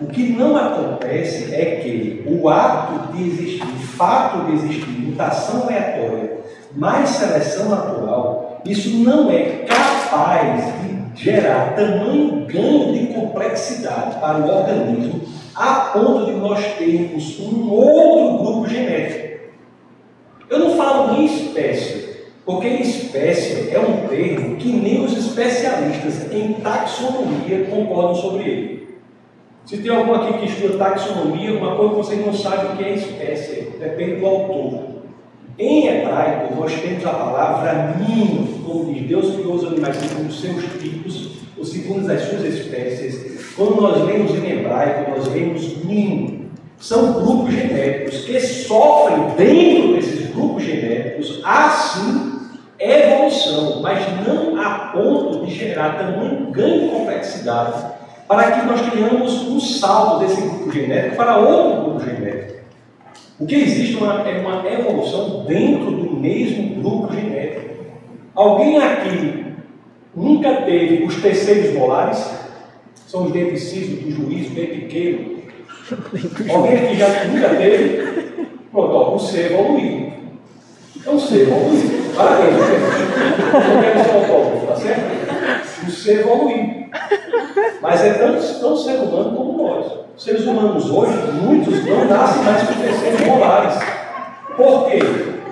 O 0.00 0.06
que 0.06 0.32
não 0.32 0.56
acontece 0.56 1.54
é 1.54 1.76
que 1.76 2.24
o 2.26 2.48
ato 2.48 3.12
de 3.12 3.28
existir, 3.28 3.62
o 3.62 3.78
fato 3.78 4.46
de 4.46 4.54
existir 4.54 4.88
mutação 4.88 5.62
aleatória 5.62 6.38
mais 6.74 7.10
seleção 7.10 7.68
natural, 7.68 8.60
isso 8.64 8.88
não 9.04 9.30
é 9.30 9.64
capaz 9.64 10.64
de 10.82 11.22
gerar 11.22 11.76
tamanho 11.76 12.44
ganho 12.44 12.92
de 12.92 13.06
complexidade 13.14 14.18
para 14.18 14.38
o 14.38 14.48
organismo 14.48 15.20
a 15.54 15.92
ponto 15.92 16.26
de 16.26 16.32
nós 16.32 16.60
termos 16.76 17.38
um 17.38 17.70
outro 17.70 18.44
grupo 18.44 18.68
genético. 18.68 19.44
Eu 20.50 20.58
não 20.58 20.76
falo 20.76 21.12
nem 21.12 21.26
espécie, 21.26 22.16
porque 22.44 22.66
espécie 22.66 23.70
é 23.70 23.78
um 23.78 24.08
termo 24.08 24.56
que 24.56 24.72
nem 24.72 25.04
os 25.04 25.16
especialistas 25.16 26.32
em 26.32 26.54
taxonomia 26.54 27.66
concordam 27.70 28.16
sobre 28.16 28.42
ele. 28.42 28.83
Se 29.66 29.78
tem 29.78 29.90
algum 29.90 30.12
aqui 30.12 30.40
que 30.40 30.44
estuda 30.44 30.76
taxonomia, 30.76 31.54
uma 31.54 31.74
coisa 31.74 31.90
que 31.90 31.96
vocês 31.96 32.26
não 32.26 32.34
sabem 32.34 32.72
o 32.72 32.76
que 32.76 32.84
é 32.84 32.94
espécie, 32.96 33.72
depende 33.80 34.16
do 34.16 34.26
autor. 34.26 34.80
Em 35.58 35.86
hebraico, 35.86 36.54
nós 36.54 36.74
temos 36.74 37.06
a 37.06 37.10
palavra 37.10 37.96
mim, 37.98 38.62
como 38.62 38.92
diz 38.92 39.08
Deus 39.08 39.34
criou 39.34 39.54
os 39.54 39.64
animais 39.64 39.96
segundo 39.96 40.28
os 40.28 40.38
seus 40.38 40.64
tipos, 40.82 41.30
ou 41.56 41.64
segundo 41.64 42.10
as 42.10 42.20
suas 42.20 42.44
espécies, 42.44 43.54
quando 43.56 43.80
nós 43.80 44.04
lemos 44.04 44.34
em 44.34 44.50
hebraico, 44.50 45.12
nós 45.12 45.32
lemos 45.32 45.82
nim. 45.84 46.50
São 46.76 47.22
grupos 47.22 47.54
genéticos 47.54 48.24
que 48.26 48.38
sofrem 48.40 49.30
dentro 49.38 49.94
desses 49.94 50.26
grupos 50.34 50.64
genéticos, 50.64 51.40
assim, 51.42 52.40
evolução, 52.78 53.80
mas 53.80 54.04
não 54.26 54.60
a 54.60 54.90
ponto 54.92 55.46
de 55.46 55.54
gerar 55.54 55.96
tamanho 55.96 56.50
ganho 56.50 56.82
de 56.82 56.88
complexidade 56.88 57.93
para 58.26 58.52
que 58.52 58.66
nós 58.66 58.80
tenhamos 58.90 59.42
um 59.42 59.60
salto 59.60 60.20
desse 60.20 60.40
grupo 60.40 60.70
genético 60.72 61.16
para 61.16 61.36
outro 61.38 61.82
grupo 61.82 62.04
genético. 62.04 62.60
O 63.38 63.46
que 63.46 63.54
existe 63.56 63.96
uma, 63.96 64.28
é 64.28 64.40
uma 64.40 64.66
evolução 64.70 65.44
dentro 65.44 65.90
do 65.90 66.16
mesmo 66.16 66.82
grupo 66.82 67.12
genético. 67.12 67.74
Alguém 68.34 68.78
aqui 68.78 69.44
nunca 70.14 70.62
teve 70.62 71.04
os 71.04 71.20
terceiros 71.20 71.74
molares? 71.74 72.24
São 73.06 73.26
os 73.26 73.32
dentes 73.32 73.62
do 74.02 74.10
juízo 74.10 74.54
bem 74.54 74.66
pequeno. 74.66 75.34
Alguém 76.52 76.86
que 76.88 76.96
já 76.96 77.24
nunca 77.24 77.48
teve? 77.50 78.46
Pronto, 78.70 78.94
ó, 78.94 79.14
evoluído. 79.52 80.12
Então, 80.96 81.18
ser 81.18 81.42
evoluído. 81.42 82.14
Parabéns, 82.16 82.56
não 82.56 83.82
quero 83.82 84.04
ser 84.04 84.10
autógrafo, 84.10 84.66
tá 84.66 84.76
certo? 84.76 85.86
O 85.86 85.90
evoluído. 86.20 86.83
Mas 87.80 88.04
é 88.04 88.14
tanto, 88.14 88.60
tanto 88.60 88.76
ser 88.78 88.96
humano 88.96 89.36
como 89.36 89.62
nós. 89.62 89.86
Os 90.16 90.22
seres 90.22 90.44
humanos 90.44 90.90
hoje, 90.90 91.12
muitos 91.42 91.84
não 91.84 92.04
nascem 92.04 92.42
mais 92.44 92.62
com 92.62 92.74
terceiros 92.74 93.20
molares. 93.22 93.74
Por 94.56 94.86
quê? 94.86 95.00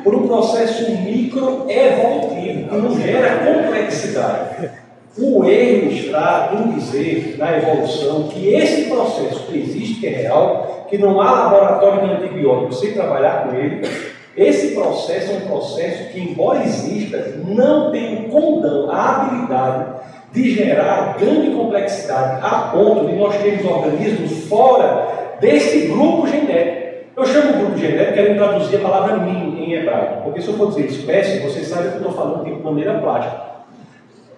por 0.02 0.14
um 0.14 0.26
processo 0.26 0.90
microevolutivo 0.90 2.68
que 2.68 2.76
não 2.76 3.00
gera 3.00 3.44
complexidade. 3.44 4.70
O 5.18 5.44
erro 5.44 5.90
está 5.92 6.52
em 6.54 6.72
dizer, 6.72 7.36
na 7.38 7.58
evolução, 7.58 8.28
que 8.28 8.54
esse 8.54 8.88
processo 8.88 9.46
que 9.46 9.58
existe, 9.58 10.00
que 10.00 10.06
é 10.06 10.22
real, 10.22 10.86
que 10.88 10.96
não 10.96 11.20
há 11.20 11.30
laboratório 11.30 12.08
de 12.08 12.14
antibiótico 12.14 12.72
sem 12.72 12.92
trabalhar 12.92 13.44
com 13.44 13.56
ele, 13.56 13.86
esse 14.34 14.74
processo 14.74 15.32
é 15.32 15.34
um 15.34 15.48
processo 15.48 16.10
que, 16.10 16.18
embora 16.18 16.64
exista, 16.64 17.34
não 17.46 17.92
tem 17.92 18.24
o 18.24 18.28
condão, 18.30 18.90
a 18.90 19.16
habilidade 19.16 20.02
de 20.32 20.54
gerar 20.54 21.16
grande 21.18 21.50
complexidade 21.50 22.40
a 22.42 22.70
ponto 22.72 23.06
de 23.06 23.14
nós 23.14 23.36
termos 23.36 23.64
organismos 23.64 24.48
fora 24.48 25.36
desse 25.40 25.88
grupo 25.88 26.26
genético. 26.26 26.82
Eu 27.14 27.26
chamo 27.26 27.50
o 27.50 27.58
grupo 27.58 27.78
genético 27.78 28.14
querendo 28.14 28.38
traduzir 28.38 28.76
a 28.76 28.80
palavra 28.80 29.16
mim 29.18 29.62
em 29.62 29.74
hebraico, 29.74 30.22
porque 30.24 30.40
se 30.40 30.48
eu 30.48 30.54
for 30.54 30.68
dizer 30.68 30.86
espécie, 30.86 31.40
você 31.40 31.60
sabe 31.60 31.88
que 31.88 31.94
eu 31.96 31.98
estou 31.98 32.12
falando 32.12 32.44
de 32.44 32.62
maneira 32.62 32.98
plástica. 32.98 33.52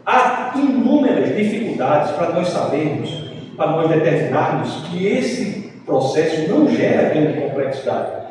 Há 0.05 0.53
inúmeras 0.57 1.35
dificuldades 1.35 2.11
para 2.13 2.31
nós 2.31 2.49
sabermos, 2.49 3.11
para 3.57 3.71
nós 3.71 3.89
determinarmos 3.89 4.89
que 4.89 5.07
esse 5.07 5.73
processo 5.87 6.51
não 6.51 6.69
gera 6.69 7.11
grande 7.11 7.41
complexidade. 7.41 8.25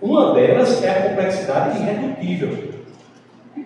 Uma 0.00 0.32
delas 0.32 0.82
é 0.82 0.88
a 0.88 1.02
complexidade 1.02 1.78
irredutível. 1.78 2.70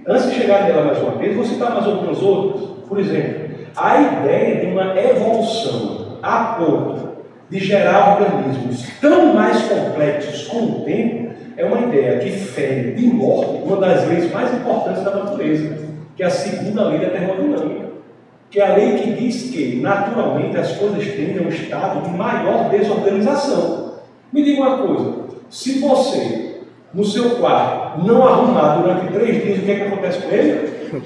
Antes 0.06 0.30
de 0.30 0.34
chegar 0.34 0.64
nela 0.64 0.84
mais 0.84 0.98
uma 0.98 1.12
vez, 1.12 1.36
vou 1.36 1.44
citar 1.44 1.72
mais 1.72 1.86
algumas 1.86 2.20
outras. 2.20 2.74
Por 2.88 2.98
exemplo, 2.98 3.43
a 3.76 4.00
ideia 4.00 4.60
de 4.60 4.66
uma 4.66 4.98
evolução 4.98 6.18
a 6.22 6.56
ponto 6.58 7.14
de 7.50 7.58
gerar 7.58 8.20
organismos 8.20 8.86
tão 9.00 9.34
mais 9.34 9.62
complexos 9.62 10.46
com 10.48 10.58
o 10.58 10.84
tempo 10.84 11.34
é 11.56 11.64
uma 11.64 11.80
ideia 11.80 12.18
que 12.18 12.30
fere 12.30 12.92
de 12.92 13.06
morte 13.06 13.62
uma 13.64 13.76
das 13.76 14.06
leis 14.08 14.32
mais 14.32 14.52
importantes 14.52 15.02
da 15.02 15.10
natureza, 15.10 15.78
que 16.16 16.22
é 16.22 16.26
a 16.26 16.30
segunda 16.30 16.88
lei 16.88 17.00
da 17.00 17.10
termodinâmica, 17.10 17.88
que 18.50 18.60
é 18.60 18.70
a 18.70 18.76
lei 18.76 18.98
que 18.98 19.12
diz 19.12 19.50
que, 19.50 19.80
naturalmente, 19.80 20.56
as 20.56 20.76
coisas 20.76 21.04
tendem 21.04 21.38
a 21.38 21.42
um 21.42 21.48
estado 21.48 22.02
de 22.02 22.10
maior 22.16 22.70
desorganização. 22.70 23.94
Me 24.32 24.42
diga 24.42 24.62
uma 24.62 24.78
coisa: 24.78 25.14
se 25.48 25.80
você, 25.80 26.60
no 26.92 27.04
seu 27.04 27.36
quarto, 27.36 28.04
não 28.04 28.26
arrumar 28.26 28.76
durante 28.76 29.12
três 29.12 29.42
dias, 29.42 29.58
o 29.58 29.62
que, 29.62 29.70
é 29.70 29.74
que 29.76 29.82
acontece 29.82 30.22
com 30.22 30.34
ele? 30.34 31.02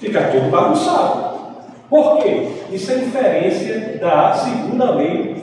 Fica 0.00 0.22
todo 0.28 0.50
bagunçado. 0.50 1.29
Por 1.90 2.18
quê? 2.18 2.46
Isso 2.70 2.92
é 2.92 2.94
inferência 2.98 3.98
da 4.00 4.32
segunda 4.32 4.92
lei 4.92 5.34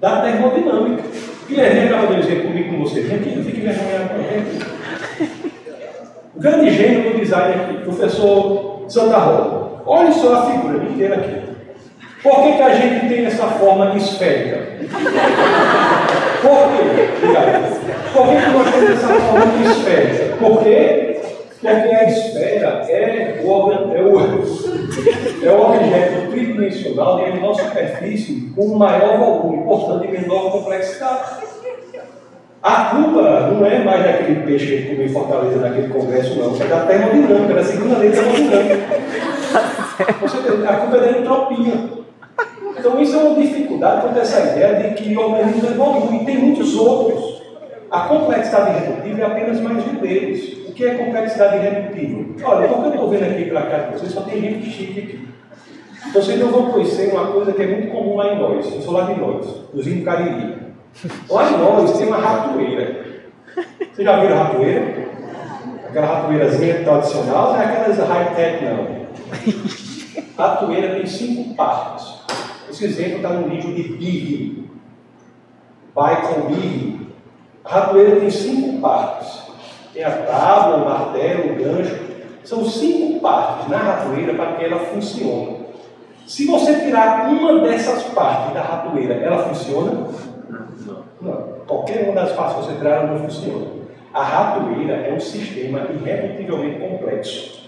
da 0.00 0.20
termodinâmica. 0.22 1.04
Guilherme 1.48 1.88
acaba 1.88 2.08
de 2.08 2.22
dizer 2.22 2.42
comigo 2.42 2.70
com 2.70 2.82
você, 2.82 3.02
gente, 3.02 3.36
não 3.36 3.44
fique 3.44 3.60
vergonhado 3.60 4.10
com 4.10 4.20
O 6.38 6.40
grande 6.40 6.70
gênio 6.72 7.12
do 7.12 7.18
design 7.20 7.54
aqui, 7.54 7.84
professor 7.84 8.84
Santa 8.88 9.16
Rosa. 9.16 9.82
Olha 9.86 10.12
só 10.12 10.34
a 10.34 10.50
figura 10.50 10.82
inteira 10.84 11.14
aqui. 11.14 11.52
Por 12.20 12.42
que, 12.42 12.52
que 12.52 12.62
a 12.62 12.74
gente 12.74 13.08
tem 13.08 13.26
essa 13.26 13.46
forma 13.46 13.96
esférica? 13.96 14.58
Por 16.42 16.72
quê? 16.72 17.08
Por 18.12 18.26
que, 18.28 18.36
que 18.36 18.50
nós 18.50 18.70
temos 18.70 18.90
essa 18.90 19.08
forma 19.08 19.70
esférica? 19.70 20.36
Por 20.36 20.62
quê? 20.64 21.11
Porque 21.62 21.94
a 21.94 22.04
esfera 22.08 22.84
é 22.88 23.40
o, 23.44 23.72
é 23.72 24.02
o, 24.02 24.20
é 25.44 25.52
o 25.52 25.62
objeto 25.62 26.30
tridimensional 26.32 27.18
de 27.18 27.32
menor 27.32 27.54
superfície 27.54 28.52
com 28.56 28.76
maior 28.76 29.16
volume, 29.16 29.62
portanto, 29.64 30.00
de 30.00 30.08
menor 30.08 30.50
complexidade. 30.50 31.52
A 32.60 32.84
culpa 32.86 33.50
não 33.52 33.64
é 33.64 33.78
mais 33.84 34.04
daquele 34.04 34.42
peixe 34.44 34.76
que 34.76 34.88
comeu 34.88 35.06
em 35.06 35.12
Fortaleza 35.12 35.60
naquele 35.60 35.88
congresso, 35.88 36.36
não. 36.36 36.60
É 36.60 36.66
da 36.66 36.84
termodinâmica, 36.84 37.54
da 37.54 37.64
segunda 37.64 37.98
lei 37.98 38.10
da 38.10 38.22
termodinâmica. 38.22 38.76
A 40.68 40.74
culpa 40.74 40.96
é 40.96 41.00
da 41.00 41.18
entropia. 41.18 41.74
Então, 42.76 43.00
isso 43.00 43.16
é 43.16 43.22
uma 43.22 43.40
dificuldade 43.40 44.00
quanto 44.02 44.18
a 44.18 44.22
essa 44.22 44.40
ideia 44.40 44.74
de 44.74 44.94
que 44.94 45.16
o 45.16 45.20
organismo 45.20 45.68
evolui. 45.68 46.22
E 46.22 46.24
tem 46.24 46.38
muitos 46.38 46.74
outros. 46.76 47.40
A 47.88 48.00
complexidade 48.00 48.70
irredutível 48.70 49.24
é 49.24 49.28
apenas 49.28 49.60
mais 49.60 49.86
um 49.86 49.94
deles. 49.96 50.61
O 50.72 50.74
que 50.74 50.86
é 50.86 50.94
complexidade 50.94 51.56
irredutível? 51.56 52.34
Olha, 52.42 52.66
porque 52.66 52.86
eu 52.86 52.90
estou 52.92 53.10
vendo 53.10 53.24
aqui 53.24 53.44
pela 53.44 53.62
casa 53.66 53.88
de 53.88 53.92
vocês, 53.92 54.12
só 54.12 54.22
tem 54.22 54.40
gente 54.40 54.70
chique 54.70 55.00
aqui. 55.00 55.28
Então 56.08 56.22
vocês 56.22 56.40
não 56.40 56.48
vão 56.48 56.70
conhecer 56.70 57.12
uma 57.12 57.26
coisa 57.26 57.52
que 57.52 57.62
é 57.62 57.66
muito 57.66 57.92
comum 57.92 58.16
lá 58.16 58.32
em 58.32 58.38
nós. 58.38 58.72
Eu 58.72 58.80
sou 58.80 58.94
lá 58.94 59.04
de 59.04 59.20
nós, 59.20 59.46
do 59.46 60.04
Cariri. 60.04 60.56
Lá 61.28 61.50
em 61.50 61.58
nós 61.58 61.98
tem 61.98 62.06
uma 62.06 62.16
ratoeira. 62.16 63.04
Vocês 63.92 64.08
já 64.08 64.18
viram 64.18 64.38
ratoeira? 64.38 65.08
Aquela 65.90 66.06
ratoeirazinha 66.06 66.84
tradicional, 66.84 67.52
não 67.52 67.60
é 67.60 67.64
aquelas 67.66 67.98
high-tech, 67.98 68.64
não. 68.64 69.02
Ratoeira 70.38 70.94
tem 70.94 71.06
cinco 71.06 71.54
partes. 71.54 72.14
Esse 72.70 72.86
exemplo 72.86 73.16
está 73.16 73.28
no 73.28 73.46
livro 73.46 73.74
de 73.74 73.82
Big. 73.82 74.70
Bacon 75.94 76.48
Big. 76.48 77.08
A 77.62 77.68
ratoeira 77.68 78.20
tem 78.20 78.30
cinco 78.30 78.80
partes. 78.80 79.41
Tem 79.92 80.04
a 80.04 80.10
tábua, 80.10 80.76
o 80.76 80.84
martelo, 80.84 81.52
o 81.52 81.56
gancho. 81.56 81.98
São 82.44 82.64
cinco 82.64 83.20
partes 83.20 83.68
na 83.68 83.76
ratoeira 83.76 84.34
para 84.34 84.52
que 84.52 84.64
ela 84.64 84.78
funcione. 84.86 85.62
Se 86.26 86.46
você 86.46 86.74
tirar 86.80 87.28
uma 87.28 87.60
dessas 87.60 88.02
partes 88.04 88.54
da 88.54 88.62
ratoeira, 88.62 89.14
ela 89.14 89.44
funciona? 89.48 90.08
Não. 90.48 91.04
não. 91.20 91.52
Qualquer 91.66 92.04
uma 92.04 92.14
das 92.14 92.32
partes 92.32 92.56
que 92.56 92.62
você 92.62 92.78
tirar, 92.78 93.02
ela 93.02 93.12
não 93.12 93.18
funciona. 93.18 93.66
A 94.14 94.22
ratoeira 94.22 94.94
é 94.94 95.12
um 95.12 95.20
sistema 95.20 95.86
irredutivelmente 95.90 96.80
complexo. 96.80 97.62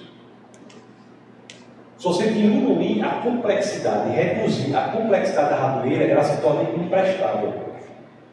Se 1.98 2.04
você 2.04 2.26
diminuir 2.28 3.02
a 3.02 3.22
complexidade, 3.22 4.10
reduzir 4.10 4.76
a 4.76 4.88
complexidade 4.88 5.50
da 5.50 5.56
ratoeira, 5.56 6.04
ela 6.04 6.22
se 6.22 6.40
torna 6.42 6.62
imprestável. 6.62 7.63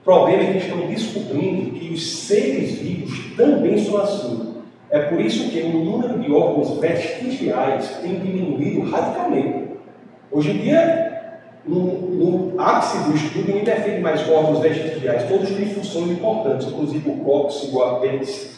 O 0.01 0.03
problema 0.03 0.43
é 0.43 0.51
que 0.53 0.57
estão 0.57 0.87
descobrindo 0.87 1.79
que 1.79 1.93
os 1.93 2.25
seres 2.25 2.79
vivos 2.79 3.35
também 3.37 3.77
são 3.77 4.01
assim. 4.01 4.55
É 4.89 4.99
por 4.99 5.21
isso 5.21 5.49
que 5.51 5.61
o 5.61 5.69
número 5.69 6.19
de 6.19 6.31
órgãos 6.31 6.79
vestigiais 6.79 7.97
tem 8.01 8.19
diminuído 8.19 8.89
radicalmente. 8.89 9.67
Hoje 10.31 10.51
em 10.51 10.57
dia, 10.57 11.29
no, 11.65 11.77
no 11.77 12.59
ápice 12.59 12.97
do 13.03 13.15
estudo, 13.15 13.47
ninguém 13.47 13.63
defende 13.63 14.01
mais 14.01 14.27
órgãos 14.27 14.59
vestigiais. 14.59 15.29
Todos 15.29 15.51
têm 15.51 15.67
funções 15.67 16.11
importantes, 16.11 16.67
inclusive 16.67 17.07
o 17.07 17.17
cóccix, 17.17 17.71
o 17.71 17.83
apêndice. 17.83 18.51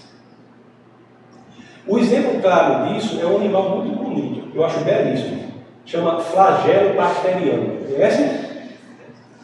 O 1.85 1.97
exemplo 1.97 2.39
claro 2.41 2.93
disso 2.93 3.19
é 3.21 3.25
um 3.25 3.35
animal 3.35 3.77
muito 3.77 4.01
bonito, 4.01 4.47
eu 4.55 4.65
acho 4.65 4.79
belíssimo. 4.79 5.43
Chama 5.85 6.21
flagelo 6.21 6.95
bacteriano. 6.95 7.79
Conhece? 7.85 8.42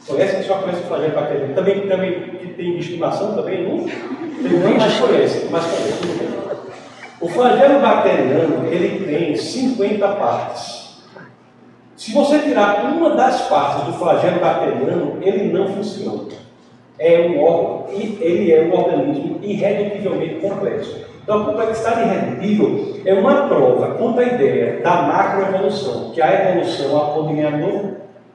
Conhece? 0.10 0.44
Só 0.44 0.56
conhece 0.56 0.82
o 0.82 0.86
flagelo 0.86 1.14
bacteriano. 1.14 1.54
Também, 1.54 1.88
também 1.88 2.22
que 2.22 2.48
tem 2.54 2.78
estimação 2.80 3.36
também, 3.36 3.64
não? 3.64 3.86
Tem 3.86 4.78
mas 4.78 5.00
conhece, 5.00 5.48
mas 5.52 5.66
conhece. 5.66 6.30
O 7.22 7.30
flagelo 7.30 7.80
bacteriano, 7.80 8.68
ele 8.68 9.06
tem 9.06 9.36
50 9.36 10.08
partes. 10.08 11.04
Se 11.96 12.12
você 12.14 12.40
tirar 12.40 12.86
uma 12.86 13.12
das 13.12 13.42
partes 13.50 13.86
do 13.86 13.94
flagelo 13.94 14.40
bacteriano, 14.40 15.18
ele 15.22 15.54
não 15.54 15.68
funciona. 15.68 16.30
É 16.98 17.20
um 17.28 17.44
órgão, 17.44 17.88
ele 17.92 18.52
é 18.52 18.64
um 18.64 18.74
organismo 18.74 19.40
irredutivelmente 19.44 20.36
complexo. 20.36 21.06
Então, 21.22 21.44
a 21.44 21.46
complexidade 21.46 22.02
irredutível 22.02 23.02
é 23.06 23.14
uma 23.14 23.48
prova 23.48 23.96
contra 23.96 24.24
a 24.24 24.28
ideia 24.28 24.82
da 24.82 25.04
macroevolução, 25.04 26.12
que 26.12 26.22
a 26.22 26.52
evolução 26.52 26.98
a 26.98 27.06
poder 27.12 27.36
ganhar 27.36 27.60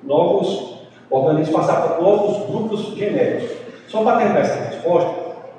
novos 0.02 0.74
organismo 1.14 1.54
passar 1.54 1.82
por 1.82 2.02
novos 2.02 2.46
grupos 2.46 2.96
genéticos. 2.96 3.56
Só 3.88 4.02
para 4.02 4.18
terminar 4.18 4.40
essa 4.40 4.64
resposta, 4.64 5.10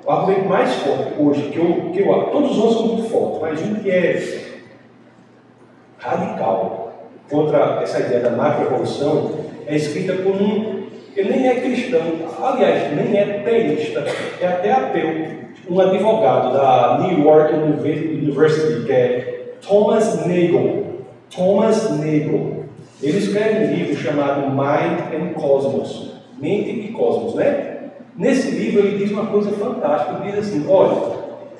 o 0.04 0.10
argumento 0.10 0.48
mais 0.48 0.74
forte 0.74 1.12
hoje, 1.18 1.42
que 1.50 1.58
eu, 1.58 1.90
que 1.92 2.00
eu 2.00 2.30
todos 2.30 2.50
os 2.52 2.58
outros 2.58 2.76
são 2.76 2.86
muito 2.88 3.08
fortes, 3.08 3.40
mas 3.40 3.62
um 3.62 3.74
que 3.76 3.90
é 3.90 4.46
radical 5.98 6.92
contra 7.30 7.80
essa 7.82 8.00
ideia 8.00 8.20
da 8.20 8.30
macroevolução 8.30 9.32
é 9.66 9.74
escrita 9.74 10.12
por 10.14 10.36
um, 10.36 10.86
ele 11.16 11.30
nem 11.30 11.48
é 11.48 11.60
cristão, 11.60 12.02
aliás, 12.40 12.94
nem 12.94 13.16
é 13.18 13.40
teísta, 13.44 14.04
é 14.40 14.46
até 14.46 14.70
ateu, 14.70 15.46
um 15.68 15.80
advogado 15.80 16.52
da 16.52 16.98
New 17.00 17.24
York 17.24 17.54
University, 17.54 18.84
que 18.84 18.92
é 18.92 19.46
Thomas 19.66 20.26
Nagel. 20.26 20.84
Thomas 21.34 21.98
Nagel. 21.98 22.65
Ele 23.02 23.18
escreve 23.18 23.66
um 23.66 23.74
livro 23.74 23.96
chamado 23.96 24.50
Mind 24.50 25.00
and 25.14 25.32
Cosmos, 25.34 26.12
Mente 26.38 26.70
e 26.70 26.92
Cosmos, 26.92 27.34
né? 27.34 27.90
Nesse 28.16 28.50
livro 28.50 28.80
ele 28.80 28.98
diz 28.98 29.10
uma 29.10 29.26
coisa 29.26 29.50
fantástica, 29.52 30.22
ele 30.22 30.32
diz 30.32 30.48
assim, 30.48 30.64
olha, 30.68 31.18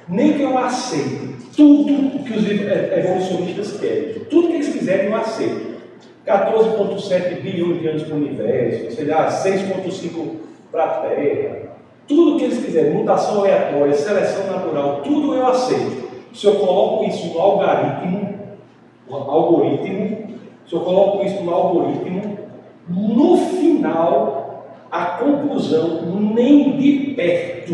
nem 0.09 0.33
que 0.33 0.43
eu 0.43 0.57
aceite 0.57 1.37
tudo 1.55 2.25
que 2.25 2.33
os 2.33 2.47
evolucionistas 2.49 3.79
querem, 3.79 4.25
tudo 4.31 4.49
que 4.49 4.55
eles 4.55 4.69
quiserem 4.69 5.07
eu 5.07 5.17
aceito. 5.17 5.77
14,7 6.27 7.41
bilhões 7.41 7.81
de 7.81 7.89
anos 7.89 8.03
para 8.03 8.15
o 8.15 8.19
universo, 8.19 8.97
sei 8.97 9.07
lá, 9.07 9.29
6,5 9.29 10.31
para 10.73 10.85
a 10.85 10.89
Terra, 10.89 11.77
tudo 12.09 12.39
que 12.39 12.45
eles 12.45 12.65
quiserem, 12.65 12.95
mutação 12.95 13.41
aleatória, 13.41 13.95
seleção 13.95 14.47
natural, 14.47 15.03
tudo 15.03 15.35
eu 15.35 15.47
aceito. 15.47 16.07
se 16.35 16.47
eu 16.47 16.57
coloco 16.57 17.05
isso 17.05 17.29
no 17.29 17.41
algoritmo, 17.41 18.39
algoritmo, 19.09 20.26
se 20.67 20.75
eu 20.75 20.81
coloco 20.81 21.25
isso 21.25 21.43
no 21.43 21.55
algoritmo, 21.55 22.39
no 22.89 23.37
final, 23.37 24.67
a 24.91 25.05
conclusão 25.19 26.03
nem 26.35 26.77
de 26.77 27.15
perto, 27.15 27.73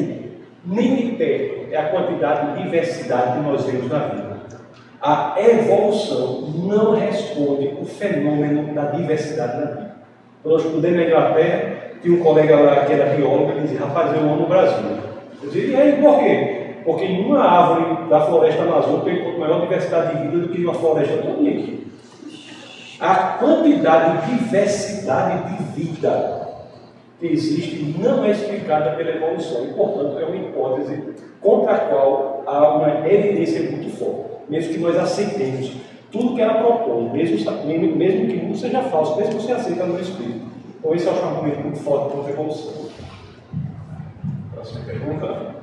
nem 0.65 0.97
de 0.97 1.13
perto, 1.13 1.73
é 1.73 1.77
a 1.77 1.89
quantidade 1.89 2.57
de 2.57 2.63
diversidade 2.65 3.39
que 3.39 3.49
nós 3.49 3.65
vemos 3.65 3.89
na 3.91 3.99
vida. 3.99 4.33
A 5.01 5.35
evolução 5.39 6.43
não 6.65 6.95
responde 6.95 7.75
o 7.81 7.85
fenômeno 7.85 8.73
da 8.75 8.85
diversidade 8.87 9.59
na 9.59 9.67
vida. 9.67 9.93
Quando 10.43 10.55
nós 10.55 10.65
estudei 10.65 10.93
na 10.93 11.05
Inglaterra, 11.05 11.73
tinha 12.01 12.15
um 12.15 12.23
colega 12.23 12.61
lá 12.61 12.85
que 12.85 12.93
era 12.93 13.15
biólogo 13.15 13.53
e 13.57 13.61
dizia, 13.63 13.81
rapaz, 13.81 14.15
eu 14.15 14.21
amo 14.21 14.45
o 14.45 14.49
Brasil. 14.49 14.85
Eu 15.43 15.51
dizia, 15.51 15.67
e 15.67 15.81
aí, 15.81 16.03
por 16.03 16.19
quê? 16.19 16.75
Porque 16.85 17.05
em 17.05 17.25
uma 17.25 17.43
árvore 17.43 18.09
da 18.09 18.21
floresta 18.23 18.63
amazônica 18.63 19.11
encontro 19.11 19.41
maior 19.41 19.61
diversidade 19.61 20.17
de 20.17 20.29
vida 20.29 20.47
do 20.47 20.49
que 20.53 20.65
uma 20.65 20.75
floresta 20.75 21.17
toda 21.19 21.49
aqui. 21.49 21.92
A 23.03 23.37
quantidade 23.37 24.29
de 24.29 24.39
diversidade 24.39 25.57
de 25.57 25.65
vida 25.73 26.49
que 27.19 27.27
existe 27.27 27.97
não 27.99 28.25
é 28.25 28.31
explicada 28.31 28.93
pela 28.93 29.11
evolução 29.11 29.65
e, 29.65 29.73
portanto, 29.73 30.21
é 30.21 30.25
uma 30.25 30.37
hipótese 30.37 31.03
contra 31.41 31.73
a 31.73 31.79
qual 31.81 32.45
há 32.47 32.77
uma 32.77 33.09
evidência 33.09 33.69
muito 33.73 33.91
forte, 33.99 34.49
mesmo 34.49 34.75
que 34.75 34.79
nós 34.79 34.97
aceitemos 34.97 35.73
tudo 36.13 36.37
que 36.37 36.43
ela 36.43 36.63
propõe, 36.63 37.11
mesmo, 37.11 37.53
mesmo 37.97 38.27
que 38.29 38.37
não 38.37 38.55
seja 38.55 38.83
falso, 38.83 39.17
mesmo 39.17 39.35
que 39.35 39.43
você 39.47 39.53
aceita 39.53 39.85
no 39.85 39.99
espírito. 39.99 40.47
Então, 40.79 40.95
esse 40.95 41.09
é 41.09 41.11
um 41.11 41.29
argumento 41.29 41.61
muito 41.61 41.81
forte 41.81 42.15
contra 42.15 42.31
a 42.31 42.33
evolução. 42.33 42.73
Próxima 44.55 44.85
pergunta. 44.85 45.63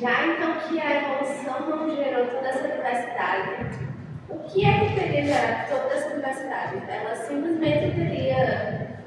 Já 0.00 0.26
então 0.26 0.54
que 0.68 0.78
a 0.78 0.96
evolução 0.96 1.68
não 1.68 1.96
gerou 1.96 2.26
toda 2.26 2.48
essa 2.48 2.68
diversidade, 2.68 3.78
o 4.28 4.38
que 4.40 4.64
é 4.64 4.80
que 4.80 4.94
teria 4.94 5.24
gerado 5.24 5.68
toda 5.70 5.94
essa 5.94 6.14
diversidade? 6.14 6.82
Ela 6.88 7.16
simplesmente 7.16 7.94
teria 7.96 8.98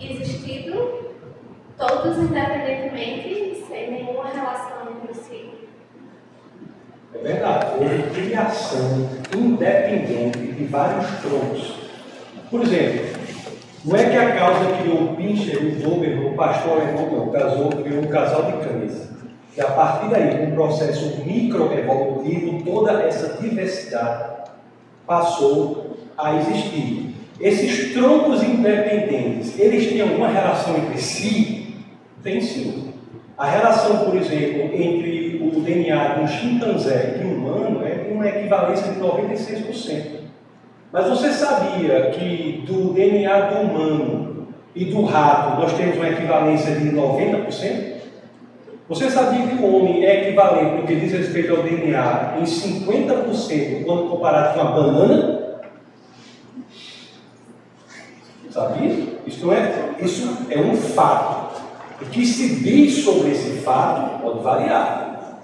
existido 0.00 1.14
todos 1.78 2.18
independentemente, 2.18 3.64
sem 3.66 3.90
nenhuma 3.90 4.28
relação 4.28 4.90
entre 4.90 5.14
si. 5.14 5.50
É 7.14 7.18
verdade, 7.18 7.66
houve 7.78 8.10
criação 8.14 9.10
independente 9.34 10.38
de 10.38 10.64
vários 10.64 11.06
troncos. 11.22 11.90
Por 12.56 12.64
exemplo, 12.64 13.04
não 13.84 13.96
é 13.96 14.04
que 14.08 14.16
a 14.16 14.34
causa 14.34 14.78
criou 14.80 15.12
o 15.12 15.14
Pincher, 15.14 15.58
o 15.58 15.70
Doberman, 15.72 16.30
o 16.30 16.34
pastor 16.34 16.80
alemão, 16.80 17.26
não, 17.26 17.30
casou, 17.30 17.68
criou 17.68 18.02
um 18.02 18.06
casal 18.06 18.44
de 18.44 18.52
cães. 18.66 19.10
E 19.54 19.60
a 19.60 19.66
partir 19.66 20.08
daí, 20.08 20.46
um 20.46 20.52
processo 20.52 21.22
microevolutivo, 21.26 22.62
toda 22.64 23.02
essa 23.02 23.36
diversidade 23.42 24.36
passou 25.06 25.98
a 26.16 26.34
existir. 26.36 27.14
Esses 27.38 27.92
troncos 27.92 28.42
independentes, 28.42 29.58
eles 29.60 29.90
têm 29.90 30.00
alguma 30.00 30.28
relação 30.28 30.78
entre 30.78 30.98
si? 30.98 31.74
Tem 32.22 32.40
sim. 32.40 32.94
A 33.36 33.50
relação, 33.50 33.98
por 33.98 34.16
exemplo, 34.16 34.62
entre 34.74 35.42
o 35.42 35.60
DNA 35.60 36.14
de 36.14 36.20
um 36.22 36.26
chimpanzé 36.26 37.20
e 37.20 37.26
um 37.26 37.34
humano 37.34 37.86
é 37.86 38.10
uma 38.10 38.26
equivalência 38.26 38.90
de 38.92 38.98
96%. 38.98 40.25
Mas 40.92 41.08
você 41.08 41.32
sabia 41.32 42.10
que 42.10 42.64
do 42.66 42.92
DNA 42.92 43.40
do 43.40 43.60
humano 43.60 44.48
e 44.74 44.84
do 44.86 45.04
rato 45.04 45.60
nós 45.60 45.72
temos 45.74 45.96
uma 45.96 46.08
equivalência 46.08 46.74
de 46.76 46.90
90%? 46.90 47.96
Você 48.88 49.10
sabia 49.10 49.48
que 49.48 49.56
o 49.56 49.74
homem 49.74 50.04
é 50.04 50.22
equivalente 50.22 50.76
no 50.76 50.86
que 50.86 50.94
diz 50.94 51.12
respeito 51.12 51.56
ao 51.56 51.62
DNA 51.62 52.36
em 52.38 52.44
50% 52.44 53.84
quando 53.84 54.08
comparado 54.08 54.54
com 54.54 54.60
a 54.60 54.70
banana? 54.70 55.36
Sabia? 58.48 59.16
Isso, 59.26 59.52
é, 59.52 59.96
isso 60.00 60.46
é 60.48 60.58
um 60.60 60.76
fato. 60.76 61.62
O 62.00 62.06
que 62.06 62.24
se 62.24 62.56
diz 62.56 63.04
sobre 63.04 63.32
esse 63.32 63.58
fato 63.58 64.22
pode 64.22 64.38
variar. 64.38 65.40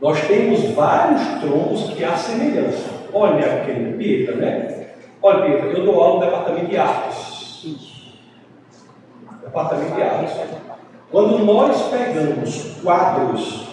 Nós 0.00 0.20
temos 0.26 0.62
vários 0.74 1.22
troncos 1.40 1.90
que 1.90 2.02
há 2.02 2.16
semelhança. 2.16 2.95
Olha, 3.12 3.60
pequena 3.60 3.96
Pietra, 3.96 4.36
né? 4.36 4.86
Olha, 5.22 5.44
Pietra, 5.46 5.68
eu 5.68 5.84
dou 5.84 6.00
aula 6.02 6.14
no 6.14 6.26
departamento 6.26 6.66
de 6.66 6.76
artes. 6.76 7.76
Departamento 9.42 9.94
de 9.94 10.02
artes. 10.02 10.36
Quando 11.10 11.44
nós 11.44 11.88
pegamos 11.88 12.76
quadros, 12.82 13.66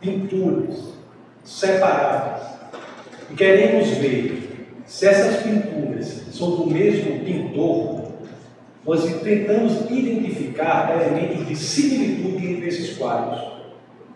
pinturas 0.00 0.94
separadas 1.42 2.42
e 3.30 3.34
queremos 3.34 3.88
ver 3.88 4.68
se 4.84 5.06
essas 5.06 5.42
pinturas 5.42 6.06
são 6.32 6.50
do 6.56 6.66
mesmo 6.66 7.24
pintor, 7.24 8.04
nós 8.86 9.02
tentamos 9.22 9.90
identificar 9.90 10.92
elementos 10.92 11.46
de 11.46 11.56
similitude 11.56 12.46
entre 12.52 12.68
esses 12.68 12.98
quadros. 12.98 13.54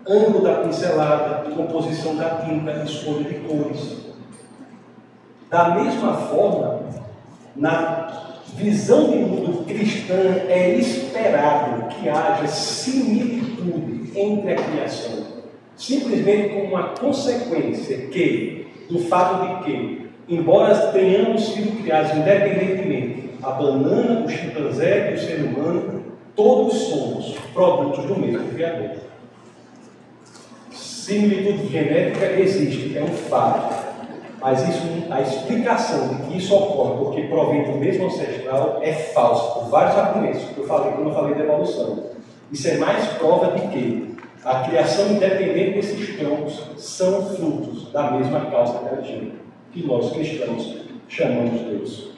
Ângulo 0.07 0.43
da 0.43 0.57
pincelada, 0.57 1.51
composição 1.51 2.17
da 2.17 2.37
tinta, 2.37 2.83
escolha 2.85 3.25
de 3.25 3.35
cores. 3.41 4.08
Da 5.51 5.71
mesma 5.71 6.15
forma, 6.15 6.81
na 7.57 8.35
visão 8.55 9.11
de 9.11 9.17
mundo 9.17 9.65
cristã 9.65 10.43
é 10.49 10.75
esperado 10.75 11.89
que 11.89 12.09
haja 12.09 12.47
similitude 12.47 14.11
entre 14.15 14.53
a 14.53 14.57
criação, 14.57 15.25
simplesmente 15.77 16.51
como 16.51 16.65
uma 16.65 16.89
consequência 16.89 17.97
que, 18.09 18.67
do 18.91 18.99
fato 19.01 19.47
de 19.47 19.65
que, 19.65 20.11
embora 20.29 20.93
tenhamos 20.93 21.47
sido 21.47 21.83
criados 21.83 22.13
independentemente, 22.13 23.31
a 23.43 23.51
banana, 23.51 24.27
o 24.27 24.29
chimpanzé 24.29 25.13
e 25.13 25.15
o 25.15 25.19
ser 25.19 25.45
humano, 25.45 26.03
todos 26.35 26.75
somos 26.75 27.37
produtos 27.55 28.05
do 28.05 28.19
mesmo 28.19 28.49
Criador. 28.51 28.97
Similitude 30.71 31.69
genética 31.69 32.27
existe, 32.33 32.99
é 32.99 33.03
um 33.03 33.09
fato. 33.09 33.88
Mas 34.41 34.69
isso, 34.69 35.07
a 35.11 35.21
explicação 35.21 36.09
de 36.09 36.23
que 36.23 36.39
isso 36.39 36.55
ocorre 36.55 37.05
porque 37.05 37.23
provém 37.23 37.65
do 37.65 37.77
mesmo 37.77 38.07
ancestral 38.07 38.79
é 38.83 38.93
falsa, 38.93 39.61
por 39.61 39.69
vários 39.69 39.97
argumentos 39.97 40.43
que 40.45 40.59
eu 40.59 40.67
falei 40.67 40.93
quando 40.93 41.09
eu 41.09 41.15
falei 41.15 41.35
da 41.35 41.45
evolução. 41.45 42.05
Isso 42.53 42.69
é 42.69 42.77
mais 42.79 43.07
prova 43.15 43.59
de 43.59 43.69
que 43.69 44.17
a 44.45 44.61
criação 44.61 45.11
independente 45.11 45.75
desses 45.75 46.17
troncos 46.17 46.63
são 46.79 47.27
frutos 47.35 47.91
da 47.93 48.13
mesma 48.13 48.47
causa 48.47 48.79
inteligente, 48.79 49.35
que 49.73 49.85
nós 49.87 50.11
cristãos 50.13 50.77
chamamos 51.09 51.61
Deus. 51.63 52.09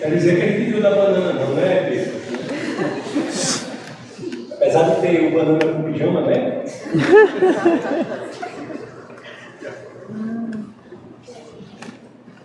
Quer 0.00 0.12
dizer 0.12 0.36
que 0.36 0.42
ele 0.42 0.64
pediu 0.64 0.80
da 0.80 0.90
banana, 0.92 1.34
não, 1.34 1.54
né, 1.54 1.86
Pedro? 1.90 2.12
Apesar 4.52 4.82
de 4.84 5.00
ter 5.02 5.26
o 5.26 5.30
banana 5.32 5.58
com 5.58 5.92
pijama, 5.92 6.22
né? 6.22 6.64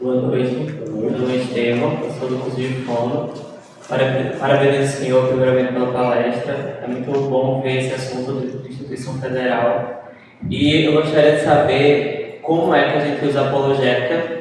Boa 0.02 0.22
noite, 0.22 0.56
meu 0.86 1.12
nome 1.12 1.34
é 1.34 1.38
Estevam, 1.38 1.98
sou 2.20 2.28
do 2.28 2.40
curso 2.40 2.58
de 2.58 2.68
Fono. 2.84 3.34
Parabéns 3.88 4.78
ao 4.78 5.00
senhor, 5.00 5.28
primeiramente, 5.30 5.72
pela 5.72 5.94
palestra. 5.94 6.82
É 6.84 6.88
muito 6.88 7.10
bom 7.30 7.62
ver 7.62 7.78
esse 7.78 7.94
assunto 7.94 8.34
de 8.42 8.68
instituição 8.68 9.14
federal. 9.22 10.12
E 10.50 10.84
eu 10.84 10.92
gostaria 10.92 11.38
de 11.38 11.44
saber 11.44 12.42
como 12.42 12.76
é 12.76 12.92
que 12.92 12.98
a 12.98 13.00
gente 13.00 13.26
usa 13.26 13.48
apologética 13.48 14.35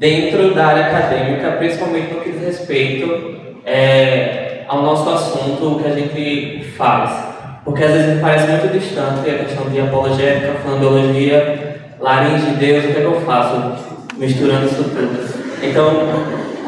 dentro 0.00 0.54
da 0.54 0.66
área 0.66 0.86
acadêmica, 0.86 1.52
principalmente 1.52 2.14
no 2.14 2.20
que 2.22 2.32
diz 2.32 2.42
respeito 2.42 3.36
é, 3.66 4.64
ao 4.66 4.82
nosso 4.82 5.08
assunto, 5.10 5.76
o 5.76 5.82
que 5.82 5.88
a 5.88 5.92
gente 5.92 6.64
faz. 6.70 7.28
Porque 7.62 7.84
às 7.84 7.92
vezes 7.92 8.14
me 8.14 8.22
parece 8.22 8.48
muito 8.48 8.72
distante 8.72 9.28
a 9.28 9.44
questão 9.44 9.66
de 9.68 9.78
apologética, 9.78 10.54
flandologia, 10.64 11.76
laringe 12.00 12.46
de 12.46 12.56
Deus, 12.56 12.84
o 12.84 12.88
que 12.88 12.92
é 12.96 13.00
que 13.00 13.02
eu 13.02 13.20
faço 13.20 13.74
misturando 14.16 14.66
isso 14.66 14.82
tudo? 14.84 15.40
Então, 15.62 15.90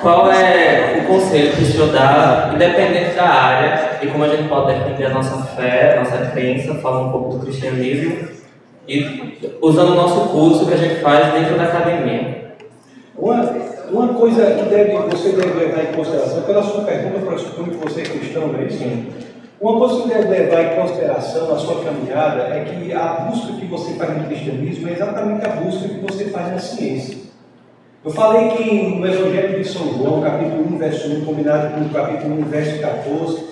qual 0.02 0.30
é 0.30 0.98
o 1.02 1.06
conselho 1.06 1.52
que 1.52 1.62
o 1.62 1.66
senhor 1.66 1.88
dá, 1.90 2.50
independente 2.54 3.14
da 3.14 3.24
área, 3.24 3.98
e 4.02 4.08
como 4.08 4.24
a 4.24 4.28
gente 4.28 4.46
pode 4.46 4.78
defender 4.78 5.06
a 5.06 5.14
nossa 5.14 5.42
fé, 5.56 5.94
a 5.96 6.00
nossa 6.00 6.18
crença, 6.32 6.74
falar 6.74 7.06
um 7.06 7.10
pouco 7.10 7.38
do 7.38 7.46
cristianismo, 7.46 8.28
e 8.86 9.38
usando 9.62 9.92
o 9.92 9.94
nosso 9.94 10.28
curso 10.28 10.66
que 10.66 10.74
a 10.74 10.76
gente 10.76 10.96
faz 10.96 11.32
dentro 11.32 11.56
da 11.56 11.64
academia? 11.64 12.41
Uma, 13.22 13.40
uma 13.92 14.14
coisa 14.14 14.46
que 14.46 14.64
deve, 14.68 14.96
você 14.96 15.28
deve 15.28 15.56
levar 15.56 15.84
em 15.84 15.94
consideração, 15.94 16.42
pela 16.42 16.60
sua 16.60 16.82
pergunta, 16.82 17.24
pressupõe 17.24 17.70
que 17.70 17.76
você 17.76 18.00
é 18.00 18.04
cristão, 18.04 18.48
não 18.48 18.58
é 18.58 18.64
isso? 18.64 18.82
Uma 19.60 19.78
coisa 19.78 20.02
que 20.02 20.08
deve 20.08 20.28
levar 20.28 20.62
em 20.64 20.80
consideração 20.80 21.46
na 21.46 21.56
sua 21.56 21.84
caminhada 21.84 22.42
é 22.52 22.64
que 22.64 22.92
a 22.92 23.06
busca 23.30 23.52
que 23.52 23.66
você 23.66 23.94
faz 23.94 24.18
no 24.18 24.24
cristianismo 24.24 24.88
é 24.88 24.92
exatamente 24.94 25.46
a 25.46 25.50
busca 25.50 25.88
que 25.88 26.00
você 26.00 26.24
faz 26.30 26.50
na 26.50 26.58
ciência. 26.58 27.18
Eu 28.04 28.10
falei 28.10 28.56
que 28.56 28.98
no 28.98 29.06
Evangelho 29.06 29.62
de 29.62 29.68
São 29.68 29.96
João, 29.96 30.20
capítulo 30.20 30.74
1, 30.74 30.78
verso 30.78 31.08
1, 31.08 31.24
combinado 31.24 31.74
com 31.74 31.80
o 31.82 31.90
capítulo 31.90 32.40
1, 32.40 32.44
verso 32.46 32.80
14, 32.80 33.44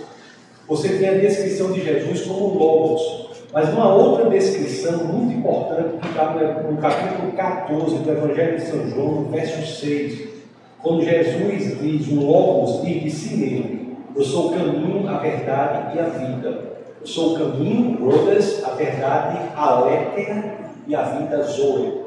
você 0.67 0.89
tem 0.89 1.11
a 1.11 1.15
descrição 1.15 1.71
de 1.71 1.81
Jesus 1.81 2.23
como 2.23 2.59
Logos. 2.59 3.30
Mas 3.53 3.69
uma 3.71 3.93
outra 3.93 4.31
descrição 4.31 5.05
muito 5.05 5.39
importante 5.39 5.99
que 6.01 6.09
está 6.09 6.35
no 6.71 6.77
capítulo 6.77 7.33
14 7.33 7.99
do 7.99 8.11
Evangelho 8.11 8.57
de 8.57 8.63
São 8.65 8.89
João, 8.89 9.23
no 9.23 9.29
verso 9.29 9.81
6, 9.81 10.29
quando 10.79 11.03
Jesus 11.03 11.81
diz, 11.81 12.09
o 12.09 12.21
Logos 12.21 12.83
diz 12.83 13.03
de 13.03 13.11
si 13.11 13.37
mesmo, 13.37 13.97
eu 14.15 14.25
sou 14.25 14.49
o 14.49 14.55
caminho, 14.55 15.09
a 15.09 15.19
verdade 15.19 15.97
e 15.97 16.01
a 16.01 16.05
vida. 16.05 16.71
Eu 17.01 17.07
sou 17.07 17.35
o 17.35 17.39
caminho, 17.39 17.99
brothers, 17.99 18.63
a 18.65 18.71
verdade, 18.71 19.39
a 19.57 19.81
létea 19.81 20.55
e 20.87 20.95
a 20.95 21.03
vida 21.03 21.43
zoe. 21.43 22.01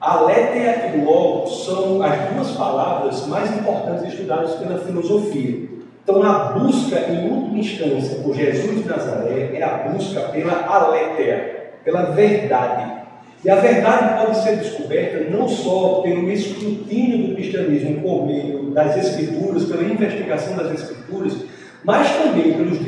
A 0.00 0.22
létea 0.22 0.96
e 0.96 1.04
logos 1.04 1.64
são 1.66 2.02
as 2.02 2.32
duas 2.32 2.52
palavras 2.52 3.26
mais 3.26 3.54
importantes 3.58 4.04
estudadas 4.04 4.54
pela 4.54 4.78
filosofia. 4.78 5.68
Então, 6.02 6.22
a 6.22 6.52
busca, 6.52 6.98
em 6.98 7.30
última 7.30 7.58
instância, 7.58 8.18
por 8.22 8.34
Jesus 8.34 8.82
de 8.82 8.88
Nazaré 8.88 9.50
é 9.54 9.62
a 9.62 9.88
busca 9.88 10.20
pela 10.22 10.66
aletheia, 10.66 11.72
pela 11.84 12.02
verdade. 12.10 13.00
E 13.44 13.48
a 13.48 13.56
verdade 13.56 14.22
pode 14.22 14.42
ser 14.42 14.56
descoberta 14.56 15.30
não 15.30 15.48
só 15.48 16.00
pelo 16.02 16.30
escrutínio 16.30 17.28
do 17.28 17.34
cristianismo 17.36 18.02
por 18.02 18.26
meio 18.26 18.70
das 18.70 18.96
Escrituras, 18.96 19.64
pela 19.64 19.82
investigação 19.82 20.56
das 20.56 20.72
Escrituras, 20.72 21.36
mas 21.82 22.10
também 22.16 22.52
pelos 22.52 22.80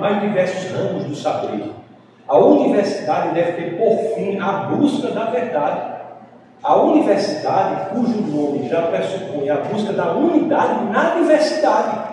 mais 0.00 0.20
diversos 0.20 0.70
ramos 0.72 1.04
do 1.04 1.14
saber. 1.14 1.70
A 2.28 2.38
universidade 2.38 3.34
deve 3.34 3.52
ter 3.52 3.78
por 3.78 4.14
fim 4.14 4.38
a 4.40 4.52
busca 4.70 5.08
da 5.12 5.26
verdade. 5.26 5.96
A 6.62 6.76
universidade, 6.76 7.90
cujo 7.90 8.20
nome 8.22 8.68
já 8.68 8.82
pressupõe 8.82 9.48
a 9.48 9.56
busca 9.56 9.92
da 9.92 10.12
unidade 10.12 10.90
na 10.90 11.10
diversidade. 11.10 12.05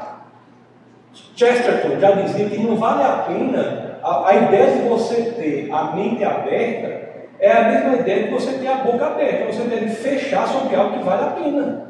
Chesterton 1.36 2.00
já 2.00 2.12
dizia 2.12 2.50
que 2.50 2.60
não 2.60 2.76
vale 2.76 3.04
a 3.04 3.26
pena 3.28 4.00
a, 4.04 4.30
a, 4.30 4.36
ideia 4.36 4.78
de 4.78 4.88
você 4.88 5.16
ter 5.38 5.72
a 5.72 5.96
mente 5.96 6.24
aberta 6.24 7.04
é 7.40 7.52
a 7.52 7.70
mesma 7.70 7.96
ideia 7.96 8.24
de 8.24 8.32
você 8.32 8.52
ter 8.54 8.68
a 8.68 8.76
boca 8.76 9.06
aberta. 9.06 9.52
Você 9.52 9.64
deve 9.64 9.90
fechar 9.90 10.48
sobre 10.48 10.76
algo 10.76 10.98
que 10.98 11.04
vale 11.04 11.24
a 11.24 11.28
pena. 11.28 11.88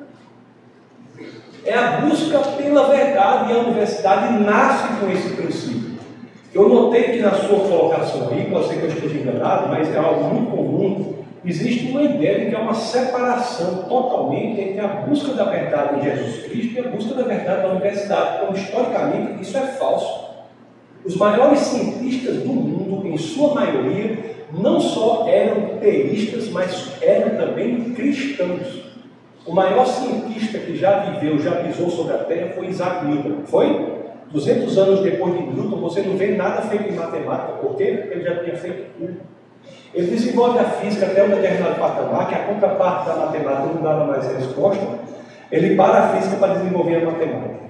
É 1.65 1.73
a 1.73 2.01
busca 2.01 2.39
pela 2.39 2.87
verdade 2.89 3.51
e 3.51 3.55
a 3.55 3.59
universidade 3.59 4.33
nasce 4.43 4.87
com 4.99 5.11
esse 5.11 5.29
princípio. 5.29 5.93
Eu 6.53 6.69
notei 6.69 7.03
que 7.03 7.19
na 7.19 7.31
sua 7.31 7.59
colocação 7.59 8.29
aí, 8.31 8.49
pode 8.49 8.67
ser 8.67 8.75
que 8.77 8.83
eu 8.83 8.89
esteja 8.89 9.17
enganado, 9.17 9.69
mas 9.69 9.93
é 9.93 9.97
algo 9.97 10.23
muito 10.23 10.51
comum 10.51 11.22
existe 11.45 11.91
uma 11.91 12.03
ideia 12.03 12.39
de 12.39 12.49
que 12.49 12.55
há 12.55 12.59
uma 12.59 12.73
separação 12.73 13.83
totalmente 13.83 14.61
entre 14.61 14.79
a 14.79 14.87
busca 14.87 15.33
da 15.33 15.45
verdade 15.45 15.99
em 15.99 16.03
Jesus 16.03 16.43
Cristo 16.45 16.75
e 16.75 16.79
a 16.79 16.89
busca 16.89 17.13
da 17.13 17.23
verdade 17.23 17.63
na 17.63 17.73
universidade, 17.73 18.39
como 18.39 18.57
historicamente 18.57 19.41
isso 19.41 19.57
é 19.57 19.61
falso. 19.61 20.23
Os 21.05 21.17
maiores 21.17 21.59
cientistas 21.59 22.37
do 22.37 22.53
mundo, 22.53 23.05
em 23.05 23.17
sua 23.17 23.53
maioria, 23.53 24.33
não 24.57 24.79
só 24.79 25.27
eram 25.27 25.77
teístas, 25.79 26.49
mas 26.49 26.93
eram 27.01 27.35
também 27.37 27.93
cristãos. 27.93 28.83
O 29.45 29.53
maior 29.53 29.85
cientista 29.85 30.59
que 30.59 30.77
já 30.77 30.99
viveu, 30.99 31.37
já 31.39 31.51
pisou 31.57 31.89
sobre 31.89 32.13
a 32.13 32.19
Terra 32.19 32.53
foi 32.55 32.67
Isaac 32.67 33.05
Newton. 33.05 33.45
Foi? 33.45 33.93
200 34.31 34.77
anos 34.77 35.01
depois 35.01 35.33
de 35.33 35.43
Newton, 35.43 35.77
você 35.77 36.01
não 36.01 36.15
vê 36.15 36.35
nada 36.35 36.61
feito 36.61 36.89
em 36.89 36.95
matemática. 36.95 37.53
Por 37.53 37.75
quê? 37.75 37.97
Porque 38.01 38.13
ele 38.13 38.23
já 38.23 38.43
tinha 38.43 38.55
feito 38.55 38.97
tudo. 38.97 39.32
Ele 39.93 40.07
desenvolve 40.07 40.57
a 40.59 40.63
física 40.63 41.05
até 41.05 41.23
um 41.23 41.29
determinado 41.29 41.79
patamar, 41.79 42.27
que 42.27 42.35
a 42.35 42.45
contraparte 42.45 43.07
da 43.07 43.15
matemática 43.15 43.73
não 43.73 43.81
dava 43.81 44.05
mais 44.05 44.27
resposta, 44.27 44.99
ele 45.51 45.75
para 45.75 46.05
a 46.05 46.09
física 46.15 46.37
para 46.37 46.55
desenvolver 46.55 46.95
a 46.95 47.05
matemática. 47.11 47.63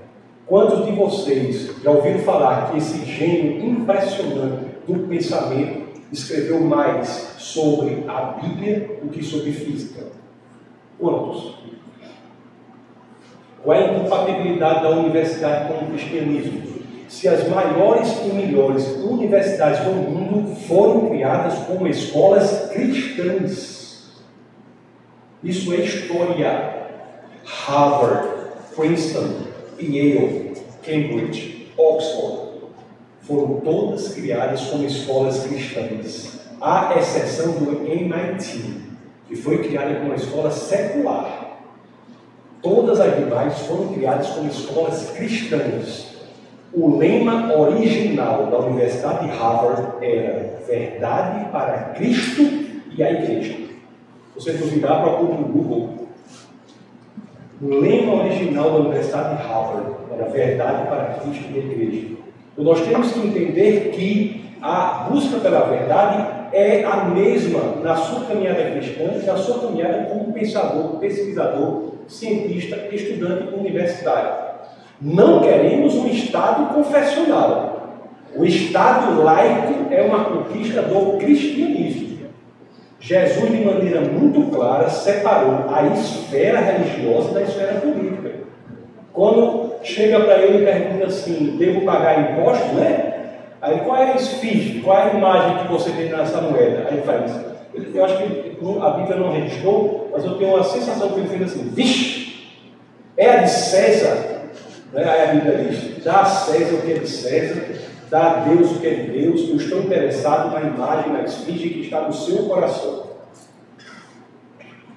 Quantos 0.45 0.85
de 0.85 0.91
vocês 0.91 1.71
já 1.83 1.91
ouviram 1.91 2.19
falar 2.19 2.71
que 2.71 2.77
esse 2.77 3.03
gênio 3.05 3.65
impressionante 3.65 4.65
do 4.87 5.07
pensamento 5.07 5.83
escreveu 6.11 6.61
mais 6.61 7.35
sobre 7.37 8.05
a 8.07 8.37
Bíblia 8.41 8.99
do 9.01 9.09
que 9.09 9.23
sobre 9.23 9.51
física? 9.51 10.05
Quantos? 10.99 11.55
Qual 13.63 13.77
é 13.77 13.83
a 13.83 13.93
incompatibilidade 13.93 14.83
da 14.83 14.89
universidade 14.89 15.73
com 15.73 15.85
o 15.85 15.87
cristianismo? 15.87 16.72
Se 17.07 17.27
as 17.27 17.47
maiores 17.47 18.09
e 18.25 18.33
melhores 18.33 18.87
universidades 18.97 19.79
do 19.85 19.91
mundo 19.91 20.55
foram 20.67 21.09
criadas 21.09 21.59
como 21.59 21.87
escolas 21.87 22.69
cristãs. 22.71 24.11
Isso 25.43 25.73
é 25.73 25.77
história. 25.77 26.83
Harvard, 27.45 28.27
Princeton, 28.75 29.47
Yale, 29.79 30.53
Cambridge, 30.81 31.71
Oxford 31.77 32.53
foram 33.21 33.61
todas 33.61 34.09
criadas 34.13 34.61
como 34.65 34.85
escolas 34.85 35.43
cristãs, 35.43 36.39
à 36.59 36.95
exceção 36.97 37.51
do 37.53 37.87
MIT, 37.87 38.81
que 39.27 39.35
foi 39.35 39.63
criada 39.63 39.95
como 39.95 40.07
uma 40.07 40.15
escola 40.15 40.51
secular. 40.51 41.57
Todas 42.61 42.99
as 42.99 43.17
demais 43.17 43.59
foram 43.59 43.93
criadas 43.93 44.27
como 44.27 44.49
escolas 44.49 45.11
cristãs. 45.11 46.12
O 46.75 46.97
lema 46.97 47.55
original 47.55 48.47
da 48.47 48.57
Universidade 48.57 49.27
de 49.27 49.37
Harvard 49.37 50.03
era 50.03 50.59
Verdade 50.67 51.45
para 51.51 51.93
Cristo 51.95 52.41
e 52.97 53.03
a 53.03 53.11
Igreja. 53.11 53.55
Você 54.33 54.53
duvidar, 54.53 55.03
procure 55.03 55.33
no 55.33 55.47
Google. 55.49 56.07
O 57.61 57.67
lema 57.67 58.23
original 58.23 58.71
da 58.71 58.77
Universidade 58.77 59.37
de 59.37 59.43
Harvard 59.43 59.91
era 60.11 60.29
Verdade 60.29 60.87
para 60.87 61.19
Cristo 61.19 61.45
e 61.53 61.59
a 61.59 61.63
Igreja. 61.63 62.07
Então 62.53 62.65
nós 62.65 62.81
temos 62.81 63.11
que 63.11 63.19
entender 63.19 63.91
que 63.91 64.43
a 64.59 65.09
busca 65.11 65.39
pela 65.41 65.65
verdade 65.65 66.25
é 66.53 66.83
a 66.85 67.05
mesma 67.05 67.81
na 67.83 67.95
sua 67.95 68.25
caminhada 68.25 68.71
cristã 68.71 69.11
na 69.27 69.37
sua 69.37 69.59
caminhada 69.59 70.05
como 70.05 70.33
pensador, 70.33 70.97
pesquisador, 70.97 71.91
cientista, 72.07 72.87
estudante 72.91 73.53
universitário. 73.53 74.42
Não 75.03 75.41
queremos 75.41 75.95
um 75.95 76.07
Estado 76.07 76.73
confessional. 76.73 77.99
O 78.37 78.45
Estado 78.45 79.21
laico 79.21 79.93
é 79.93 80.01
uma 80.01 80.23
conquista 80.23 80.81
do 80.81 81.17
cristianismo. 81.17 82.13
Jesus, 83.01 83.51
de 83.51 83.65
maneira 83.65 83.99
muito 83.99 84.49
clara, 84.49 84.89
separou 84.89 85.65
a 85.69 85.87
esfera 85.87 86.61
religiosa 86.61 87.33
da 87.33 87.41
esfera 87.41 87.81
política. 87.81 88.31
Quando 89.11 89.73
chega 89.83 90.21
para 90.21 90.37
ele 90.37 90.63
e 90.63 90.65
pergunta 90.65 91.07
assim: 91.07 91.57
devo 91.59 91.81
pagar 91.81 92.31
imposto, 92.31 92.73
né? 92.75 93.13
Aí 93.61 93.81
qual 93.81 93.97
é 93.97 94.13
a 94.13 94.15
esfinge? 94.15 94.79
Qual 94.79 94.97
é 94.97 95.11
a 95.11 95.13
imagem 95.15 95.57
que 95.57 95.71
você 95.71 95.91
tem 95.91 96.09
nessa 96.09 96.39
moeda? 96.39 96.87
Aí 96.87 96.93
ele 96.93 97.01
faz 97.01 97.41
Eu 97.93 98.05
acho 98.05 98.17
que 98.17 98.57
a 98.81 98.89
Bíblia 98.91 99.17
não 99.17 99.33
registrou, 99.33 100.09
mas 100.13 100.23
eu 100.23 100.37
tenho 100.37 100.55
uma 100.55 100.63
sensação 100.63 101.09
que 101.09 101.19
ele 101.19 101.27
fez 101.27 101.41
assim: 101.41 101.69
vixe, 101.73 102.53
é 103.17 103.29
a 103.29 103.37
de 103.41 103.51
César. 103.51 104.32
Né? 104.93 105.03
Aí 105.03 105.29
a 105.29 105.33
Bíblia 105.33 105.57
diz: 105.63 106.03
dá 106.03 106.21
a 106.21 106.25
César 106.25 106.75
o 106.75 106.81
que 106.81 106.91
é 106.91 106.99
de 106.99 107.09
César, 107.09 107.65
dá 108.09 108.31
a 108.31 108.33
Deus 108.41 108.71
o 108.71 108.79
que 108.79 108.87
é 108.87 108.91
de 108.91 109.11
Deus, 109.11 109.49
eu 109.49 109.55
estou 109.55 109.79
interessado 109.79 110.53
na 110.53 110.61
imagem, 110.61 111.11
na 111.11 111.23
esfinge 111.23 111.69
que 111.69 111.81
está 111.81 112.01
no 112.01 112.13
seu 112.13 112.43
coração. 112.43 113.11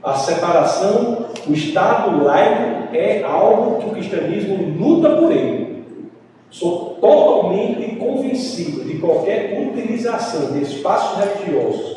A 0.02 0.14
separação, 0.14 1.30
o 1.48 1.52
Estado 1.52 2.22
laico 2.22 2.94
é 2.94 3.24
algo 3.24 3.80
que 3.80 3.86
o 3.88 3.90
cristianismo 3.90 4.56
luta 4.78 5.16
por 5.16 5.32
ele. 5.32 5.84
Sou 6.48 6.96
totalmente 7.00 7.96
convencido 7.96 8.84
de 8.84 8.98
qualquer 8.98 9.68
utilização 9.68 10.52
de 10.52 10.62
espaços 10.62 11.18
religiosos 11.18 11.96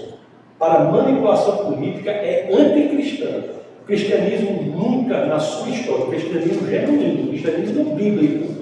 para 0.58 0.86
manipulação 0.86 1.58
política 1.58 2.10
é 2.10 2.50
anticristã 2.52 3.59
cristianismo 3.90 4.62
nunca, 4.62 5.26
na 5.26 5.40
sua 5.40 5.68
história, 5.70 6.06
o 6.06 6.10
cristianismo 6.10 6.70
genuíno, 6.70 7.24
o 7.24 7.28
cristianismo 7.30 7.96
bíblico, 7.96 8.54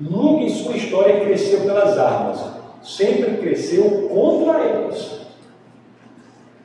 nunca 0.00 0.42
em 0.42 0.50
sua 0.50 0.76
história 0.76 1.20
cresceu 1.20 1.60
pelas 1.60 1.96
armas. 1.96 2.52
sempre 2.82 3.38
cresceu 3.38 4.08
contra 4.12 4.58
elas. 4.62 5.20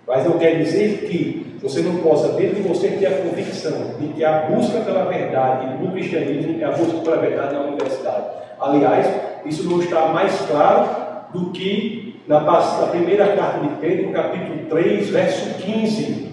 Mas 0.07 0.25
não 0.25 0.39
quer 0.39 0.57
dizer 0.57 1.07
que 1.07 1.55
você 1.61 1.81
não 1.81 1.97
possa, 1.97 2.33
dentro 2.33 2.55
de 2.55 2.67
você, 2.67 2.89
ter 2.89 3.05
a 3.05 3.21
convicção 3.21 3.93
de 3.99 4.07
que 4.07 4.25
a 4.25 4.49
busca 4.49 4.81
pela 4.81 5.05
verdade 5.05 5.81
no 5.81 5.91
cristianismo 5.91 6.59
é 6.59 6.65
a 6.65 6.71
busca 6.71 6.97
pela 7.01 7.17
verdade 7.17 7.53
na 7.53 7.61
universidade. 7.61 8.25
Aliás, 8.59 9.07
isso 9.45 9.69
não 9.69 9.79
está 9.79 10.07
mais 10.07 10.35
claro 10.41 11.29
do 11.31 11.51
que 11.51 12.21
na 12.27 12.41
primeira 12.87 13.35
carta 13.35 13.59
de 13.59 13.75
Pedro, 13.75 14.11
capítulo 14.11 14.65
3, 14.67 15.09
verso 15.09 15.53
15 15.61 16.28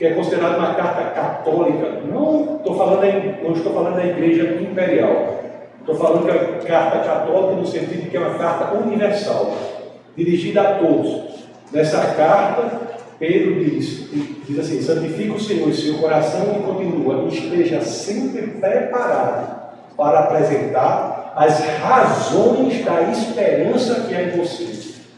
que 0.00 0.06
é 0.06 0.14
considerada 0.14 0.56
uma 0.56 0.74
carta 0.74 1.10
católica. 1.10 2.00
Não 2.10 2.56
estou 2.56 2.74
falando, 2.74 3.42
não 3.42 3.52
estou 3.52 3.74
falando 3.74 3.96
da 3.96 4.06
igreja 4.06 4.58
imperial. 4.58 5.40
Estou 5.78 5.94
falando 5.94 6.24
que 6.24 6.30
é 6.30 6.66
carta 6.66 7.00
católica 7.00 7.60
no 7.60 7.66
sentido 7.66 8.10
que 8.10 8.16
é 8.16 8.20
uma 8.20 8.38
carta 8.38 8.78
universal, 8.78 9.54
dirigida 10.16 10.62
a 10.62 10.74
todos. 10.76 11.44
Nessa 11.70 12.14
carta, 12.14 12.80
Pedro 13.18 13.62
diz, 13.62 14.08
diz 14.48 14.58
assim, 14.58 14.80
santifica 14.80 15.34
o 15.34 15.40
Senhor 15.40 15.68
em 15.68 15.74
seu 15.74 15.98
coração 15.98 16.46
e 16.58 16.62
continua, 16.62 17.28
esteja 17.28 17.82
sempre 17.82 18.46
preparado 18.58 19.74
para 19.98 20.20
apresentar 20.20 21.34
as 21.36 21.60
razões 21.60 22.82
da 22.82 23.02
esperança 23.02 24.06
que 24.08 24.14
há 24.14 24.22
em 24.22 24.30
você. 24.30 24.64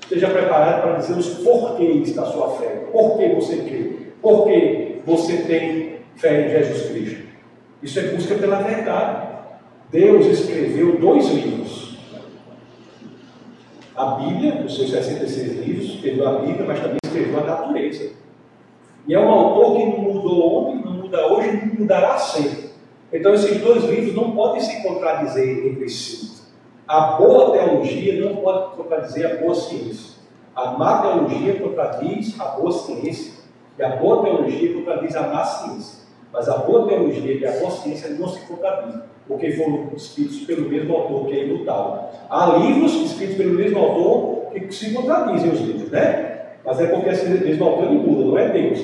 Esteja 0.03 0.29
preparado 0.29 0.83
para 0.83 0.95
dizer 0.95 1.17
os 1.17 1.29
porquês 1.39 2.13
da 2.17 2.25
sua 2.27 2.57
fé. 2.57 2.89
Por 2.91 3.17
que 3.17 3.29
você 3.29 3.59
crê? 3.59 3.92
Porque 4.23 5.01
você 5.05 5.39
tem 5.39 5.97
fé 6.15 6.47
em 6.47 6.51
Jesus 6.51 6.91
Cristo. 6.91 7.23
Isso 7.83 7.99
é 7.99 8.03
busca 8.05 8.37
pela 8.37 8.63
verdade. 8.63 9.29
Deus 9.91 10.27
escreveu 10.27 10.99
dois 10.99 11.29
livros. 11.29 11.99
A 13.97 14.07
Bíblia, 14.15 14.63
os 14.65 14.75
seus 14.75 14.91
66 14.91 15.67
livros, 15.67 15.87
escreveu 15.95 16.29
a 16.29 16.39
Bíblia, 16.39 16.65
mas 16.67 16.81
também 16.81 16.99
escreveu 17.05 17.41
a 17.41 17.45
natureza. 17.45 18.13
E 19.07 19.15
é 19.15 19.21
um 19.21 19.29
autor 19.29 19.77
que 19.77 19.85
não 19.85 19.99
mudou 19.99 20.71
ontem, 20.71 20.85
não 20.85 20.93
muda 20.93 21.27
hoje, 21.27 21.67
não 21.67 21.81
mudará 21.81 22.17
sempre. 22.17 22.71
Então 23.13 23.35
esses 23.35 23.61
dois 23.61 23.85
livros 23.85 24.15
não 24.15 24.31
podem 24.31 24.63
se 24.63 24.83
contradizer 24.83 25.67
entre 25.67 25.89
si. 25.89 26.41
A 26.87 27.13
boa 27.17 27.53
teologia 27.53 28.25
não 28.25 28.37
pode 28.37 28.77
contradizer 28.77 29.27
a 29.31 29.37
boa 29.41 29.55
ciência. 29.55 30.23
A 30.55 30.73
má 30.73 31.03
teologia 31.03 31.61
contradiz 31.61 32.41
a 32.41 32.45
boa 32.45 32.73
ciência 32.73 33.42
e 33.79 33.83
a 33.83 33.97
boa 33.97 34.23
teologia 34.23 34.75
contradiz 34.75 35.17
a 35.17 35.29
má 35.29 35.45
ciência. 35.45 36.03
Mas 36.33 36.49
a 36.49 36.59
boa 36.59 36.89
teologia 36.89 37.35
e 37.35 37.47
a 37.47 37.53
boa 37.53 37.71
ciência 37.71 38.11
não 38.11 38.27
se 38.29 38.41
contradizem, 38.47 39.03
porque 39.29 39.53
foram 39.53 39.91
escritos 39.95 40.41
pelo 40.41 40.69
mesmo 40.69 40.95
autor, 40.95 41.27
que 41.27 41.39
é 41.39 41.45
imutável. 41.45 42.05
Há 42.31 42.57
livros 42.57 42.95
escritos 42.95 43.37
pelo 43.37 43.55
mesmo 43.55 43.79
autor 43.79 44.53
que 44.53 44.75
se 44.75 44.93
contradizem 44.93 45.51
os 45.51 45.61
livros, 45.61 45.91
né? 45.91 46.33
Mas 46.65 46.81
é 46.81 46.87
porque 46.87 47.09
esse 47.11 47.29
mesmo 47.29 47.65
autor 47.65 47.87
não 47.87 47.95
muda, 47.95 48.25
não 48.25 48.39
é 48.39 48.49
Deus. 48.49 48.81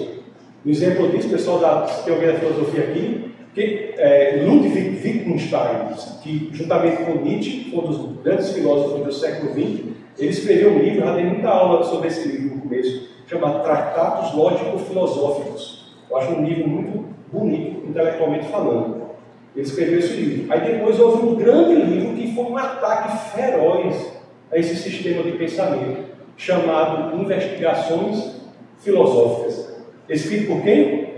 Um 0.66 0.70
exemplo 0.70 1.09
disso, 1.09 1.28
pessoal 1.28 1.59
da 1.61 1.82
teoria 2.05 2.32
da 2.32 2.39
filosofia 2.39 2.84
aqui, 2.84 3.32
que 3.55 3.95
é, 3.97 4.43
Ludwig 4.45 5.01
Wittgenstein, 5.03 5.95
que 6.22 6.51
juntamente 6.53 7.03
com 7.05 7.22
Nietzsche, 7.22 7.72
um 7.74 7.80
dos 7.80 8.22
grandes 8.22 8.53
filósofos 8.53 9.05
do 9.05 9.12
século 9.12 9.53
XX, 9.53 9.84
ele 10.18 10.30
escreveu 10.30 10.72
um 10.72 10.78
livro, 10.80 11.01
já 11.01 11.14
dei 11.14 11.24
muita 11.24 11.49
aula 11.49 11.84
sobre 11.84 12.09
esse 12.09 12.28
livro 12.28 12.57
no 12.57 12.62
começo, 12.62 13.09
chama 13.29 13.61
Tratados 13.61 14.35
Lógico-Filosóficos. 14.35 15.95
Eu 16.11 16.16
acho 16.16 16.33
um 16.33 16.45
livro 16.45 16.66
muito 16.66 17.05
bonito, 17.31 17.87
intelectualmente 17.87 18.49
falando. 18.49 19.09
Ele 19.55 19.66
escreveu 19.66 19.99
esse 19.99 20.14
livro. 20.14 20.53
Aí 20.53 20.61
depois 20.61 20.99
houve 20.99 21.26
um 21.26 21.35
grande 21.35 21.74
livro 21.74 22.14
que 22.14 22.35
foi 22.35 22.45
um 22.45 22.57
ataque 22.57 23.37
feroz 23.37 24.12
a 24.51 24.59
esse 24.59 24.76
sistema 24.76 25.22
de 25.22 25.33
pensamento, 25.33 26.05
chamado 26.37 27.20
Investigações 27.20 28.41
Filosóficas. 28.79 29.76
Escrito 30.09 30.47
por 30.47 30.62
quem? 30.62 31.09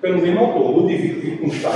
Pelo 0.00 0.20
mesmo 0.20 0.40
autor, 0.40 0.70
Ludwig 0.70 1.40
Wittgenstein. 1.40 1.72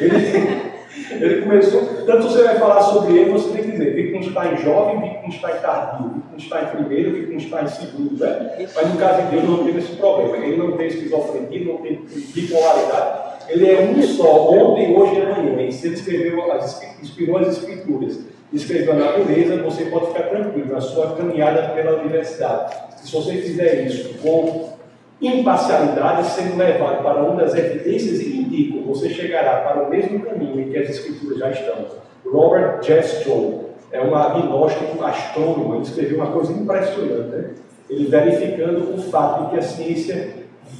Ele, 0.00 1.24
ele 1.24 1.42
começou, 1.42 1.82
tanto 2.06 2.22
você 2.24 2.42
vai 2.42 2.56
falar 2.56 2.80
sobre 2.82 3.18
ele, 3.18 3.30
você 3.30 3.50
tem 3.50 3.61
dizer 3.72 3.94
Wittgenstein 3.94 4.56
jovem, 4.56 5.02
Wittgenstein 5.02 5.60
tardio, 5.60 6.22
Wittgenstein 6.32 6.66
primeiro, 6.66 7.10
Wittgenstein 7.12 7.68
segundo, 7.68 8.24
né? 8.24 8.68
Mas 8.74 8.88
no 8.88 8.96
caso 8.98 9.22
de 9.22 9.36
Deus 9.36 9.44
não 9.48 9.64
tem 9.64 9.76
esse 9.76 9.92
problema, 9.96 10.36
ele 10.36 10.56
não 10.56 10.76
tem 10.76 10.86
esquizofrenia, 10.86 11.64
não 11.64 11.78
tem 11.78 12.00
bipolaridade, 12.34 13.32
ele 13.48 13.70
é 13.70 13.80
um 13.80 14.02
só, 14.02 14.50
ontem, 14.50 14.96
hoje 14.96 15.16
e 15.16 15.22
amanhã. 15.22 15.62
E 15.62 15.72
se 15.72 15.86
ele 15.86 15.96
escreveu, 15.96 16.52
as, 16.52 16.82
inspirou 17.02 17.38
as 17.38 17.58
escrituras, 17.58 18.20
escreveu 18.52 18.92
a 18.92 18.96
natureza, 18.96 19.62
você 19.62 19.86
pode 19.86 20.06
ficar 20.06 20.24
tranquilo 20.24 20.72
na 20.72 20.80
sua 20.80 21.14
caminhada 21.16 21.74
pela 21.74 22.00
universidade. 22.00 22.74
Se 23.02 23.12
você 23.12 23.32
fizer 23.38 23.86
isso 23.86 24.14
com 24.18 24.72
imparcialidade 25.20 26.28
sendo 26.30 26.56
levado 26.56 27.02
para 27.02 27.22
uma 27.22 27.42
das 27.42 27.54
evidências 27.54 28.20
e 28.20 28.36
indicam, 28.36 28.82
você 28.82 29.08
chegará 29.08 29.60
para 29.60 29.82
o 29.82 29.90
mesmo 29.90 30.20
caminho 30.20 30.60
em 30.60 30.70
que 30.70 30.78
as 30.78 30.90
escrituras 30.90 31.38
já 31.38 31.50
estão. 31.50 31.86
Robert 32.24 32.80
J. 32.82 33.00
Strong 33.00 33.61
é 33.92 34.00
um 34.00 34.14
agnóstico 34.14 35.04
astrônomo, 35.04 35.74
ele 35.74 35.82
escreveu 35.82 36.16
uma 36.16 36.28
coisa 36.28 36.52
impressionante, 36.52 37.28
né? 37.28 37.50
ele 37.90 38.08
verificando 38.08 38.94
o 38.94 39.02
fato 39.02 39.44
de 39.44 39.50
que 39.50 39.58
a 39.58 39.62
ciência, 39.62 40.30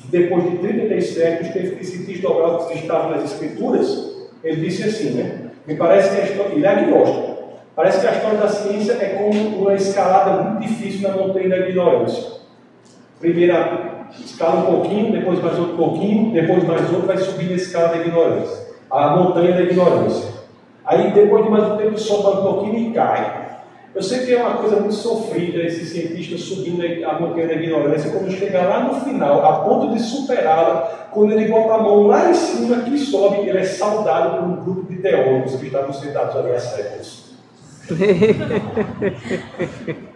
depois 0.07 0.51
de 0.51 0.57
33 0.59 1.07
séculos, 1.07 1.53
teve 1.53 1.77
que 1.77 1.85
se 1.85 2.07
desdobrar 2.07 2.55
o 2.55 2.67
que 2.67 2.79
estava 2.79 3.15
nas 3.15 3.25
escrituras, 3.25 4.13
ele 4.43 4.63
disse 4.63 4.85
assim, 4.85 5.11
né? 5.11 5.51
Me 5.67 5.77
parece 5.77 6.15
que 6.15 6.21
a 6.21 6.25
história, 6.25 6.55
ele 6.55 6.67
é 6.67 6.69
agnóstico, 6.69 7.37
parece 7.77 8.01
que 8.01 8.07
a 8.07 8.13
história 8.13 8.39
da 8.39 8.49
ciência 8.49 8.93
é 8.93 9.11
como 9.11 9.59
uma 9.59 9.75
escalada 9.75 10.43
muito 10.43 10.67
difícil 10.67 11.09
na 11.09 11.17
montanha 11.17 11.51
da 11.51 11.59
ignorância. 11.59 12.41
Primeira 13.21 14.09
escala 14.19 14.61
um 14.61 14.75
pouquinho, 14.75 15.13
depois 15.13 15.41
mais 15.41 15.59
outro 15.59 15.77
pouquinho, 15.77 16.33
depois 16.33 16.65
mais 16.65 16.91
outro, 16.91 17.07
vai 17.07 17.19
subir 17.19 17.53
a 17.53 17.57
escala 17.57 17.89
da 17.89 17.99
ignorância, 17.99 18.67
a 18.91 19.17
montanha 19.17 19.53
da 19.53 19.63
ignorância. 19.63 20.32
Aí 20.93 21.11
depois 21.11 21.45
de 21.45 21.51
mais 21.51 21.73
um 21.73 21.77
tempo 21.79 21.99
sobe 21.99 22.39
um 22.39 22.43
pouquinho 22.43 22.91
e 22.91 22.93
cai. 22.93 23.51
Eu 23.95 24.03
sei 24.03 24.27
que 24.27 24.35
é 24.35 24.43
uma 24.43 24.57
coisa 24.57 24.77
muito 24.77 24.95
sofrida 24.95 25.63
esse 25.63 25.87
cientista 25.87 26.37
subindo 26.37 26.83
a 27.07 27.19
montanha 27.19 27.49
da 27.49 27.55
ignorância, 27.55 28.11
quando 28.11 28.31
chega 28.31 28.61
lá 28.61 28.85
no 28.85 29.01
final, 29.01 29.43
a 29.43 29.61
ponto 29.61 29.95
de 29.95 30.01
superá-la, 30.01 31.09
quando 31.11 31.33
ele 31.33 31.51
bota 31.51 31.75
a 31.75 31.79
mão 31.79 32.07
lá 32.07 32.31
em 32.31 32.35
cima 32.35 32.83
que 32.83 32.99
sobe, 32.99 33.49
ele 33.49 33.57
é 33.57 33.65
saudado 33.65 34.37
por 34.37 34.45
um 34.45 34.65
grupo 34.65 34.93
de 34.93 34.99
teólogos 34.99 35.57
que 35.57 35.67
estavam 35.67 35.95
sentados 35.95 36.37
ali 36.37 36.53
há 36.53 36.61
séculos. 36.61 37.33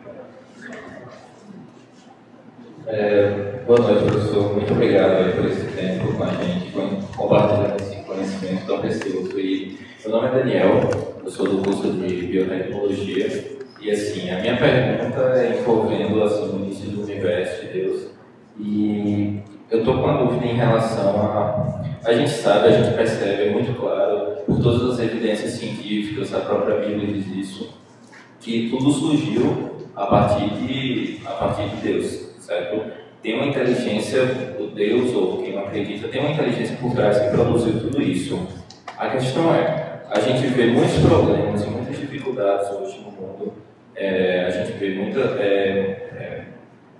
É, 2.88 3.62
boa 3.66 3.80
noite, 3.80 4.04
professor. 4.04 4.54
Muito 4.54 4.72
obrigado 4.72 5.34
por 5.34 5.46
esse 5.46 5.64
tempo 5.72 6.12
com 6.12 6.22
a 6.22 6.28
gente, 6.28 6.72
compartilhando 7.16 7.80
esse 7.80 7.96
conhecimento 8.04 8.64
tão 8.64 8.78
precioso. 8.78 9.40
E 9.40 9.76
meu 10.06 10.22
nome 10.22 10.28
é 10.28 10.38
Daniel, 10.38 10.90
eu 11.24 11.30
sou 11.30 11.48
do 11.48 11.62
curso 11.62 11.90
de 11.90 12.26
Biotecnologia. 12.26 13.56
E 13.80 13.90
assim, 13.90 14.30
a 14.30 14.38
minha 14.38 14.56
pergunta 14.56 15.20
é 15.36 15.58
envolvendo 15.58 16.22
assim, 16.22 16.48
o 16.48 16.64
início 16.64 16.90
do 16.90 17.02
universo 17.02 17.66
de 17.66 17.72
Deus. 17.72 18.06
E 18.58 19.40
eu 19.68 19.80
estou 19.80 19.94
com 19.94 20.02
uma 20.02 20.24
dúvida 20.24 20.46
em 20.46 20.54
relação 20.54 21.20
a. 21.20 21.84
A 22.04 22.12
gente 22.12 22.30
sabe, 22.30 22.68
a 22.68 22.70
gente 22.70 22.94
percebe, 22.94 23.48
é 23.48 23.50
muito 23.50 23.76
claro, 23.80 24.36
por 24.46 24.62
todas 24.62 24.92
as 24.92 25.00
evidências 25.00 25.54
científicas, 25.54 26.32
a 26.32 26.38
própria 26.38 26.76
Bíblia 26.76 27.12
diz 27.12 27.26
isso, 27.26 27.74
que 28.38 28.70
tudo 28.70 28.92
surgiu 28.92 29.88
a 29.96 30.06
partir 30.06 30.48
de, 30.50 31.20
a 31.26 31.30
partir 31.30 31.68
de 31.68 31.76
Deus 31.82 32.26
certo? 32.46 32.92
Tem 33.20 33.34
uma 33.34 33.46
inteligência, 33.46 34.22
o 34.60 34.68
Deus, 34.68 35.12
ou 35.14 35.42
quem 35.42 35.52
não 35.52 35.64
acredita, 35.64 36.06
tem 36.06 36.20
uma 36.20 36.30
inteligência 36.30 36.76
por 36.76 36.94
trás 36.94 37.18
que 37.18 37.30
produziu 37.30 37.80
tudo 37.80 38.00
isso. 38.00 38.46
A 38.96 39.08
questão 39.10 39.52
é, 39.52 39.85
a 40.10 40.20
gente 40.20 40.46
vê 40.48 40.66
muitos 40.66 40.98
problemas 40.98 41.64
e 41.64 41.66
muitas 41.68 41.98
dificuldades 41.98 42.70
hoje 42.70 43.00
no 43.00 43.10
mundo, 43.10 43.52
é, 43.94 44.46
a 44.46 44.50
gente 44.50 44.72
vê 44.78 44.94
muita... 44.94 45.20
É, 45.40 46.08
é, 46.16 46.42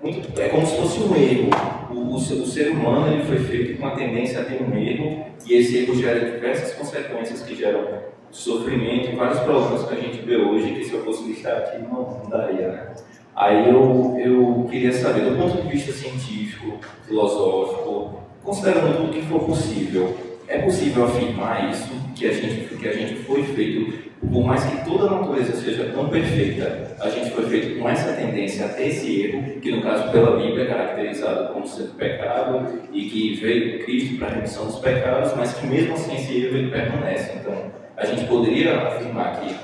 muito, 0.01 0.39
é 0.39 0.49
como 0.49 0.65
se 0.65 0.77
fosse 0.77 0.99
um 0.99 1.15
erro. 1.15 1.49
O, 1.89 1.95
o, 1.95 2.15
o, 2.15 2.19
ser 2.19 2.69
humano 2.69 3.13
ele 3.13 3.23
foi 3.23 3.39
feito 3.39 3.79
com 3.79 3.87
a 3.87 3.91
tendência 3.91 4.41
a 4.41 4.45
ter 4.45 4.61
um 4.61 4.77
erro 4.77 5.25
e 5.45 5.53
esse 5.55 5.77
erro 5.77 5.95
gera 5.95 6.31
diversas 6.31 6.73
consequências 6.73 7.41
que 7.41 7.55
geram 7.55 7.87
sofrimento 8.29 9.09
e 9.09 9.15
vários 9.15 9.39
problemas 9.39 9.87
que 9.87 9.95
a 9.95 9.99
gente 9.99 10.21
vê 10.21 10.35
hoje 10.35 10.73
que 10.73 10.83
se 10.83 10.93
eu 10.93 11.03
fosse 11.03 11.23
listar 11.27 11.57
aqui 11.57 11.81
não, 11.81 12.19
não 12.23 12.29
daria, 12.29 12.67
né? 12.67 12.93
Aí 13.35 13.69
eu, 13.69 14.17
eu 14.19 14.67
queria 14.69 14.91
saber, 14.91 15.21
do 15.21 15.37
ponto 15.37 15.61
de 15.61 15.67
vista 15.69 15.91
científico, 15.91 16.79
filosófico, 17.05 18.23
considerando 18.43 18.97
tudo 18.97 19.13
que 19.13 19.21
for 19.27 19.41
possível, 19.41 20.15
é 20.47 20.59
possível 20.59 21.05
afirmar 21.05 21.69
isso, 21.71 21.89
que 22.15 22.27
a 22.27 22.33
gente, 22.33 22.75
que 22.75 22.87
a 22.87 22.93
gente 22.93 23.15
foi 23.23 23.43
feito, 23.43 24.07
por 24.31 24.43
mais 24.43 24.63
que 24.63 24.85
toda 24.85 25.07
a 25.07 25.21
natureza 25.21 25.55
seja 25.55 25.91
tão 25.93 26.09
perfeita, 26.09 26.95
a 26.99 27.09
gente 27.09 27.31
foi 27.31 27.45
feito 27.45 27.79
com 27.79 27.89
essa 27.89 28.13
tendência 28.13 28.65
a 28.65 28.69
ter 28.69 28.87
esse 28.87 29.21
erro, 29.21 29.59
que 29.59 29.71
no 29.71 29.81
caso 29.81 30.11
pela 30.11 30.37
Bíblia 30.37 30.63
é 30.63 30.67
caracterizado 30.67 31.53
como 31.53 31.67
sendo 31.67 31.95
pecado, 31.95 32.81
e 32.91 33.09
que 33.09 33.35
veio 33.35 33.83
Cristo 33.83 34.17
para 34.17 34.27
a 34.27 34.31
remissão 34.31 34.65
dos 34.65 34.79
pecados, 34.79 35.33
mas 35.35 35.53
que 35.53 35.67
mesmo 35.67 35.93
assim 35.93 36.15
esse 36.15 36.45
erro 36.45 36.57
ele 36.57 36.71
permanece. 36.71 37.33
Então, 37.39 37.53
a 37.95 38.05
gente 38.05 38.25
poderia 38.25 38.77
afirmar 38.77 39.39
que 39.41 39.55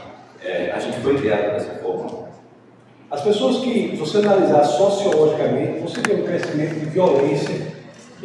é, 0.46 0.72
a 0.76 0.80
gente 0.80 0.98
foi 1.00 1.18
criado 1.18 1.54
dessa 1.54 1.76
forma. 1.76 2.24
As 3.10 3.22
pessoas 3.22 3.64
que, 3.64 3.92
se 3.92 3.96
você 3.96 4.18
analisar 4.18 4.64
sociologicamente, 4.64 5.80
você 5.80 6.02
vê 6.02 6.22
um 6.22 6.26
crescimento 6.26 6.80
de 6.80 6.86
violência 6.88 7.73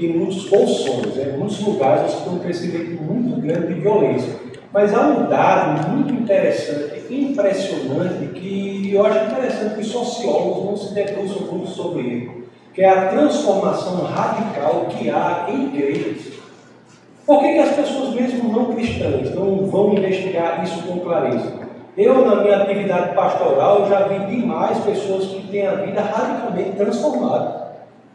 em 0.06 0.18
muitos 0.18 0.48
bolsões, 0.48 1.14
né? 1.14 1.34
em 1.34 1.38
muitos 1.38 1.60
lugares 1.60 2.12
você 2.12 2.24
tem 2.24 2.32
um 2.32 2.38
crescimento 2.38 3.02
muito 3.02 3.40
grande 3.40 3.74
de 3.74 3.80
violência. 3.80 4.34
Mas 4.72 4.94
há 4.94 5.00
um 5.00 5.28
dado 5.28 5.88
muito 5.90 6.12
interessante, 6.12 7.12
impressionante, 7.12 8.26
que 8.34 8.92
eu 8.92 9.04
acho 9.06 9.26
interessante 9.26 9.74
que 9.74 9.80
os 9.80 9.88
sociólogos 9.88 10.64
não 10.64 10.76
se 10.76 10.94
debruçam 10.94 11.46
muito 11.50 11.68
sobre 11.70 12.00
ele, 12.00 12.44
que 12.74 12.82
é 12.82 12.88
a 12.88 13.08
transformação 13.08 14.04
radical 14.04 14.86
que 14.90 15.08
há 15.08 15.46
em 15.48 15.68
igrejas. 15.68 16.32
Por 17.26 17.40
que, 17.40 17.52
que 17.52 17.58
as 17.58 17.74
pessoas 17.74 18.14
mesmo 18.14 18.52
não 18.52 18.72
cristãs 18.72 19.34
não 19.34 19.66
vão 19.66 19.94
investigar 19.94 20.62
isso 20.64 20.82
com 20.82 21.00
clareza? 21.00 21.68
Eu, 21.96 22.24
na 22.24 22.42
minha 22.42 22.62
atividade 22.62 23.14
pastoral, 23.14 23.88
já 23.88 24.06
vi 24.06 24.36
demais 24.36 24.78
pessoas 24.78 25.26
que 25.26 25.48
têm 25.48 25.66
a 25.66 25.74
vida 25.74 26.00
radicalmente 26.00 26.76
transformada. 26.76 27.67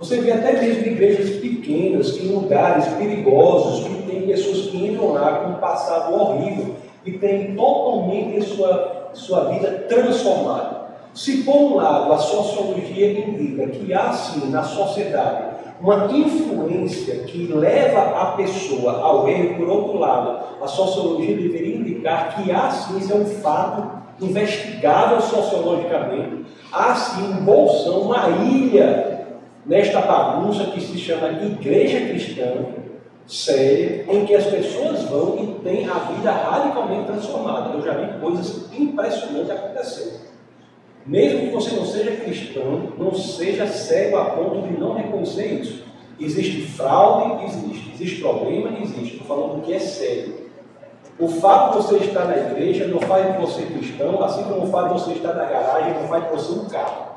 Você 0.04 0.20
vê 0.20 0.34
até 0.34 0.60
mesmo 0.60 0.86
igrejas 0.86 1.38
pequenas, 1.38 2.12
que 2.12 2.28
em 2.28 2.34
lugares 2.34 2.86
perigosos, 2.96 3.88
que 3.88 4.04
tem 4.04 4.24
pessoas 4.24 4.64
que 4.64 4.86
entram 4.86 5.14
lá 5.14 5.36
com 5.36 5.52
um 5.52 5.56
passado 5.62 6.14
horrível 6.14 6.76
e 7.06 7.14
têm 7.14 7.56
totalmente 7.56 8.38
a 8.40 8.42
sua, 8.42 9.12
sua 9.14 9.44
vida 9.46 9.86
transformada. 9.88 10.88
Se 11.14 11.44
por 11.44 11.56
um 11.56 11.76
lado 11.78 12.12
a 12.12 12.18
sociologia 12.18 13.18
indica 13.18 13.66
que 13.68 13.94
há 13.94 14.12
sim 14.12 14.50
na 14.50 14.62
sociedade 14.64 15.54
uma 15.80 16.12
influência 16.12 17.20
que 17.20 17.48
leva 17.54 18.02
a 18.02 18.26
pessoa 18.34 19.00
ao 19.00 19.30
erro, 19.30 19.56
por 19.56 19.70
outro 19.70 20.00
lado, 20.00 20.38
a 20.62 20.68
sociologia 20.68 21.38
deveria 21.38 21.78
indicar 21.78 22.36
que 22.36 22.52
há 22.52 22.70
sim, 22.70 22.98
isso 22.98 23.14
é 23.14 23.16
um 23.16 23.26
fato 23.26 24.04
investigável 24.20 25.22
sociologicamente, 25.22 26.46
há 26.74 26.94
sim 26.94 27.24
um 27.24 27.46
bolsão, 27.46 28.02
uma 28.02 28.28
ilha 28.46 29.13
nesta 29.66 30.02
bagunça 30.02 30.66
que 30.66 30.82
se 30.82 30.98
chama 30.98 31.30
igreja 31.44 32.02
cristã, 32.02 32.66
séria, 33.26 34.06
em 34.10 34.26
que 34.26 34.36
as 34.36 34.46
pessoas 34.46 35.04
vão 35.04 35.38
e 35.42 35.64
têm 35.64 35.88
a 35.88 35.94
vida 35.94 36.32
radicalmente 36.32 37.08
transformada. 37.08 37.74
Eu 37.74 37.82
já 37.82 37.94
vi 37.94 38.20
coisas 38.20 38.72
impressionantes 38.74 39.50
acontecendo. 39.50 40.34
Mesmo 41.06 41.42
que 41.42 41.50
você 41.50 41.76
não 41.76 41.86
seja 41.86 42.12
cristão, 42.12 42.94
não 42.98 43.14
seja 43.14 43.68
cego 43.68 44.18
a 44.18 44.26
ponto 44.26 44.68
de 44.68 44.80
não 44.80 44.96
reconhecer 44.96 45.62
isso. 45.62 45.84
Existe 46.20 46.62
fraude? 46.62 47.46
Existe. 47.46 47.92
Existe 47.94 48.22
problema? 48.22 48.78
Existe. 48.82 49.14
Estou 49.14 49.28
falando 49.28 49.56
do 49.56 49.62
que 49.62 49.74
é 49.74 49.80
sério. 49.80 50.43
O 51.24 51.28
fato 51.30 51.78
de 51.78 51.84
você 51.84 51.96
estar 52.00 52.26
na 52.26 52.36
igreja 52.36 52.86
não 52.86 53.00
faz 53.00 53.32
de 53.32 53.40
você 53.40 53.62
cristão, 53.62 54.22
assim 54.22 54.44
como 54.44 54.66
o 54.66 54.68
fato 54.68 54.94
de 54.94 55.02
você 55.02 55.12
estar 55.14 55.34
na 55.34 55.46
garagem 55.46 55.94
não 55.94 56.06
faz 56.10 56.26
de 56.26 56.32
você 56.32 56.52
um 56.52 56.66
carro. 56.66 57.14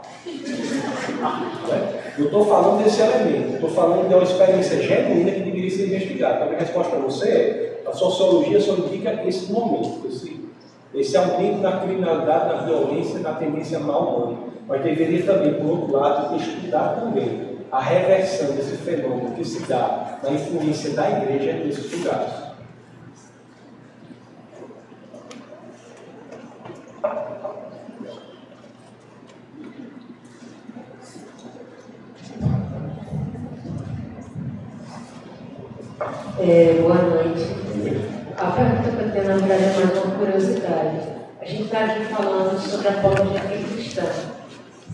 Eu 2.16 2.26
estou 2.26 2.46
falando 2.46 2.84
desse 2.84 3.00
elemento, 3.02 3.54
estou 3.54 3.70
falando 3.70 4.06
de 4.06 4.14
uma 4.14 4.22
experiência 4.22 4.80
genuína 4.80 5.32
que 5.32 5.40
deveria 5.40 5.70
ser 5.70 5.86
investigada. 5.86 6.44
Então, 6.44 6.56
a 6.56 6.60
resposta 6.60 6.94
para 6.94 7.04
você 7.04 7.28
é: 7.28 7.82
a 7.84 7.92
sociologia 7.92 8.60
só 8.60 8.74
indica 8.74 9.24
esse 9.26 9.52
momento, 9.52 10.06
esse 10.06 10.46
esse 10.94 11.16
aumento 11.16 11.60
da 11.60 11.72
criminalidade, 11.80 12.48
da 12.48 12.62
violência, 12.62 13.18
da 13.18 13.32
tendência 13.32 13.80
mal 13.80 14.02
humana. 14.02 14.38
Mas 14.68 14.82
deveria 14.82 15.26
também, 15.26 15.54
por 15.54 15.66
outro 15.66 15.92
lado, 15.92 16.36
estudar 16.36 17.00
também 17.00 17.58
a 17.72 17.80
reversão 17.80 18.52
desse 18.52 18.76
fenômeno 18.76 19.32
que 19.32 19.44
se 19.44 19.64
dá 19.64 20.20
na 20.22 20.30
influência 20.30 20.90
da 20.90 21.10
igreja 21.10 21.54
nesses 21.54 21.92
lugares. 21.92 22.45
É, 36.38 36.80
boa 36.82 36.96
noite. 36.96 37.46
A 38.36 38.50
pergunta 38.50 38.90
que 38.90 39.02
eu 39.02 39.10
tenho, 39.10 39.24
na 39.24 39.36
verdade, 39.36 39.64
é 39.64 39.72
mais 39.74 40.04
uma 40.04 40.14
curiosidade. 40.16 40.98
A 41.40 41.44
gente 41.46 41.62
está 41.62 41.84
aqui 41.84 42.04
falando 42.14 42.58
sobre 42.60 42.88
a 42.88 42.90
apologia 42.90 43.40
cristã, 43.40 44.02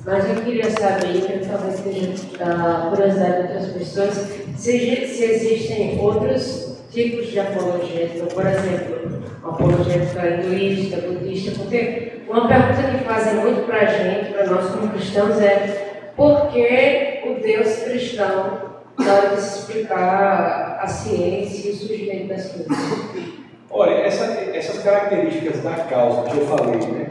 mas 0.06 0.28
eu 0.28 0.36
queria 0.36 0.70
saber, 0.70 1.20
que 1.20 1.48
talvez 1.48 1.81
seja 1.81 2.44
a 2.44 2.90
curiosidade 2.90 3.48
de 3.48 3.55
outras 3.55 3.73
pessoas, 3.73 4.14
se, 4.56 5.06
se 5.09 5.24
existem 5.24 5.98
outros 5.98 6.78
tipos 6.93 7.27
de 7.27 7.40
apologética, 7.40 8.27
por 8.27 8.47
exemplo, 8.47 9.24
apologética 9.43 10.28
hinduísta, 10.28 10.97
budista, 10.98 11.51
porque 11.59 12.20
uma 12.28 12.47
pergunta 12.47 12.98
que 12.98 13.05
fazem 13.05 13.35
muito 13.35 13.66
para 13.66 13.81
a 13.81 13.86
gente, 13.86 14.32
para 14.32 14.47
nós 14.47 14.70
como 14.70 14.90
cristãos, 14.90 15.40
é 15.40 16.12
por 16.16 16.52
que 16.52 17.23
o 17.27 17.43
Deus 17.43 17.82
cristão 17.82 18.72
na 18.98 19.14
hora 19.14 19.36
de 19.36 19.40
se 19.40 19.59
explicar 19.60 20.78
a 20.81 20.86
ciência 20.86 21.69
e 21.69 21.73
o 21.73 21.77
surgimento 21.77 22.28
das 22.28 22.48
coisas? 22.48 22.78
Olha, 23.70 23.93
essa, 23.93 24.24
essas 24.24 24.82
características 24.82 25.62
da 25.62 25.73
causa 25.73 26.31
que 26.31 26.39
eu 26.39 26.47
falei, 26.47 26.78
né? 26.78 27.09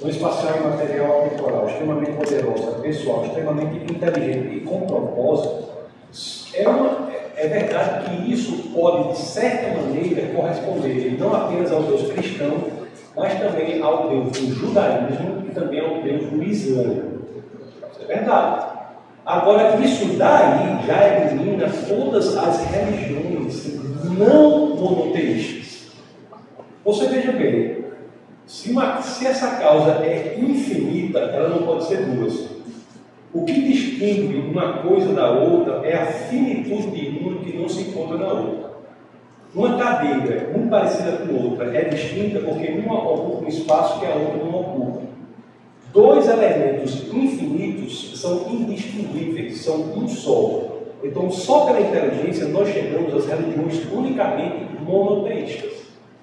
No 0.00 0.10
espacial 0.10 0.56
e 0.56 0.66
material 0.66 1.28
temporal, 1.30 1.66
extremamente 1.66 2.12
poderosa, 2.12 2.78
pessoal, 2.80 3.24
extremamente 3.24 3.92
inteligente 3.92 4.56
e 4.56 4.60
com 4.60 4.80
propósito, 4.80 5.68
é, 6.52 6.68
uma, 6.68 7.08
é 7.36 7.48
verdade 7.48 8.04
que 8.04 8.32
isso 8.32 8.70
pode, 8.74 9.12
de 9.12 9.18
certa 9.18 9.80
maneira, 9.80 10.34
corresponder 10.34 11.16
não 11.18 11.34
apenas 11.34 11.72
ao 11.72 11.82
Deus 11.82 12.10
cristão, 12.12 12.56
mas 13.14 13.38
também 13.38 13.80
ao 13.80 14.08
Deus 14.08 14.32
do 14.32 14.54
judaísmo 14.54 15.44
e 15.46 15.50
também 15.54 15.80
ao 15.80 16.02
Deus 16.02 16.26
do 16.26 16.42
Islã. 16.42 16.82
Isso 17.92 18.02
é 18.02 18.06
verdade. 18.06 18.75
Agora, 19.26 19.76
isso 19.84 20.16
daí 20.16 20.86
já 20.86 21.18
elimina 21.18 21.68
todas 21.88 22.36
as 22.36 22.64
religiões 22.70 23.74
não 24.16 24.76
monoteístas. 24.76 25.88
Você 26.84 27.08
veja 27.08 27.32
bem, 27.32 27.86
se, 28.46 28.70
uma, 28.70 29.02
se 29.02 29.26
essa 29.26 29.56
causa 29.56 29.94
é 30.04 30.38
infinita, 30.38 31.18
ela 31.18 31.48
não 31.48 31.66
pode 31.66 31.86
ser 31.86 32.04
duas. 32.04 32.50
O 33.34 33.44
que 33.44 33.62
distingue 33.62 34.36
uma 34.48 34.74
coisa 34.74 35.12
da 35.12 35.28
outra 35.32 35.84
é 35.84 35.94
a 35.94 36.06
finitude 36.06 36.92
de 36.92 37.18
uma 37.18 37.40
que 37.40 37.58
não 37.58 37.68
se 37.68 37.82
encontra 37.82 38.16
na 38.18 38.32
outra. 38.32 38.70
Uma 39.52 39.76
cadeira, 39.76 40.50
muito 40.52 40.70
parecida 40.70 41.12
com 41.16 41.50
outra, 41.50 41.76
é 41.76 41.84
distinta 41.86 42.38
porque 42.38 42.70
uma 42.70 42.94
ocupa 42.94 43.44
um 43.44 43.48
espaço 43.48 43.98
que 43.98 44.06
a 44.06 44.14
outra 44.14 44.44
não 44.44 44.60
ocupa. 44.60 45.05
Dois 45.96 46.28
elementos 46.28 47.10
infinitos 47.10 48.20
são 48.20 48.50
indistinguíveis, 48.50 49.62
são 49.62 49.76
um 49.96 50.06
só. 50.06 50.82
Então, 51.02 51.30
só 51.30 51.64
pela 51.64 51.80
inteligência 51.80 52.48
nós 52.48 52.68
chegamos 52.68 53.14
às 53.14 53.24
religiões 53.24 53.80
unicamente 53.90 54.76
monoteístas. 54.86 55.72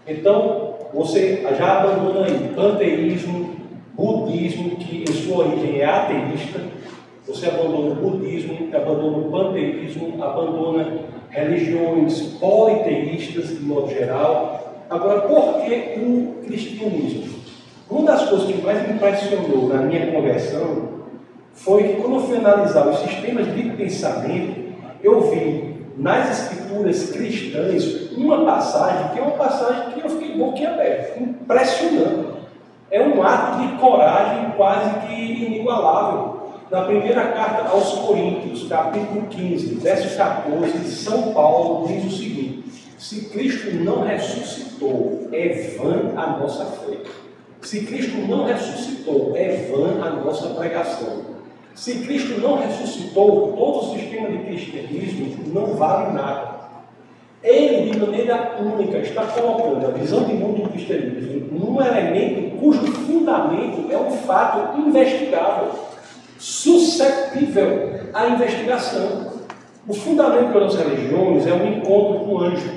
Então, 0.08 0.76
você 0.94 1.41
já 1.58 1.80
abandona 1.80 2.28
aí 2.28 2.52
panteísmo, 2.56 3.50
budismo, 3.95 4.76
que 4.76 5.06
em 5.10 5.12
sua 5.12 5.48
origem 5.48 5.80
é 5.80 5.86
ateísta, 5.86 6.60
você 7.28 7.48
abandona 7.48 7.94
o 7.94 7.95
budismo, 7.95 8.70
abandona 8.72 9.18
o 9.18 9.32
panteísmo, 9.32 10.24
abandona 10.24 11.00
religiões 11.32 12.22
politeístas 12.40 13.50
de 13.50 13.66
modo 13.66 13.90
geral. 13.90 14.84
Agora, 14.88 15.22
por 15.22 15.64
que 15.64 16.00
o 16.00 16.44
cristianismo? 16.45 17.43
Uma 17.94 18.11
das 18.11 18.28
coisas 18.28 18.48
que 18.48 18.60
mais 18.60 18.88
me 18.88 18.95
impressionou 18.95 19.68
na 19.68 19.84
minha 19.84 20.11
conversão 20.11 20.94
foi 21.53 21.84
que 21.84 22.02
quando 22.02 22.15
eu 22.15 22.22
fui 22.22 22.38
analisar 22.38 22.88
os 22.88 22.98
sistemas 22.98 23.45
de 23.53 23.70
pensamento, 23.70 24.74
eu 25.03 25.30
vi 25.30 25.76
nas 25.95 26.41
escrituras 26.41 27.11
cristãs 27.11 28.11
uma 28.18 28.45
passagem 28.45 29.10
que 29.10 29.20
é 29.20 29.22
uma 29.22 29.38
passagem 29.38 29.94
que 29.94 30.03
eu 30.03 30.10
fiquei 30.10 30.36
boquiaberto, 30.36 31.22
impressionante. 31.22 32.34
É 32.90 32.99
um 32.99 33.22
ato 33.22 33.60
de 33.60 33.78
coragem 33.78 34.53
quase 34.57 34.90
que 35.06 35.45
inigualável. 35.45 36.49
Na 36.72 36.86
primeira 36.86 37.28
carta 37.28 37.70
aos 37.70 37.94
Coríntios, 37.99 38.68
capítulo 38.68 39.28
15, 39.30 39.76
verso 39.76 40.18
14, 40.18 40.80
São 40.90 41.32
Paulo 41.32 41.88
diz 41.88 42.06
o 42.06 42.18
seguinte: 42.18 42.64
Se 42.98 43.30
Cristo 43.30 43.72
não 43.76 44.02
ressuscitou, 44.02 45.28
é 45.32 45.76
vã 45.78 46.14
a 46.18 46.38
nossa 46.40 46.65
fé. 46.65 47.23
Se 47.64 47.85
Cristo 47.85 48.18
não 48.27 48.45
ressuscitou, 48.45 49.31
é 49.35 49.69
vã 49.72 50.06
a 50.06 50.10
nossa 50.11 50.49
pregação. 50.49 51.34
Se 51.73 51.99
Cristo 51.99 52.40
não 52.40 52.57
ressuscitou, 52.57 53.53
todo 53.53 53.80
o 53.80 53.98
sistema 53.98 54.30
de 54.30 54.40
cristianismo 54.40 55.53
não 55.53 55.73
vale 55.73 56.14
nada. 56.14 56.53
Ele, 57.41 57.90
de 57.90 57.99
maneira 57.99 58.57
única, 58.60 58.98
está 58.99 59.23
colocando 59.26 59.88
a 59.88 59.91
visão 59.91 60.26
de 60.26 60.34
mundo 60.34 60.64
do 60.64 60.69
cristianismo 60.69 61.57
num 61.57 61.81
elemento 61.81 62.57
cujo 62.57 62.85
fundamento 62.85 63.91
é 63.91 63.98
um 63.98 64.11
fato 64.11 64.80
investigável, 64.80 65.72
suscetível 66.38 67.99
à 68.14 68.27
investigação. 68.27 69.34
O 69.88 69.94
fundamento 69.94 70.57
das 70.60 70.76
religiões 70.76 71.45
é 71.45 71.53
um 71.53 71.68
encontro 71.68 72.26
com 72.26 72.35
o 72.35 72.40
anjo. 72.40 72.72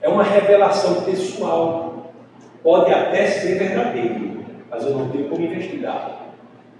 É 0.00 0.08
uma 0.08 0.22
revelação 0.22 1.02
pessoal. 1.02 1.89
Pode 2.62 2.92
até 2.92 3.26
ser 3.26 3.58
verdadeiro, 3.58 4.44
mas 4.70 4.84
eu 4.84 4.90
não 4.90 5.08
tenho 5.08 5.28
como 5.28 5.44
investigar. 5.44 6.20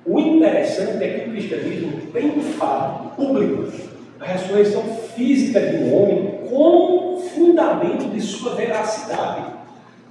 O 0.04 0.18
interessante 0.18 1.02
é 1.02 1.08
que 1.08 1.28
o 1.28 1.32
cristianismo 1.32 1.92
tem 2.12 2.26
um 2.26 2.40
fato 2.40 3.16
público, 3.16 3.70
a 4.18 4.24
ressurreição 4.24 4.82
física 5.14 5.60
de 5.60 5.76
um 5.76 6.02
homem, 6.02 6.40
como 6.48 7.20
fundamento 7.20 8.10
de 8.10 8.20
sua 8.20 8.54
veracidade. 8.54 9.44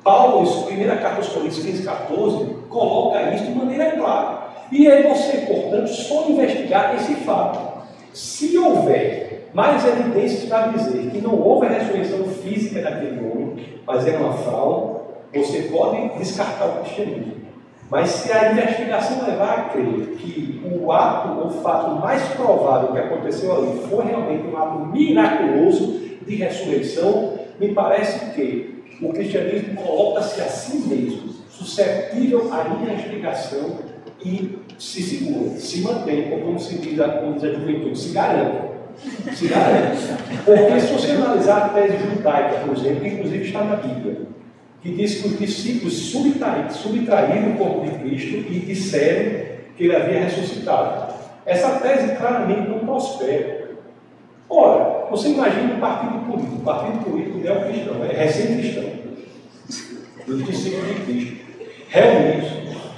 Paulo, 0.03 0.47
em 0.47 0.65
primeira 0.65 0.97
carta 0.97 1.17
aos 1.17 1.29
Coríntios 1.29 1.63
15, 1.63 1.83
14, 1.83 2.45
coloca 2.69 3.33
isso 3.33 3.45
de 3.45 3.51
maneira 3.51 3.91
clara. 3.91 4.49
E 4.71 4.87
é 4.87 5.03
você, 5.03 5.37
portanto, 5.39 5.87
só 5.87 6.29
investigar 6.29 6.95
esse 6.95 7.15
fato. 7.15 7.79
Se 8.13 8.57
houver 8.57 9.49
mais 9.53 9.85
evidências 9.85 10.47
para 10.47 10.67
dizer 10.67 11.09
que 11.09 11.21
não 11.21 11.39
houve 11.39 11.67
a 11.67 11.69
ressurreição 11.69 12.23
física 12.25 12.81
daquele 12.81 13.19
homem, 13.19 13.65
mas 13.85 14.07
é 14.07 14.17
uma 14.17 14.33
fraude, 14.33 14.98
você 15.33 15.63
pode 15.63 16.17
descartar 16.17 16.65
o 16.65 16.81
cristianismo. 16.81 17.39
Mas 17.89 18.09
se 18.09 18.31
a 18.31 18.51
investigação 18.51 19.25
levar 19.25 19.57
a 19.57 19.61
crer 19.69 20.15
que 20.17 20.61
o 20.63 20.91
ato, 20.91 21.47
o 21.47 21.49
fato 21.61 21.99
mais 21.99 22.21
provável 22.29 22.91
que 22.91 22.99
aconteceu 22.99 23.55
ali 23.55 23.81
foi 23.89 24.05
realmente 24.05 24.47
um 24.47 24.57
ato 24.57 24.85
miraculoso 24.87 25.99
de 26.25 26.35
ressurreição, 26.35 27.39
me 27.59 27.73
parece 27.73 28.33
que 28.33 28.83
o 29.01 29.11
cristianismo 29.11 29.75
coloca-se 29.81 30.39
a 30.41 30.45
si 30.45 30.77
mesmo 30.87 31.29
suscetível 31.49 32.49
à 32.53 32.67
investigação 32.81 33.77
e 34.23 34.59
se 34.77 35.01
segura, 35.01 35.57
se 35.57 35.81
mantém, 35.81 36.31
ou 36.31 36.39
como 36.39 36.59
se 36.59 36.77
diz 36.77 36.99
a, 36.99 37.09
como 37.09 37.33
diz 37.33 37.43
a 37.43 37.53
juventude, 37.53 37.99
se 37.99 38.13
garante. 38.13 38.69
Se 39.33 39.47
garante. 39.47 39.97
Porque 40.45 40.79
se 40.79 40.93
você 40.93 41.11
analisar 41.11 41.57
a 41.57 41.69
tese 41.69 41.97
judaica, 41.97 42.59
por 42.65 42.77
exemplo, 42.77 43.01
que 43.01 43.07
inclusive 43.07 43.45
está 43.45 43.63
na 43.63 43.75
Bíblia, 43.77 44.17
que 44.81 44.93
diz 44.93 45.21
que 45.21 45.27
os 45.27 45.39
discípulos 45.39 45.93
subtraíram, 45.93 46.69
subtraíram 46.69 47.51
o 47.51 47.57
corpo 47.57 47.85
de 47.85 47.91
Cristo 47.99 48.37
e 48.49 48.59
disseram 48.59 49.49
que 49.75 49.83
ele 49.83 49.95
havia 49.95 50.23
ressuscitado. 50.23 51.13
Essa 51.45 51.79
tese 51.79 52.15
claramente 52.15 52.69
não 52.69 52.79
prospera. 52.79 53.71
Ora, 54.49 55.07
você 55.09 55.29
imagina 55.29 55.75
um 55.75 55.79
partido 55.79 56.25
político, 56.25 56.55
um 56.55 56.59
partido 56.59 57.03
político 57.03 57.37
neo-cristão, 57.37 58.03
é 58.03 58.13
recém-cristão, 58.13 58.89
dos 60.25 60.45
discípulos 60.45 60.87
de 60.87 61.01
Cristo, 61.01 61.37
reunidos, 61.89 62.49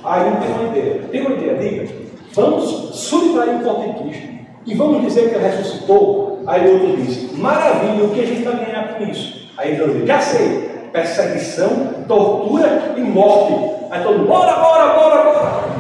aí 0.03 0.31
tem 0.41 0.51
uma 0.51 0.69
ideia. 0.69 1.01
Tem 1.11 1.21
uma 1.21 1.35
ideia, 1.35 1.57
diga, 1.57 1.93
vamos 2.33 2.95
subtrair 2.95 3.57
o 3.57 3.63
corpo 3.63 3.93
de 3.93 4.03
Cristo 4.03 4.29
e 4.65 4.73
vamos 4.75 5.01
dizer 5.03 5.29
que 5.29 5.35
ele 5.35 5.47
ressuscitou. 5.47 6.43
Aí 6.47 6.67
o 6.67 6.73
outro 6.73 7.03
diz, 7.03 7.37
maravilha, 7.37 8.03
o 8.03 8.11
que 8.11 8.21
a 8.21 8.25
gente 8.25 8.43
vai 8.43 8.65
ganhar 8.65 8.95
com 8.95 9.03
isso? 9.05 9.49
Aí 9.57 9.75
ele 9.75 9.99
diz, 9.99 10.07
já 10.07 10.19
sei, 10.19 10.70
perseguição, 10.91 12.03
tortura 12.07 12.93
e 12.97 13.01
morte. 13.01 13.53
Aí 13.89 14.03
todo 14.03 14.19
mundo, 14.19 14.27
bora, 14.27 14.53
bora, 14.55 14.93
bora, 14.93 15.23
bora. 15.23 15.71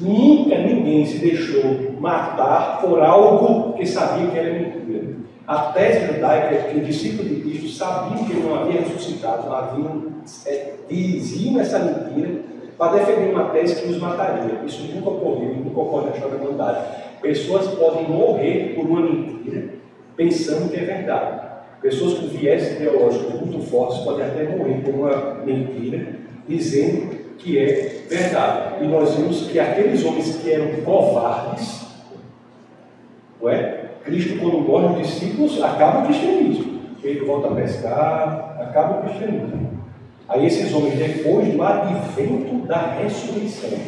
Nunca 0.00 0.58
ninguém 0.58 1.06
se 1.06 1.18
deixou 1.18 1.92
matar 1.98 2.80
por 2.80 3.00
algo 3.00 3.72
que 3.72 3.86
sabia 3.86 4.30
que 4.30 4.38
era 4.38 4.52
mentira. 4.52 5.16
A 5.46 5.72
tese 5.72 6.14
judaica 6.14 6.54
é 6.54 6.70
que 6.70 6.78
os 6.80 6.86
discípulos 6.86 7.28
de 7.28 7.40
Cristo 7.40 7.68
sabiam 7.68 8.24
que 8.24 8.32
ele 8.32 8.42
não 8.42 8.56
havia 8.56 8.80
ressuscitado, 8.80 9.52
haviam, 9.54 10.06
é, 10.44 10.74
diziam 10.88 11.60
essa 11.60 11.78
mentira 11.78 12.40
para 12.76 12.98
defender 12.98 13.32
uma 13.32 13.50
tese 13.50 13.80
que 13.80 13.88
os 13.88 13.98
mataria. 13.98 14.60
Isso 14.66 14.82
nunca 14.92 15.08
ocorreu, 15.08 15.54
nunca 15.54 15.80
ocorreu 15.80 16.08
na 16.08 16.16
história 16.16 16.36
da 16.36 16.42
humanidade. 16.42 16.86
Pessoas 17.22 17.68
podem 17.68 18.08
morrer 18.08 18.74
por 18.74 18.84
uma 18.84 19.00
mentira 19.00 19.76
pensando 20.16 20.70
que 20.70 20.76
é 20.76 20.84
verdade. 20.84 21.45
Pessoas 21.86 22.14
com 22.14 22.26
viés 22.26 22.72
ideológicos 22.72 23.40
muito 23.40 23.64
fortes 23.64 23.98
podem 23.98 24.26
até 24.26 24.42
morrer 24.42 24.80
por 24.80 24.92
uma 24.92 25.34
mentira, 25.44 26.16
dizendo 26.48 27.14
que 27.38 27.60
é 27.60 28.02
verdade. 28.08 28.84
E 28.84 28.88
nós 28.88 29.14
vimos 29.14 29.46
que 29.46 29.60
aqueles 29.60 30.04
homens 30.04 30.34
que 30.34 30.50
eram 30.50 30.82
covardes, 30.84 31.86
não 33.40 33.48
é? 33.48 33.84
Cristo, 34.02 34.36
quando 34.40 34.58
morre 34.62 35.00
os 35.00 35.06
discípulos, 35.06 35.62
acaba 35.62 36.00
o 36.00 36.06
cristianismo. 36.06 36.80
Ele 37.04 37.20
volta 37.20 37.52
a 37.52 37.54
pescar, 37.54 38.58
acaba 38.60 38.98
o 38.98 39.02
cristianismo. 39.04 39.70
Aí 40.28 40.44
esses 40.44 40.74
homens, 40.74 40.98
depois 40.98 41.46
do 41.52 41.62
advento 41.62 42.66
da 42.66 42.96
ressurreição, 42.98 43.78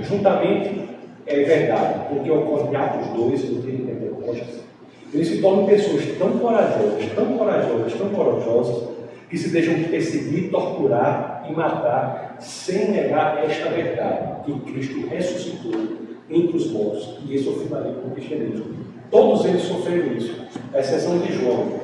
juntamente 0.00 0.88
é 1.26 1.42
verdade, 1.42 2.06
porque 2.08 2.30
ocorre 2.30 2.70
em 2.70 2.76
Atos 2.76 3.08
2, 3.08 3.50
no 3.50 3.62
dia 3.62 3.72
de 3.72 3.82
Pentecostes, 3.82 4.67
eles 5.12 5.28
se 5.28 5.38
tornam 5.38 5.66
pessoas 5.66 6.04
tão 6.18 6.38
corajosas, 6.38 7.12
tão 7.14 7.38
corajosas, 7.38 7.92
tão 7.94 8.08
corajosas, 8.10 8.88
que 9.30 9.38
se 9.38 9.50
deixam 9.50 9.74
perseguir, 9.84 10.50
torturar 10.50 11.46
e 11.48 11.52
matar, 11.52 12.36
sem 12.40 12.90
negar 12.90 13.44
esta 13.44 13.70
verdade, 13.70 14.44
que 14.44 14.72
Cristo 14.72 15.06
ressuscitou 15.08 15.72
entre 16.30 16.56
os 16.56 16.70
mortos, 16.70 17.18
e 17.26 17.34
esse 17.34 17.46
é 17.46 17.50
o 17.50 17.54
finalismo 17.54 18.02
do 18.02 18.14
cristianismo. 18.14 18.64
Todos 19.10 19.44
eles 19.46 19.62
sofreram 19.62 20.12
isso, 20.12 20.34
a 20.72 20.78
exceção 20.78 21.18
de 21.18 21.32
João, 21.32 21.80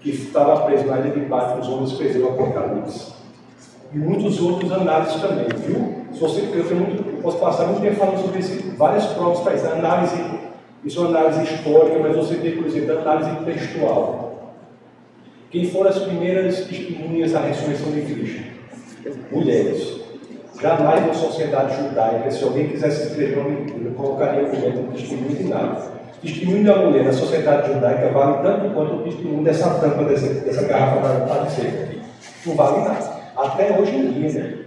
que 0.00 0.10
estava 0.10 0.64
preso 0.66 0.86
na 0.86 0.98
ilha 1.00 1.10
de 1.10 1.20
Pátria, 1.22 1.60
os 1.60 1.68
homens 1.68 1.92
perderam 1.92 2.28
o 2.28 2.32
Apocalipse. 2.32 3.12
E 3.92 3.96
muitos 3.98 4.40
outros 4.40 4.70
análises 4.70 5.20
também, 5.20 5.46
viu? 5.66 6.04
Se 6.12 6.20
você, 6.20 6.40
eu, 6.40 6.68
tenho 6.68 6.80
muito, 6.80 7.22
posso 7.22 7.38
passar 7.38 7.66
muito 7.66 7.80
tempo 7.80 7.96
falando 7.96 8.20
sobre 8.20 8.40
isso, 8.40 8.76
várias 8.76 9.06
provas 9.06 9.40
para 9.40 9.54
isso, 9.54 9.66
análise 9.66 10.37
isso 10.84 10.98
é 10.98 11.08
uma 11.08 11.18
análise 11.18 11.54
histórica, 11.54 11.98
mas 11.98 12.16
você 12.16 12.36
tem, 12.36 12.56
por 12.56 12.66
exemplo, 12.66 12.98
análise 12.98 13.44
textual. 13.44 14.54
Quem 15.50 15.68
foram 15.70 15.90
as 15.90 15.98
primeiras 15.98 16.66
testemunhas 16.66 17.32
da 17.32 17.40
ressurreição 17.40 17.90
de 17.90 18.02
Cristo? 18.02 18.42
Mulheres. 19.32 20.00
Jamais 20.60 21.06
na 21.06 21.14
sociedade 21.14 21.76
judaica, 21.76 22.30
se 22.30 22.42
alguém 22.42 22.68
quisesse 22.68 23.08
escrever 23.08 23.38
uma 23.38 23.48
mentira, 23.48 23.90
colocaria 23.96 24.40
a 24.40 24.48
mulher 24.48 24.72
como 24.74 24.92
testemunho 24.92 25.36
de 25.36 25.44
nada. 25.44 25.98
O 26.18 26.20
testemunho 26.20 26.64
da 26.64 26.76
mulher 26.76 27.04
na 27.04 27.12
sociedade 27.12 27.72
judaica 27.72 28.10
vale 28.10 28.42
tanto 28.42 28.74
quanto 28.74 28.94
o 28.94 29.02
testemunho 29.04 29.44
dessa 29.44 29.70
tampa, 29.74 30.04
dessa, 30.04 30.34
dessa 30.40 30.66
garrafa 30.66 31.08
da 31.08 31.26
padecer. 31.26 32.00
Não 32.44 32.54
vale 32.56 32.88
nada. 32.88 33.18
Até 33.36 33.78
hoje 33.78 33.94
em 33.94 34.12
dia, 34.12 34.32
né? 34.32 34.58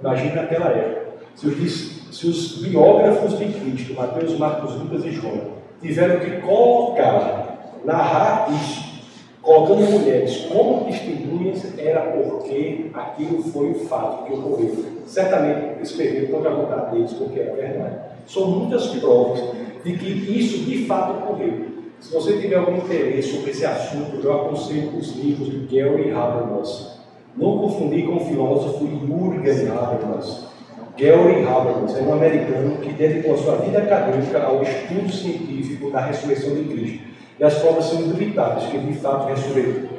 Imagina 0.00 0.42
naquela 0.42 0.70
época. 0.70 1.04
Se 1.34 1.46
os, 1.46 1.93
se 2.14 2.28
os 2.28 2.58
biógrafos 2.58 3.36
de 3.36 3.46
Cristo, 3.46 3.94
Mateus, 3.94 4.38
Marcos, 4.38 4.76
Lucas 4.76 5.04
e 5.04 5.10
João, 5.10 5.40
tiveram 5.82 6.20
que 6.20 6.40
colocar, 6.42 7.72
narrar 7.84 8.46
isso, 8.52 9.02
colocando 9.42 9.90
mulheres 9.90 10.46
como 10.46 10.84
testemunhas, 10.84 11.76
era 11.76 12.02
porque 12.02 12.86
aquilo 12.94 13.42
foi 13.42 13.72
o 13.72 13.74
fato 13.86 14.26
que 14.26 14.32
ocorreu. 14.32 14.84
Certamente 15.06 15.82
escreveram 15.82 16.28
contra 16.28 16.52
a 16.52 16.54
vontade 16.54 16.90
deles, 16.92 17.12
porque 17.14 17.40
era 17.40 17.56
verdade. 17.56 17.96
São 18.28 18.46
muitas 18.46 18.86
provas 18.86 19.42
de 19.84 19.98
que 19.98 20.08
isso 20.08 20.58
de 20.58 20.86
fato 20.86 21.18
ocorreu. 21.18 21.64
Se 21.98 22.14
você 22.14 22.38
tiver 22.38 22.56
algum 22.56 22.76
interesse 22.76 23.32
sobre 23.32 23.50
esse 23.50 23.66
assunto, 23.66 24.20
eu 24.22 24.32
aconselho 24.32 24.96
os 24.96 25.16
livros 25.16 25.50
de 25.50 25.66
Gary 25.66 26.12
Habermas. 26.12 26.96
Não 27.36 27.58
confundir 27.58 28.06
com 28.06 28.16
o 28.16 28.20
filósofo 28.20 28.86
Jürgen 28.86 29.68
Habermas. 29.68 30.53
Gary 30.96 31.44
Habermas 31.44 31.96
é 31.96 32.02
um 32.02 32.12
americano 32.12 32.76
que 32.76 32.92
dedicou 32.92 33.36
sua 33.36 33.56
vida 33.56 33.78
acadêmica 33.78 34.40
ao 34.44 34.62
estudo 34.62 35.10
científico 35.10 35.90
da 35.90 36.00
ressurreição 36.00 36.54
de 36.54 36.64
Cristo. 36.64 37.04
E 37.38 37.42
as 37.42 37.54
provas 37.54 37.86
são 37.86 38.00
indubitáveis 38.00 38.66
que 38.66 38.78
de 38.78 38.94
fato 38.94 39.26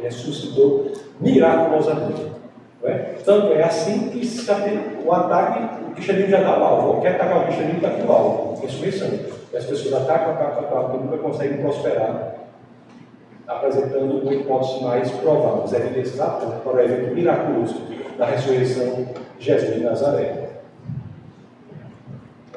ressuscitou 0.01 0.93
miraculosamente. 1.19 2.31
Não 2.81 2.89
é? 2.89 3.15
Tanto 3.25 3.53
é 3.53 3.63
assim 3.63 4.09
que 4.09 4.21
o 5.05 5.11
ataque, 5.11 5.83
o 5.85 5.91
cristianismo 5.91 6.31
já 6.31 6.41
dá 6.41 6.59
o 6.59 6.63
alvo. 6.63 6.91
Qualquer 6.93 7.15
atacar 7.15 7.39
o 7.39 7.43
cristianismo 7.43 7.77
está 7.77 7.89
aqui 7.89 8.07
o 8.07 8.11
alvo, 8.11 8.61
ressurreição. 8.61 9.09
E 9.51 9.57
as 9.57 9.65
pessoas 9.65 9.93
atacam, 9.95 10.33
atacam, 10.33 10.59
atacam, 10.59 10.99
nunca 11.01 11.17
conseguem 11.17 11.57
prosperar, 11.57 12.35
apresentando 13.45 14.21
uma 14.21 14.33
hipótese 14.33 14.81
mais 14.81 15.11
provável, 15.11 15.65
evidências 15.77 16.21
apontam 16.21 16.59
para 16.59 16.73
o 16.73 16.79
evento 16.79 17.13
miraculoso 17.13 17.81
da 18.17 18.25
ressurreição 18.27 19.07
de 19.37 19.45
Jesus 19.45 19.73
de 19.73 19.81
Nazaré. 19.81 20.44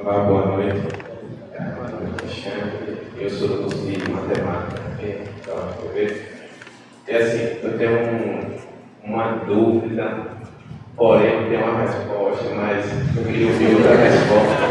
Olá, 0.00 0.20
boa 0.20 0.46
noite. 0.46 0.80
Boa 1.58 1.88
noite, 1.88 2.54
Eu 3.18 3.30
sou 3.30 3.48
do 3.48 3.62
curso 3.64 3.78
de 3.78 4.10
matemática 4.10 4.80
então, 5.02 5.56
É 7.08 7.16
assim, 7.16 7.58
eu 7.64 7.76
tenho 7.76 7.98
um, 7.98 8.58
uma 9.02 9.44
dúvida, 9.44 10.26
porém 10.96 11.42
eu 11.42 11.48
tenho 11.48 11.64
uma 11.64 11.80
resposta, 11.80 12.44
mas 12.54 12.86
eu 13.16 13.24
queria 13.24 13.48
ouvir 13.48 13.74
outra 13.74 13.96
resposta. 13.96 14.68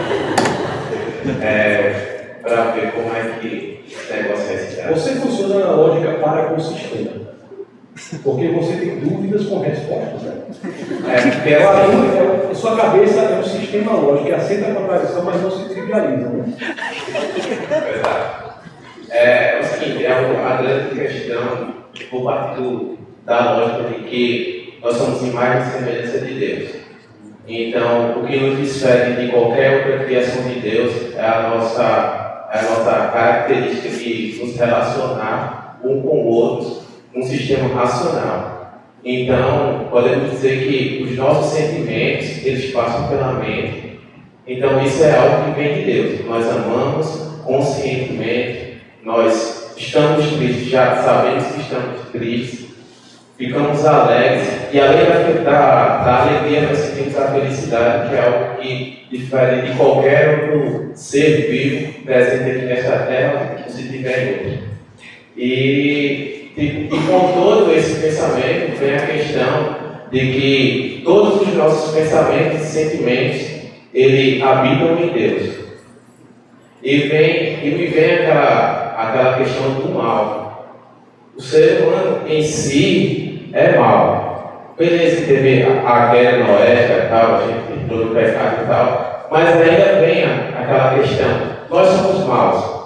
É, 1.46 2.38
para 2.42 2.72
ver 2.72 2.94
como 2.94 3.14
é 3.14 3.38
que 3.42 3.84
esse 3.86 4.14
negócio 4.14 4.50
é 4.50 4.54
esse 4.56 4.82
Você 4.88 5.16
funciona 5.16 5.60
na 5.60 5.72
lógica 5.72 6.14
para 6.20 6.46
com 6.46 6.56
o 6.56 6.62
sistema. 6.62 7.37
Porque 8.24 8.48
você 8.50 8.78
tem 8.78 9.00
dúvidas 9.00 9.46
com 9.48 9.60
respostas. 9.60 10.22
Né? 10.22 10.42
É, 11.08 11.22
porque 11.32 11.50
é, 11.50 12.54
sua 12.54 12.78
cabeça 12.78 13.20
é 13.22 13.40
um 13.40 13.44
sistema 13.44 13.94
lógico 13.94 14.26
que 14.28 14.34
aceita 14.34 14.72
a 14.72 14.76
contradição, 14.76 15.24
mas 15.24 15.42
não 15.42 15.52
se 15.52 15.70
trivializa. 15.70 16.30
Né? 16.30 16.54
Verdade. 17.70 18.48
É, 19.10 19.58
é 19.58 19.60
o 19.60 19.64
seguinte, 19.64 20.06
é 20.06 20.12
a 20.12 20.62
grande 20.62 20.96
questão 20.96 21.74
por 22.12 22.24
parte 22.24 22.62
do, 22.62 22.98
da 23.26 23.56
lógica 23.56 23.90
de 23.90 24.04
que 24.04 24.80
nós 24.82 24.96
somos 24.96 25.24
imagem 25.24 25.62
e 25.62 25.72
semelhança 25.72 26.20
de 26.20 26.34
Deus. 26.34 26.70
Então, 27.48 28.22
o 28.22 28.28
que 28.28 28.38
nos 28.38 28.58
difere 28.60 29.26
de 29.26 29.32
qualquer 29.32 29.78
outra 29.78 30.06
criação 30.06 30.44
de 30.44 30.60
Deus 30.60 31.16
é 31.16 31.22
a 31.22 31.50
nossa, 31.50 32.50
é 32.54 32.60
a 32.60 32.62
nossa 32.62 32.92
característica 33.12 33.90
de 33.90 34.40
nos 34.44 34.56
relacionar 34.56 35.80
um 35.84 36.02
com 36.02 36.24
o 36.24 36.28
outro 36.28 36.87
num 37.18 37.24
sistema 37.24 37.68
racional. 37.74 38.84
Então, 39.04 39.88
podemos 39.90 40.32
dizer 40.32 40.68
que 40.68 41.04
os 41.04 41.16
nossos 41.18 41.58
sentimentos, 41.58 42.46
eles 42.46 42.72
passam 42.72 43.08
pela 43.08 43.34
mente. 43.34 44.00
Então, 44.46 44.84
isso 44.84 45.04
é 45.04 45.16
algo 45.16 45.46
que 45.46 45.60
vem 45.60 45.74
de 45.76 45.92
Deus. 45.92 46.26
Nós 46.26 46.48
amamos 46.48 47.08
conscientemente, 47.44 48.78
nós 49.04 49.74
estamos 49.78 50.28
tristes, 50.34 50.68
já 50.68 50.98
sabemos 50.98 51.46
que 51.48 51.62
estamos 51.62 52.02
tristes, 52.12 52.68
ficamos 53.38 53.86
alegres, 53.86 54.48
e 54.72 54.80
além 54.80 55.06
da, 55.44 56.04
da, 56.04 56.24
alegria, 56.24 56.62
nós 56.64 56.78
sentimos 56.78 57.18
a 57.18 57.32
felicidade, 57.32 58.10
que 58.10 58.16
é 58.16 58.20
algo 58.20 58.62
que 58.62 59.08
difere 59.10 59.62
de 59.62 59.78
qualquer 59.78 60.52
outro 60.54 60.92
ser 60.94 61.50
vivo 61.50 62.04
presente 62.04 62.58
aqui 62.58 62.66
nesta 62.66 63.00
terra, 63.00 63.58
se 63.68 63.84
tiver 63.88 64.46
em. 64.46 64.68
E, 65.38 66.37
e, 66.58 66.90
e 66.92 67.08
com 67.08 67.34
todo 67.34 67.72
esse 67.72 68.02
pensamento, 68.02 68.80
vem 68.80 68.96
a 68.96 69.06
questão 69.06 69.76
de 70.12 70.20
que 70.20 71.02
todos 71.06 71.42
os 71.42 71.54
nossos 71.54 71.94
pensamentos 71.94 72.62
e 72.62 72.66
sentimentos, 72.66 73.48
ele 73.94 74.42
habitam 74.42 74.98
em 75.00 75.10
Deus. 75.10 75.56
E, 76.82 76.98
vem, 77.08 77.60
e 77.64 77.76
me 77.78 77.86
vem 77.88 78.14
aquela, 78.16 78.96
aquela 78.98 79.38
questão 79.38 79.72
do 79.76 79.94
mal. 79.94 80.66
O 81.36 81.42
ser 81.42 81.84
humano 81.84 82.28
em 82.28 82.42
si, 82.42 83.50
é 83.54 83.78
mal. 83.78 84.74
Beleza, 84.78 85.26
teve 85.28 85.64
a, 85.64 86.08
guerra 86.08 86.38
no 86.38 86.54
oeste 86.54 86.92
e 86.92 87.10
tal, 87.10 87.36
a 87.36 87.48
gente 87.48 87.84
entrou 87.84 88.06
no 88.06 88.16
pecado 88.16 88.64
e 88.64 88.68
tal, 88.68 89.28
mas 89.32 89.62
ainda 89.62 90.00
vem 90.00 90.24
aquela 90.24 90.96
questão: 90.96 91.42
nós 91.70 91.88
somos 91.88 92.28
maus. 92.28 92.78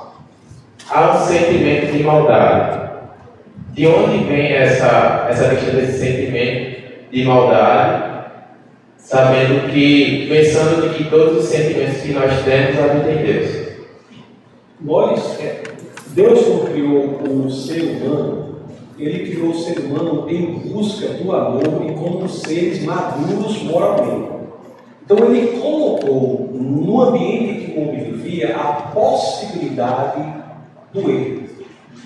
Há 0.89 1.11
um 1.11 1.19
sentimento 1.19 1.91
de 1.91 2.03
maldade. 2.03 2.80
De 3.71 3.87
onde 3.87 4.23
vem 4.25 4.53
essa, 4.53 5.27
essa 5.29 5.49
questão 5.49 5.75
desse 5.75 5.99
sentimento 5.99 6.81
de 7.11 7.23
maldade? 7.23 8.11
Sabendo 8.97 9.71
que, 9.71 10.27
pensando 10.29 10.93
que 10.93 11.05
todos 11.05 11.43
os 11.43 11.49
sentimentos 11.49 12.01
que 12.01 12.13
nós 12.13 12.43
temos 12.43 12.79
habitam 12.79 13.11
em 13.11 13.23
Deus. 13.23 13.67
Nós, 14.79 15.39
é, 15.39 15.63
Deus 16.07 16.39
criou 16.69 17.21
o 17.23 17.49
ser 17.49 17.81
humano 17.81 18.41
ele 19.01 19.31
criou 19.31 19.49
o 19.49 19.57
ser 19.57 19.79
humano 19.79 20.29
em 20.29 20.59
busca 20.59 21.07
do 21.09 21.31
amor 21.31 21.85
e 21.89 21.93
como 21.93 22.29
seres 22.29 22.83
maduros 22.83 23.63
moralmente. 23.63 24.31
Então 25.03 25.17
ele 25.33 25.59
colocou 25.59 26.49
no 26.53 27.01
ambiente 27.01 27.71
que 27.71 27.79
o 27.79 27.81
homem 27.81 28.03
vivia 28.11 28.55
a 28.55 28.73
possibilidade 28.93 30.23
do 30.93 31.09
erro. 31.09 31.50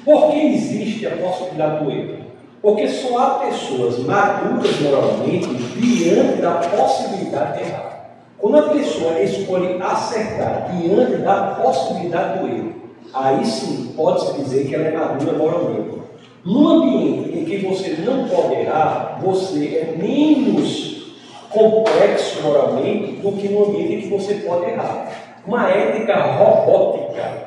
Por 0.05 0.29
que 0.29 0.53
existe 0.53 1.07
a 1.07 1.17
possibilidade 1.17 1.83
do 1.83 1.91
erro? 1.91 2.17
Porque 2.61 2.87
só 2.87 3.17
há 3.17 3.29
pessoas 3.39 3.97
maduras 3.99 4.79
moralmente 4.79 5.47
diante 5.47 6.41
da 6.43 6.51
possibilidade 6.51 7.57
de 7.57 7.69
errar. 7.69 8.11
Quando 8.37 8.57
a 8.59 8.69
pessoa 8.69 9.19
escolhe 9.19 9.81
acertar 9.81 10.69
diante 10.71 11.17
da 11.23 11.55
possibilidade 11.59 12.39
do 12.39 12.47
erro, 12.47 12.73
aí 13.11 13.43
sim 13.43 13.93
pode-se 13.97 14.33
dizer 14.33 14.67
que 14.67 14.75
ela 14.75 14.85
é 14.85 14.91
madura 14.91 15.33
moralmente. 15.33 15.97
No 16.45 16.69
ambiente 16.69 17.39
em 17.39 17.45
que 17.45 17.57
você 17.65 17.97
não 18.05 18.27
pode 18.27 18.53
errar, 18.61 19.19
você 19.23 19.77
é 19.77 19.97
menos 19.97 21.15
complexo 21.49 22.43
moralmente 22.43 23.13
do 23.13 23.31
que 23.31 23.47
no 23.47 23.65
ambiente 23.65 23.93
em 23.93 24.01
que 24.01 24.07
você 24.09 24.35
pode 24.35 24.69
errar. 24.69 25.11
Uma 25.47 25.67
ética 25.69 26.15
robótica 26.33 27.44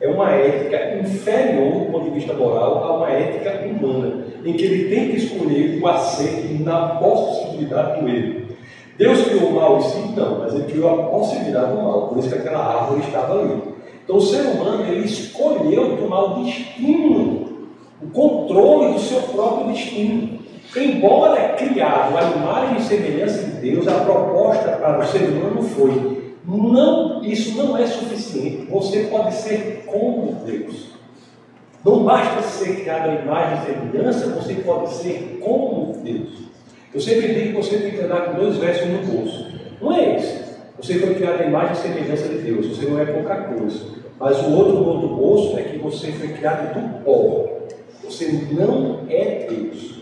é 0.00 0.08
uma 0.08 0.30
ética 0.30 0.98
inferior 0.98 1.72
do 1.72 1.92
ponto 1.92 2.04
de 2.04 2.10
vista 2.10 2.32
moral 2.34 2.84
a 2.84 2.96
uma 2.96 3.10
ética 3.10 3.66
humana, 3.66 4.24
em 4.44 4.52
que 4.52 4.64
ele 4.64 4.94
tem 4.94 5.10
que 5.10 5.16
escolher 5.16 5.80
o 5.82 5.88
acerto 5.88 6.62
na 6.62 6.88
possibilidade 6.96 8.00
do 8.00 8.08
erro. 8.08 8.48
Deus 8.96 9.22
criou 9.22 9.50
o 9.50 9.54
mal 9.54 9.78
em 9.78 9.82
si? 9.82 10.12
Não, 10.16 10.38
mas 10.40 10.54
ele 10.54 10.64
criou 10.64 10.90
a 10.90 11.04
possibilidade 11.04 11.72
do 11.72 11.82
mal, 11.82 12.08
por 12.08 12.18
isso 12.18 12.28
que 12.28 12.38
aquela 12.38 12.80
árvore 12.80 13.00
estava 13.00 13.40
ali. 13.40 13.62
Então 14.04 14.16
o 14.16 14.20
ser 14.20 14.42
humano 14.42 14.84
ele 14.84 15.04
escolheu 15.04 15.96
tomar 15.96 16.22
o 16.24 16.44
destino 16.44 17.48
o 18.02 18.08
controle 18.10 18.94
do 18.94 19.00
seu 19.00 19.20
próprio 19.22 19.72
destino. 19.72 20.38
Embora 20.76 21.54
criado 21.54 22.16
à 22.16 22.22
imagem 22.22 22.78
e 22.78 22.82
semelhança 22.82 23.42
de 23.42 23.70
Deus, 23.70 23.88
a 23.88 24.00
proposta 24.00 24.72
para 24.72 25.00
o 25.00 25.06
ser 25.06 25.22
humano 25.30 25.62
foi: 25.62 26.17
não, 26.56 27.22
isso 27.22 27.56
não 27.58 27.76
é 27.76 27.86
suficiente. 27.86 28.66
Você 28.70 29.04
pode 29.04 29.34
ser 29.34 29.84
como 29.86 30.44
Deus. 30.46 30.88
Não 31.84 32.04
basta 32.04 32.42
ser 32.42 32.80
criado 32.80 33.10
à 33.10 33.14
imagem 33.16 33.58
e 33.58 33.66
semelhança, 33.66 34.28
você 34.30 34.54
pode 34.54 34.94
ser 34.94 35.38
como 35.42 35.92
Deus. 36.02 36.48
Eu 36.92 37.00
sempre 37.00 37.34
digo 37.34 37.48
que 37.48 37.66
você 37.66 37.78
tem 37.78 37.90
que 37.90 38.00
andar 38.00 38.26
com 38.26 38.40
dois 38.40 38.56
versos 38.56 38.88
no 38.88 38.98
bolso. 38.98 39.46
Não 39.80 39.92
é 39.92 40.16
isso. 40.16 40.48
Você 40.80 40.98
foi 40.98 41.14
criado 41.16 41.42
à 41.42 41.44
imagem 41.44 41.72
e 41.72 41.76
semelhança 41.76 42.28
de 42.28 42.38
Deus. 42.38 42.66
Você 42.66 42.86
não 42.86 42.98
é 42.98 43.04
pouca 43.04 43.36
coisa. 43.42 43.98
Mas 44.18 44.38
o 44.38 44.50
outro 44.52 44.74
no 44.74 44.88
outro 44.88 45.08
bolso 45.08 45.58
é 45.58 45.62
que 45.62 45.78
você 45.78 46.12
foi 46.12 46.28
criado 46.28 46.74
do 46.74 47.04
pó. 47.04 47.46
Você 48.04 48.46
não 48.50 49.04
é 49.08 49.46
Deus. 49.48 49.98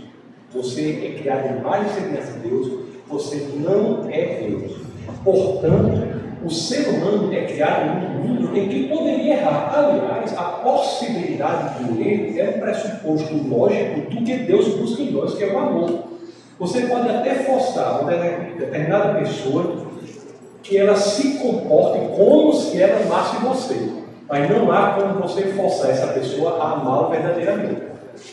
Você 0.54 1.02
é 1.04 1.20
criado 1.20 1.58
em 1.58 1.62
mais 1.62 1.90
semelhança 1.90 2.32
de 2.34 2.48
Deus. 2.48 2.72
Você 3.08 3.48
não 3.56 4.08
é 4.08 4.46
Deus. 4.48 4.76
Portanto, 5.24 6.15
o 6.44 6.50
ser 6.50 6.88
humano 6.88 7.32
é 7.32 7.44
criado 7.44 8.00
num 8.00 8.08
mundo 8.20 8.56
em 8.56 8.68
que 8.68 8.88
poderia 8.88 9.34
errar. 9.34 9.72
Aliás, 9.74 10.36
a 10.36 10.42
possibilidade 10.42 11.84
do 11.84 12.00
erro 12.00 12.38
é 12.38 12.54
um 12.56 12.60
pressuposto 12.60 13.34
lógico 13.48 14.00
do 14.10 14.24
que 14.24 14.36
Deus 14.38 14.68
busca 14.74 15.02
em 15.02 15.12
nós, 15.12 15.34
que 15.34 15.44
é 15.44 15.52
o 15.52 15.58
amor. 15.58 16.04
Você 16.58 16.82
pode 16.82 17.08
até 17.08 17.34
forçar 17.34 18.00
uma 18.00 18.12
determinada 18.12 19.18
pessoa 19.18 19.86
que 20.62 20.76
ela 20.76 20.96
se 20.96 21.38
comporte 21.38 22.00
como 22.16 22.52
se 22.52 22.82
ela 22.82 23.02
amasse 23.02 23.36
você. 23.36 23.90
Mas 24.28 24.50
não 24.50 24.72
há 24.72 24.92
como 24.92 25.20
você 25.20 25.42
forçar 25.52 25.90
essa 25.90 26.08
pessoa 26.08 26.58
a 26.60 26.72
amá-lo 26.72 27.10
verdadeiramente. 27.10 27.82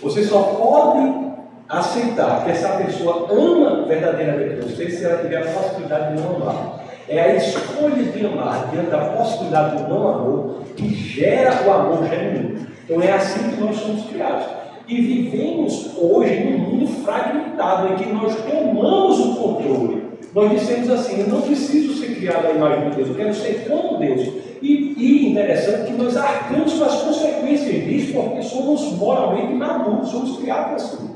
Você 0.02 0.24
só 0.24 0.42
pode 0.42 1.24
aceitar 1.70 2.44
que 2.44 2.52
essa 2.52 2.70
pessoa 2.70 3.28
ama 3.32 3.86
verdadeiramente 3.86 4.62
você 4.62 4.90
se 4.90 5.06
ela 5.06 5.22
tiver 5.22 5.38
a 5.38 5.52
possibilidade 5.52 6.16
de 6.16 6.22
não 6.22 6.36
amar. 6.36 6.83
É 7.08 7.22
a 7.22 7.36
escolha 7.36 8.04
de 8.04 8.26
amar 8.26 8.70
diante 8.72 8.90
da 8.90 9.00
possibilidade 9.00 9.84
do 9.84 9.90
não 9.90 10.08
amor 10.08 10.56
que 10.76 10.94
gera 10.94 11.68
o 11.68 11.72
amor 11.72 12.08
genuíno. 12.08 12.68
Então 12.84 13.02
é 13.02 13.12
assim 13.12 13.50
que 13.50 13.62
nós 13.62 13.76
somos 13.76 14.06
criados. 14.06 14.46
E 14.88 15.02
vivemos 15.02 15.92
hoje 15.98 16.44
num 16.44 16.58
mundo 16.58 16.88
fragmentado 17.04 17.94
em 17.94 17.96
que 17.96 18.12
nós 18.12 18.36
tomamos 18.36 19.20
o 19.20 19.36
controle. 19.36 20.04
Nós 20.34 20.52
dissemos 20.52 20.90
assim: 20.90 21.22
eu 21.22 21.28
não 21.28 21.42
preciso 21.42 21.94
ser 21.94 22.16
criado 22.16 22.48
à 22.48 22.52
imagem 22.52 22.90
de 22.90 22.96
Deus, 22.98 23.10
eu 23.10 23.16
quero 23.16 23.34
ser 23.34 23.66
como 23.70 23.98
Deus. 23.98 24.22
E, 24.62 24.94
e 24.98 25.32
interessante 25.32 25.92
que 25.92 25.98
nós 26.02 26.16
arcamos 26.16 26.74
com 26.74 26.86
as 26.86 27.02
consequências 27.02 27.86
disso, 27.86 28.14
porque 28.14 28.42
somos 28.42 28.94
moralmente 28.94 29.54
maduros, 29.54 30.10
somos 30.10 30.38
criados 30.38 30.84
assim. 30.84 31.10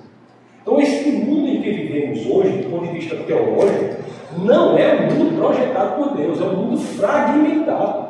Então, 0.61 0.81
esse 0.81 1.09
mundo 1.11 1.47
em 1.47 1.61
que 1.61 1.71
vivemos 1.71 2.25
hoje, 2.27 2.57
do 2.57 2.69
ponto 2.69 2.87
de 2.87 2.99
vista 2.99 3.15
teológico, 3.15 4.03
não 4.37 4.77
é 4.77 4.95
um 4.95 5.15
mundo 5.15 5.37
projetado 5.37 5.95
por 5.95 6.17
Deus, 6.17 6.41
é 6.41 6.43
um 6.43 6.55
mundo 6.55 6.77
fragmentado. 6.77 8.07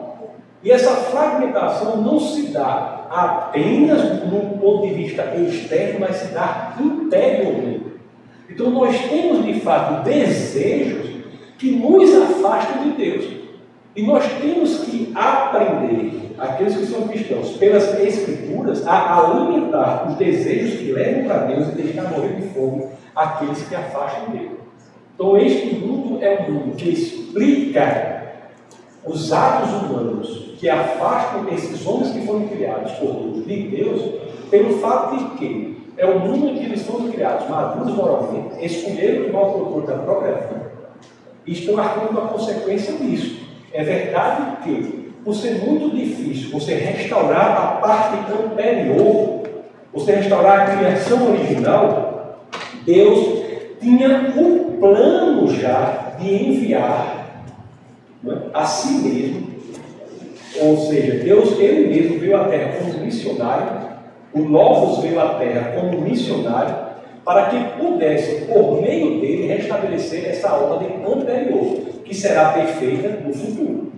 E 0.64 0.72
essa 0.72 0.92
fragmentação 0.92 1.98
não 1.98 2.20
se 2.20 2.48
dá 2.48 3.06
apenas 3.10 4.24
no 4.26 4.58
ponto 4.58 4.88
de 4.88 4.94
vista 4.94 5.24
externo, 5.36 6.00
mas 6.00 6.16
se 6.16 6.34
dá 6.34 6.74
interiormente. 6.80 7.86
Então, 8.50 8.70
nós 8.72 8.98
temos 9.08 9.46
de 9.46 9.60
fato 9.60 10.04
desejos 10.04 11.18
que 11.58 11.72
nos 11.72 12.16
afastam 12.16 12.84
de 12.84 12.92
Deus. 12.92 13.26
E 13.96 14.04
nós 14.04 14.24
temos 14.42 14.80
que 14.80 15.12
aprender, 15.16 16.34
aqueles 16.38 16.78
que 16.78 16.86
são 16.86 17.08
cristãos, 17.08 17.58
pelas 17.58 18.00
Escrituras, 18.00 18.86
a 18.86 19.20
alimentar 19.20 20.08
os 20.08 20.16
desejos 20.16 20.80
que 20.80 20.92
levam 20.92 21.26
para 21.26 21.46
Deus 21.46 21.70
e 21.70 21.82
deixar 21.82 22.04
morrer 22.12 22.36
de 22.36 22.48
fome 22.50 22.88
aqueles 23.16 23.68
que 23.68 23.76
afastam 23.76 24.32
dele. 24.32 24.57
Então, 25.18 25.36
este 25.36 25.74
mundo 25.78 26.24
é 26.24 26.46
um 26.48 26.54
mundo 26.54 26.76
que 26.76 26.90
explica 26.90 28.22
os 29.04 29.34
atos 29.34 29.70
humanos 29.74 30.54
que 30.60 30.70
afastam 30.70 31.50
esses 31.52 31.84
homens 31.88 32.12
que 32.12 32.24
foram 32.24 32.48
criados 32.48 32.92
por 32.94 33.08
Deus 33.14 33.46
de 33.48 33.64
Deus, 33.64 34.02
pelo 34.52 34.78
fato 34.78 35.18
de 35.18 35.38
que 35.38 35.78
é 35.98 36.06
o 36.06 36.20
mundo 36.20 36.50
em 36.50 36.58
que 36.60 36.66
eles 36.66 36.86
foram 36.86 37.10
criados, 37.10 37.50
maduros 37.50 37.96
moralmente, 37.96 38.64
escolheram 38.64 39.26
tomar 39.26 39.42
o 39.42 39.52
controle 39.54 39.88
da 39.88 39.96
própria 39.96 40.34
vida 40.36 40.72
e 41.48 41.54
estão 41.54 41.80
arcando 41.80 42.20
a 42.20 42.28
consequência 42.28 42.94
disso. 42.94 43.40
É 43.74 43.84
verdade 43.84 44.58
que, 44.64 45.14
por 45.26 45.34
ser 45.34 45.66
muito 45.66 45.96
difícil 45.96 46.52
você 46.52 46.76
restaurar 46.76 47.58
a 47.58 47.68
parte 47.82 48.18
anterior, 48.32 49.42
você 49.92 50.12
restaurar 50.12 50.60
a 50.60 50.78
criação 50.78 51.32
original, 51.32 52.46
Deus 52.86 53.48
tinha 53.80 54.32
um 54.38 54.67
plano 54.80 55.48
já 55.48 56.16
de 56.20 56.50
enviar 56.50 57.44
é, 58.26 58.32
a 58.54 58.66
si 58.66 58.94
mesmo, 59.08 59.48
ou 60.60 60.78
seja, 60.78 61.24
Deus 61.24 61.60
ele 61.60 61.88
mesmo 61.88 62.20
veio 62.20 62.36
à 62.36 62.46
Terra 62.46 62.78
como 62.80 63.06
missionário, 63.06 63.88
o 64.34 64.40
Logos 64.40 65.04
veio 65.04 65.20
à 65.20 65.36
Terra 65.36 65.74
como 65.80 66.02
missionário, 66.02 66.88
para 67.24 67.48
que 67.48 67.82
pudesse, 67.82 68.46
por 68.46 68.82
meio 68.82 69.20
dele, 69.20 69.48
restabelecer 69.48 70.26
essa 70.30 70.54
ordem 70.54 71.04
anterior, 71.06 71.78
que 72.04 72.16
será 72.16 72.54
perfeita 72.54 73.22
no 73.26 73.34
futuro. 73.34 73.92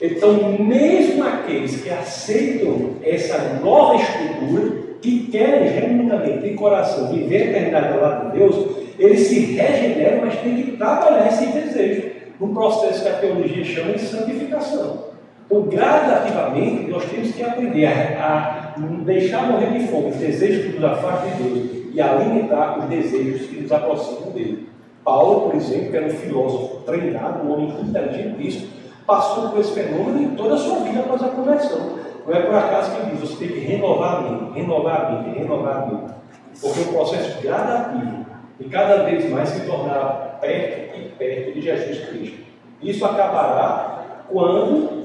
Então, 0.00 0.58
mesmo 0.58 1.24
aqueles 1.24 1.82
que 1.82 1.90
aceitam 1.90 2.92
essa 3.02 3.60
nova 3.62 3.96
estrutura, 3.96 4.86
que 5.00 5.26
querem 5.28 5.68
genuinamente, 5.72 6.48
em 6.48 6.56
coração, 6.56 7.12
viver 7.12 7.42
a 7.42 7.50
eternidade 7.50 7.92
ao 7.92 8.00
lado 8.00 8.30
de 8.30 8.38
Deus, 8.38 8.75
eles 8.98 9.26
se 9.26 9.40
regeneram, 9.56 10.26
mas 10.26 10.40
têm 10.40 10.62
que 10.62 10.76
trabalhar 10.76 11.26
esse 11.28 11.46
desejo, 11.46 12.10
num 12.40 12.54
processo 12.54 13.02
que 13.02 13.08
a 13.08 13.14
teologia 13.14 13.64
chama 13.64 13.92
de 13.92 14.00
santificação. 14.00 15.06
Então, 15.46 15.62
gradativamente, 15.62 16.90
nós 16.90 17.04
temos 17.04 17.32
que 17.32 17.42
aprender 17.42 17.86
a, 17.86 18.74
deixar 19.04 19.50
morrer 19.50 19.78
de 19.78 19.86
fome 19.86 20.10
os 20.10 20.16
desejos 20.16 20.64
que 20.64 20.72
nos 20.72 20.84
afastam 20.84 21.30
de 21.30 21.42
Deus 21.42 21.94
e 21.94 22.00
alimentar 22.00 22.78
os 22.78 22.84
desejos 22.86 23.46
que 23.46 23.60
nos 23.60 23.72
aproximam 23.72 24.32
dele. 24.32 24.68
Paulo, 25.04 25.42
por 25.42 25.54
exemplo, 25.54 25.90
que 25.90 25.96
era 25.96 26.06
um 26.06 26.10
filósofo 26.10 26.76
treinado, 26.84 27.46
um 27.46 27.52
homem 27.52 27.74
inteligentíssimo, 27.80 28.66
passou 29.06 29.50
por 29.50 29.60
esse 29.60 29.72
fenômeno 29.72 30.20
em 30.20 30.34
toda 30.34 30.54
a 30.54 30.58
sua 30.58 30.80
vida 30.80 31.00
após 31.00 31.22
a 31.22 31.28
conversão. 31.28 31.96
Não 32.26 32.34
é 32.34 32.40
por 32.40 32.54
acaso 32.56 32.90
que 32.90 33.02
ele 33.02 33.10
diz, 33.12 33.30
você 33.30 33.46
tem 33.46 33.48
que 33.48 33.60
renovar 33.60 34.16
a 34.16 34.20
mente, 34.22 34.58
renovar 34.58 35.00
a 35.00 35.10
mente, 35.12 35.38
renovar 35.38 35.76
a 35.76 35.86
mente. 35.86 36.12
Porque 36.60 36.80
é 36.80 36.82
um 36.82 36.92
processo 36.92 37.40
gradativo 37.40 38.25
e 38.58 38.64
cada 38.64 39.04
vez 39.04 39.30
mais 39.30 39.48
se 39.50 39.66
tornar 39.66 40.38
perto 40.40 40.98
e 40.98 41.08
perto 41.18 41.52
de 41.52 41.60
Jesus 41.60 42.08
Cristo. 42.08 42.38
Isso 42.82 43.04
acabará 43.04 44.24
quando 44.28 45.04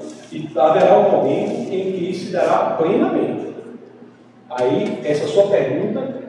haverá 0.56 0.98
um 1.00 1.12
momento 1.12 1.74
em 1.74 1.92
que 1.92 2.10
isso 2.10 2.28
se 2.28 2.32
dará 2.32 2.76
plenamente. 2.78 3.54
Aí, 4.50 5.00
essa 5.06 5.28
sua 5.28 5.48
pergunta 5.48 6.24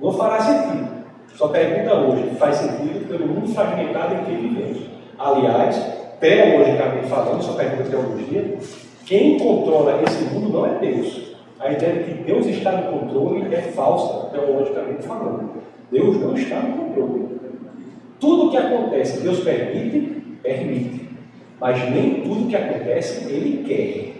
não 0.00 0.12
fará 0.12 0.40
sentido. 0.40 0.88
Sua 1.34 1.48
pergunta 1.50 1.94
hoje 1.94 2.30
faz 2.36 2.56
sentido 2.56 3.08
pelo 3.08 3.26
mundo 3.28 3.54
fragmentado 3.54 4.14
em 4.14 4.24
que 4.24 4.32
vivemos. 4.32 4.78
Aliás, 5.18 5.76
teologicamente 6.18 7.06
falando, 7.08 7.42
sua 7.42 7.54
pergunta 7.54 7.84
de 7.84 7.90
teologia, 7.90 8.58
quem 9.06 9.38
controla 9.38 10.02
esse 10.02 10.24
mundo 10.24 10.52
não 10.52 10.66
é 10.66 10.78
Deus. 10.78 11.36
A 11.60 11.72
ideia 11.72 12.02
de 12.02 12.04
que 12.04 12.22
Deus 12.24 12.46
está 12.46 12.72
no 12.72 13.00
controle 13.00 13.54
é 13.54 13.62
falsa, 13.62 14.28
teologicamente 14.30 15.02
falando. 15.02 15.50
Deus 15.90 16.20
não 16.20 16.34
está 16.34 16.60
no 16.60 16.76
controle. 16.76 17.38
Tudo 18.20 18.50
que 18.50 18.56
acontece, 18.56 19.20
Deus 19.20 19.40
permite, 19.40 20.22
permite. 20.42 21.08
Mas 21.60 21.90
nem 21.90 22.22
tudo 22.22 22.48
que 22.48 22.56
acontece, 22.56 23.30
Ele 23.32 23.64
quer. 23.64 24.18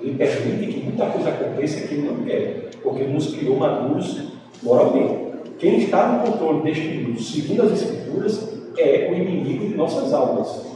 Ele 0.00 0.16
permite 0.16 0.72
que 0.72 0.84
muita 0.84 1.06
coisa 1.06 1.30
aconteça 1.30 1.86
que 1.86 1.94
Ele 1.94 2.08
não 2.08 2.24
quer, 2.24 2.70
porque 2.82 3.04
nos 3.04 3.34
criou 3.34 3.56
maduros 3.56 4.32
moralmente. 4.62 5.24
Quem 5.58 5.78
está 5.78 6.08
no 6.08 6.30
controle 6.30 6.62
deste 6.62 6.88
mundo, 6.88 7.20
segundo 7.20 7.62
as 7.62 7.72
Escrituras, 7.72 8.48
é 8.76 9.08
o 9.10 9.14
inimigo 9.14 9.68
de 9.68 9.74
nossas 9.74 10.12
almas. 10.12 10.74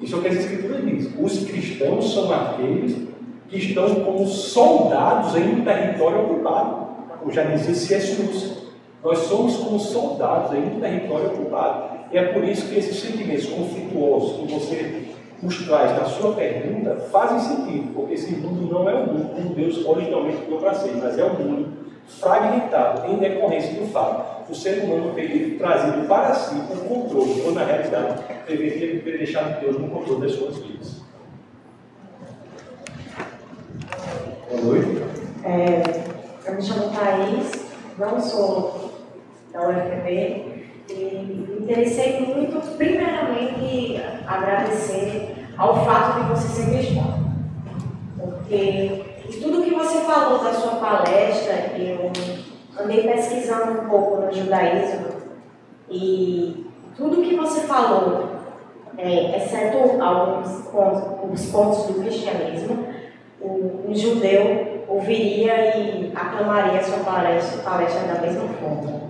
Isso 0.00 0.14
é 0.14 0.18
o 0.18 0.22
que 0.22 0.28
as 0.28 0.36
Escrituras 0.36 0.84
dizem. 0.84 1.12
Os 1.18 1.44
cristãos 1.44 2.12
são 2.12 2.32
aqueles 2.32 2.96
que 3.48 3.56
estão 3.56 3.94
como 3.96 4.26
soldados 4.26 5.36
em 5.36 5.60
um 5.60 5.64
território 5.64 6.22
ocupado. 6.22 6.82
Como 7.20 7.32
já 7.32 7.44
dizia 7.44 7.74
C.S. 7.74 8.20
Lewis. 8.20 8.61
Nós 9.02 9.18
somos 9.20 9.56
como 9.56 9.80
soldados 9.80 10.52
em 10.52 10.76
um 10.76 10.80
território 10.80 11.26
ocupado. 11.26 12.02
E 12.12 12.18
é 12.18 12.32
por 12.32 12.44
isso 12.44 12.68
que 12.68 12.78
esses 12.78 13.00
sentimentos 13.00 13.46
conflituosos 13.46 14.36
que 14.36 14.52
você 14.52 15.08
nos 15.42 15.66
traz 15.66 15.90
na 15.98 16.04
sua 16.04 16.34
pergunta 16.34 16.96
fazem 17.10 17.40
sentido, 17.40 17.92
porque 17.94 18.14
esse 18.14 18.32
mundo 18.36 18.72
não 18.72 18.88
é 18.88 18.94
o 18.94 19.06
mundo 19.06 19.34
como 19.34 19.54
Deus 19.54 19.84
originalmente 19.84 20.42
criou 20.42 20.60
para 20.60 20.74
ser, 20.74 20.94
mas 20.96 21.18
é 21.18 21.24
um 21.24 21.34
mundo 21.34 21.68
fragmentado 22.06 23.10
em 23.10 23.16
decorrência 23.16 23.72
do 23.74 23.86
fato 23.88 24.32
o 24.50 24.54
ser 24.54 24.84
humano 24.84 25.14
ter 25.14 25.56
trazido 25.58 26.06
para 26.06 26.34
si 26.34 26.54
o 26.54 26.76
controle, 26.86 27.40
quando 27.42 27.54
na 27.54 27.64
realidade 27.64 28.22
deveria 28.46 29.00
ter 29.00 29.18
deixado 29.18 29.60
Deus 29.60 29.78
no 29.78 29.88
controle 29.88 30.20
das 30.20 30.32
suas 30.32 30.58
vidas. 30.58 31.00
Boa 34.50 34.62
noite. 34.62 35.02
É, 35.44 35.82
eu 36.46 36.54
me 36.54 36.62
chamo 36.62 36.90
Thaís, 36.90 37.66
não 37.98 38.20
sou 38.20 38.91
da 39.52 39.68
UFB 39.68 40.62
e 40.88 40.94
me 40.94 41.60
interessei 41.60 42.20
muito, 42.20 42.76
primeiramente, 42.76 44.00
agradecer 44.26 45.46
ao 45.56 45.84
fato 45.84 46.20
de 46.20 46.30
você 46.30 46.48
ser 46.48 46.70
cristão. 46.70 47.22
Porque 48.18 49.04
tudo 49.40 49.62
que 49.62 49.74
você 49.74 50.00
falou 50.00 50.42
da 50.42 50.52
sua 50.52 50.76
palestra, 50.76 51.76
eu 51.76 52.10
andei 52.78 53.02
pesquisando 53.02 53.82
um 53.82 53.88
pouco 53.88 54.22
no 54.22 54.32
judaísmo 54.32 55.06
e 55.90 56.66
tudo 56.96 57.22
que 57.22 57.36
você 57.36 57.60
falou, 57.60 58.30
é, 58.98 59.36
exceto 59.36 60.02
alguns 60.02 60.68
pontos, 60.68 61.32
os 61.32 61.50
pontos 61.50 61.86
do 61.86 62.00
cristianismo, 62.00 62.86
um 63.40 63.94
judeu 63.94 64.84
ouviria 64.88 65.76
e 65.76 66.12
aclamaria 66.14 66.78
a 66.78 66.82
sua 66.82 66.98
palestra, 66.98 67.62
palestra 67.62 68.14
da 68.14 68.20
mesma 68.20 68.48
forma. 68.48 69.01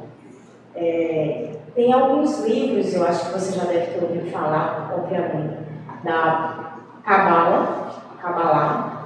É, 0.75 1.53
tem 1.75 1.93
alguns 1.93 2.41
livros, 2.45 2.95
eu 2.95 3.07
acho 3.07 3.27
que 3.27 3.39
você 3.39 3.59
já 3.59 3.65
deve 3.65 3.93
ter 3.93 4.05
ouvido 4.05 4.31
falar, 4.31 4.93
obviamente, 4.97 5.59
da 6.05 6.77
Kabbalah, 7.05 7.93
Kabbalah 8.21 9.03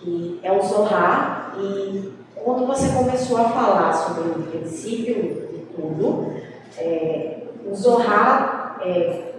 que 0.00 0.40
é 0.42 0.52
o 0.52 0.62
Zohar, 0.62 1.54
e 1.58 2.12
quando 2.34 2.66
você 2.66 2.88
começou 2.96 3.38
a 3.38 3.48
falar 3.48 3.92
sobre 3.92 4.28
o 4.28 4.42
princípio 4.44 5.14
de 5.52 5.58
tudo, 5.74 6.32
é, 6.78 7.38
o 7.64 7.74
Zohar 7.74 8.78
é, 8.84 9.32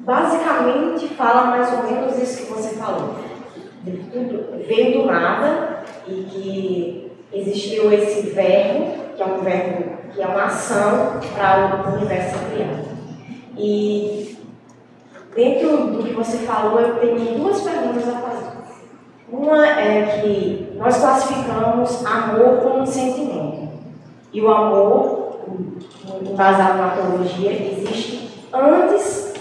basicamente 0.00 1.08
fala 1.08 1.46
mais 1.46 1.72
ou 1.72 1.84
menos 1.84 2.18
isso 2.18 2.46
que 2.46 2.52
você 2.52 2.74
falou. 2.76 3.14
De 3.84 3.92
tudo 4.10 4.66
veio 4.66 5.02
do 5.02 5.06
nada 5.06 5.84
e 6.06 6.24
que 6.24 7.12
existiu 7.32 7.92
esse 7.92 8.30
verbo, 8.30 9.14
que 9.14 9.22
é 9.22 9.26
um 9.26 9.38
verbo, 9.40 9.97
que 10.12 10.22
é 10.22 10.26
uma 10.26 10.44
ação 10.44 11.20
para 11.34 11.90
o 11.90 11.96
universo 11.96 12.38
criado. 12.50 12.88
E 13.56 14.38
dentro 15.34 15.88
do 15.88 16.04
que 16.04 16.12
você 16.12 16.38
falou, 16.38 16.80
eu 16.80 16.96
tenho 16.96 17.38
duas 17.38 17.60
perguntas 17.60 18.08
a 18.08 18.18
fazer. 18.20 18.48
Uma 19.30 19.66
é 19.66 20.20
que 20.20 20.72
nós 20.76 20.96
classificamos 20.98 22.04
amor 22.06 22.58
como 22.62 22.80
um 22.80 22.86
sentimento. 22.86 23.68
E 24.32 24.40
o 24.40 24.50
amor, 24.50 25.40
embasado 26.22 26.78
na 26.78 26.90
teologia, 26.90 27.52
existe 27.52 28.46
antes 28.52 29.34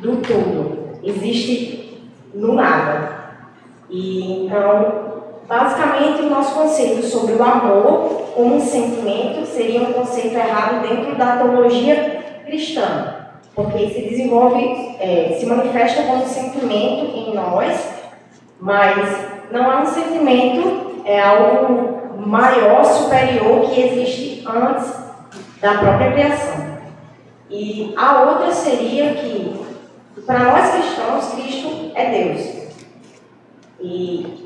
do 0.00 0.16
tudo, 0.18 1.00
existe 1.02 2.00
no 2.34 2.54
nada. 2.54 3.24
E 3.90 4.46
então, 4.46 5.13
basicamente, 5.46 6.22
o 6.22 6.30
nosso 6.30 6.54
conceito 6.54 7.06
sobre 7.06 7.34
o 7.34 7.42
amor 7.42 8.32
como 8.34 8.56
um 8.56 8.60
sentimento 8.60 9.46
seria 9.46 9.82
um 9.82 9.92
conceito 9.92 10.36
errado 10.36 10.86
dentro 10.88 11.16
da 11.16 11.36
teologia 11.36 12.40
cristã, 12.44 13.14
porque 13.54 13.88
se 13.88 14.02
desenvolve, 14.02 14.96
é, 14.98 15.36
se 15.38 15.46
manifesta 15.46 16.02
como 16.02 16.26
sentimento 16.26 17.16
em 17.16 17.34
nós 17.34 17.94
mas 18.64 19.26
não 19.50 19.70
é 19.70 19.82
um 19.82 19.86
sentimento, 19.86 21.02
é 21.04 21.20
algo 21.20 22.18
maior, 22.26 22.82
superior 22.82 23.68
que 23.68 23.78
existe 23.78 24.44
antes 24.48 24.90
da 25.60 25.74
própria 25.74 26.12
criação. 26.12 26.78
E 27.50 27.92
a 27.94 28.22
outra 28.22 28.50
seria 28.52 29.14
que, 29.14 29.54
para 30.24 30.38
nós 30.38 30.70
cristãos, 30.70 31.34
Cristo 31.34 31.92
é 31.94 32.10
Deus. 32.10 32.64
E 33.80 34.43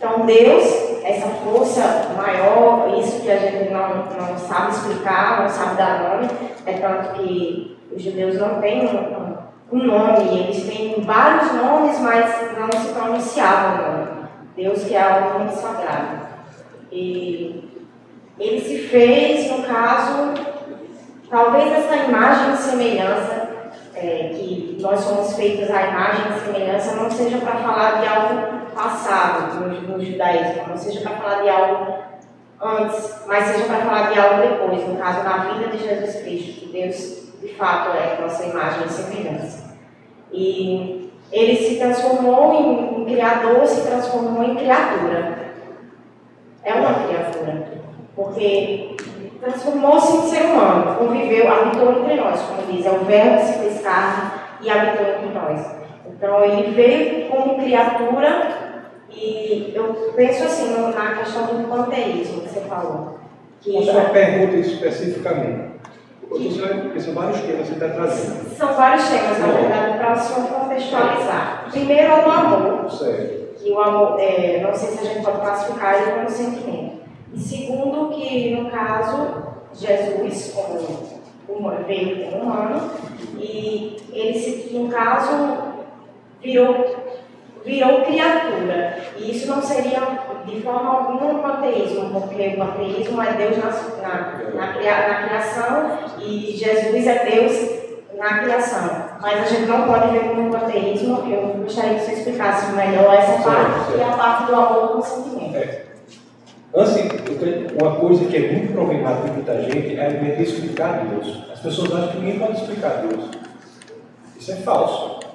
então 0.00 0.24
Deus, 0.24 0.64
essa 1.04 1.26
força 1.28 2.12
maior, 2.16 2.98
isso 2.98 3.20
que 3.20 3.30
a 3.30 3.36
gente 3.36 3.70
não, 3.70 4.06
não 4.06 4.38
sabe 4.38 4.70
explicar, 4.70 5.42
não 5.42 5.48
sabe 5.50 5.76
dar 5.76 6.08
nome, 6.08 6.30
é 6.64 6.72
tanto 6.78 7.12
que 7.12 7.76
os 7.94 8.02
judeus 8.02 8.38
não 8.38 8.62
têm 8.62 8.86
um, 8.86 9.36
um 9.70 9.86
nome, 9.86 10.38
eles 10.38 10.64
têm 10.64 11.02
vários 11.02 11.52
nomes, 11.52 12.00
mas 12.00 12.34
não 12.58 12.80
se 12.80 12.94
pronunciavam 12.94 13.74
o 13.74 13.88
nome. 13.92 14.28
Deus 14.56 14.84
que 14.84 14.96
é 14.96 15.02
algo 15.02 15.40
muito 15.40 15.52
sagrado. 15.52 16.28
E 16.90 17.62
ele 18.38 18.60
se 18.62 18.78
fez, 18.88 19.50
no 19.50 19.64
caso, 19.64 20.32
talvez 21.28 21.72
essa 21.72 21.96
imagem 22.08 22.54
e 22.54 22.56
semelhança, 22.56 23.50
é, 23.94 24.30
que 24.34 24.78
nós 24.80 25.00
somos 25.00 25.36
feitos 25.36 25.70
à 25.70 25.88
imagem 25.88 26.24
e 26.30 26.40
semelhança, 26.40 26.96
não 26.96 27.10
seja 27.10 27.36
para 27.36 27.56
falar 27.56 28.00
de 28.00 28.06
algo 28.06 28.59
passado 28.80 29.60
no, 29.60 29.68
no 29.82 30.04
judaísmo, 30.04 30.68
não 30.68 30.76
seja 30.76 31.00
para 31.00 31.16
falar 31.16 31.42
de 31.42 31.48
algo 31.50 31.98
antes, 32.60 33.22
mas 33.26 33.44
seja 33.44 33.64
para 33.64 33.84
falar 33.84 34.12
de 34.12 34.18
algo 34.18 34.42
depois, 34.42 34.88
no 34.88 34.96
caso 34.96 35.22
da 35.22 35.36
vida 35.38 35.68
de 35.68 35.78
Jesus 35.78 36.22
Cristo, 36.22 36.60
que 36.60 36.72
Deus 36.72 37.20
de 37.40 37.54
fato 37.54 37.96
é 37.96 38.20
nossa 38.20 38.44
imagem 38.44 38.86
e 38.86 38.90
semelhança. 38.90 39.76
E 40.32 41.12
ele 41.32 41.56
se 41.56 41.76
transformou 41.76 42.54
em, 42.54 43.02
em 43.02 43.04
criador, 43.04 43.66
se 43.66 43.86
transformou 43.86 44.44
em 44.44 44.56
criatura. 44.56 45.38
É 46.62 46.74
uma 46.74 46.94
criatura, 47.06 47.66
porque 48.14 48.96
transformou-se 49.40 50.16
em 50.16 50.22
ser 50.28 50.44
humano, 50.44 50.96
conviveu, 50.96 51.50
habitou 51.50 51.92
entre 51.92 52.16
nós, 52.16 52.40
como 52.42 52.70
diz, 52.70 52.84
é 52.84 52.90
o 52.90 53.04
verbo 53.04 53.38
que 53.38 53.46
se 53.46 53.58
fez 53.58 53.80
carne 53.80 54.30
e 54.60 54.70
habitou 54.70 55.06
entre 55.06 55.28
nós. 55.32 55.80
Então 56.06 56.44
ele 56.44 56.72
veio 56.72 57.30
como 57.30 57.56
criatura 57.56 58.59
e 59.50 59.74
eu 59.74 60.12
penso 60.14 60.44
assim 60.44 60.70
na 60.70 61.14
questão 61.16 61.46
do 61.46 61.68
panteísmo 61.68 62.42
que 62.42 62.48
você 62.48 62.60
falou. 62.60 63.18
Que 63.60 63.72
Você 63.72 63.90
uma 63.90 64.10
pergunta 64.10 64.56
especificamente. 64.56 65.70
Porque 66.28 67.00
são 67.00 67.14
vários 67.14 67.40
temas 67.40 67.68
que 67.68 67.74
você 67.74 67.84
está 67.84 67.88
trazendo. 67.88 68.56
São 68.56 68.72
vários 68.74 69.08
temas, 69.08 69.38
na 69.40 69.46
verdade, 69.48 69.98
para 69.98 70.12
o 70.12 70.16
senhor 70.16 70.48
contextualizar. 70.48 71.66
Primeiro 71.70 72.06
é 72.06 72.26
o 72.26 72.30
amor. 72.30 72.90
Certo. 72.90 73.54
Que 73.56 73.72
o 73.72 73.80
amor, 73.80 74.20
é, 74.20 74.60
não 74.62 74.72
sei 74.72 74.90
se 74.90 75.00
a 75.00 75.12
gente 75.12 75.24
pode 75.24 75.40
classificar 75.40 76.00
ele 76.00 76.12
como 76.12 76.30
sentimento. 76.30 77.00
E 77.34 77.38
segundo, 77.38 78.10
que 78.10 78.54
no 78.54 78.70
caso, 78.70 79.42
Jesus, 79.74 80.54
como 81.46 81.70
veio 81.86 82.30
como 82.30 82.44
humano, 82.44 82.90
e 83.36 83.96
ele, 84.12 84.78
no 84.78 84.88
caso, 84.88 85.58
virou 86.40 86.99
virou 87.64 88.02
criatura. 88.02 88.98
E 89.16 89.30
isso 89.30 89.48
não 89.48 89.62
seria 89.62 90.00
de 90.46 90.60
forma 90.62 90.90
alguma 90.90 91.26
um 91.26 91.38
panteísmo, 91.42 92.10
porque 92.10 92.48
o 92.48 92.56
panteísmo 92.56 93.22
é 93.22 93.32
Deus 93.34 93.56
na, 93.58 93.70
na, 94.02 94.40
na, 94.54 95.08
na 95.08 95.28
criação 95.28 95.98
e 96.18 96.56
Jesus 96.56 97.06
é 97.06 97.24
Deus 97.24 97.80
na 98.16 98.38
criação. 98.40 99.10
Mas 99.20 99.40
a 99.40 99.44
gente 99.44 99.66
não 99.66 99.86
pode 99.86 100.10
ver 100.10 100.28
como 100.28 100.42
um 100.42 100.50
panteísmo. 100.50 101.24
Eu 101.30 101.62
gostaria 101.62 101.94
que 101.94 102.04
você 102.04 102.12
explicasse 102.12 102.72
melhor 102.72 103.14
essa 103.14 103.42
parte, 103.42 103.92
que 103.92 104.00
é 104.00 104.04
a 104.04 104.16
parte 104.16 104.46
do 104.46 104.54
amor 104.54 104.88
com 104.88 105.02
sentimento. 105.02 105.56
É. 105.56 105.90
Assim, 106.72 107.08
uma 107.80 107.96
coisa 107.96 108.24
que 108.26 108.36
é 108.36 108.52
muito 108.52 108.72
problemática 108.72 109.22
para 109.22 109.32
muita 109.32 109.62
gente 109.62 109.96
é 109.96 110.06
a 110.06 110.10
ideia 110.10 110.36
de 110.36 110.42
explicar 110.44 111.04
Deus. 111.04 111.42
As 111.52 111.58
pessoas 111.58 111.92
acham 111.92 112.12
que 112.12 112.18
ninguém 112.18 112.38
pode 112.38 112.60
explicar 112.60 113.02
Deus. 113.02 113.28
Isso 114.38 114.52
é 114.52 114.56
falso. 114.56 115.29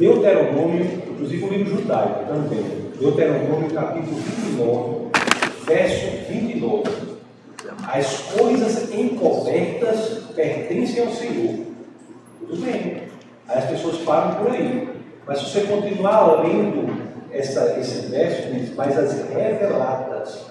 Deuteronômio, 0.00 0.82
inclusive 0.82 1.44
o 1.44 1.48
livro 1.50 1.76
judaico 1.76 2.24
também. 2.24 2.64
Deuteronômio 2.98 3.70
capítulo 3.70 4.16
29, 4.16 5.10
verso 5.66 6.26
29. 6.26 6.90
As 7.86 8.18
coisas 8.32 8.94
encobertas 8.94 10.22
pertencem 10.34 11.04
ao 11.04 11.12
Senhor. 11.12 11.66
Tudo 12.38 12.64
bem. 12.64 13.02
Aí 13.46 13.58
as 13.58 13.66
pessoas 13.66 13.98
param 13.98 14.36
por 14.36 14.52
aí. 14.52 14.88
Mas 15.26 15.40
se 15.40 15.50
você 15.50 15.60
continuar 15.66 16.44
lendo 16.44 16.98
essa, 17.30 17.78
esse 17.78 18.06
verso, 18.06 18.48
mas 18.74 18.96
as 18.96 19.28
reveladas 19.28 20.46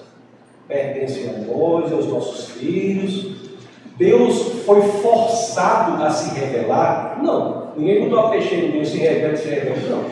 pertencem 0.68 1.28
a 1.28 1.32
nós, 1.52 1.92
aos 1.92 2.06
nossos 2.06 2.50
filhos. 2.50 3.50
Deus 3.96 4.62
foi 4.64 4.80
forçado 4.80 6.04
a 6.04 6.10
se 6.10 6.38
revelar? 6.38 7.18
Não. 7.20 7.59
Ninguém 7.80 8.00
botou 8.02 8.26
a 8.26 8.28
peixeira 8.28 8.68
Deus, 8.68 8.90
se 8.90 8.98
revela, 8.98 9.34
se 9.34 9.48
revela, 9.48 9.76
não. 9.88 10.04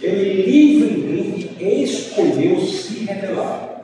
Ele 0.00 0.42
livremente 0.42 1.50
escolheu 1.60 2.60
se 2.60 3.04
revelar. 3.04 3.82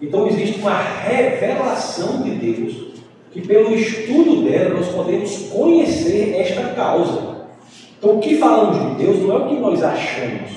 Então 0.00 0.28
existe 0.28 0.60
uma 0.60 0.80
revelação 0.80 2.22
de 2.22 2.30
Deus, 2.30 2.94
que 3.32 3.40
pelo 3.40 3.74
estudo 3.74 4.48
dela 4.48 4.76
nós 4.76 4.88
podemos 4.90 5.48
conhecer 5.48 6.36
esta 6.38 6.72
causa. 6.74 7.46
Então 7.98 8.16
o 8.16 8.20
que 8.20 8.36
falamos 8.36 8.96
de 8.96 9.04
Deus 9.04 9.18
não 9.22 9.34
é 9.34 9.38
o 9.38 9.48
que 9.48 9.56
nós 9.56 9.82
achamos, 9.82 10.50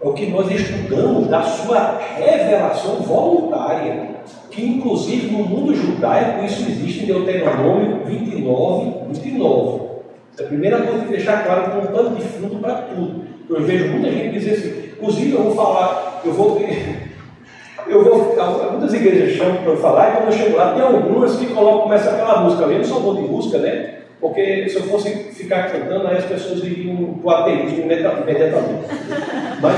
é 0.00 0.08
o 0.08 0.14
que 0.14 0.26
nós 0.30 0.50
estudamos 0.50 1.28
da 1.28 1.42
sua 1.42 2.00
revelação 2.16 3.02
voluntária, 3.02 4.12
que 4.50 4.64
inclusive 4.64 5.30
no 5.30 5.44
mundo 5.44 5.74
judaico 5.74 6.46
isso 6.46 6.62
existe 6.62 7.02
em 7.02 7.06
Deuteronômio 7.06 8.00
29, 8.06 9.08
29. 9.08 9.91
É 10.38 10.44
a 10.44 10.46
primeira 10.46 10.80
coisa 10.80 11.04
que 11.04 11.12
deixar 11.12 11.44
claro 11.44 11.70
com 11.70 11.78
um 11.78 11.86
pano 11.86 12.16
de 12.16 12.22
fundo 12.22 12.58
para 12.60 12.74
tudo. 12.74 13.24
Eu 13.50 13.62
vejo 13.62 13.88
muita 13.88 14.10
gente 14.10 14.38
dizer 14.38 14.52
assim, 14.52 14.92
inclusive 14.96 15.32
eu 15.32 15.42
vou 15.42 15.54
falar, 15.54 16.22
eu 16.24 16.32
vou 16.32 16.58
eu 17.86 18.04
vou, 18.04 18.34
muitas 18.70 18.94
igrejas 18.94 19.36
chamam 19.36 19.56
para 19.56 19.72
eu 19.72 19.76
falar, 19.76 20.08
e 20.08 20.16
quando 20.16 20.26
eu 20.26 20.32
chego 20.32 20.56
lá, 20.56 20.72
tem 20.72 20.82
algumas 20.82 21.36
que 21.36 21.46
colocam, 21.46 21.82
começam 21.82 22.14
aquela 22.14 22.40
música, 22.40 22.62
eu 22.62 22.78
não 22.78 22.84
sou 22.84 23.00
bom 23.00 23.14
de 23.14 23.22
música, 23.22 23.58
né? 23.58 23.94
Porque 24.20 24.68
se 24.68 24.76
eu 24.76 24.82
fosse 24.84 25.10
ficar 25.34 25.70
cantando, 25.70 26.06
aí 26.06 26.16
as 26.16 26.24
pessoas 26.24 26.62
iriam 26.64 27.14
para 27.14 27.26
o 27.26 27.30
ateísmo 27.30 27.82
imediatamente. 27.82 28.40
Mas 29.60 29.76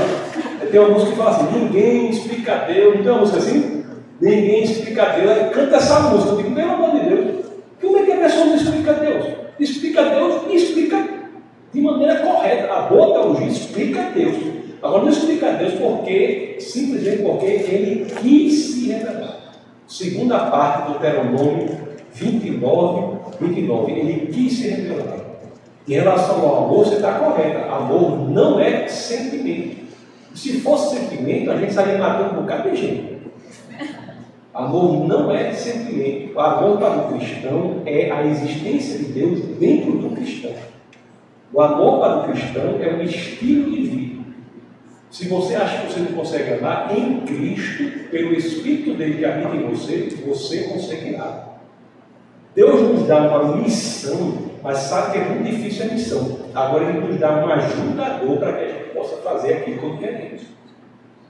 tem 0.71 0.79
uma 0.79 0.89
música 0.89 1.11
que 1.11 1.17
fala 1.17 1.31
assim, 1.31 1.59
ninguém 1.59 2.09
explica 2.11 2.65
Deus, 2.67 2.95
não 2.95 3.03
tem 3.03 3.11
uma 3.11 3.21
música 3.21 3.39
assim? 3.39 3.83
Ninguém 4.21 4.63
explica 4.63 5.05
Deus, 5.07 5.31
aí 5.31 5.49
canta 5.49 5.75
essa 5.75 5.99
música, 6.01 6.29
eu 6.29 6.37
digo, 6.37 6.55
pelo 6.55 6.71
amor 6.71 6.91
de 6.91 7.09
Deus, 7.09 7.45
como 7.81 7.97
é 7.97 8.03
que 8.03 8.13
a 8.13 8.17
pessoa 8.17 8.45
não 8.45 8.55
explica 8.55 8.93
Deus? 8.93 9.44
Explica 9.59 10.03
Deus 10.03 10.43
e 10.49 10.55
explica 10.55 11.07
de 11.73 11.81
maneira 11.81 12.19
correta. 12.19 12.73
A 12.73 12.81
boa 12.81 13.13
teologia 13.13 13.47
explica 13.47 14.11
Deus. 14.15 14.35
Agora 14.81 15.03
não 15.03 15.09
explica 15.09 15.53
Deus 15.53 15.73
porque, 15.73 16.57
simplesmente 16.59 17.23
porque 17.23 17.45
ele 17.45 18.05
quis 18.21 18.53
se 18.53 18.91
revelar. 18.91 19.39
Segunda 19.87 20.39
parte 20.51 20.91
do 20.91 20.99
Deuteronômio 20.99 21.69
29, 22.13 23.17
29. 23.41 23.91
Ele 23.91 24.27
quis 24.27 24.53
se 24.53 24.67
revelar. 24.69 25.25
Em 25.87 25.93
relação 25.93 26.41
ao 26.41 26.65
amor, 26.65 26.85
você 26.85 26.95
está 26.95 27.19
correta. 27.19 27.65
Amor 27.71 28.29
não 28.29 28.59
é 28.59 28.87
sentimento. 28.87 29.85
Se 30.33 30.59
fosse 30.61 30.97
sentimento, 30.97 31.51
a 31.51 31.57
gente 31.57 31.69
estaria 31.69 31.97
matando 31.97 32.37
um 32.37 32.41
bocado 32.41 32.69
de 32.71 32.75
gente. 32.75 33.14
Amor 34.55 35.05
não 35.05 35.29
é 35.35 35.51
sentimento. 35.51 36.33
O 36.33 36.39
amor 36.39 36.77
para 36.77 36.97
o 37.01 37.17
cristão 37.17 37.81
é 37.85 38.09
a 38.09 38.25
existência 38.25 38.99
de 38.99 39.11
Deus 39.11 39.41
dentro 39.59 39.97
do 39.97 40.15
cristão. 40.15 40.53
O 41.51 41.61
amor 41.61 41.99
para 41.99 42.17
o 42.19 42.23
cristão 42.23 42.81
é 42.81 42.93
um 42.93 43.01
estilo 43.01 43.69
de 43.69 43.81
vida. 43.81 44.23
Se 45.11 45.27
você 45.27 45.55
acha 45.55 45.81
que 45.81 45.93
você 45.93 45.99
não 45.99 46.13
consegue 46.13 46.53
amar, 46.53 46.97
em 46.97 47.19
Cristo, 47.25 48.09
pelo 48.09 48.33
Espírito 48.33 48.93
dele 48.93 49.17
que 49.17 49.25
habita 49.25 49.57
em 49.57 49.67
você, 49.69 50.07
você 50.25 50.63
conseguirá. 50.69 51.49
Deus 52.55 52.81
nos 52.81 53.07
dá 53.07 53.23
uma 53.23 53.57
missão, 53.57 54.37
mas 54.63 54.77
sabe 54.77 55.11
que 55.11 55.17
é 55.17 55.25
muito 55.25 55.49
difícil 55.49 55.87
a 55.87 55.93
missão. 55.93 56.39
Agora 56.55 56.85
Ele 56.85 57.05
nos 57.05 57.19
dá 57.19 57.45
um 57.45 57.49
ajudador 57.49 58.37
para 58.37 58.53
que 58.53 58.63
a 58.63 58.67
gente 58.69 58.89
possa 58.93 59.17
fazer 59.17 59.55
aquilo 59.55 59.97
que 59.97 59.97
queremos. 59.97 60.54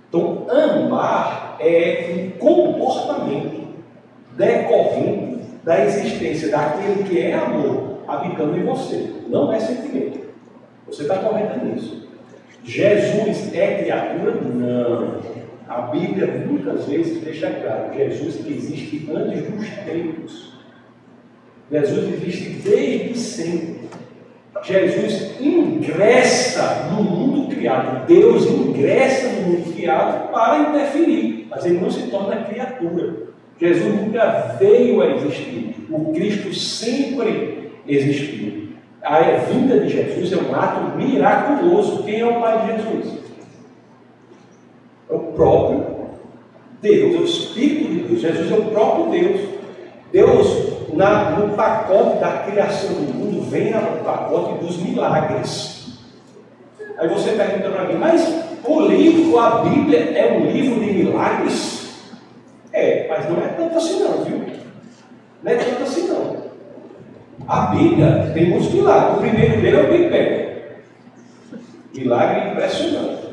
Então, 0.07 0.47
amar 0.49 1.57
é 1.59 2.13
um 2.13 2.39
comportamento 2.39 3.65
decorrente 4.37 5.41
da 5.63 5.83
existência 5.83 6.49
daquele 6.49 7.03
que 7.03 7.19
é 7.19 7.33
amor 7.33 7.99
habitando 8.07 8.57
em 8.57 8.63
você, 8.63 9.13
não 9.27 9.51
é 9.51 9.59
sentimento. 9.59 10.19
Você 10.87 11.03
está 11.03 11.17
correto 11.17 11.65
nisso. 11.65 12.07
Jesus 12.63 13.53
é 13.53 13.83
criatura? 13.83 14.31
Não. 14.31 15.19
A 15.67 15.81
Bíblia 15.81 16.45
muitas 16.47 16.85
vezes 16.85 17.23
deixa 17.23 17.49
claro: 17.49 17.93
Jesus 17.95 18.45
existe 18.45 19.09
antes 19.11 19.49
dos 19.49 19.67
tempos. 19.85 20.53
Jesus 21.71 22.13
existe 22.13 22.49
desde 22.63 23.17
sempre. 23.17 23.84
Jesus 24.65 25.39
ingressa 25.39 26.89
no 26.91 27.03
mundo 27.03 27.55
criado. 27.55 28.05
Deus 28.07 28.45
ingressa 28.45 29.27
no 29.27 29.41
mundo 29.49 29.73
criado 29.73 30.31
para 30.31 30.69
interferir, 30.69 31.47
mas 31.49 31.65
ele 31.65 31.79
não 31.79 31.91
se 31.91 32.03
torna 32.09 32.43
criatura. 32.43 33.25
Jesus 33.59 33.93
nunca 33.93 34.57
veio 34.59 35.01
a 35.01 35.15
existir. 35.15 35.75
O 35.89 36.11
Cristo 36.13 36.53
sempre 36.53 37.71
existiu. 37.87 38.69
A 39.03 39.19
vinda 39.21 39.79
de 39.81 39.89
Jesus 39.89 40.33
é 40.33 40.37
um 40.37 40.55
ato 40.55 40.97
miraculoso. 40.97 42.03
Quem 42.03 42.21
é 42.21 42.25
o 42.25 42.41
Pai 42.41 42.65
de 42.65 42.71
Jesus? 42.71 43.19
É 45.09 45.13
o 45.13 45.19
próprio 45.19 45.85
Deus, 46.81 47.15
é 47.15 47.19
o 47.19 47.23
Espírito 47.23 47.93
de 47.93 47.99
Deus. 47.99 48.21
Jesus 48.21 48.51
é 48.51 48.55
o 48.55 48.65
próprio 48.65 49.11
Deus. 49.11 49.41
Deus, 50.11 50.74
na, 50.95 51.31
no 51.31 51.55
pacote 51.55 52.19
da 52.19 52.43
criação 52.49 52.93
do 52.93 53.13
mundo, 53.13 53.49
vem 53.49 53.71
no 53.71 54.03
pacote 54.03 54.65
dos 54.65 54.77
milagres. 54.77 55.99
Aí 56.97 57.07
você 57.09 57.31
pergunta 57.31 57.69
para 57.69 57.83
mim, 57.85 57.95
mas 57.95 58.45
o 58.63 58.81
livro, 58.81 59.37
a 59.37 59.63
Bíblia, 59.63 60.17
é 60.17 60.37
um 60.37 60.49
livro 60.49 60.79
de 60.79 60.93
milagres? 60.93 62.09
É, 62.71 63.07
mas 63.09 63.29
não 63.29 63.37
é 63.43 63.47
tanto 63.49 63.77
assim 63.77 63.99
não, 63.99 64.23
viu? 64.23 64.41
Não 65.43 65.51
é 65.51 65.55
tanto 65.55 65.83
assim 65.83 66.07
não. 66.07 66.45
A 67.47 67.67
Bíblia 67.67 68.31
tem 68.33 68.49
muitos 68.49 68.71
milagres. 68.73 69.17
O 69.17 69.19
primeiro 69.19 69.61
dele 69.61 69.77
é 69.77 69.81
o 69.81 69.91
Big 69.91 70.09
Bang. 70.09 70.45
Milagre 71.93 72.51
impressionante. 72.51 73.25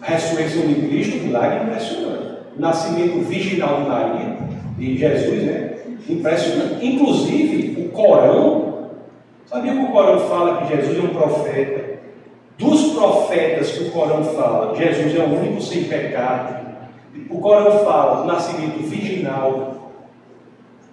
A 0.00 0.06
ressurreição 0.06 0.66
de 0.66 0.74
Cristo, 0.88 1.24
milagre 1.24 1.64
impressionante. 1.64 2.24
o 2.56 2.60
nascimento 2.60 3.20
virginal 3.20 3.82
de 3.82 3.88
Maria, 3.88 4.36
de 4.76 4.98
Jesus, 4.98 5.42
né? 5.44 5.63
Impressionante. 6.08 6.86
Inclusive, 6.86 7.82
o 7.82 7.88
Corão, 7.90 8.90
sabia 9.46 9.72
que 9.72 9.78
o 9.78 9.88
Corão 9.88 10.20
fala 10.28 10.58
que 10.58 10.76
Jesus 10.76 10.98
é 10.98 11.02
um 11.02 11.14
profeta? 11.14 11.94
Dos 12.58 12.92
profetas 12.92 13.72
que 13.72 13.84
o 13.84 13.90
Corão 13.90 14.22
fala, 14.24 14.76
Jesus 14.76 15.14
é 15.14 15.20
o 15.20 15.38
único 15.38 15.60
sem 15.60 15.84
pecado. 15.84 16.64
O 17.30 17.40
Corão 17.40 17.84
fala 17.84 18.26
nascimento 18.26 18.78
virginal. 18.82 19.92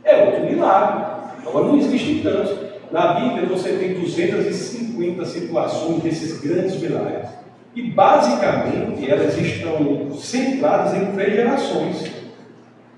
É 0.03 0.25
outro 0.25 0.45
milagre. 0.45 1.05
Agora 1.45 1.65
não 1.67 1.77
existe 1.77 2.21
tanto. 2.23 2.71
Na 2.91 3.13
Bíblia 3.13 3.47
você 3.47 3.73
tem 3.73 3.93
250 3.93 5.25
situações 5.25 6.03
desses 6.03 6.41
grandes 6.41 6.79
milagres. 6.79 7.29
E 7.75 7.83
basicamente 7.83 9.09
elas 9.09 9.37
estão 9.37 10.11
centradas 10.13 10.93
em 10.95 11.13
três 11.13 11.33
gerações. 11.33 12.11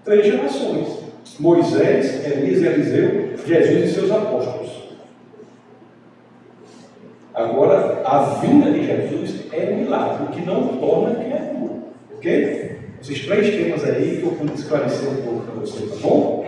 Três 0.04 0.26
gerações: 0.26 1.03
Moisés, 1.40 2.26
Elias 2.26 2.62
e 2.62 2.66
Eliseu, 2.68 3.38
Jesus 3.46 3.90
e 3.90 3.94
seus 3.94 4.12
apóstolos. 4.12 4.72
Agora, 7.34 8.04
a 8.06 8.20
vinda 8.40 8.72
de 8.72 8.86
Jesus 8.86 9.46
é 9.52 9.72
um 9.72 9.78
milagre, 9.78 10.26
o 10.26 10.28
que 10.28 10.42
não 10.46 10.68
torna 10.78 11.16
criatura. 11.16 11.74
Ok? 12.16 12.78
Esses 13.02 13.26
três 13.26 13.56
temas 13.56 13.84
aí 13.84 14.18
que 14.18 14.24
eu 14.24 14.32
pude 14.32 14.54
esclarecer 14.54 15.10
um 15.10 15.16
pouco 15.16 15.42
para 15.42 15.56
vocês, 15.56 15.90
tá 15.90 15.98
bom? 16.02 16.46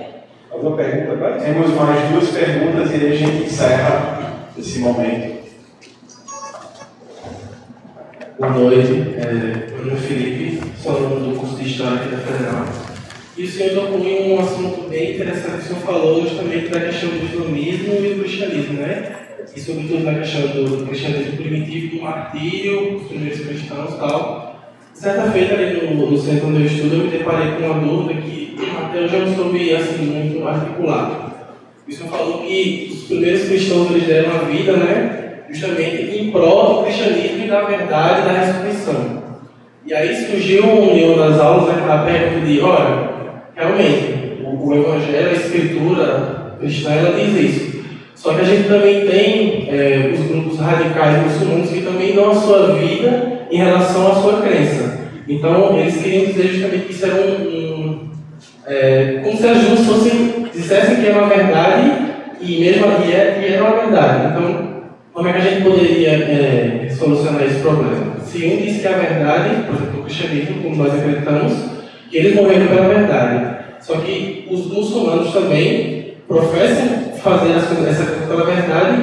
Alguma 0.52 0.78
pergunta 0.78 1.16
mais? 1.16 1.44
Temos 1.44 1.72
mais 1.72 2.12
duas 2.12 2.30
perguntas 2.30 2.92
e 2.92 2.94
aí 2.94 3.12
a 3.12 3.16
gente 3.16 3.44
encerra 3.46 4.50
esse 4.58 4.80
momento. 4.80 5.36
Boa 8.40 8.52
noite, 8.52 9.16
é, 9.18 9.72
meu 9.72 9.86
nome 9.86 9.94
é 9.94 9.96
Felipe, 9.96 10.62
sou 10.78 10.96
aluno 10.96 11.32
do 11.32 11.40
curso 11.40 11.56
de 11.56 11.70
História 11.70 11.96
aqui 11.96 12.12
da 12.12 12.18
Federal. 12.20 12.85
O 13.38 13.46
senhor 13.46 13.74
tocou 13.74 14.08
em 14.08 14.32
um 14.32 14.40
assunto 14.40 14.90
bem 14.90 15.16
interessante 15.16 15.58
que 15.58 15.60
o 15.60 15.68
senhor 15.68 15.82
falou 15.82 16.22
justamente 16.22 16.70
da 16.70 16.80
questão 16.80 17.10
do 17.10 17.26
islamismo 17.26 17.94
e 17.96 18.14
do 18.14 18.22
cristianismo, 18.22 18.74
né? 18.76 19.12
E 19.54 19.60
sobretudo 19.60 20.06
na 20.06 20.14
questão 20.20 20.42
do 20.48 20.86
cristianismo 20.86 21.36
primitivo, 21.36 21.98
do 21.98 22.02
martírio, 22.04 22.96
os 22.96 23.08
primeiros 23.08 23.42
cristãos 23.42 23.94
e 23.94 23.98
tal. 23.98 24.74
Certa 24.94 25.32
feita 25.32 25.54
ali 25.54 25.86
no, 25.86 26.12
no 26.12 26.18
centro 26.18 26.48
onde 26.48 26.62
eu 26.62 26.66
estudo, 26.66 26.96
eu 26.96 27.04
me 27.04 27.12
deparei 27.12 27.52
com 27.52 27.66
uma 27.66 27.80
dúvida 27.86 28.22
que 28.22 28.56
até 28.82 29.00
eu 29.00 29.08
já 29.10 29.20
não 29.20 29.36
soube 29.36 29.76
assim, 29.76 30.06
muito 30.06 30.48
articular. 30.48 31.52
O 31.86 31.92
senhor 31.92 32.10
falou 32.10 32.42
que 32.44 32.90
os 32.90 33.04
primeiros 33.04 33.50
cristãos 33.50 33.92
eles 33.92 34.08
deram 34.08 34.32
a 34.32 34.44
vida, 34.46 34.78
né? 34.78 35.44
Justamente 35.50 36.18
em 36.18 36.32
prol 36.32 36.76
do 36.76 36.84
cristianismo 36.86 37.44
e 37.44 37.50
da 37.50 37.64
verdade 37.64 38.26
da 38.28 38.32
ressurreição. 38.32 39.24
E 39.86 39.94
aí 39.94 40.16
surgiu 40.26 40.64
em 40.64 41.04
uma 41.04 41.28
das 41.28 41.40
aulas 41.40 41.76
né, 41.76 41.86
a 41.88 41.98
pergunta 41.98 42.46
de, 42.46 42.60
olha, 42.62 43.15
realmente, 43.56 44.42
o, 44.44 44.68
o 44.68 44.76
Evangelho, 44.76 45.30
a 45.30 45.34
Escritura 45.34 46.58
cristã, 46.60 46.92
ela 46.92 47.20
diz 47.20 47.38
isso. 47.38 47.76
Só 48.16 48.34
que 48.34 48.42
a 48.42 48.44
gente 48.44 48.68
também 48.68 49.06
tem 49.06 49.70
é, 49.70 50.12
os 50.14 50.28
grupos 50.28 50.60
radicais 50.60 51.24
muçulmanos 51.24 51.70
que 51.70 51.82
também 51.82 52.16
dão 52.16 52.32
a 52.32 52.36
sua 52.36 52.74
vida 52.74 53.46
em 53.52 53.58
relação 53.58 54.12
à 54.12 54.16
sua 54.16 54.42
crença. 54.42 55.06
Então, 55.28 55.78
eles 55.78 56.02
queriam 56.02 56.26
dizer 56.26 56.48
justamente 56.48 56.86
que 56.86 56.94
isso 56.94 57.06
era 57.06 57.16
um. 57.16 57.48
um 57.48 58.10
é, 58.68 59.22
como 59.24 59.38
se 59.38 59.48
as 59.48 59.60
duas 59.60 59.80
fossem, 59.82 60.48
dissessem 60.54 60.96
que 60.96 61.08
era 61.08 61.20
uma 61.20 61.28
verdade 61.28 61.92
e 62.42 62.60
mesmo 62.60 62.86
e, 63.06 63.12
é, 63.12 63.40
e 63.42 63.54
era 63.54 63.64
uma 63.64 63.82
verdade. 63.82 64.32
Então, 64.32 64.76
como 65.14 65.28
é 65.28 65.34
que 65.34 65.38
a 65.38 65.42
gente 65.42 65.64
poderia 65.64 66.10
é, 66.10 66.90
solucionar 66.90 67.44
esse 67.44 67.60
problema? 67.60 68.16
Se 68.24 68.46
um 68.46 68.58
diz 68.58 68.82
que 68.82 68.88
é 68.88 68.94
a 68.94 68.98
verdade, 68.98 69.64
por 69.68 69.76
exemplo, 69.76 70.00
o 70.00 70.04
cristianismo, 70.04 70.64
como 70.64 70.76
nós 70.76 70.94
acreditamos, 70.94 71.54
que 72.10 72.18
eles 72.18 72.36
morreram 72.36 72.68
pela 72.68 72.88
verdade. 72.88 73.58
Só 73.82 73.98
que 73.98 74.48
os 74.52 74.66
muçulmanos 74.68 75.32
também 75.32 76.16
professam 76.28 77.14
fazer 77.18 77.52
essa 77.52 77.76
coisas 77.76 78.28
pela 78.28 78.46
verdade 78.46 79.02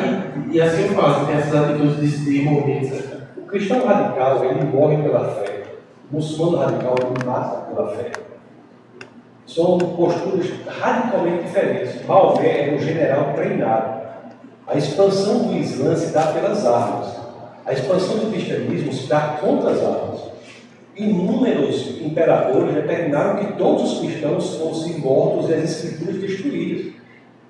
e, 0.51 0.57
e 0.57 0.61
assim 0.61 0.89
fazem, 0.89 1.27
tem 1.27 1.37
essas 1.37 1.55
atitudes 1.55 2.25
de, 2.25 2.25
de 2.25 2.43
morrer, 2.43 2.83
etc. 2.83 3.19
O 3.37 3.43
cristão 3.43 3.85
radical, 3.87 4.45
ele 4.45 4.65
morre 4.65 4.97
pela 4.97 5.29
fé. 5.35 5.63
O 6.11 6.17
muçulmano 6.17 6.59
radical, 6.59 6.95
ele 7.01 7.25
mata 7.25 7.73
pela 7.73 7.89
fé. 7.97 8.13
São 9.47 9.79
posturas 9.79 10.47
radicalmente 10.67 11.45
diferentes. 11.45 12.07
Maomé 12.07 12.71
é 12.71 12.75
um 12.75 12.79
general 12.79 13.33
treinado. 13.35 14.03
A 14.67 14.79
expansão 14.79 15.49
do 15.49 15.57
Islã 15.57 15.95
se 15.97 16.13
dá 16.13 16.23
pelas 16.29 16.65
armas. 16.65 17.17
A 17.67 17.73
expansão 17.73 18.17
do 18.17 18.31
cristianismo 18.31 18.93
se 18.93 19.09
dá 19.09 19.39
contra 19.41 19.71
as 19.71 19.83
armas. 19.83 20.12
Inúmeros 20.95 22.01
imperadores 22.03 22.75
determinaram 22.75 23.37
que 23.37 23.53
todos 23.55 23.93
os 23.93 24.01
cristãos 24.01 24.57
fossem 24.57 24.99
mortos 24.99 25.49
e 25.49 25.55
as 25.55 25.65
escrituras 25.65 26.21
destruídas. 26.21 26.93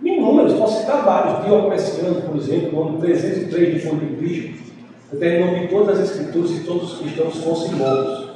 Inúmeros, 0.01 0.55
posso 0.55 0.81
citar 0.81 1.05
vários. 1.05 1.45
Diocleciano, 1.45 2.23
por 2.23 2.37
exemplo, 2.37 2.73
no 2.73 2.89
ano 2.89 2.99
303 2.99 3.83
depois 3.83 4.01
de 4.01 4.17
Cristo, 4.17 4.73
determinou 5.13 5.55
que 5.55 5.69
todas 5.69 5.99
as 5.99 6.11
escrituras 6.11 6.51
e 6.53 6.61
todos 6.61 6.93
os 6.93 6.99
cristãos 7.01 7.37
fossem 7.43 7.75
mortos. 7.75 8.31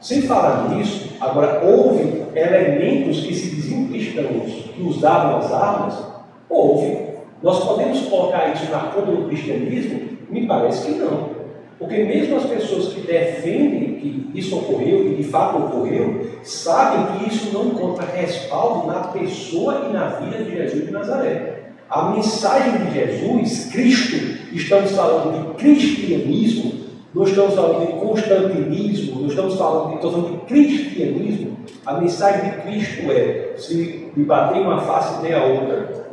Sem 0.00 0.22
falar 0.22 0.68
nisso, 0.68 1.16
agora 1.20 1.64
houve 1.64 2.22
elementos 2.34 3.20
que 3.20 3.34
se 3.34 3.56
diziam 3.56 3.88
cristãos 3.88 4.70
que 4.74 4.82
usavam 4.82 5.38
as 5.38 5.52
armas, 5.52 6.06
houve. 6.48 7.08
Nós 7.42 7.64
podemos 7.64 8.00
colocar 8.02 8.52
isso 8.52 8.70
na 8.70 8.78
conta 8.78 9.10
do 9.10 9.28
cristianismo? 9.28 10.00
Me 10.28 10.46
parece 10.46 10.86
que 10.86 10.98
não. 10.98 11.37
Porque 11.78 12.02
mesmo 12.02 12.36
as 12.36 12.44
pessoas 12.44 12.92
que 12.92 13.00
defendem 13.02 13.94
que 13.94 14.30
isso 14.34 14.56
ocorreu, 14.56 15.12
e 15.12 15.14
de 15.14 15.22
fato 15.24 15.58
ocorreu, 15.58 16.26
sabem 16.42 17.18
que 17.18 17.28
isso 17.28 17.52
não 17.52 17.68
encontra 17.68 18.04
respaldo 18.04 18.88
na 18.88 19.00
pessoa 19.08 19.86
e 19.88 19.92
na 19.92 20.06
vida 20.06 20.42
de 20.42 20.56
Jesus 20.56 20.86
de 20.86 20.90
Nazaré. 20.90 21.58
A 21.88 22.10
mensagem 22.10 22.84
de 22.84 22.94
Jesus, 22.94 23.70
Cristo, 23.72 24.16
estamos 24.52 24.90
falando 24.90 25.32
de 25.32 25.54
cristianismo, 25.54 26.72
não 27.14 27.24
estamos 27.24 27.54
falando 27.54 27.86
de 27.86 27.92
constantinismo, 27.94 29.22
não 29.22 29.28
estamos 29.28 29.54
falando 29.56 29.88
de, 29.90 29.94
estamos 29.94 30.16
falando 30.16 30.40
de 30.40 30.46
cristianismo. 30.46 31.56
A 31.86 32.00
mensagem 32.00 32.50
de 32.50 32.56
Cristo 32.62 33.10
é: 33.10 33.54
se 33.56 34.10
me 34.14 34.24
bater 34.24 34.60
uma 34.60 34.80
face, 34.80 35.22
dê 35.22 35.32
a 35.32 35.44
outra. 35.44 36.07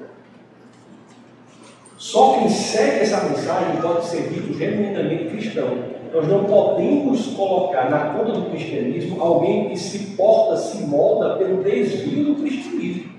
Só 1.97 2.33
quem 2.33 2.49
segue 2.49 3.01
essa 3.01 3.23
mensagem 3.23 3.81
pode 3.81 4.05
ser 4.05 4.29
dito 4.29 4.57
genuinamente 4.57 5.29
cristão. 5.29 5.95
Nós 6.13 6.27
não 6.27 6.43
podemos 6.43 7.27
colocar 7.27 7.89
na 7.89 8.13
conta 8.13 8.33
do 8.33 8.49
cristianismo 8.49 9.21
alguém 9.21 9.69
que 9.69 9.77
se 9.77 10.15
porta, 10.15 10.57
se 10.57 10.83
molda 10.83 11.35
pelo 11.35 11.63
desvio 11.63 12.33
do 12.33 12.41
cristianismo. 12.41 13.15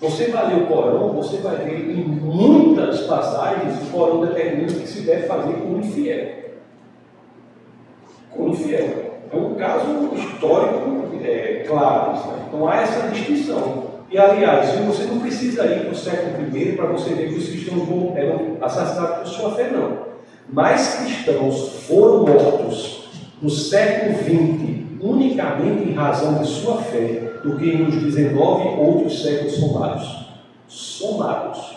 Você 0.00 0.26
vai 0.28 0.48
ler 0.48 0.62
o 0.62 0.66
Corão, 0.66 1.12
você 1.14 1.38
vai 1.38 1.56
ver 1.56 1.90
em 1.90 2.04
muitas 2.04 3.00
passagens 3.00 3.82
o 3.82 3.90
Corão 3.90 4.26
determina 4.26 4.70
o 4.70 4.80
que 4.80 4.86
se 4.86 5.00
deve 5.02 5.26
fazer 5.26 5.54
com 5.54 5.74
o 5.74 5.78
infiel. 5.78 6.28
Com 8.30 8.42
o 8.42 8.48
infiel. 8.50 9.16
É 9.32 9.36
um 9.36 9.54
caso 9.54 10.10
histórico 10.14 11.06
é, 11.24 11.64
claro. 11.66 12.12
Né? 12.12 12.44
Então 12.46 12.68
há 12.68 12.82
essa 12.82 13.08
distinção. 13.08 13.95
E 14.08 14.18
aliás, 14.18 14.70
você 14.80 15.04
não 15.04 15.18
precisa 15.18 15.66
ir 15.66 15.80
para 15.80 15.92
o 15.92 15.96
século 15.96 16.56
I 16.56 16.72
para 16.76 16.86
você 16.86 17.14
ver 17.14 17.28
que 17.28 17.38
os 17.38 17.48
cristãos 17.48 18.16
eram 18.16 18.56
assassinados 18.60 19.18
por 19.18 19.26
sua 19.26 19.54
fé, 19.54 19.70
não. 19.70 20.06
Mais 20.48 20.96
cristãos 20.96 21.84
foram 21.86 22.24
mortos 22.24 23.08
no 23.42 23.50
século 23.50 24.16
XX 24.16 24.76
unicamente 25.00 25.88
em 25.88 25.94
razão 25.94 26.38
de 26.38 26.46
sua 26.46 26.80
fé 26.82 27.40
do 27.42 27.56
que 27.56 27.76
nos 27.76 27.96
19 27.96 28.68
outros 28.80 29.22
séculos 29.22 29.54
somados. 29.54 30.26
Somados. 30.68 31.76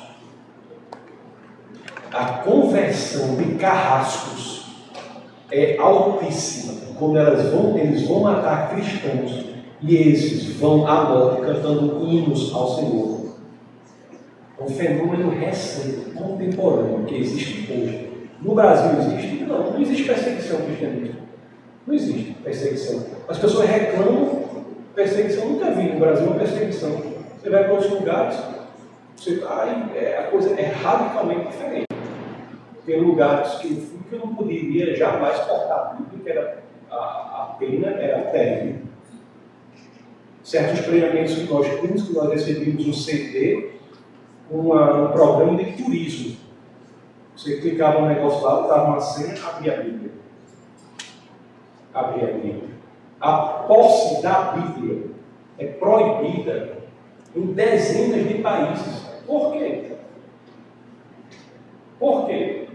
A 2.11 2.25
conversão 2.43 3.35
de 3.35 3.55
carrascos 3.55 4.65
é 5.51 5.77
altíssima. 5.79 6.73
Quando 6.97 7.17
elas 7.17 7.49
vão, 7.51 7.77
eles 7.77 8.07
vão 8.07 8.21
matar 8.21 8.69
cristãos 8.69 9.45
e 9.81 9.95
esses 9.95 10.57
vão 10.57 10.85
à 10.85 11.05
morte 11.05 11.41
cantando 11.41 12.05
hinos 12.05 12.53
ao 12.53 12.75
Senhor. 12.75 13.19
É 14.59 14.63
um 14.63 14.69
fenômeno 14.69 15.29
recente, 15.29 16.11
contemporâneo, 16.11 17.05
que 17.05 17.15
existe 17.15 17.71
hoje. 17.71 18.09
No 18.41 18.55
Brasil 18.55 18.99
existe? 18.99 19.43
Não, 19.45 19.71
não 19.71 19.81
existe 19.81 20.03
perseguição 20.03 20.57
ao 20.57 20.65
cristianismo. 20.65 21.19
Não 21.87 21.95
existe 21.95 22.31
perseguição. 22.43 23.05
As 23.27 23.37
pessoas 23.37 23.69
reclamam 23.69 24.43
perseguição. 24.93 25.45
Nunca 25.49 25.71
vi 25.71 25.83
no 25.83 25.99
Brasil 25.99 26.27
uma 26.27 26.35
perseguição. 26.35 27.01
Você 27.41 27.49
vai 27.49 27.63
para 27.63 27.73
outros 27.73 27.91
lugares, 27.91 28.37
você 29.15 29.41
aí, 29.47 29.97
é, 29.97 30.17
a 30.17 30.23
coisa 30.23 30.59
é 30.59 30.65
radicalmente 30.65 31.47
diferente. 31.47 31.87
Tem 32.85 32.99
lugares 32.99 33.53
que 33.55 33.67
eu 33.67 33.75
fui 33.77 33.99
que 34.09 34.15
eu 34.15 34.19
não 34.19 34.35
poderia 34.35 34.95
jamais 34.95 35.37
cortar 35.41 35.75
a 35.75 35.93
Bíblia, 35.93 36.23
que 36.23 36.29
era, 36.29 36.63
a, 36.89 36.95
a 36.95 37.55
pena 37.59 37.87
era 37.91 38.23
terrível 38.31 38.88
certos 40.49 40.83
treinamentos 40.83 41.35
que 41.35 41.43
nós 41.43 41.67
tínhamos, 41.79 42.07
que 42.07 42.13
nós 42.13 42.29
recebíamos 42.31 42.87
um 42.87 42.93
CD, 42.93 43.73
uma, 44.49 45.03
um 45.03 45.11
programa 45.11 45.63
de 45.63 45.83
turismo. 45.83 46.37
Você 47.35 47.57
clicava 47.57 48.01
no 48.01 48.07
negócio 48.07 48.41
lá, 48.43 48.67
dava 48.67 48.85
uma 48.85 48.99
senha, 48.99 49.35
abria 49.45 49.79
a 49.79 49.83
Bíblia. 49.83 50.11
Abria 51.93 52.29
a 52.29 52.33
Bíblia. 52.33 52.69
A 53.21 53.37
posse 53.67 54.23
da 54.23 54.53
Bíblia 54.53 55.11
é 55.59 55.67
proibida 55.67 56.79
em 57.35 57.45
dezenas 57.53 58.27
de 58.27 58.33
países. 58.39 59.03
Por 59.27 59.51
quê? 59.53 59.91
Por 61.99 62.25
quê? 62.25 62.68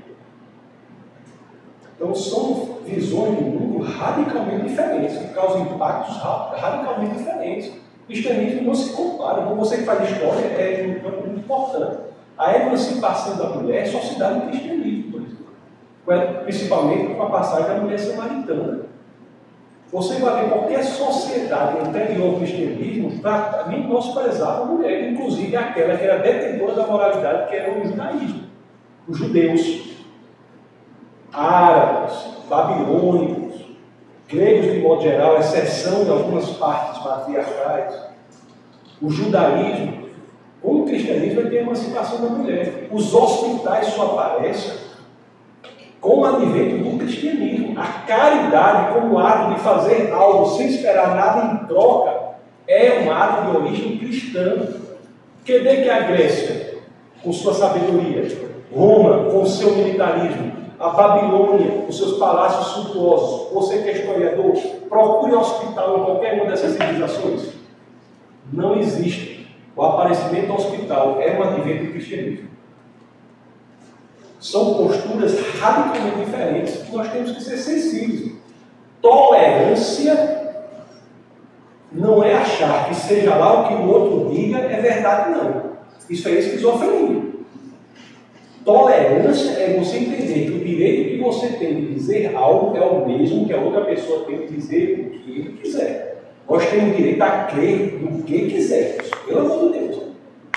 Então 1.97 2.15
são 2.15 2.79
visões 2.85 3.39
de 3.39 3.45
mundo 3.45 3.85
radicalmente 3.85 4.69
diferentes, 4.69 5.19
que 5.19 5.35
causam 5.35 5.63
impactos 5.63 6.17
radicalmente 6.17 7.17
diferentes. 7.17 7.69
O 7.69 8.07
cristianismo 8.07 8.63
não 8.63 8.75
se 8.75 8.93
compara. 8.93 9.43
Como 9.43 9.57
você 9.57 9.79
que 9.79 9.85
faz 9.85 10.11
história, 10.11 10.45
é 10.47 10.87
muito 10.87 11.39
importante. 11.39 11.99
A 12.37 12.57
emancipação 12.57 13.37
da 13.37 13.51
mulher 13.51 13.87
se 13.87 14.19
dá 14.19 14.31
no 14.31 14.49
cristianismo, 14.49 15.13
por 15.13 15.23
exemplo. 15.23 16.43
Principalmente 16.43 17.15
com 17.15 17.23
a 17.23 17.31
passagem 17.31 17.69
da 17.69 17.81
mulher 17.81 17.99
samaritana. 17.99 18.85
Você 19.93 20.17
vai 20.17 20.43
ver 20.43 20.51
qualquer 20.51 20.83
sociedade 20.83 21.79
anterior 21.79 22.33
ao 22.33 22.39
cristianismo 22.41 23.13
menosprezava 23.69 24.63
a 24.63 24.67
mulher, 24.67 25.13
inclusive 25.13 25.57
aquela 25.57 25.97
que 25.97 26.05
era 26.05 26.19
detentora 26.19 26.75
da 26.75 26.87
moralidade, 26.87 27.49
que 27.49 27.57
era 27.57 27.79
o 27.79 27.87
judaísmo. 27.87 28.41
Os 29.07 29.17
judeus, 29.17 29.94
árabes, 31.35 32.15
babilônicos, 32.49 33.61
gregos 34.29 34.73
de 34.73 34.81
modo 34.81 35.03
geral, 35.03 35.39
exceção 35.39 36.05
de 36.05 36.11
algumas 36.11 36.49
partes 36.51 37.03
matriarcais, 37.05 37.95
o 39.03 39.11
judaísmo, 39.11 40.05
o 40.63 40.85
cristianismo 40.85 41.51
ter 41.51 41.59
a 41.59 41.63
emancipação 41.63 42.23
da 42.23 42.29
mulher. 42.29 42.89
Os 42.91 43.13
hospitais 43.13 43.89
só 43.89 44.19
aparecem 44.19 44.85
com 46.01 46.21
o 46.21 46.25
advento 46.25 46.85
do 46.85 46.99
cristianismo. 46.99 47.79
A 47.79 47.87
caridade, 48.07 48.95
como 48.95 49.19
ato 49.19 49.55
de 49.55 49.61
fazer 49.61 50.13
algo 50.13 50.47
sem 50.57 50.69
esperar 50.69 51.15
nada 51.15 51.53
em 51.53 51.67
troca, 51.67 52.35
é 52.67 53.03
um 53.05 53.13
ato 53.13 53.51
de 53.51 53.57
origem 53.57 53.99
cristã. 53.99 54.69
Quer 55.45 55.59
dizer 55.59 55.83
que 55.83 55.91
a 55.91 56.01
Grécia, 56.01 56.79
com 57.23 57.33
sua 57.33 57.53
sabedoria, 57.53 58.27
Roma, 58.75 59.31
com 59.31 59.45
seu 59.45 59.73
militarismo, 59.73 60.64
a 60.79 60.89
Babilônia, 60.91 61.83
com 61.83 61.93
seus 61.93 62.19
palácios 62.19 62.67
suntuosos. 62.69 63.53
Você 63.53 63.83
que 63.83 63.91
é 63.91 63.93
historiador, 63.93 64.55
procure 64.89 65.35
hospital 65.35 65.99
em 65.99 66.05
qualquer 66.05 66.35
uma 66.35 66.51
dessas 66.51 66.73
civilizações. 66.73 67.49
Não 68.53 68.79
existe. 68.79 69.49
O 69.77 69.83
aparecimento 69.83 70.47
do 70.49 70.55
hospital 70.55 71.21
é 71.21 71.39
um 71.39 71.43
advento 71.43 71.85
do 71.85 71.91
cristianismo. 71.93 72.49
São 74.39 74.75
posturas 74.75 75.39
radicalmente 75.59 76.19
diferentes 76.19 76.83
que 76.83 76.95
nós 76.95 77.11
temos 77.11 77.33
que 77.33 77.43
ser 77.43 77.57
sensíveis. 77.57 78.35
Tolerância 79.01 80.45
não 81.91 82.23
é 82.23 82.35
achar 82.35 82.89
que 82.89 82.95
seja 82.95 83.35
lá 83.35 83.63
o 83.63 83.69
que 83.69 83.75
o 83.75 83.89
outro 83.89 84.35
diga 84.35 84.59
é 84.59 84.81
verdade, 84.81 85.31
não. 85.31 85.75
Isso 86.11 86.29
é 86.29 86.33
esquizofrenia. 86.33 87.34
Tolerância 88.65 89.51
é 89.61 89.77
você 89.79 89.99
entender 89.99 90.47
que 90.47 90.53
o 90.53 90.65
direito 90.65 91.11
que 91.11 91.23
você 91.23 91.49
tem 91.49 91.75
de 91.75 91.95
dizer 91.95 92.35
algo 92.35 92.75
é 92.75 92.81
o 92.81 93.07
mesmo 93.07 93.47
que 93.47 93.53
a 93.53 93.61
outra 93.61 93.83
pessoa 93.83 94.25
tem 94.25 94.39
de 94.39 94.55
dizer 94.55 95.01
o 95.01 95.19
que 95.19 95.31
ele 95.31 95.59
quiser. 95.63 96.23
Nós 96.49 96.65
temos 96.71 96.97
direito 96.97 97.23
a 97.23 97.45
crer 97.45 97.99
no 98.01 98.23
que 98.23 98.49
quisermos, 98.49 99.11
pelo 99.27 99.41
amor 99.41 99.73
de 99.73 99.79
Deus. 99.79 100.03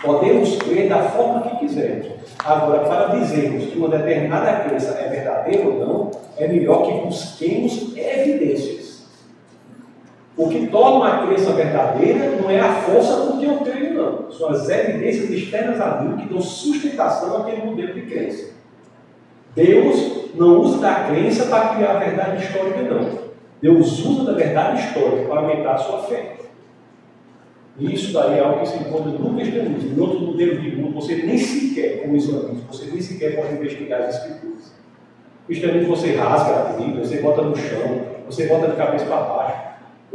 Podemos 0.01 0.55
crer 0.57 0.87
da 0.87 1.03
forma 1.03 1.41
que 1.41 1.57
quisermos. 1.57 2.07
Agora, 2.45 2.79
para 2.81 3.15
dizermos 3.17 3.65
que 3.65 3.77
uma 3.77 3.89
determinada 3.89 4.63
crença 4.63 4.97
é 5.01 5.09
verdadeira 5.09 5.67
ou 5.67 5.73
não, 5.73 6.11
é 6.37 6.47
melhor 6.47 6.83
que 6.83 7.05
busquemos 7.05 7.93
evidências. 7.97 8.86
O 10.37 10.49
que 10.49 10.67
torna 10.67 10.97
uma 10.97 11.25
crença 11.25 11.51
verdadeira 11.53 12.29
não 12.39 12.49
é 12.49 12.59
a 12.59 12.71
força 12.81 13.25
com 13.25 13.39
que 13.39 13.45
eu 13.45 13.57
creio, 13.57 13.95
não. 13.95 14.31
São 14.31 14.49
as 14.49 14.69
evidências 14.69 15.31
externas 15.31 15.81
a 15.81 16.01
mim 16.01 16.17
que 16.17 16.31
dão 16.31 16.39
sustentação 16.39 17.37
àquele 17.37 17.65
modelo 17.65 17.93
de 17.95 18.01
crença. 18.01 18.51
Deus 19.55 20.35
não 20.35 20.59
usa 20.59 20.77
da 20.77 21.05
crença 21.05 21.47
para 21.47 21.69
criar 21.69 21.95
a 21.95 21.99
verdade 21.99 22.43
histórica, 22.43 22.83
não. 22.83 23.27
Deus 23.59 24.05
usa 24.05 24.25
da 24.25 24.33
verdade 24.33 24.79
histórica 24.79 25.27
para 25.27 25.41
aumentar 25.41 25.73
a 25.73 25.77
sua 25.79 26.03
fé. 26.03 26.35
E 27.79 27.93
isso 27.93 28.13
daí 28.13 28.37
é 28.37 28.43
algo 28.43 28.59
que 28.59 28.67
se 28.67 28.77
encontra 28.77 29.11
no 29.11 29.35
cristianismo. 29.35 29.95
Em 29.95 29.99
outro 29.99 30.19
modelo 30.19 30.61
de 30.61 30.75
mundo, 30.75 30.93
você 30.93 31.15
nem 31.15 31.37
sequer, 31.39 32.03
como 32.03 32.15
islamismo, 32.15 32.63
você 32.71 32.85
nem 32.85 33.01
sequer 33.01 33.35
pode 33.35 33.53
investigar 33.53 34.01
as 34.01 34.15
escrituras. 34.15 34.67
O 35.43 35.47
cristianismo 35.47 35.95
você 35.95 36.15
rasga 36.15 36.55
a 36.55 36.63
Bíblia, 36.73 37.03
você 37.03 37.17
bota 37.21 37.41
no 37.41 37.55
chão, 37.55 38.01
você 38.27 38.45
bota 38.45 38.67
de 38.67 38.75
cabeça 38.75 39.05
para 39.05 39.21
baixo. 39.21 39.66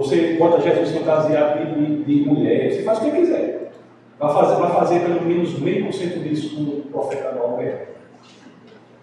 Você 0.03 0.35
bota 0.35 0.61
Jesus 0.61 0.91
fantasiado 0.91 1.65
de, 1.65 2.03
de, 2.03 2.05
de 2.05 2.29
mulher, 2.29 2.73
você 2.73 2.83
faz 2.83 2.99
o 2.99 3.03
que 3.03 3.11
quiser. 3.13 3.71
Vai 4.19 4.35
fazer, 4.35 4.57
vai 4.57 4.73
fazer 4.73 5.01
pelo 5.01 5.23
menos 5.23 5.57
meio 5.61 5.85
por 5.85 5.95
cento 5.95 6.19
disso 6.19 6.57
com 6.57 6.63
o 6.63 6.83
profeta 6.91 7.33
Noé. 7.33 7.87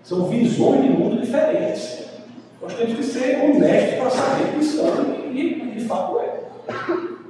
São 0.03 0.25
visões 0.25 0.81
de 0.81 0.89
mundo 0.89 1.21
diferentes. 1.21 2.09
Nós 2.61 2.73
temos 2.73 2.95
que 2.95 3.03
ser 3.03 3.37
honestos 3.37 3.97
para 3.97 4.09
saber 4.09 4.53
que 4.57 4.65
são 4.65 4.87
e 5.33 5.73
de 5.73 5.85
fato 5.85 6.19
é. 6.19 6.39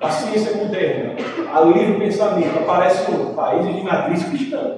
A 0.01 0.09
ciência 0.09 0.55
moderna, 0.55 1.13
a 1.53 1.61
livre 1.61 1.99
pensamento, 1.99 2.57
aparece 2.57 3.11
no 3.11 3.33
países 3.35 3.75
de 3.75 3.83
matriz 3.83 4.23
cristã. 4.23 4.77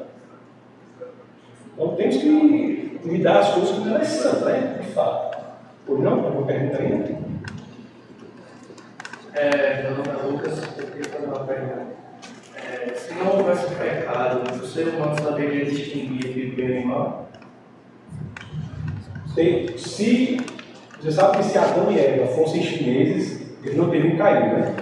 Então 1.73 1.95
temos 1.95 2.17
que 2.17 2.99
lidar 3.05 3.39
as 3.39 3.53
coisas 3.53 3.71
como 3.71 3.87
elas 3.87 4.07
são, 4.07 4.41
né? 4.41 4.79
De 4.81 4.87
fato. 4.87 5.37
Por 5.85 5.99
não? 5.99 6.25
Alguma 6.25 6.45
pergunta 6.45 6.81
ainda? 6.81 7.21
É, 9.33 9.83
meu 9.83 9.91
nome 9.91 10.09
é 10.09 10.27
Lucas, 10.27 10.61
eu 10.77 10.87
queria 10.87 11.05
fazer 11.05 11.25
uma 11.25 11.45
pergunta. 11.45 11.85
É, 12.53 12.93
se 12.93 13.13
não 13.13 13.37
houvesse 13.37 13.73
pecado, 13.75 14.41
o 14.61 14.67
ser 14.67 14.89
humano 14.89 15.15
saberia 15.23 15.63
distinguir 15.63 16.27
entre 16.27 16.47
bem 16.47 16.81
e 16.81 16.85
mal? 16.85 17.29
Tem, 19.33 19.77
se, 19.77 20.37
você 20.99 21.11
sabe 21.13 21.37
que 21.37 21.45
se 21.45 21.57
Adão 21.57 21.89
e 21.89 21.97
Eva 21.97 22.27
fossem 22.27 22.61
chineses, 22.61 23.41
eles 23.63 23.77
não 23.77 23.89
teriam 23.89 24.17
caído, 24.17 24.57
né? 24.57 24.75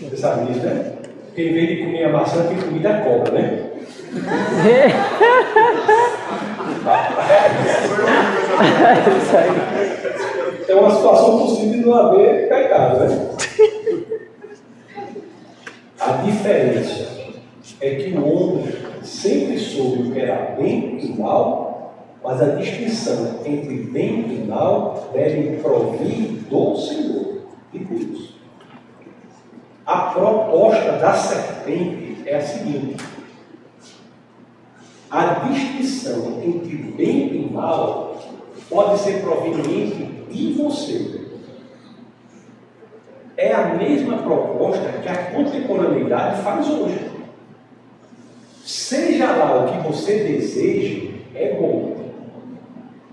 Você 0.00 0.16
sabe 0.16 0.52
disso, 0.52 0.64
né? 0.64 0.92
Porque 1.26 1.42
em 1.42 1.54
vez 1.54 1.68
de 1.70 1.78
comer 1.78 2.04
a 2.04 2.12
maçã, 2.12 2.46
tem 2.46 2.56
comida 2.56 2.90
a 2.90 3.00
cobra, 3.00 3.32
né? 3.32 3.70
É 10.03 10.03
uma 10.72 10.90
situação 10.90 11.38
possível 11.40 11.72
de 11.72 11.76
não 11.78 11.94
haver 11.94 12.48
pecado, 12.48 13.00
né? 13.00 13.30
A 16.00 16.12
diferença 16.18 17.14
é 17.80 17.94
que 17.96 18.10
o 18.12 18.26
homem 18.26 18.66
sempre 19.02 19.58
soube 19.58 20.02
o 20.02 20.12
que 20.12 20.20
era 20.20 20.54
bem 20.56 20.98
e 21.00 21.18
mal, 21.18 21.94
mas 22.22 22.40
a 22.40 22.54
distinção 22.56 23.40
entre 23.44 23.74
bem 23.84 24.20
e 24.34 24.46
mal 24.46 25.10
deve 25.12 25.58
provir 25.58 26.44
do 26.48 26.76
Senhor 26.76 27.42
e 27.72 27.78
Deus. 27.78 28.34
A 29.86 29.98
proposta 30.12 30.92
da 30.92 31.12
serpente 31.12 32.22
é 32.26 32.36
a 32.36 32.40
seguinte: 32.40 33.04
a 35.10 35.24
distinção 35.48 36.40
entre 36.42 36.76
bem 36.76 37.34
e 37.34 37.50
mal 37.52 38.16
pode 38.68 38.98
ser 38.98 39.20
proveniente 39.22 40.04
de 40.30 40.52
você. 40.52 41.20
É 43.36 43.52
a 43.52 43.74
mesma 43.74 44.18
proposta 44.18 44.92
que 45.02 45.08
a 45.08 45.30
contemporaneidade 45.32 46.42
faz 46.42 46.68
hoje. 46.68 47.10
Seja 48.64 49.32
lá 49.32 49.64
o 49.64 49.72
que 49.72 49.88
você 49.88 50.24
deseje, 50.24 51.20
é 51.34 51.54
bom. 51.54 51.96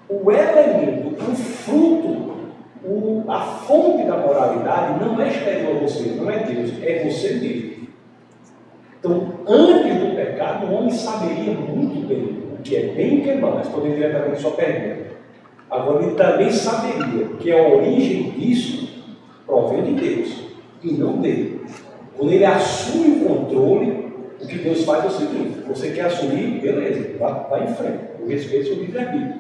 O 0.08 0.32
elemento, 0.32 1.22
o 1.22 1.36
fruto, 1.36 2.32
o, 2.84 3.24
a 3.28 3.42
fonte 3.42 4.04
da 4.04 4.18
moralidade 4.18 5.04
não 5.04 5.20
é 5.22 5.30
exterior 5.30 5.78
a 5.78 5.80
você, 5.80 6.10
não 6.10 6.30
é 6.30 6.40
Deus, 6.40 6.72
é 6.84 7.04
você 7.04 7.34
mesmo. 7.36 7.88
Então, 9.00 9.34
antes 9.48 10.00
do 10.00 10.16
pecado, 10.16 10.68
o 10.68 10.76
homem 10.76 10.92
saberia 10.92 11.54
muito 11.54 12.08
bem 12.08 12.44
o 12.54 12.62
que 12.62 12.76
é 12.76 12.82
bem 12.94 13.16
e 13.16 13.20
o 13.20 13.24
que 13.24 13.30
é 13.32 13.36
mal. 13.36 13.58
Respondendo 13.58 13.96
diretamente 13.96 14.38
a 14.38 14.40
sua 14.40 14.52
pergunta. 14.52 15.11
Agora, 15.72 16.04
ele 16.04 16.16
também 16.16 16.52
saberia 16.52 17.28
que 17.40 17.50
a 17.50 17.66
origem 17.66 18.32
disso 18.32 18.90
provém 19.46 19.84
de 19.84 19.94
Deus 19.94 20.44
e 20.84 20.92
não 20.92 21.22
dele. 21.22 21.62
Quando 22.18 22.34
ele 22.34 22.44
assume 22.44 23.24
o 23.24 23.26
controle, 23.26 24.12
o 24.42 24.46
que 24.46 24.58
Deus 24.58 24.84
faz 24.84 25.06
é 25.06 25.08
o 25.08 25.12
seguinte: 25.12 25.60
você 25.66 25.92
quer 25.92 26.08
assumir, 26.08 26.60
beleza, 26.60 27.18
vá 27.18 27.60
em 27.64 27.74
frente, 27.74 28.00
eu 28.20 28.28
respeito 28.28 28.68
seu 28.68 28.76
livre-arbítrio. 28.76 29.40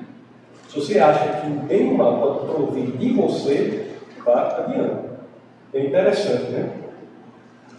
Se 0.69 0.79
você 0.79 0.99
acha 0.99 1.41
que 1.41 1.47
o 1.47 1.55
bem 1.67 1.89
e 1.89 1.93
o 1.93 1.97
mal 1.97 2.21
pode 2.21 2.53
provir 2.53 2.91
de 2.91 3.11
você, 3.11 3.87
vá 4.23 4.65
adiante. 4.65 5.11
É 5.73 5.85
interessante, 5.85 6.49
né? 6.51 6.69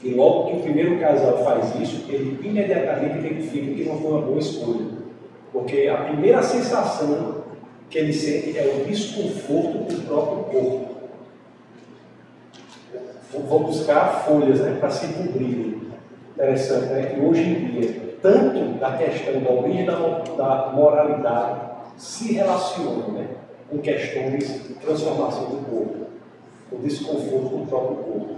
E 0.02 0.10
logo 0.10 0.50
que 0.50 0.56
o 0.56 0.62
primeiro 0.62 0.98
casal 0.98 1.42
faz 1.42 1.74
isso, 1.80 2.04
ele 2.08 2.38
imediatamente 2.42 3.18
identifica 3.18 3.74
que 3.74 3.84
não 3.84 3.98
foi 3.98 4.10
uma 4.10 4.20
boa 4.22 4.38
escolha. 4.38 4.86
Porque 5.52 5.86
a 5.86 6.04
primeira 6.04 6.42
sensação 6.42 7.41
que 7.92 7.98
ele 7.98 8.12
sente 8.14 8.58
é 8.58 8.74
o 8.74 8.86
desconforto 8.86 9.84
com 9.84 9.92
o 9.92 10.00
próprio 10.00 10.44
corpo. 10.44 10.92
vão 13.30 13.64
buscar 13.64 14.24
folhas 14.24 14.60
né, 14.60 14.78
para 14.80 14.88
se 14.88 15.08
cobrir. 15.08 15.92
Interessante, 16.34 16.86
né? 16.86 17.14
E 17.14 17.20
hoje 17.20 17.42
em 17.42 17.64
dia, 17.66 18.16
tanto 18.22 18.78
da 18.78 18.96
questão 18.96 19.40
da 19.42 19.50
origem 19.50 19.84
da, 19.84 19.94
da 19.94 20.72
moralidade 20.72 21.60
se 21.98 22.32
relaciona 22.32 23.08
né, 23.08 23.26
com 23.68 23.78
questões 23.78 24.66
de 24.66 24.74
transformação 24.74 25.50
do 25.50 25.56
corpo, 25.58 26.06
o 26.72 26.78
desconforto 26.78 27.58
do 27.58 27.66
próprio 27.66 27.96
corpo. 27.96 28.36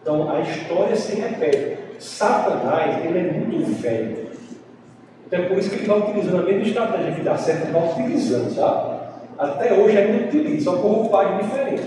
Então 0.00 0.30
a 0.30 0.40
história 0.40 0.94
se 0.94 1.16
repete. 1.16 1.78
Satanás 1.98 3.04
ele 3.04 3.18
é 3.18 3.32
muito 3.32 3.82
velho. 3.82 4.29
Então 5.30 5.44
é 5.44 5.48
por 5.48 5.58
isso 5.58 5.70
que 5.70 5.76
ele 5.76 5.82
está 5.82 5.94
utilizando 5.94 6.40
a 6.40 6.42
mesma 6.42 6.62
estratégia 6.62 7.12
que 7.12 7.20
dá 7.20 7.38
certo, 7.38 7.68
ele 7.68 7.78
está 7.78 7.92
utilizando, 7.92 8.52
sabe? 8.52 9.00
Até 9.38 9.72
hoje 9.72 9.96
ainda 9.96 10.26
utiliza, 10.26 10.64
só 10.64 10.76
com 10.76 10.88
roupagem 10.88 11.38
diferente. 11.38 11.82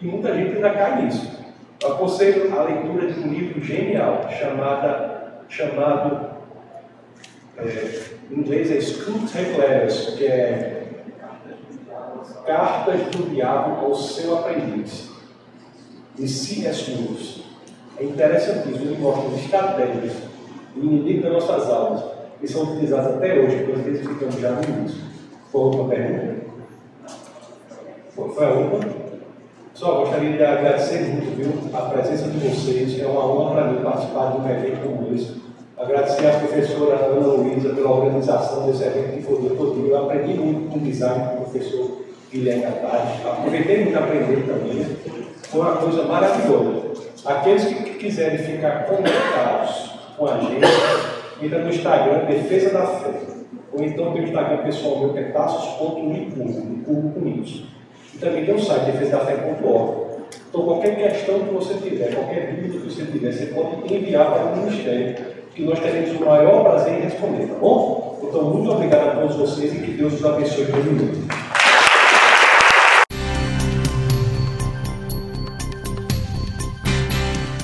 E 0.00 0.06
muita 0.06 0.34
gente 0.34 0.56
ainda 0.56 0.70
cai 0.70 1.04
nisso. 1.04 1.38
Eu 1.80 1.92
aconselho 1.92 2.52
a 2.52 2.64
leitura 2.64 3.12
de 3.12 3.20
um 3.20 3.32
livro 3.32 3.62
genial 3.62 4.28
chamada, 4.28 5.44
chamado, 5.48 6.30
é, 7.56 8.00
em 8.28 8.40
inglês 8.40 8.72
é 8.72 8.80
Screwtape 8.80 9.56
Letters, 9.56 10.14
que 10.16 10.26
é 10.26 10.82
Cartas 12.44 13.02
do 13.12 13.30
Diabo 13.30 13.86
ao 13.86 13.94
Seu 13.94 14.36
Aprendiz, 14.36 15.10
de 16.16 16.26
C.S. 16.28 16.90
Lewis. 16.90 17.44
É 17.96 18.02
interessantíssimo, 18.02 18.90
ele 18.90 18.98
mostra 18.98 19.28
as 19.28 19.44
estratégias 19.44 20.12
do 20.74 20.84
inimigo 20.84 21.22
das 21.22 21.32
nossas 21.32 21.70
almas, 21.70 22.19
que 22.40 22.48
são 22.48 22.62
utilizadas 22.62 23.14
até 23.14 23.38
hoje, 23.38 23.64
quando 23.64 23.86
identificamos 23.86 24.40
já 24.40 24.50
no 24.52 24.62
início. 24.64 25.00
Foi 25.52 25.60
outra 25.60 25.84
pergunta? 25.84 26.36
Foi, 28.14 28.28
foi 28.30 28.44
a? 28.46 29.00
Só 29.74 30.00
gostaria 30.00 30.36
de 30.36 30.44
agradecer 30.44 31.00
muito, 31.08 31.36
viu, 31.36 31.78
a 31.78 31.82
presença 31.88 32.28
de 32.28 32.38
vocês. 32.38 33.00
É 33.00 33.06
uma 33.06 33.24
honra 33.24 33.54
para 33.54 33.64
mim 33.68 33.82
participar 33.82 34.32
de 34.32 34.38
um 34.38 34.50
evento 34.50 34.82
como 34.82 35.14
esse. 35.14 35.40
Agradecer 35.78 36.26
à 36.26 36.38
professora 36.38 36.96
Ana 36.96 37.26
Luísa 37.26 37.70
pela 37.70 37.90
organização 37.90 38.66
desse 38.66 38.82
evento 38.82 39.16
que 39.16 39.22
foi 39.22 39.56
todo. 39.56 39.86
Eu 39.86 40.04
aprendi 40.04 40.34
muito 40.34 40.70
com 40.70 40.78
o 40.78 40.82
design 40.82 41.24
com 41.30 41.34
o 41.34 41.44
professor 41.46 42.02
Guilherme 42.30 42.66
Atari. 42.66 43.26
Aproveitei 43.26 43.84
muito 43.84 43.96
a 43.96 44.00
aprender 44.00 44.46
também. 44.46 44.84
Foi 45.44 45.60
uma 45.60 45.76
coisa 45.76 46.02
maravilhosa. 46.02 46.90
Aqueles 47.24 47.64
que 47.64 47.74
quiserem 47.94 48.38
ficar 48.38 48.84
conectados 48.84 49.92
com 50.18 50.26
a 50.26 50.38
gente, 50.38 50.60
entra 51.46 51.62
no 51.62 51.70
Instagram 51.70 52.26
Defesa 52.26 52.70
da 52.70 52.86
Fé. 52.86 53.10
Ou 53.72 53.84
então 53.84 54.12
tem 54.12 54.22
o 54.22 54.24
Instagram 54.24 54.58
pessoal 54.58 54.98
meu 54.98 55.12
que 55.12 55.18
é 55.20 55.24
passos.licurgo, 55.24 57.12
com 57.12 57.28
isso 57.28 57.70
também 58.20 58.44
tem 58.44 58.54
um 58.54 58.58
site, 58.58 58.92
defesadafé.org. 58.92 60.10
Então, 60.48 60.64
qualquer 60.64 60.96
questão 60.96 61.40
que 61.40 61.54
você 61.54 61.74
tiver, 61.74 62.14
qualquer 62.14 62.54
dúvida 62.54 62.78
que 62.78 62.94
você 62.94 63.04
tiver, 63.04 63.32
você 63.32 63.46
pode 63.46 63.94
enviar 63.94 64.30
para 64.30 64.52
o 64.52 64.56
Ministério, 64.56 65.16
que 65.54 65.62
nós 65.62 65.78
teremos 65.80 66.20
o 66.20 66.24
maior 66.24 66.62
prazer 66.62 66.98
em 66.98 67.02
responder, 67.02 67.46
tá 67.46 67.54
bom? 67.54 68.20
Então, 68.22 68.44
muito 68.44 68.70
obrigado 68.70 69.08
a 69.08 69.20
todos 69.20 69.36
vocês 69.36 69.74
e 69.74 69.78
que 69.78 69.92
Deus 69.92 70.14
os 70.14 70.24
abençoe 70.24 70.66
por 70.66 70.84
minuto. 70.84 71.39